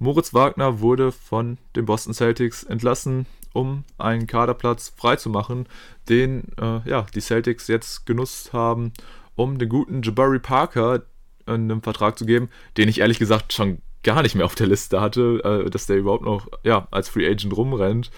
Moritz 0.02 0.34
Wagner 0.34 0.80
wurde 0.80 1.12
von 1.12 1.58
den 1.76 1.84
Boston 1.84 2.12
Celtics 2.12 2.64
entlassen, 2.64 3.26
um 3.52 3.84
einen 3.98 4.26
Kaderplatz 4.26 4.92
freizumachen, 4.96 5.68
den 6.08 6.48
äh, 6.60 6.80
ja, 6.88 7.06
die 7.14 7.20
Celtics 7.20 7.68
jetzt 7.68 8.04
genutzt 8.04 8.52
haben, 8.52 8.92
um 9.36 9.58
den 9.58 9.68
guten 9.68 10.02
Jabari 10.02 10.40
Parker 10.40 11.02
einen 11.46 11.82
Vertrag 11.82 12.18
zu 12.18 12.26
geben, 12.26 12.48
den 12.76 12.88
ich 12.88 12.98
ehrlich 12.98 13.20
gesagt 13.20 13.52
schon 13.52 13.78
gar 14.02 14.22
nicht 14.22 14.34
mehr 14.34 14.46
auf 14.46 14.54
der 14.54 14.66
Liste 14.66 15.00
hatte, 15.00 15.64
äh, 15.66 15.70
dass 15.70 15.86
der 15.86 15.98
überhaupt 15.98 16.24
noch 16.24 16.48
ja, 16.62 16.88
als 16.90 17.08
Free 17.08 17.28
Agent 17.28 17.56
rumrennt. 17.56 18.10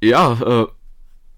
Ja, 0.00 0.62
äh, 0.62 0.66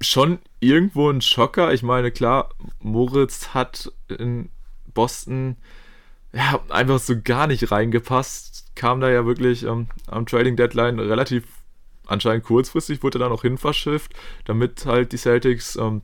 schon 0.00 0.38
irgendwo 0.60 1.10
ein 1.10 1.20
Schocker. 1.20 1.72
Ich 1.72 1.82
meine, 1.82 2.10
klar, 2.10 2.50
Moritz 2.80 3.48
hat 3.48 3.92
in 4.08 4.48
Boston 4.92 5.56
ja, 6.32 6.60
einfach 6.68 6.98
so 6.98 7.14
gar 7.22 7.46
nicht 7.46 7.70
reingepasst 7.70 8.64
kam 8.74 9.00
da 9.00 9.10
ja 9.10 9.24
wirklich 9.26 9.64
ähm, 9.64 9.86
am 10.06 10.26
Trading 10.26 10.56
Deadline 10.56 10.98
relativ 10.98 11.44
anscheinend 12.06 12.44
kurzfristig, 12.44 13.02
wurde 13.02 13.18
da 13.18 13.28
noch 13.28 13.42
hin 13.42 13.56
verschifft, 13.56 14.12
damit 14.44 14.84
halt 14.84 15.12
die 15.12 15.16
Celtics 15.16 15.76
ähm, 15.76 16.02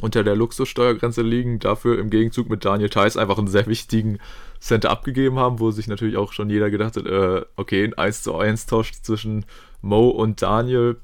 unter 0.00 0.24
der 0.24 0.36
Luxussteuergrenze 0.36 1.22
liegen, 1.22 1.58
dafür 1.58 1.98
im 1.98 2.10
Gegenzug 2.10 2.48
mit 2.48 2.64
Daniel 2.64 2.90
Theiss 2.90 3.16
einfach 3.16 3.38
einen 3.38 3.48
sehr 3.48 3.66
wichtigen 3.66 4.18
Center 4.58 4.90
abgegeben 4.90 5.38
haben, 5.38 5.60
wo 5.60 5.70
sich 5.70 5.88
natürlich 5.88 6.16
auch 6.16 6.32
schon 6.32 6.50
jeder 6.50 6.70
gedacht 6.70 6.96
hat, 6.96 7.06
äh, 7.06 7.42
okay, 7.56 7.84
ein 7.84 7.94
1 7.94 8.22
zu 8.22 8.36
1 8.36 8.66
Tausch 8.66 8.92
zwischen 9.02 9.44
Mo 9.82 10.08
und 10.08 10.42
Daniel, 10.42 10.96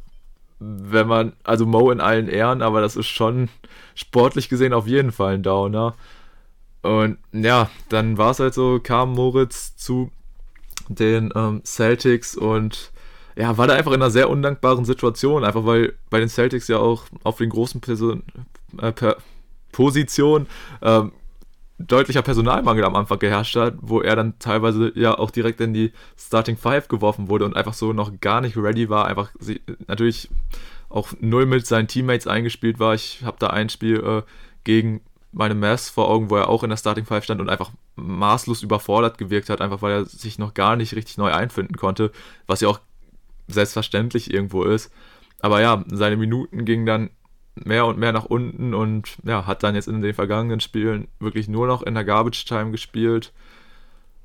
wenn 0.59 1.07
man, 1.07 1.34
also 1.45 1.66
Mo 1.66 1.91
in 1.91 2.01
allen 2.01 2.28
Ehren, 2.28 2.62
aber 2.62 2.80
das 2.80 2.97
ist 2.97 3.09
schon 3.09 3.49
sportlich 3.95 4.49
gesehen 4.49 4.72
auf 4.72 4.86
jeden 4.86 5.12
Fall 5.12 5.34
ein 5.34 5.43
Downer. 5.43 5.95
Und 6.82 7.18
ja, 7.32 7.70
dann 7.91 8.18
war 8.18 8.30
es 8.30 8.41
halt 8.41 8.55
so, 8.55 8.80
kam 8.82 9.12
Moritz 9.12 9.76
zu 9.76 10.11
den 10.88 11.30
ähm, 11.34 11.62
Celtics 11.64 12.36
und 12.36 12.93
ja, 13.36 13.57
war 13.57 13.66
da 13.66 13.74
einfach 13.74 13.93
in 13.93 14.03
einer 14.03 14.11
sehr 14.11 14.28
undankbaren 14.28 14.84
Situation, 14.84 15.45
einfach 15.45 15.64
weil 15.64 15.95
bei 16.11 16.18
den 16.18 16.28
Celtics 16.28 16.68
ja 16.68 16.78
auch 16.78 17.05
auf 17.22 17.38
den 17.38 17.51
großen 17.51 17.80
Person, 17.80 18.22
äh, 18.81 18.93
per 18.93 19.16
Position 19.73 20.47
ähm, 20.83 21.12
deutlicher 21.79 22.23
Personalmangel 22.23 22.85
am 22.85 22.97
Anfang 22.97 23.18
geherrscht 23.18 23.57
hat, 23.57 23.75
wo 23.81 24.01
er 24.01 24.16
dann 24.16 24.39
teilweise 24.39 24.93
ja 24.95 25.18
auch 25.18 25.31
direkt 25.31 25.61
in 25.61 25.73
die 25.73 25.93
Starting 26.16 26.57
Five 26.57 26.89
geworfen 26.89 27.29
wurde 27.29 27.45
und 27.45 27.57
einfach 27.57 27.75
so 27.75 27.93
noch 27.93 28.21
gar 28.21 28.41
nicht 28.41 28.57
ready 28.57 28.89
war, 28.89 29.07
einfach 29.07 29.31
sie, 29.39 29.61
natürlich 29.87 30.29
auch 30.89 31.09
null 31.21 31.47
mit 31.47 31.66
seinen 31.66 31.89
Teammates 31.89 32.27
eingespielt 32.27 32.79
war. 32.79 32.95
Ich 32.95 33.23
habe 33.25 33.37
da 33.39 33.49
ein 33.49 33.68
Spiel 33.68 33.97
äh, 34.01 34.23
gegen 34.64 35.01
meine 35.33 35.55
Mavs 35.55 35.89
vor 35.89 36.09
Augen, 36.09 36.29
wo 36.29 36.37
er 36.37 36.49
auch 36.49 36.64
in 36.64 36.71
der 36.71 36.77
Starting 36.77 37.07
Five 37.07 37.25
stand 37.25 37.41
und 37.41 37.49
einfach 37.49 37.71
maßlos 37.97 38.62
überfordert 38.62 39.16
gewirkt 39.16 39.49
hat, 39.49 39.61
einfach 39.61 39.81
weil 39.81 39.93
er 39.93 40.05
sich 40.05 40.39
noch 40.39 40.55
gar 40.55 40.77
nicht 40.77 40.95
richtig 40.95 41.18
neu 41.18 41.33
einfinden 41.33 41.77
konnte, 41.77 42.11
was 42.47 42.61
ja 42.61 42.68
auch 42.68 42.81
selbstverständlich 43.47 44.33
irgendwo 44.33 44.64
ist. 44.64 44.93
Aber 45.41 45.61
ja, 45.61 45.85
seine 45.89 46.16
Minuten 46.16 46.64
gingen 46.64 46.85
dann 46.85 47.11
mehr 47.55 47.87
und 47.87 47.99
mehr 47.99 48.13
nach 48.13 48.25
unten 48.25 48.75
und 48.75 49.17
ja, 49.25 49.47
hat 49.47 49.63
dann 49.63 49.75
jetzt 49.75 49.89
in 49.89 50.03
den 50.03 50.15
vergangenen 50.15 50.61
Spielen 50.61 51.09
wirklich 51.19 51.49
nur 51.49 51.67
noch 51.67 51.83
in 51.83 51.95
der 51.95 52.05
Garbage 52.05 52.45
Time 52.45 52.71
gespielt. 52.71 53.33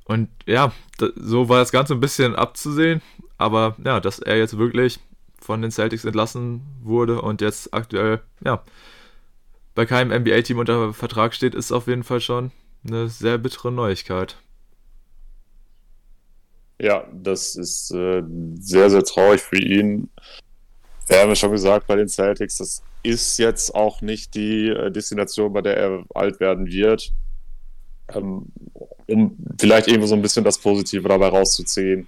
Und 0.04 0.28
ja, 0.46 0.72
so 1.16 1.48
war 1.48 1.58
das 1.58 1.72
Ganze 1.72 1.94
ein 1.94 2.00
bisschen 2.00 2.36
abzusehen, 2.36 3.02
aber 3.38 3.76
ja, 3.84 4.00
dass 4.00 4.20
er 4.20 4.38
jetzt 4.38 4.56
wirklich 4.56 5.00
von 5.40 5.62
den 5.62 5.70
Celtics 5.70 6.04
entlassen 6.04 6.62
wurde 6.82 7.20
und 7.20 7.40
jetzt 7.40 7.74
aktuell, 7.74 8.20
ja, 8.44 8.62
bei 9.74 9.84
keinem 9.84 10.22
NBA-Team 10.22 10.58
unter 10.58 10.94
Vertrag 10.94 11.34
steht, 11.34 11.54
ist 11.54 11.72
auf 11.72 11.86
jeden 11.86 12.04
Fall 12.04 12.20
schon 12.20 12.50
eine 12.86 13.08
sehr 13.08 13.36
bittere 13.38 13.72
Neuigkeit. 13.72 14.36
Ja, 16.80 17.06
das 17.12 17.56
ist 17.56 17.90
äh, 17.92 18.22
sehr, 18.58 18.90
sehr 18.90 19.02
traurig 19.02 19.40
für 19.40 19.58
ihn. 19.58 20.10
Wir 21.06 21.20
haben 21.20 21.28
ja 21.28 21.36
schon 21.36 21.52
gesagt, 21.52 21.86
bei 21.86 21.96
den 21.96 22.08
Celtics, 22.08 22.58
das 22.58 22.82
ist 23.02 23.38
jetzt 23.38 23.74
auch 23.74 24.00
nicht 24.00 24.34
die 24.34 24.68
äh, 24.68 24.90
Destination, 24.90 25.52
bei 25.52 25.62
der 25.62 25.76
er 25.76 26.04
alt 26.14 26.40
werden 26.40 26.66
wird. 26.66 27.12
Ähm, 28.12 28.46
um 29.06 29.36
vielleicht 29.58 29.88
irgendwo 29.88 30.06
so 30.06 30.14
ein 30.14 30.22
bisschen 30.22 30.44
das 30.44 30.58
Positive 30.58 31.08
dabei 31.08 31.28
rauszuziehen. 31.28 32.06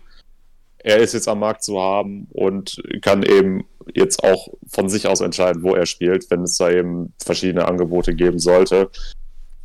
Er 0.79 0.99
ist 0.99 1.15
jetzt 1.15 1.29
am 1.29 1.41
Markt 1.41 1.63
zu 1.63 1.81
haben 1.81 2.29
und 2.33 2.81
kann 3.03 3.23
eben 3.23 3.65
jetzt 3.95 4.23
auch 4.23 4.49
von 4.69 4.89
sich 4.89 5.07
aus 5.07 5.21
entscheiden, 5.21 5.63
wo 5.63 5.75
er 5.75 5.87
spielt, 5.87 6.31
wenn 6.31 6.43
es 6.43 6.57
da 6.57 6.71
eben 6.71 7.13
verschiedene 7.23 7.67
Angebote 7.67 8.15
geben 8.15 8.39
sollte. 8.39 8.91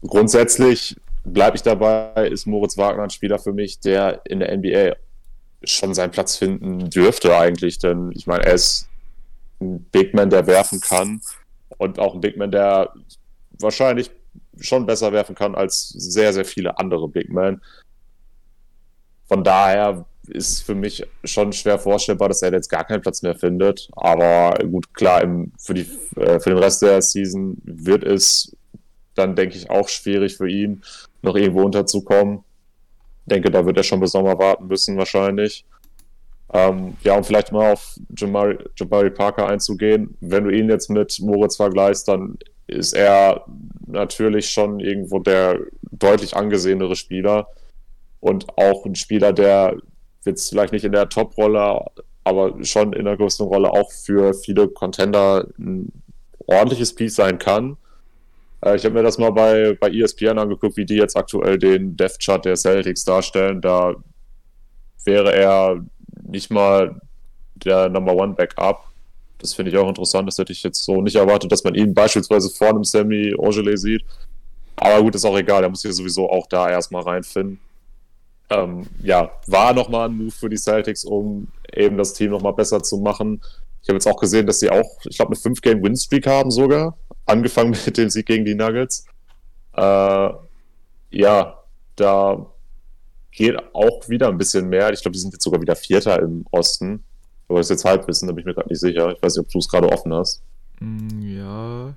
Grundsätzlich 0.02 0.96
bleibe 1.24 1.56
ich 1.56 1.64
dabei, 1.64 2.28
ist 2.28 2.46
Moritz 2.46 2.78
Wagner 2.78 3.04
ein 3.04 3.10
Spieler 3.10 3.40
für 3.40 3.54
mich, 3.54 3.80
der 3.80 4.22
in 4.26 4.40
der 4.40 4.56
NBA 4.58 4.96
schon 5.64 5.94
seinen 5.94 6.12
Platz 6.12 6.36
finden 6.36 6.90
dürfte 6.90 7.38
eigentlich, 7.38 7.80
denn 7.80 8.12
ich 8.14 8.28
meine, 8.28 8.46
er 8.46 8.54
ist 8.54 8.90
ein 9.64 9.84
Big 9.92 10.14
Man, 10.14 10.30
der 10.30 10.48
werfen 10.48 10.80
kann 10.80 11.22
und 11.78 12.00
auch 12.00 12.14
ein 12.14 12.22
Big 12.22 12.38
Man, 12.38 12.52
der 12.52 12.94
wahrscheinlich 13.60 14.12
schon 14.60 14.86
besser 14.86 15.12
werfen 15.12 15.36
kann 15.36 15.56
als 15.56 15.90
sehr, 15.90 16.34
sehr 16.34 16.46
viele 16.46 16.78
andere 16.78 17.08
Big 17.08 17.30
Men. 17.30 17.62
Von 19.28 19.44
daher 19.44 20.06
ist 20.28 20.50
es 20.50 20.62
für 20.62 20.76
mich 20.76 21.06
schon 21.24 21.52
schwer 21.52 21.80
vorstellbar, 21.80 22.30
dass 22.30 22.42
er 22.42 22.54
jetzt 22.54 22.70
gar 22.70 22.86
keinen 22.86 23.02
Platz 23.02 23.22
mehr 23.22 23.36
findet. 23.36 23.90
Aber 23.94 24.54
gut, 24.66 24.94
klar, 24.94 25.22
im, 25.22 25.52
für, 25.58 25.74
die, 25.74 25.88
äh, 26.16 26.40
für 26.40 26.52
den 26.52 26.60
Rest 26.60 26.82
der 26.82 27.02
Season 27.02 27.58
wird 27.64 28.04
es 28.04 28.56
dann, 29.16 29.36
denke 29.36 29.58
ich, 29.58 29.70
auch 29.70 29.90
schwierig 29.90 30.38
für 30.38 30.50
ihn, 30.50 30.82
noch 31.22 31.36
irgendwo 31.36 31.64
unterzukommen. 31.64 32.40
Ich 33.26 33.34
denke, 33.34 33.52
da 33.52 33.66
wird 33.66 33.78
er 33.78 33.84
schon 33.84 34.00
bis 34.00 34.12
Sommer 34.12 34.38
warten 34.38 34.68
müssen, 34.68 34.98
wahrscheinlich. 34.98 35.66
Ähm, 36.54 36.96
ja, 37.02 37.18
um 37.18 37.24
vielleicht 37.24 37.52
mal 37.52 37.74
auf 37.74 37.96
Jabari, 38.16 38.60
Jabari 38.78 39.10
Parker 39.10 39.48
einzugehen. 39.48 40.16
Wenn 40.22 40.44
du 40.44 40.52
ihn 40.52 40.70
jetzt 40.70 40.90
mit 40.90 41.20
Moritz 41.20 41.56
vergleichst, 41.56 42.08
dann 42.08 42.38
ist 42.68 42.94
er 42.94 43.46
natürlich 43.88 44.50
schon 44.50 44.80
irgendwo 44.80 45.20
der 45.20 45.60
deutlich 45.92 46.36
angesehenere 46.36 46.96
Spieler 46.96 47.48
und 48.20 48.48
auch 48.58 48.86
ein 48.86 48.96
Spieler, 48.96 49.34
der 49.34 49.78
jetzt 50.26 50.50
vielleicht 50.50 50.74
nicht 50.74 50.86
in 50.86 50.92
der 50.92 51.10
Top-Rolle, 51.10 51.86
aber 52.24 52.64
schon 52.64 52.94
in 52.94 53.06
der 53.06 53.18
größten 53.18 53.48
Rolle 53.48 53.72
auch 53.72 53.92
für 53.92 54.34
viele 54.34 54.68
Contender 54.70 55.48
ein 55.58 55.92
ordentliches 56.46 56.94
Piece 56.96 57.16
sein 57.16 57.40
kann. 57.40 57.78
Äh, 58.64 58.76
ich 58.76 58.86
habe 58.86 58.96
mir 58.96 59.04
das 59.04 59.18
mal 59.18 59.32
bei, 59.32 59.76
bei 59.80 59.90
ESPN 59.90 60.38
angeguckt, 60.38 60.78
wie 60.78 60.86
die 60.86 60.96
jetzt 60.96 61.18
aktuell 61.18 61.58
den 61.58 61.98
Death-Chart 61.98 62.46
der 62.46 62.56
Celtics 62.56 63.04
darstellen. 63.04 63.60
Da 63.60 63.96
wäre 65.06 65.34
er 65.34 65.84
nicht 66.22 66.52
mal 66.52 67.00
der 67.56 67.90
Number 67.90 68.14
One 68.14 68.34
Backup. 68.34 68.86
Das 69.40 69.54
finde 69.54 69.72
ich 69.72 69.78
auch 69.78 69.88
interessant. 69.88 70.28
Das 70.28 70.38
hätte 70.38 70.54
ich 70.54 70.64
jetzt 70.64 70.84
so 70.84 71.02
nicht 71.02 71.16
erwartet, 71.16 71.52
dass 71.52 71.64
man 71.64 71.76
ihn 71.76 71.94
beispielsweise 71.94 72.50
vor 72.50 72.70
einem 72.70 72.84
Sammy 72.84 73.36
Angele 73.38 73.78
sieht. 73.78 74.04
Aber 74.76 75.02
gut, 75.02 75.16
ist 75.16 75.26
auch 75.26 75.38
egal. 75.38 75.64
Er 75.64 75.70
muss 75.70 75.82
sich 75.82 75.94
sowieso 75.94 76.30
auch 76.30 76.48
da 76.48 76.70
erstmal 76.70 77.04
reinfinden. 77.04 77.60
Ähm, 78.50 78.88
ja, 79.02 79.32
war 79.48 79.74
nochmal 79.74 80.10
ein 80.10 80.18
Move 80.18 80.32
für 80.32 80.50
die 80.50 80.58
Celtics, 80.58 81.06
um 81.06 81.48
eben 81.74 81.98
das 81.98 82.14
Team 82.14 82.32
nochmal 82.32 82.54
besser 82.54 82.82
zu 82.82 82.98
machen. 82.98 83.42
Ich 83.82 83.90
habe 83.90 83.98
jetzt 83.98 84.08
auch 84.08 84.20
gesehen, 84.20 84.48
dass 84.48 84.60
sie 84.60 84.70
auch, 84.70 85.00
ich 85.04 85.18
glaube, 85.18 85.36
eine 85.36 85.56
5-Game-Win-Streak 85.56 86.28
haben 86.28 86.52
sogar. 86.52 86.98
Angefangen 87.26 87.72
mit 87.86 87.98
dem 87.98 88.10
Sieg 88.10 88.26
gegen 88.26 88.46
die 88.46 88.56
Nuggets. 88.56 89.06
Äh, 89.76 90.30
ja, 91.12 91.60
da 91.96 92.46
geht 93.34 93.58
auch 93.74 94.08
wieder 94.10 94.30
ein 94.30 94.38
bisschen 94.38 94.70
mehr. 94.70 94.92
Ich 94.94 95.02
glaube, 95.02 95.14
die 95.14 95.20
sind 95.20 95.34
jetzt 95.34 95.44
sogar 95.44 95.62
wieder 95.62 95.76
Vierter 95.76 96.22
im 96.22 96.46
Osten. 96.52 97.04
Aber 97.48 97.60
das 97.60 97.68
ist 97.68 97.72
jetzt 97.72 97.86
Halbwissen, 97.86 98.28
da 98.28 98.34
bin 98.34 98.42
ich 98.42 98.46
mir 98.46 98.54
gerade 98.54 98.70
nicht 98.70 98.80
sicher. 98.80 99.12
Ich 99.12 99.22
weiß 99.22 99.36
nicht, 99.36 99.46
ob 99.46 99.52
du 99.52 99.60
es 99.60 99.68
gerade 99.68 99.92
offen 99.92 100.14
hast. 100.14 100.42
Mm, 100.80 101.22
ja, 101.22 101.94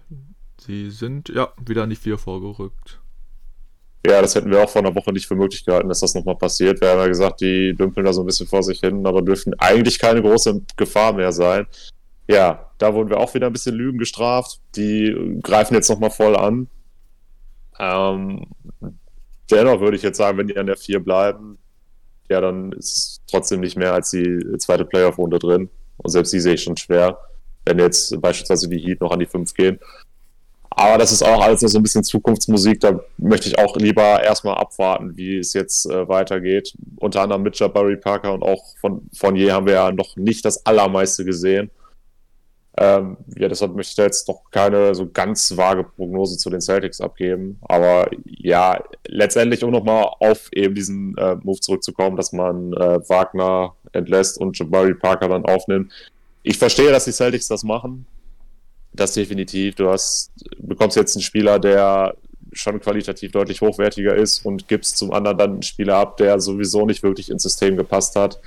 sie 0.59 0.91
sind 0.91 1.29
ja 1.29 1.53
wieder 1.65 1.85
an 1.85 1.91
die 1.91 1.97
Vier 1.97 2.19
vorgerückt. 2.19 3.01
Ja, 4.07 4.23
das 4.23 4.35
hätten 4.35 4.51
wir 4.51 4.63
auch 4.63 4.71
vor 4.71 4.83
einer 4.83 4.95
Woche 4.95 5.13
nicht 5.13 5.27
für 5.27 5.35
möglich 5.35 5.65
gehalten, 5.65 5.89
dass 5.89 6.01
das 6.01 6.15
nochmal 6.15 6.37
passiert. 6.37 6.81
Wir 6.81 6.91
haben 6.91 7.01
ja 7.01 7.09
gesagt, 7.09 7.41
die 7.41 7.75
dümpeln 7.75 8.07
da 8.07 8.13
so 8.13 8.23
ein 8.23 8.27
bisschen 8.27 8.47
vor 8.47 8.63
sich 8.63 8.81
hin, 8.81 9.05
aber 9.07 9.21
dürfen 9.21 9.55
eigentlich 9.59 9.99
keine 9.99 10.23
große 10.23 10.63
Gefahr 10.77 11.13
mehr 11.13 11.33
sein. 11.33 11.67
Ja, 12.29 12.71
da 12.79 12.95
wurden 12.95 13.11
wir 13.11 13.19
auch 13.19 13.35
wieder 13.35 13.47
ein 13.47 13.53
bisschen 13.53 13.75
Lügen 13.75 13.99
gestraft. 13.99 14.61
Die 14.77 15.39
greifen 15.43 15.75
jetzt 15.75 15.89
nochmal 15.89 16.11
voll 16.11 16.37
an. 16.37 16.69
Ähm, 17.79 18.47
dennoch 19.51 19.81
würde 19.81 19.97
ich 19.97 20.03
jetzt 20.03 20.19
sagen, 20.19 20.39
wenn 20.39 20.49
die 20.49 20.57
an 20.57 20.67
der 20.67 20.77
4 20.77 21.01
bleiben, 21.01 21.59
ja, 22.29 22.41
dann 22.41 22.73
ist 22.73 22.97
es 22.97 23.21
trotzdem 23.29 23.61
nicht 23.61 23.77
mehr 23.77 23.93
als 23.93 24.11
die 24.11 24.41
zweite 24.59 24.85
Playoff-Runde 24.85 25.39
drin. 25.39 25.71
Und 25.99 26.11
selbst 26.11 26.33
die 26.33 26.41
sehe 26.41 26.55
ich 26.55 26.63
schon 26.63 26.77
schwer, 26.77 27.19
wenn 27.65 27.79
jetzt 27.79 28.21
beispielsweise 28.21 28.69
die 28.69 28.79
Heat 28.79 29.01
noch 29.01 29.13
an 29.13 29.21
die 29.21 29.27
5 29.27 29.55
gehen. 29.55 29.79
Aber 30.79 30.99
das 30.99 31.11
ist 31.11 31.23
auch 31.23 31.41
alles 31.41 31.61
so 31.61 31.79
ein 31.79 31.83
bisschen 31.83 32.05
Zukunftsmusik. 32.05 32.81
Da 32.81 33.01
möchte 33.17 33.49
ich 33.49 33.59
auch 33.59 33.77
lieber 33.77 34.23
erstmal 34.23 34.57
abwarten, 34.57 35.17
wie 35.17 35.39
es 35.39 35.55
jetzt 35.55 35.87
äh, 35.87 36.07
weitergeht. 36.07 36.75
Unter 36.97 37.23
anderem 37.23 37.43
mit 37.43 37.59
Jabari 37.59 37.97
Parker 37.97 38.35
und 38.35 38.43
auch 38.43 38.63
von, 38.79 39.09
von 39.15 39.37
je 39.37 39.53
haben 39.53 39.67
wir 39.67 39.73
ja 39.73 39.91
noch 39.91 40.17
nicht 40.17 40.45
das 40.45 40.67
Allermeiste 40.67 41.25
gesehen. 41.25 41.71
Ähm, 42.79 43.17
ja, 43.37 43.49
deshalb 43.49 43.75
möchte 43.75 43.91
ich 43.91 43.97
da 43.97 44.03
jetzt 44.03 44.29
noch 44.29 44.51
keine 44.51 44.95
so 44.95 45.09
ganz 45.11 45.57
vage 45.57 45.85
Prognose 45.85 46.37
zu 46.37 46.51
den 46.51 46.61
Celtics 46.61 47.01
abgeben. 47.01 47.59
Aber 47.63 48.11
ja, 48.25 48.83
letztendlich, 49.07 49.65
um 49.65 49.71
nochmal 49.71 50.11
auf 50.21 50.53
eben 50.53 50.75
diesen 50.75 51.17
äh, 51.17 51.37
Move 51.37 51.61
zurückzukommen, 51.61 52.17
dass 52.17 52.33
man 52.33 52.75
äh, 52.75 53.09
Wagner 53.09 53.75
entlässt 53.93 54.39
und 54.39 54.59
Jabari 54.59 54.95
Parker 54.95 55.29
dann 55.29 55.47
aufnimmt. 55.47 55.91
Ich 56.43 56.59
verstehe, 56.59 56.91
dass 56.91 57.07
die 57.07 57.13
Celtics 57.13 57.49
das 57.49 57.65
machen. 57.65 58.07
Das 58.93 59.15
definitiv. 59.15 59.75
Du 59.75 59.89
hast, 59.89 60.31
bekommst 60.59 60.97
jetzt 60.97 61.17
einen 61.17 61.23
Spieler, 61.23 61.59
der 61.59 62.15
schon 62.53 62.81
qualitativ 62.81 63.33
deutlich 63.33 63.61
hochwertiger 63.61 64.15
ist 64.15 64.45
und 64.45 64.69
gibst 64.69 64.97
zum 64.99 65.13
anderen 65.13 65.39
dann 65.39 65.53
einen 65.53 65.63
Spieler 65.63 65.97
ab, 65.97 66.17
der 66.17 66.41
sowieso 66.41 66.87
nicht 66.87 67.03
wirklich 67.03 67.31
ins 67.31 67.43
System 67.43 67.77
gepasst 67.77 68.17
hat. 68.17 68.41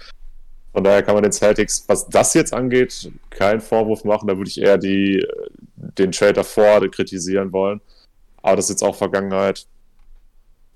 Von 0.72 0.84
daher 0.84 1.02
kann 1.04 1.16
man 1.16 1.24
den 1.24 1.32
Celtics, 1.32 1.84
was 1.88 2.08
das 2.08 2.34
jetzt 2.34 2.54
angeht, 2.54 3.12
keinen 3.30 3.60
Vorwurf 3.60 4.04
machen. 4.04 4.28
Da 4.28 4.38
würde 4.38 4.50
ich 4.50 4.62
eher 4.62 4.78
die, 4.78 5.26
den 5.76 6.12
Trade 6.12 6.34
davor 6.34 6.88
kritisieren 6.90 7.52
wollen. 7.52 7.82
Aber 8.42 8.56
das 8.56 8.66
ist 8.66 8.72
jetzt 8.72 8.84
auch 8.84 8.96
Vergangenheit. 8.96 9.66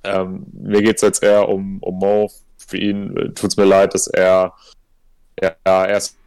Ähm, 0.04 0.46
mir 0.52 0.82
geht 0.82 0.98
es 0.98 1.02
jetzt 1.02 1.24
eher 1.24 1.48
um, 1.48 1.80
um 1.82 1.98
Mo. 1.98 2.32
für 2.58 2.78
ihn 2.78 3.16
äh, 3.16 3.30
tut 3.34 3.52
es 3.52 3.58
mir 3.58 3.66
leid, 3.66 3.94
dass 3.94 4.08
er, 4.08 4.54
er, 5.36 5.56
er 5.64 5.90
erst 5.90 6.18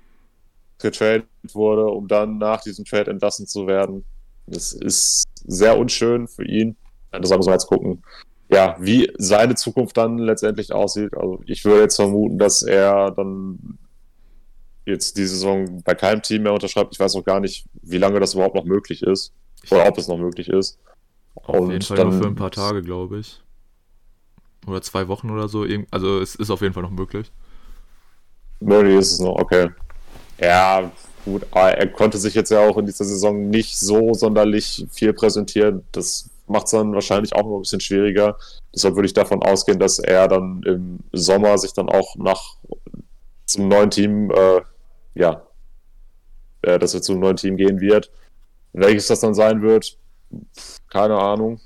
getradet 0.79 1.27
wurde, 1.53 1.87
um 1.87 2.07
dann 2.09 2.39
nach 2.39 2.63
diesem 2.63 2.85
Trade 2.85 3.11
entlassen 3.11 3.47
zu 3.47 3.67
werden. 3.67 4.05
Das 4.47 4.73
ist 4.73 5.25
sehr 5.45 5.77
unschön 5.77 6.29
für 6.29 6.45
ihn. 6.45 6.77
Das 7.11 7.31
muss 7.31 7.47
man 7.47 7.55
jetzt 7.55 7.67
gucken, 7.67 8.03
ja, 8.49 8.77
wie 8.79 9.13
seine 9.19 9.55
Zukunft 9.55 9.97
dann 9.97 10.19
letztendlich 10.19 10.73
aussieht. 10.73 11.15
Also 11.17 11.41
ich 11.47 11.65
würde 11.65 11.83
jetzt 11.83 11.97
vermuten, 11.97 12.39
dass 12.39 12.63
er 12.63 13.11
dann 13.11 13.79
jetzt 14.85 15.17
die 15.17 15.27
Saison 15.27 15.83
bei 15.83 15.95
keinem 15.95 16.23
Team 16.23 16.45
mehr 16.45 16.53
unterschreibt. 16.53 16.95
Ich 16.95 17.01
weiß 17.01 17.17
auch 17.17 17.25
gar 17.25 17.41
nicht, 17.41 17.67
wie 17.83 17.99
lange 17.99 18.21
das 18.21 18.35
überhaupt 18.35 18.55
noch 18.55 18.65
möglich 18.65 19.03
ist. 19.03 19.33
Oder 19.71 19.89
ob 19.89 19.99
es 19.99 20.07
noch 20.07 20.19
möglich 20.19 20.49
ist. 20.49 20.79
Auf 21.35 21.57
Und 21.57 21.73
jeden 21.73 21.83
Fall 21.83 21.97
dann, 21.97 22.11
nur 22.11 22.23
für 22.23 22.29
ein 22.29 22.37
paar 22.37 22.53
Tage, 22.53 22.83
glaube 22.83 23.19
ich. 23.19 23.43
Oder 24.67 24.81
zwei 24.83 25.09
Wochen 25.09 25.31
oder 25.31 25.49
so. 25.49 25.67
Also 25.91 26.21
es 26.21 26.37
ist 26.37 26.51
auf 26.51 26.61
jeden 26.61 26.73
Fall 26.73 26.85
noch 26.85 26.91
möglich. 26.91 27.33
Möglich 28.61 28.97
ist 28.97 29.13
es 29.13 29.21
noch, 29.21 29.37
okay. 29.37 29.71
Ja, 30.41 30.91
gut. 31.25 31.47
Aber 31.51 31.73
er 31.73 31.89
konnte 31.89 32.19
sich 32.19 32.35
jetzt 32.35 32.51
ja 32.51 32.61
auch 32.61 32.79
in 32.79 32.87
dieser 32.87 33.05
Saison 33.05 33.51
nicht 33.51 33.79
so 33.79 34.15
sonderlich 34.15 34.87
viel 34.91 35.13
präsentieren. 35.13 35.83
Das 35.91 36.31
macht 36.49 36.67
es 36.67 36.73
dann 36.73 36.95
wahrscheinlich 36.95 37.35
auch 37.35 37.45
noch 37.45 37.57
ein 37.57 37.63
bisschen 37.63 37.81
schwieriger. 37.81 38.37
Deshalb 38.75 38.95
würde 38.95 39.07
ich 39.07 39.15
davon 39.15 39.43
ausgehen, 39.43 39.79
dass 39.79 39.99
er 39.99 40.29
dann 40.29 40.63
im 40.65 40.99
Sommer 41.13 41.59
sich 41.59 41.73
dann 41.73 41.89
auch 41.89 42.17
nach 42.17 42.57
zum 43.45 43.69
neuen 43.69 43.91
Team, 43.91 44.31
äh, 44.31 44.61
ja, 45.15 45.43
äh, 46.63 46.79
dass 46.79 46.95
er 46.95 47.03
zum 47.03 47.21
neuen 47.21 47.37
Team 47.37 47.57
gehen 47.57 47.81
wird. 47.81 48.11
Welches 48.73 49.07
das 49.07 49.21
dann 49.21 49.35
sein 49.35 49.63
wird, 49.63 49.97
keine 50.91 51.17
Ahnung. 51.17 51.61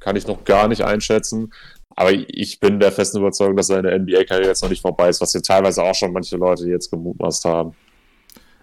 Kann 0.00 0.16
ich 0.16 0.26
noch 0.26 0.44
gar 0.44 0.68
nicht 0.68 0.82
einschätzen. 0.84 1.52
Aber 1.90 2.12
ich 2.12 2.60
bin 2.60 2.78
der 2.78 2.92
festen 2.92 3.18
Überzeugung, 3.18 3.56
dass 3.56 3.66
seine 3.66 3.98
NBA-Karriere 3.98 4.48
jetzt 4.48 4.62
noch 4.62 4.70
nicht 4.70 4.82
vorbei 4.82 5.08
ist, 5.08 5.20
was 5.20 5.32
hier 5.32 5.42
teilweise 5.42 5.82
auch 5.82 5.94
schon 5.94 6.12
manche 6.12 6.36
Leute 6.36 6.68
jetzt 6.68 6.90
gemutmaßt 6.90 7.44
haben. 7.44 7.74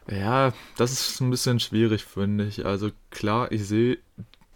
Ja, 0.09 0.53
das 0.77 0.91
ist 0.91 1.19
ein 1.19 1.31
bisschen 1.31 1.59
schwierig, 1.59 2.05
finde 2.05 2.45
ich. 2.45 2.65
Also 2.65 2.91
klar, 3.09 3.51
ich 3.51 3.67
sehe 3.67 3.97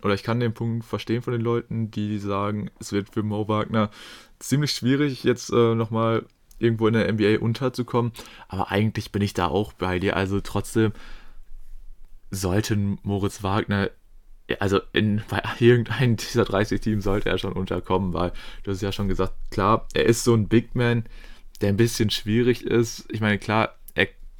oder 0.04 0.14
ich 0.14 0.24
kann 0.24 0.40
den 0.40 0.54
Punkt 0.54 0.86
verstehen 0.86 1.22
von 1.22 1.34
den 1.34 1.42
Leuten, 1.42 1.92
die 1.92 2.18
sagen, 2.20 2.72
es 2.80 2.92
wird 2.92 3.10
für 3.10 3.24
Mo 3.24 3.48
Wagner 3.48 3.90
ziemlich 4.40 4.72
schwierig, 4.72 5.24
jetzt 5.24 5.52
äh, 5.52 5.76
nochmal 5.76 6.26
irgendwo 6.60 6.88
in 6.88 6.94
der 6.94 7.12
NBA 7.12 7.40
unterzukommen. 7.40 8.12
Aber 8.48 8.72
eigentlich 8.72 9.12
bin 9.12 9.22
ich 9.22 9.34
da 9.34 9.48
auch 9.48 9.74
bei 9.74 10.00
dir. 10.00 10.16
Also 10.16 10.42
trotzdem 10.42 10.92
sollte 12.32 12.76
Moritz 13.04 13.44
Wagner, 13.44 13.90
also 14.60 14.80
in, 14.94 15.22
bei 15.30 15.42
irgendeinem 15.60 16.18
dieser 16.18 16.46
30 16.46 16.82
Teams 16.82 17.04
sollte 17.04 17.30
er 17.30 17.38
schon 17.38 17.54
unterkommen, 17.54 18.14
weil 18.14 18.32
du 18.64 18.72
hast 18.72 18.82
ja 18.82 18.92
schon 18.92 19.08
gesagt, 19.08 19.34
klar, 19.52 19.88
er 19.94 20.06
ist 20.06 20.24
so 20.24 20.34
ein 20.34 20.48
Big 20.48 20.76
Man, 20.76 21.06
der 21.62 21.70
ein 21.70 21.78
bisschen 21.78 22.10
schwierig 22.10 22.64
ist. 22.66 23.06
Ich 23.10 23.22
meine, 23.22 23.38
klar, 23.38 23.76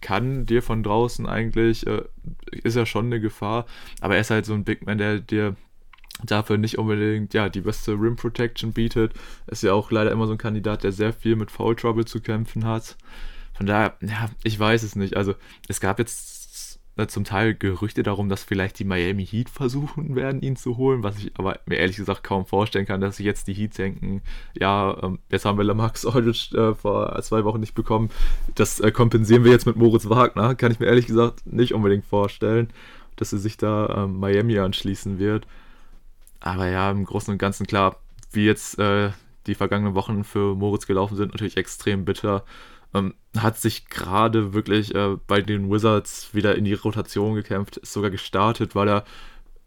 kann 0.02 0.46
dir 0.46 0.62
von 0.62 0.84
draußen 0.84 1.26
eigentlich, 1.26 1.86
äh, 1.88 2.04
ist 2.52 2.76
ja 2.76 2.86
schon 2.86 3.08
eine 3.08 3.20
Gefahr, 3.20 3.66
aber 4.02 4.16
er 4.16 4.22
ist 4.22 4.32
halt 4.32 4.46
so 4.46 4.54
ein 4.54 4.64
Big 4.64 4.86
Man, 4.86 4.98
der 4.98 5.20
dir 5.20 5.56
dafür 6.24 6.58
nicht 6.58 6.78
unbedingt 6.78 7.34
ja 7.34 7.50
die 7.50 7.62
beste 7.62 7.94
Rim 7.94 8.16
Protection 8.16 8.74
bietet. 8.74 9.14
Ist 9.48 9.64
ja 9.64 9.74
auch 9.74 9.92
leider 9.92 10.12
immer 10.12 10.28
so 10.28 10.34
ein 10.34 10.38
Kandidat, 10.38 10.84
der 10.84 10.92
sehr 10.92 11.14
viel 11.14 11.36
mit 11.36 11.52
Foul 11.52 11.76
Trouble 11.76 12.06
zu 12.06 12.22
kämpfen 12.22 12.66
hat. 12.66 12.98
Von 13.54 13.66
daher, 13.66 13.96
ja, 14.02 14.30
ich 14.44 14.60
weiß 14.60 14.84
es 14.84 14.96
nicht. 14.96 15.18
Also 15.18 15.36
es 15.68 15.80
gab 15.80 16.00
jetzt 16.00 16.39
zum 17.08 17.24
Teil 17.24 17.56
Gerüchte 17.56 18.04
darum, 18.04 18.30
dass 18.30 18.44
vielleicht 18.44 18.80
die 18.80 18.84
Miami 18.84 19.26
Heat 19.26 19.50
versuchen 19.50 20.16
werden, 20.16 20.42
ihn 20.42 20.56
zu 20.56 20.78
holen, 20.78 21.04
was 21.04 21.18
ich 21.18 21.32
aber 21.38 21.60
mir 21.66 21.78
ehrlich 21.78 21.96
gesagt 21.96 22.24
kaum 22.24 22.46
vorstellen 22.46 22.86
kann, 22.86 23.02
dass 23.02 23.18
sich 23.18 23.26
jetzt 23.26 23.48
die 23.48 23.54
Heat 23.54 23.78
denken, 23.78 24.22
ja, 24.54 24.98
ähm, 25.02 25.20
jetzt 25.30 25.46
haben 25.46 25.58
wir 25.58 25.66
Lamax 25.66 26.06
Aldridge 26.06 26.58
äh, 26.58 26.76
vor 26.76 27.20
zwei 27.22 27.44
Wochen 27.44 27.60
nicht 27.60 27.76
bekommen, 27.76 28.10
das 28.56 28.80
äh, 28.80 28.92
kompensieren 28.92 29.44
wir 29.44 29.52
jetzt 29.52 29.66
mit 29.66 29.76
Moritz 29.76 30.10
Wagner, 30.10 30.56
kann 30.56 30.72
ich 30.72 30.80
mir 30.80 30.88
ehrlich 30.88 31.08
gesagt 31.08 31.46
nicht 31.46 31.74
unbedingt 31.74 32.06
vorstellen, 32.06 32.70
dass 33.16 33.34
er 33.34 33.40
sich 33.40 33.58
da 33.58 34.04
ähm, 34.04 34.20
Miami 34.20 34.58
anschließen 34.60 35.20
wird. 35.20 35.46
Aber 36.40 36.68
ja, 36.68 36.90
im 36.90 37.06
Großen 37.06 37.32
und 37.32 37.38
Ganzen 37.38 37.68
klar, 37.68 37.98
wie 38.32 38.46
jetzt 38.46 38.80
äh, 38.80 39.12
die 39.48 39.56
vergangenen 39.56 39.96
Wochen 39.96 40.24
für 40.24 40.56
Moritz 40.56 40.86
gelaufen 40.86 41.18
sind, 41.18 41.34
natürlich 41.34 41.58
extrem 41.58 42.06
bitter. 42.06 42.44
Ähm, 42.94 43.14
hat 43.38 43.58
sich 43.58 43.90
gerade 43.90 44.54
wirklich 44.54 44.96
äh, 44.96 45.18
bei 45.28 45.42
den 45.42 45.70
Wizards 45.72 46.34
wieder 46.34 46.56
in 46.56 46.66
die 46.66 46.74
Rotation 46.74 47.36
gekämpft, 47.36 47.78
ist 47.78 47.94
sogar 47.94 48.10
gestartet, 48.10 48.76
weil 48.76 48.90
er 48.90 49.04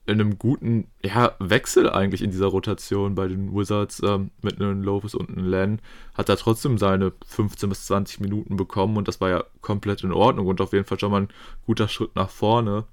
in 0.04 0.20
einem 0.20 0.38
guten 0.38 0.88
ja, 1.04 1.36
Wechsel 1.38 1.88
eigentlich 1.88 2.22
in 2.22 2.32
dieser 2.32 2.46
Rotation 2.46 3.14
bei 3.14 3.28
den 3.28 3.54
Wizards 3.54 4.02
ähm, 4.04 4.32
mit 4.42 4.60
einem 4.60 4.82
Lopez 4.82 5.14
und 5.14 5.30
einem 5.30 5.48
Len 5.48 5.80
hat 6.14 6.28
er 6.28 6.36
trotzdem 6.36 6.76
seine 6.76 7.12
15 7.26 7.68
bis 7.68 7.86
20 7.86 8.18
Minuten 8.20 8.56
bekommen 8.56 8.96
und 8.96 9.06
das 9.06 9.20
war 9.20 9.30
ja 9.30 9.44
komplett 9.60 10.02
in 10.02 10.12
Ordnung 10.12 10.48
und 10.48 10.60
auf 10.60 10.72
jeden 10.72 10.86
Fall 10.86 10.98
schon 10.98 11.12
mal 11.12 11.22
ein 11.22 11.28
guter 11.66 11.86
Schritt 11.86 12.16
nach 12.16 12.30
vorne. 12.30 12.84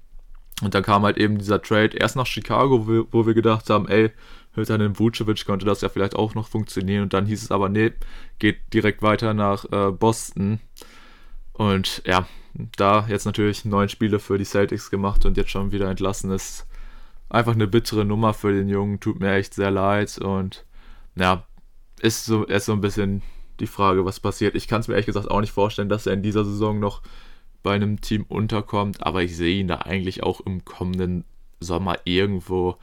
Und 0.62 0.74
dann 0.74 0.82
kam 0.82 1.02
halt 1.04 1.16
eben 1.16 1.38
dieser 1.38 1.62
Trade 1.62 1.96
erst 1.96 2.16
nach 2.16 2.26
Chicago, 2.26 2.86
wo 2.86 2.92
wir, 2.92 3.06
wo 3.10 3.26
wir 3.26 3.34
gedacht 3.34 3.70
haben, 3.70 3.88
ey, 3.88 4.12
Hültanen 4.54 4.98
Vucevic 4.98 5.44
könnte 5.46 5.66
das 5.66 5.80
ja 5.80 5.88
vielleicht 5.88 6.16
auch 6.16 6.34
noch 6.34 6.48
funktionieren. 6.48 7.04
Und 7.04 7.14
dann 7.14 7.26
hieß 7.26 7.42
es 7.42 7.50
aber, 7.50 7.68
nee, 7.68 7.92
geht 8.38 8.58
direkt 8.72 9.02
weiter 9.02 9.34
nach 9.34 9.64
äh, 9.70 9.92
Boston. 9.92 10.60
Und 11.52 12.02
ja, 12.06 12.26
da 12.76 13.06
jetzt 13.08 13.26
natürlich 13.26 13.64
neun 13.64 13.88
Spiele 13.88 14.18
für 14.18 14.38
die 14.38 14.44
Celtics 14.44 14.90
gemacht 14.90 15.24
und 15.24 15.36
jetzt 15.36 15.50
schon 15.50 15.72
wieder 15.72 15.88
entlassen 15.88 16.30
ist. 16.30 16.66
Einfach 17.28 17.52
eine 17.52 17.68
bittere 17.68 18.04
Nummer 18.04 18.34
für 18.34 18.52
den 18.52 18.68
Jungen, 18.68 18.98
tut 18.98 19.20
mir 19.20 19.34
echt 19.34 19.54
sehr 19.54 19.70
leid. 19.70 20.18
Und 20.18 20.64
ja, 21.14 21.44
ist 22.00 22.24
so, 22.24 22.44
ist 22.44 22.66
so 22.66 22.72
ein 22.72 22.80
bisschen 22.80 23.22
die 23.60 23.66
Frage, 23.66 24.04
was 24.04 24.20
passiert. 24.20 24.54
Ich 24.54 24.66
kann 24.66 24.80
es 24.80 24.88
mir 24.88 24.94
ehrlich 24.94 25.06
gesagt 25.06 25.30
auch 25.30 25.40
nicht 25.40 25.52
vorstellen, 25.52 25.88
dass 25.88 26.06
er 26.06 26.14
in 26.14 26.22
dieser 26.22 26.44
Saison 26.44 26.80
noch 26.80 27.02
bei 27.62 27.74
einem 27.74 28.00
Team 28.00 28.24
unterkommt, 28.28 29.02
aber 29.04 29.22
ich 29.22 29.36
sehe 29.36 29.60
ihn 29.60 29.68
da 29.68 29.76
eigentlich 29.76 30.22
auch 30.22 30.40
im 30.40 30.64
kommenden 30.64 31.24
Sommer 31.60 31.98
irgendwo, 32.04 32.76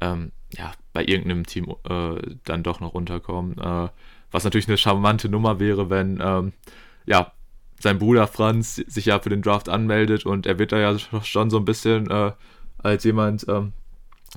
ähm, 0.00 0.30
ja, 0.52 0.72
bei 0.92 1.04
irgendeinem 1.04 1.46
Team 1.46 1.74
äh, 1.88 2.16
dann 2.44 2.62
doch 2.62 2.80
noch 2.80 2.92
unterkommen. 2.92 3.58
Äh, 3.58 3.88
was 4.30 4.44
natürlich 4.44 4.68
eine 4.68 4.78
charmante 4.78 5.28
Nummer 5.28 5.60
wäre, 5.60 5.90
wenn, 5.90 6.20
ähm, 6.22 6.52
ja, 7.06 7.32
sein 7.78 7.98
Bruder 7.98 8.26
Franz 8.26 8.76
sich 8.76 9.06
ja 9.06 9.18
für 9.18 9.30
den 9.30 9.42
Draft 9.42 9.68
anmeldet 9.68 10.26
und 10.26 10.46
er 10.46 10.58
wird 10.58 10.72
da 10.72 10.78
ja 10.78 10.98
schon 11.22 11.50
so 11.50 11.56
ein 11.56 11.64
bisschen 11.64 12.10
äh, 12.10 12.32
als 12.78 13.04
jemand 13.04 13.46
ähm, 13.48 13.72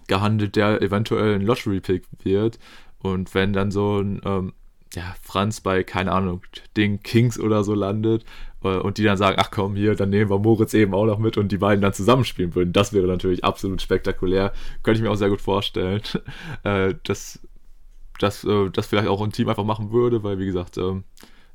gehandelt, 0.07 0.55
der 0.55 0.81
eventuell 0.81 1.35
ein 1.35 1.41
Lottery-Pick 1.41 2.05
wird. 2.23 2.59
Und 2.99 3.35
wenn 3.35 3.53
dann 3.53 3.69
so 3.69 3.99
ein 3.99 4.21
ähm, 4.23 4.53
ja, 4.93 5.15
Franz 5.21 5.59
bei, 5.61 5.83
keine 5.83 6.11
Ahnung, 6.11 6.41
den 6.77 7.01
Kings 7.03 7.39
oder 7.39 7.63
so 7.63 7.73
landet 7.73 8.23
und 8.69 8.97
die 8.97 9.03
dann 9.03 9.17
sagen, 9.17 9.37
ach 9.39 9.51
komm, 9.51 9.75
hier, 9.75 9.95
dann 9.95 10.09
nehmen 10.09 10.29
wir 10.29 10.39
Moritz 10.39 10.73
eben 10.73 10.93
auch 10.93 11.05
noch 11.05 11.19
mit 11.19 11.37
und 11.37 11.51
die 11.51 11.57
beiden 11.57 11.81
dann 11.81 11.93
zusammenspielen 11.93 12.55
würden. 12.55 12.73
Das 12.73 12.93
wäre 12.93 13.07
natürlich 13.07 13.43
absolut 13.43 13.81
spektakulär. 13.81 14.53
Könnte 14.83 14.99
ich 14.99 15.03
mir 15.03 15.11
auch 15.11 15.15
sehr 15.15 15.29
gut 15.29 15.41
vorstellen, 15.41 16.01
äh, 16.63 16.95
dass 17.03 17.39
das 18.19 18.43
äh, 18.43 18.69
das 18.69 18.87
vielleicht 18.87 19.07
auch 19.07 19.21
ein 19.21 19.31
Team 19.31 19.49
einfach 19.49 19.65
machen 19.65 19.91
würde, 19.91 20.23
weil 20.23 20.39
wie 20.39 20.45
gesagt, 20.45 20.77
ähm, 20.77 21.03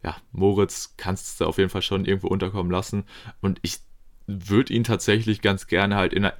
ja, 0.02 0.16
Moritz 0.32 0.94
kannst 0.96 1.40
du 1.40 1.46
auf 1.46 1.58
jeden 1.58 1.70
Fall 1.70 1.82
schon 1.82 2.04
irgendwo 2.04 2.28
unterkommen 2.28 2.70
lassen 2.70 3.04
und 3.40 3.58
ich 3.62 3.78
würde 4.26 4.72
ihn 4.72 4.84
tatsächlich 4.84 5.40
ganz 5.40 5.66
gerne 5.66 5.96
halt 5.96 6.12
in 6.12 6.24
einer 6.24 6.34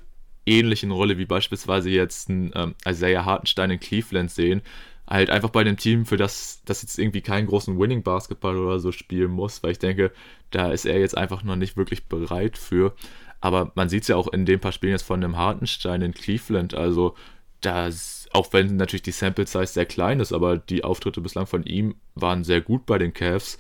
ähnlichen 0.46 0.90
Rolle 0.90 1.18
wie 1.18 1.26
beispielsweise 1.26 1.90
jetzt 1.90 2.28
ein 2.28 2.52
ähm, 2.54 2.74
Isaiah 2.86 3.24
Hartenstein 3.24 3.70
in 3.70 3.80
Cleveland 3.80 4.30
sehen, 4.30 4.62
halt 5.08 5.30
einfach 5.30 5.50
bei 5.50 5.64
dem 5.64 5.76
Team, 5.76 6.06
für 6.06 6.16
das 6.16 6.62
das 6.64 6.82
jetzt 6.82 6.98
irgendwie 6.98 7.22
keinen 7.22 7.46
großen 7.46 7.78
Winning 7.78 8.02
Basketball 8.02 8.56
oder 8.56 8.78
so 8.78 8.92
spielen 8.92 9.30
muss, 9.30 9.62
weil 9.62 9.72
ich 9.72 9.78
denke, 9.78 10.12
da 10.50 10.70
ist 10.70 10.84
er 10.84 10.98
jetzt 10.98 11.16
einfach 11.16 11.42
noch 11.42 11.56
nicht 11.56 11.76
wirklich 11.76 12.06
bereit 12.06 12.58
für. 12.58 12.94
Aber 13.40 13.72
man 13.74 13.88
sieht 13.88 14.02
es 14.02 14.08
ja 14.08 14.16
auch 14.16 14.28
in 14.28 14.44
den 14.46 14.60
paar 14.60 14.72
Spielen 14.72 14.92
jetzt 14.92 15.06
von 15.06 15.20
dem 15.20 15.36
Hartenstein 15.36 16.02
in 16.02 16.12
Cleveland, 16.12 16.74
also 16.74 17.14
das, 17.60 18.28
auch 18.32 18.52
wenn 18.52 18.76
natürlich 18.76 19.02
die 19.02 19.10
Sample 19.12 19.46
Size 19.46 19.66
sehr 19.66 19.86
klein 19.86 20.20
ist, 20.20 20.32
aber 20.32 20.58
die 20.58 20.84
Auftritte 20.84 21.20
bislang 21.20 21.46
von 21.46 21.64
ihm 21.64 21.96
waren 22.14 22.44
sehr 22.44 22.60
gut 22.60 22.86
bei 22.86 22.98
den 22.98 23.12
Cavs. 23.12 23.58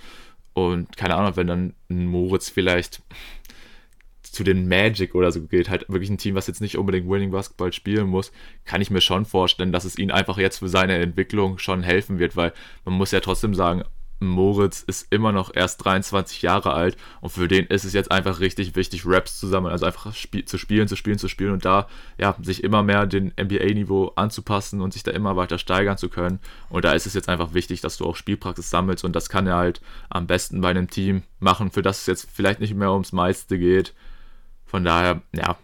Und 0.54 0.96
keine 0.96 1.16
Ahnung, 1.16 1.36
wenn 1.36 1.46
dann 1.46 1.74
Moritz 1.88 2.48
vielleicht 2.48 3.02
zu 4.38 4.44
den 4.44 4.68
Magic 4.68 5.16
oder 5.16 5.32
so 5.32 5.42
geht, 5.42 5.68
halt 5.68 5.88
wirklich 5.88 6.10
ein 6.10 6.16
Team, 6.16 6.36
was 6.36 6.46
jetzt 6.46 6.60
nicht 6.60 6.78
unbedingt 6.78 7.10
Winning 7.10 7.32
Basketball 7.32 7.72
spielen 7.72 8.06
muss, 8.06 8.30
kann 8.64 8.80
ich 8.80 8.88
mir 8.88 9.00
schon 9.00 9.24
vorstellen, 9.24 9.72
dass 9.72 9.84
es 9.84 9.98
ihn 9.98 10.12
einfach 10.12 10.38
jetzt 10.38 10.58
für 10.58 10.68
seine 10.68 10.96
Entwicklung 10.98 11.58
schon 11.58 11.82
helfen 11.82 12.20
wird, 12.20 12.36
weil 12.36 12.52
man 12.84 12.94
muss 12.94 13.10
ja 13.10 13.18
trotzdem 13.18 13.52
sagen, 13.52 13.82
Moritz 14.20 14.82
ist 14.82 15.08
immer 15.10 15.32
noch 15.32 15.50
erst 15.52 15.84
23 15.84 16.42
Jahre 16.42 16.72
alt 16.72 16.96
und 17.20 17.30
für 17.30 17.48
den 17.48 17.66
ist 17.66 17.84
es 17.84 17.94
jetzt 17.94 18.12
einfach 18.12 18.38
richtig 18.38 18.76
wichtig, 18.76 19.02
Raps 19.06 19.40
zu 19.40 19.48
sammeln, 19.48 19.72
also 19.72 19.86
einfach 19.86 20.14
spiel 20.14 20.44
zu 20.44 20.56
spielen, 20.56 20.86
zu 20.86 20.94
spielen, 20.94 21.18
zu 21.18 21.26
spielen 21.26 21.50
und 21.50 21.64
da 21.64 21.88
ja, 22.16 22.36
sich 22.40 22.62
immer 22.62 22.84
mehr 22.84 23.06
den 23.06 23.32
NBA-Niveau 23.40 24.12
anzupassen 24.14 24.80
und 24.80 24.92
sich 24.92 25.02
da 25.02 25.10
immer 25.10 25.34
weiter 25.34 25.58
steigern 25.58 25.98
zu 25.98 26.08
können. 26.08 26.38
Und 26.68 26.84
da 26.84 26.92
ist 26.92 27.06
es 27.06 27.14
jetzt 27.14 27.28
einfach 27.28 27.54
wichtig, 27.54 27.80
dass 27.80 27.96
du 27.96 28.06
auch 28.06 28.14
Spielpraxis 28.14 28.70
sammelst 28.70 29.04
und 29.04 29.16
das 29.16 29.28
kann 29.28 29.48
er 29.48 29.56
halt 29.56 29.80
am 30.10 30.28
besten 30.28 30.60
bei 30.60 30.70
einem 30.70 30.88
Team 30.88 31.24
machen, 31.40 31.72
für 31.72 31.82
das 31.82 32.02
es 32.02 32.06
jetzt 32.06 32.28
vielleicht 32.32 32.60
nicht 32.60 32.74
mehr 32.74 32.92
ums 32.92 33.10
meiste 33.10 33.58
geht, 33.58 33.94
von 34.68 34.84
daher, 34.84 35.22
ja, 35.34 35.56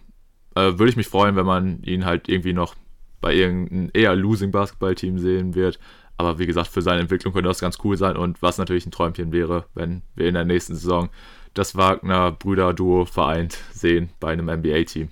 äh, 0.57 0.79
würde 0.79 0.89
ich 0.89 0.97
mich 0.97 1.09
freuen, 1.09 1.37
wenn 1.37 1.47
man 1.47 1.83
ihn 1.83 2.05
halt 2.05 2.29
irgendwie 2.29 2.55
noch 2.55 2.75
bei 3.21 3.35
irgendeinem 3.35 3.91
eher 3.93 4.17
losing 4.17 4.51
Basketballteam 4.51 5.19
sehen 5.19 5.55
wird. 5.55 5.79
Aber 6.17 6.39
wie 6.39 6.47
gesagt, 6.47 6.69
für 6.69 6.83
seine 6.83 7.01
Entwicklung 7.01 7.35
könnte 7.35 7.49
das 7.49 7.61
ganz 7.61 7.79
cool 7.85 7.97
sein. 7.97 8.17
Und 8.17 8.41
was 8.41 8.59
natürlich 8.59 8.87
ein 8.87 8.93
Träumchen 8.93 9.31
wäre, 9.31 9.67
wenn 9.75 10.03
wir 10.15 10.27
in 10.27 10.35
der 10.35 10.45
nächsten 10.45 10.75
Saison 10.75 11.11
das 11.53 11.77
Wagner-Brüder-Duo 11.77 13.05
vereint 13.05 13.59
sehen 13.73 14.11
bei 14.21 14.33
einem 14.33 14.47
NBA-Team. 14.47 15.09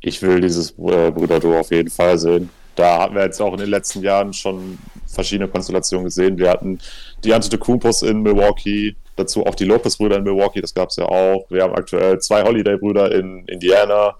Ich 0.00 0.20
will 0.22 0.40
dieses 0.40 0.70
äh, 0.72 1.10
Brüder-Duo 1.10 1.60
auf 1.60 1.70
jeden 1.70 1.90
Fall 1.90 2.18
sehen. 2.18 2.50
Da 2.74 3.02
hatten 3.02 3.14
wir 3.14 3.22
jetzt 3.22 3.40
auch 3.40 3.52
in 3.52 3.60
den 3.60 3.70
letzten 3.70 4.02
Jahren 4.02 4.32
schon 4.32 4.78
verschiedene 5.06 5.48
Konstellationen 5.48 6.04
gesehen. 6.04 6.38
Wir 6.38 6.50
hatten 6.50 6.78
die 7.22 7.34
Antetokounmpos 7.34 8.02
in 8.02 8.22
Milwaukee, 8.22 8.96
dazu 9.16 9.46
auch 9.46 9.54
die 9.54 9.64
Lopez-Brüder 9.64 10.16
in 10.16 10.24
Milwaukee, 10.24 10.60
das 10.60 10.74
gab 10.74 10.90
es 10.90 10.96
ja 10.96 11.06
auch. 11.06 11.46
Wir 11.50 11.62
haben 11.62 11.74
aktuell 11.74 12.18
zwei 12.20 12.42
Holiday-Brüder 12.42 13.14
in 13.14 13.44
Indiana. 13.46 14.16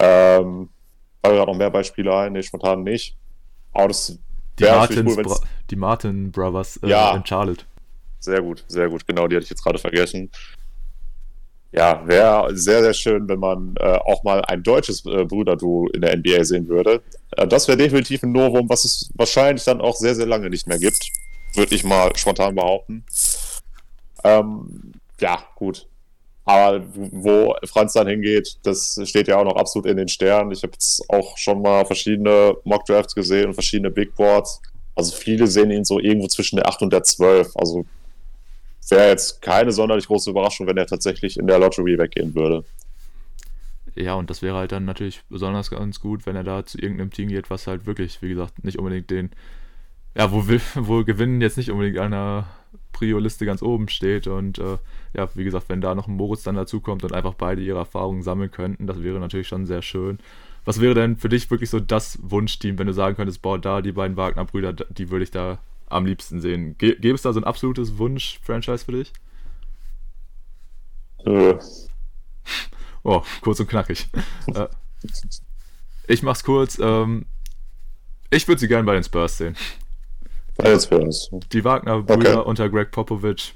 Ähm, 0.00 0.68
fallen 1.22 1.36
gerade 1.36 1.50
noch 1.50 1.58
mehr 1.58 1.70
Beispiele 1.70 2.14
ein? 2.14 2.32
Nee, 2.32 2.42
spontan 2.42 2.82
nicht. 2.82 3.16
Aber 3.72 3.88
das 3.88 4.18
die, 4.58 4.64
Martins, 4.64 5.16
cool, 5.16 5.36
die 5.70 5.76
Martin 5.76 6.30
Brothers 6.30 6.76
äh, 6.78 6.88
ja, 6.88 7.14
in 7.14 7.24
Charlotte. 7.24 7.64
Sehr 8.20 8.42
gut, 8.42 8.64
sehr 8.68 8.88
gut. 8.88 9.06
Genau, 9.06 9.26
die 9.26 9.36
hatte 9.36 9.44
ich 9.44 9.50
jetzt 9.50 9.64
gerade 9.64 9.78
vergessen. 9.78 10.30
Ja, 11.72 12.06
wäre 12.06 12.54
sehr, 12.54 12.82
sehr 12.82 12.92
schön, 12.92 13.26
wenn 13.28 13.40
man 13.40 13.74
äh, 13.80 13.96
auch 13.96 14.22
mal 14.24 14.42
ein 14.44 14.62
deutsches 14.62 15.06
äh, 15.06 15.24
Brüderduo 15.24 15.88
in 15.88 16.02
der 16.02 16.16
NBA 16.16 16.44
sehen 16.44 16.68
würde. 16.68 17.02
Äh, 17.36 17.46
das 17.46 17.66
wäre 17.66 17.78
definitiv 17.78 18.22
ein 18.22 18.32
Novum, 18.32 18.68
was 18.68 18.84
es 18.84 19.10
wahrscheinlich 19.14 19.64
dann 19.64 19.80
auch 19.80 19.96
sehr, 19.96 20.14
sehr 20.14 20.26
lange 20.26 20.50
nicht 20.50 20.66
mehr 20.66 20.78
gibt. 20.78 21.10
Würde 21.54 21.74
ich 21.74 21.82
mal 21.82 22.14
spontan 22.16 22.54
behaupten. 22.54 23.04
Ähm, 24.24 24.92
ja, 25.20 25.38
gut. 25.56 25.86
Aber 26.44 26.82
wo 26.94 27.54
Franz 27.64 27.92
dann 27.92 28.08
hingeht, 28.08 28.58
das 28.64 28.98
steht 29.04 29.28
ja 29.28 29.38
auch 29.38 29.44
noch 29.44 29.56
absolut 29.56 29.86
in 29.86 29.96
den 29.96 30.08
Sternen. 30.08 30.50
Ich 30.50 30.62
habe 30.62 30.72
jetzt 30.72 31.08
auch 31.08 31.38
schon 31.38 31.62
mal 31.62 31.84
verschiedene 31.84 32.56
Mock-Drafts 32.64 33.14
gesehen 33.14 33.48
und 33.48 33.54
verschiedene 33.54 33.90
Big 33.90 34.14
Boards. 34.16 34.60
Also 34.96 35.14
viele 35.14 35.46
sehen 35.46 35.70
ihn 35.70 35.84
so 35.84 36.00
irgendwo 36.00 36.26
zwischen 36.26 36.56
der 36.56 36.66
8 36.66 36.82
und 36.82 36.92
der 36.92 37.04
12. 37.04 37.56
Also 37.56 37.86
wäre 38.88 39.08
jetzt 39.08 39.40
keine 39.40 39.72
sonderlich 39.72 40.06
große 40.06 40.30
Überraschung, 40.30 40.66
wenn 40.66 40.76
er 40.76 40.86
tatsächlich 40.86 41.38
in 41.38 41.46
der 41.46 41.58
Lottery 41.58 41.96
weggehen 41.96 42.34
würde. 42.34 42.64
Ja, 43.94 44.14
und 44.14 44.30
das 44.30 44.42
wäre 44.42 44.56
halt 44.56 44.72
dann 44.72 44.84
natürlich 44.84 45.22
besonders 45.28 45.70
ganz 45.70 46.00
gut, 46.00 46.26
wenn 46.26 46.36
er 46.36 46.44
da 46.44 46.64
zu 46.64 46.78
irgendeinem 46.78 47.10
Team 47.10 47.28
geht, 47.28 47.50
was 47.50 47.66
halt 47.66 47.86
wirklich, 47.86 48.22
wie 48.22 48.30
gesagt, 48.30 48.64
nicht 48.64 48.78
unbedingt 48.78 49.10
den, 49.10 49.30
ja, 50.16 50.32
wo, 50.32 50.44
wo 50.74 51.04
Gewinnen 51.04 51.40
jetzt 51.40 51.56
nicht 51.56 51.70
unbedingt 51.70 51.98
einer 51.98 52.48
Prio-Liste 52.92 53.46
ganz 53.46 53.62
oben 53.62 53.88
steht. 53.88 54.26
Und 54.26 54.58
äh, 54.58 54.78
ja, 55.14 55.28
wie 55.34 55.44
gesagt, 55.44 55.68
wenn 55.68 55.80
da 55.80 55.94
noch 55.94 56.08
ein 56.08 56.16
Moritz 56.16 56.42
dann 56.42 56.54
dazukommt 56.54 57.04
und 57.04 57.12
einfach 57.12 57.34
beide 57.34 57.62
ihre 57.62 57.78
Erfahrungen 57.78 58.22
sammeln 58.22 58.50
könnten, 58.50 58.86
das 58.86 59.02
wäre 59.02 59.18
natürlich 59.18 59.48
schon 59.48 59.66
sehr 59.66 59.82
schön. 59.82 60.18
Was 60.64 60.80
wäre 60.80 60.94
denn 60.94 61.16
für 61.16 61.28
dich 61.28 61.50
wirklich 61.50 61.70
so 61.70 61.80
das 61.80 62.18
Wunschteam, 62.22 62.78
wenn 62.78 62.86
du 62.86 62.92
sagen 62.92 63.16
könntest, 63.16 63.42
boah, 63.42 63.58
da 63.58 63.82
die 63.82 63.92
beiden 63.92 64.16
Wagner-Brüder, 64.16 64.72
die 64.72 65.10
würde 65.10 65.24
ich 65.24 65.30
da 65.30 65.58
am 65.88 66.06
liebsten 66.06 66.40
sehen? 66.40 66.76
Gäbe 66.78 67.14
es 67.14 67.22
da 67.22 67.32
so 67.32 67.40
ein 67.40 67.44
absolutes 67.44 67.98
Wunsch-Franchise 67.98 68.84
für 68.84 68.92
dich? 68.92 69.12
Äh. 71.24 71.54
Oh, 73.02 73.22
kurz 73.40 73.58
und 73.58 73.68
knackig. 73.68 74.08
äh, 74.54 74.68
ich 76.06 76.22
mach's 76.22 76.44
kurz. 76.44 76.78
Ähm, 76.80 77.26
ich 78.30 78.46
würde 78.46 78.60
sie 78.60 78.68
gerne 78.68 78.84
bei 78.84 78.94
den 78.94 79.04
Spurs 79.04 79.38
sehen. 79.38 79.56
Bei 80.56 80.70
den 80.70 80.80
Spurs. 80.80 81.30
Die 81.52 81.64
Wagner-Brüder 81.64 82.40
okay. 82.40 82.48
unter 82.48 82.68
Greg 82.68 82.90
Popovich. 82.90 83.54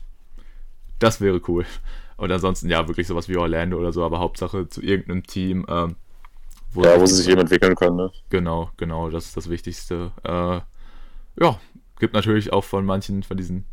Das 0.98 1.20
wäre 1.20 1.40
cool. 1.48 1.66
Und 2.16 2.32
ansonsten, 2.32 2.70
ja, 2.70 2.88
wirklich 2.88 3.06
sowas 3.06 3.28
wie 3.28 3.36
Orlando 3.36 3.78
oder 3.78 3.92
so, 3.92 4.02
aber 4.02 4.18
Hauptsache 4.18 4.68
zu 4.68 4.82
irgendeinem 4.82 5.22
Team. 5.24 5.66
Ähm, 5.68 5.96
wo 6.72 6.84
ja, 6.84 7.00
wo 7.00 7.06
sie 7.06 7.16
sich 7.16 7.28
eben 7.28 7.40
entwickeln 7.40 7.74
können, 7.74 7.96
ne? 7.96 8.10
Genau, 8.30 8.70
genau, 8.76 9.10
das 9.10 9.26
ist 9.26 9.36
das 9.36 9.50
Wichtigste. 9.50 10.12
Äh, 10.24 10.60
ja, 11.42 11.60
gibt 11.98 12.14
natürlich 12.14 12.52
auch 12.52 12.64
von 12.64 12.84
manchen 12.84 13.22
von 13.22 13.36
diesen 13.36 13.64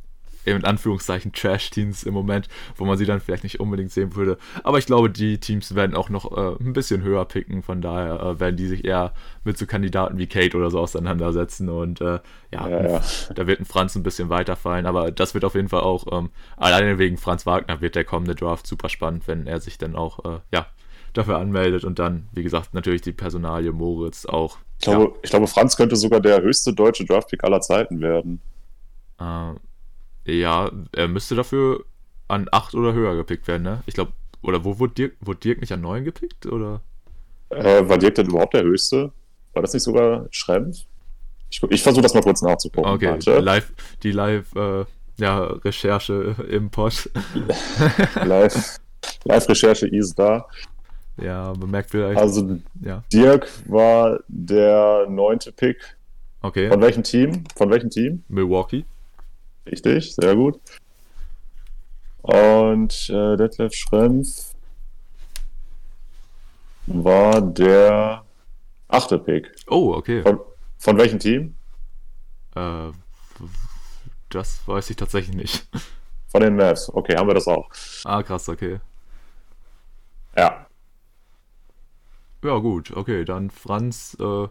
in 0.46 0.66
Anführungszeichen 0.66 1.32
Trash-Teams 1.32 2.04
im 2.04 2.14
Moment, 2.14 2.48
wo 2.76 2.86
man 2.86 2.98
sie 2.98 3.06
dann 3.06 3.20
vielleicht 3.20 3.44
nicht 3.44 3.60
unbedingt 3.60 3.92
sehen 3.92 4.16
würde. 4.16 4.38
Aber 4.64 4.78
ich 4.78 4.86
glaube, 4.86 5.10
die 5.10 5.40
Teams 5.40 5.76
werden 5.76 5.96
auch 5.96 6.10
noch 6.10 6.32
äh, 6.38 6.64
ein 6.64 6.74
bisschen 6.74 7.02
höher 7.04 7.26
picken, 7.26 7.64
von 7.64 7.82
daher 7.82 8.20
äh, 8.22 8.40
werden 8.40 8.58
die 8.58 8.68
sich 8.68 8.86
eher 8.86 9.14
mit 9.44 9.58
so 9.58 9.66
Kandidaten 9.66 10.18
wie 10.18 10.28
Kate 10.28 10.58
oder 10.58 10.70
so 10.70 10.80
auseinandersetzen 10.80 11.70
und 11.70 12.02
äh, 12.02 12.20
ja, 12.52 12.68
ja, 12.68 12.88
ja, 12.88 13.02
da 13.34 13.48
wird 13.48 13.60
ein 13.60 13.66
Franz 13.66 13.96
ein 13.96 14.04
bisschen 14.04 14.30
weiterfallen, 14.30 14.86
aber 14.86 15.12
das 15.12 15.34
wird 15.34 15.46
auf 15.46 15.56
jeden 15.56 15.70
Fall 15.70 15.82
auch, 15.82 16.06
ähm, 16.12 16.30
alleine 16.58 16.98
wegen 17.00 17.18
Franz 17.18 17.46
Wagner 17.46 17.82
wird 17.82 17.96
der 17.96 18.06
kommende 18.06 18.36
Draft 18.36 18.68
super 18.68 18.90
spannend, 18.90 19.28
wenn 19.28 19.48
er 19.48 19.60
sich 19.60 19.78
dann 19.78 19.96
auch, 19.96 20.24
äh, 20.26 20.40
ja, 20.52 20.68
dafür 21.14 21.38
anmeldet 21.38 21.84
und 21.84 22.00
dann, 22.00 22.28
wie 22.32 22.44
gesagt, 22.44 22.74
natürlich 22.74 23.02
die 23.02 23.12
Personalie 23.12 23.72
Moritz 23.72 24.26
auch. 24.26 24.58
Ich 24.80 24.86
glaube, 24.86 25.06
ja. 25.06 25.20
ich 25.22 25.30
glaube 25.30 25.48
Franz 25.48 25.78
könnte 25.78 25.96
sogar 25.96 26.20
der 26.20 26.42
höchste 26.42 26.74
deutsche 26.74 27.06
Draftpick 27.06 27.44
aller 27.44 27.62
Zeiten 27.62 28.02
werden. 28.02 28.42
Äh, 29.20 29.54
ja, 30.26 30.72
er 30.94 31.08
müsste 31.08 31.36
dafür 31.36 31.86
an 32.28 32.48
8 32.52 32.76
oder 32.76 32.94
höher 32.94 33.16
gepickt 33.16 33.48
werden, 33.48 33.64
ne? 33.64 33.84
Ich 33.86 33.94
glaube, 33.94 34.14
oder 34.42 34.64
wo 34.64 34.80
wurde 34.80 34.94
Dirk, 34.94 35.14
wurde 35.22 35.40
Dirk 35.40 35.62
nicht 35.62 35.72
an 35.72 35.82
9 35.82 36.04
gepickt? 36.04 36.46
Oder? 36.46 36.82
Äh, 37.50 37.88
war 37.88 37.98
Dirk 37.98 38.16
denn 38.16 38.28
überhaupt 38.28 38.54
der 38.54 38.64
Höchste? 38.64 39.12
War 39.54 39.62
das 39.62 39.74
nicht 39.74 39.84
sogar 39.84 40.28
Schrempf? 40.32 40.80
Ich, 41.50 41.62
ich 41.70 41.84
versuche 41.84 42.02
das 42.02 42.14
mal 42.14 42.24
kurz 42.24 42.42
nachzugucken. 42.42 42.92
Okay, 42.92 43.20
live, 43.40 43.72
die 44.02 44.12
Live, 44.12 44.56
äh, 44.56 44.86
ja, 45.18 45.44
Recherche 45.44 46.36
im 46.50 46.72
Pod. 46.72 47.10
live, 48.24 48.80
Live-Recherche 49.26 49.88
ist 49.88 50.18
da. 50.18 50.48
Ja, 51.22 51.54
man 51.60 51.70
merkt 51.70 51.92
vielleicht. 51.92 52.20
Also, 52.20 52.58
ja. 52.82 53.04
Dirk 53.14 53.48
war 53.68 54.20
der 54.28 55.06
neunte 55.10 55.52
Pick. 55.52 55.78
Okay. 56.42 56.70
Von 56.70 56.82
welchem 56.82 57.04
Team? 57.04 57.44
Von 57.56 57.70
welchem 57.70 57.90
Team? 57.90 58.24
Milwaukee. 58.28 58.86
Richtig, 59.66 60.16
sehr 60.16 60.36
gut. 60.36 60.60
Und 62.22 63.10
äh, 63.10 63.36
Detlef 63.38 63.74
Schrempf 63.74 64.54
war 66.86 67.42
der 67.42 68.24
achte 68.88 69.20
Pick. 69.20 69.52
Oh, 69.68 69.94
okay. 69.94 70.22
Von, 70.22 70.40
von 70.78 70.98
welchem 70.98 71.20
Team? 71.20 71.56
Äh, 72.56 72.92
das 74.30 74.68
weiß 74.68 74.90
ich 74.90 74.96
tatsächlich 74.96 75.36
nicht. 75.36 75.68
Von 76.28 76.42
den 76.42 76.56
Mavs. 76.56 76.90
Okay, 76.94 77.16
haben 77.16 77.28
wir 77.28 77.36
das 77.36 77.48
auch. 77.48 77.70
Ah, 78.06 78.24
krass, 78.24 78.50
okay. 78.50 78.80
Ja. 80.36 80.66
Ja, 82.44 82.58
gut, 82.58 82.92
okay, 82.92 83.24
dann 83.24 83.50
Franz 83.50 84.18
äh, 84.20 84.48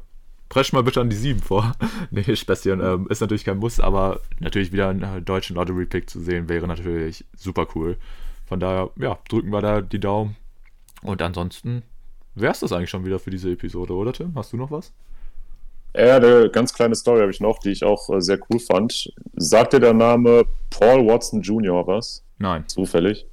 presch 0.53 0.75
mal 0.75 0.83
bitte 0.83 1.01
an 1.01 1.09
die 1.09 1.17
7 1.17 1.41
vor. 1.41 1.73
nee, 2.11 2.37
Späßchen. 2.37 2.79
Ähm, 2.81 3.07
ist 3.09 3.23
natürlich 3.23 3.47
kein 3.47 3.57
Muss, 3.57 3.81
aber 3.81 4.21
natürlich 4.39 4.71
wieder 4.71 4.91
einen 4.91 5.25
deutschen 5.25 5.57
Lottery-Pick 5.57 6.11
zu 6.11 6.21
sehen, 6.21 6.47
wäre 6.51 6.69
natürlich 6.69 7.25
super 7.35 7.67
cool. 7.75 7.97
Von 8.45 8.61
daher, 8.61 8.91
ja, 8.97 9.19
drücken 9.31 9.49
wir 9.49 9.63
da 9.63 9.81
die 9.81 9.99
Daumen. 9.99 10.37
Und 11.01 11.23
ansonsten 11.23 11.83
wäre 12.35 12.53
es 12.53 12.61
das 12.61 12.71
eigentlich 12.71 12.91
schon 12.91 13.07
wieder 13.07 13.19
für 13.19 13.31
diese 13.31 13.51
Episode, 13.51 13.95
oder 13.95 14.13
Tim? 14.13 14.35
Hast 14.35 14.53
du 14.53 14.59
noch 14.59 14.71
was? 14.71 14.93
Ja, 15.97 16.17
eine 16.17 16.51
ganz 16.51 16.75
kleine 16.75 16.97
Story 16.97 17.21
habe 17.21 17.31
ich 17.31 17.41
noch, 17.41 17.59
die 17.61 17.71
ich 17.71 17.83
auch 17.83 18.11
äh, 18.11 18.21
sehr 18.21 18.39
cool 18.51 18.61
fand. 18.61 19.11
Sagt 19.37 19.73
dir 19.73 19.81
der 19.81 19.95
Name 19.95 20.45
Paul 20.69 21.07
Watson 21.07 21.41
Jr. 21.41 21.87
was? 21.87 22.23
Nein. 22.37 22.69
Zufällig. 22.69 23.27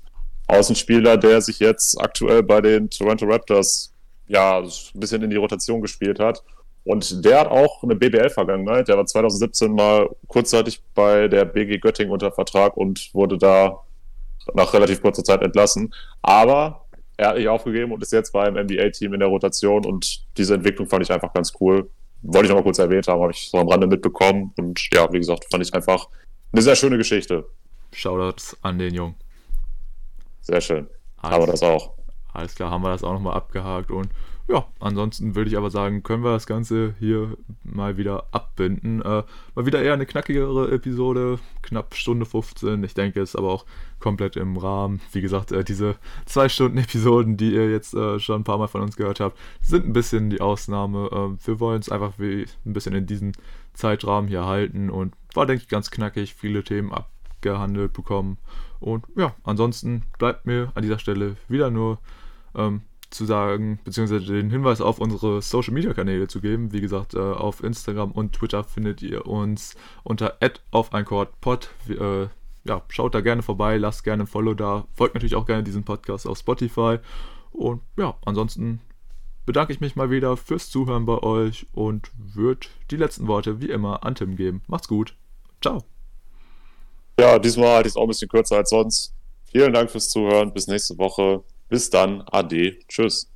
Außenspieler, 0.48 1.18
der 1.18 1.42
sich 1.42 1.60
jetzt 1.60 2.00
aktuell 2.00 2.44
bei 2.44 2.62
den 2.62 2.90
Toronto 2.90 3.26
Raptors 3.26 3.94
ja 4.28 4.60
ein 4.60 4.70
bisschen 4.94 5.22
in 5.22 5.30
die 5.30 5.36
Rotation 5.36 5.82
gespielt 5.82 6.20
hat 6.20 6.44
und 6.90 7.24
der 7.24 7.42
hat 7.42 7.48
auch 7.50 7.84
eine 7.84 7.96
BBL-Vergangenheit. 7.96 8.88
Der 8.88 8.98
war 8.98 9.06
2017 9.06 9.76
mal 9.76 10.10
kurzzeitig 10.26 10.82
bei 10.96 11.28
der 11.28 11.46
BG 11.46 11.78
Göttingen 11.78 12.12
unter 12.12 12.32
Vertrag 12.32 12.76
und 12.78 13.14
wurde 13.14 13.38
da 13.38 13.84
nach 14.56 14.74
relativ 14.74 15.00
kurzer 15.00 15.24
Zeit 15.24 15.44
entlassen. 15.44 15.94
Aber 16.24 16.86
er 17.16 17.28
hat 17.28 17.38
nicht 17.38 17.48
aufgegeben 17.48 17.92
und 17.92 18.02
ist 18.02 18.12
jetzt 18.12 18.32
beim 18.32 18.56
NBA-Team 18.56 19.14
in 19.14 19.20
der 19.20 19.30
Rotation 19.30 19.86
und 19.86 20.26
diese 20.36 20.56
Entwicklung 20.56 20.88
fand 20.90 21.04
ich 21.04 21.12
einfach 21.12 21.32
ganz 21.32 21.54
cool. 21.62 21.92
Wollte 22.24 22.46
ich 22.46 22.50
noch 22.50 22.58
mal 22.58 22.64
kurz 22.64 22.80
erwähnt 22.80 23.08
haben, 23.08 23.22
habe 23.22 23.34
ich 23.34 23.52
so 23.52 23.60
am 23.60 23.68
Rande 23.68 23.86
mitbekommen 23.86 24.52
und 24.58 24.90
ja, 24.92 25.14
wie 25.14 25.20
gesagt, 25.20 25.46
fand 25.52 25.64
ich 25.64 25.72
einfach 25.72 26.08
eine 26.52 26.64
sehr 26.64 26.76
schöne 26.76 26.98
Geschichte. 26.98 27.46
Shoutouts 27.94 28.58
an 28.64 28.80
den 28.80 28.96
Jungen. 28.96 29.14
Sehr 30.42 30.60
schön. 30.60 30.88
Alles, 31.18 31.36
haben 31.36 31.44
wir 31.44 31.52
das 31.52 31.62
auch. 31.62 31.94
Alles 32.34 32.56
klar, 32.56 32.72
haben 32.72 32.82
wir 32.82 32.90
das 32.90 33.04
auch 33.04 33.14
nochmal 33.14 33.36
abgehakt 33.36 33.92
und 33.92 34.10
ja, 34.50 34.66
ansonsten 34.80 35.36
würde 35.36 35.52
ich 35.52 35.58
aber 35.58 35.70
sagen, 35.70 36.02
können 36.02 36.24
wir 36.24 36.32
das 36.32 36.48
Ganze 36.48 36.96
hier 36.98 37.38
mal 37.64 37.98
wieder 37.98 38.26
abbinden. 38.32 39.00
Äh, 39.00 39.24
mal 39.54 39.66
wieder 39.68 39.80
eher 39.84 39.94
eine 39.94 40.08
knackigere 40.08 40.72
Episode, 40.72 41.38
knapp 41.62 41.94
Stunde 41.94 42.26
15. 42.26 42.84
Ich 42.84 42.96
denke, 42.96 43.22
es 43.22 43.30
ist 43.30 43.36
aber 43.36 43.52
auch 43.52 43.66
komplett 44.00 44.38
im 44.38 44.58
Rahmen. 44.58 45.02
Wie 45.12 45.22
gesagt, 45.22 45.52
äh, 45.52 45.64
diese 45.64 45.98
zwei 46.26 46.50
Stunden 46.50 46.80
Episoden, 46.80 47.38
die 47.38 47.54
ihr 47.54 47.70
jetzt 47.70 47.94
äh, 47.94 48.20
schon 48.20 48.42
ein 48.42 48.44
paar 48.44 48.58
Mal 48.58 48.68
von 48.68 48.82
uns 48.82 48.96
gehört 48.96 49.20
habt, 49.20 49.38
sind 49.62 49.86
ein 49.86 49.94
bisschen 49.94 50.32
die 50.32 50.42
Ausnahme. 50.42 51.10
Äh, 51.12 51.48
wir 51.48 51.60
wollen 51.60 51.82
es 51.82 51.90
einfach 51.90 52.14
wie 52.18 52.48
ein 52.66 52.74
bisschen 52.74 52.96
in 52.96 53.06
diesen 53.06 53.34
Zeitrahmen 53.76 54.28
hier 54.28 54.46
halten 54.46 54.90
und 54.90 55.14
war, 55.36 55.46
denke 55.46 55.62
ich, 55.62 55.70
ganz 55.70 55.92
knackig, 55.92 56.34
viele 56.34 56.64
Themen 56.64 56.92
abgehandelt 56.92 57.94
bekommen. 57.94 58.40
Und 58.80 59.06
ja, 59.16 59.36
ansonsten 59.44 60.06
bleibt 60.18 60.48
mir 60.48 60.72
an 60.74 60.82
dieser 60.82 60.98
Stelle 60.98 61.36
wieder 61.48 61.70
nur 61.70 62.00
ähm, 62.56 62.82
zu 63.10 63.26
sagen, 63.26 63.80
beziehungsweise 63.84 64.34
den 64.34 64.50
Hinweis 64.50 64.82
auf 64.82 65.00
unsere 65.00 65.42
Social 65.42 65.74
Media 65.74 65.94
Kanäle 65.94 66.28
zu 66.28 66.42
geben. 66.42 66.72
Wie 66.72 66.82
gesagt, 66.82 67.14
äh, 67.14 67.20
auf 67.20 67.64
Instagram 67.64 68.12
und 68.12 68.34
Twitter 68.34 68.64
findet 68.64 69.02
ihr 69.02 69.26
uns 69.26 69.76
unter 70.04 70.38
auf 70.72 70.94
ein. 70.94 71.06
Äh, 71.06 72.28
ja, 72.66 72.84
schaut 72.90 73.16
da 73.16 73.22
gerne 73.22 73.42
vorbei, 73.42 73.78
lasst 73.78 74.04
gerne 74.04 74.24
ein 74.24 74.28
Follow 74.28 74.54
da, 74.54 74.86
folgt 74.94 75.16
natürlich 75.16 75.36
auch 75.36 75.46
gerne 75.46 75.64
diesen 75.64 75.84
Podcast 75.84 76.28
auf 76.28 76.38
Spotify. 76.38 76.98
Und 77.52 77.82
ja, 77.98 78.16
ansonsten 78.26 78.82
bedanke 79.46 79.74
ich 79.74 79.80
mich 79.80 79.96
mal 79.96 80.12
wieder 80.12 80.38
fürs 80.38 80.70
Zuhören 80.70 81.06
bei 81.06 81.18
euch 81.24 81.66
und 81.74 82.12
würde 82.16 82.68
die 82.92 82.98
letzten 82.98 83.28
Worte 83.28 83.62
wie 83.62 83.70
immer 83.70 84.04
an 84.04 84.16
Tim 84.16 84.36
geben. 84.36 84.62
Macht's 84.68 84.88
gut. 84.88 85.16
Ciao. 85.62 85.84
Ja, 87.20 87.40
diesmal 87.40 87.78
hatte 87.78 87.88
ich 87.88 87.94
es 87.94 87.98
auch 87.98 88.04
ein 88.04 88.10
bisschen 88.10 88.30
kürzer 88.30 88.58
als 88.58 88.70
sonst. 88.70 89.14
Vielen 89.46 89.74
Dank 89.74 89.90
fürs 89.90 90.10
Zuhören. 90.10 90.54
Bis 90.54 90.68
nächste 90.68 90.98
Woche. 90.98 91.44
Bis 91.70 91.90
dann. 91.90 92.22
Ade. 92.32 92.80
Tschüss. 92.88 93.32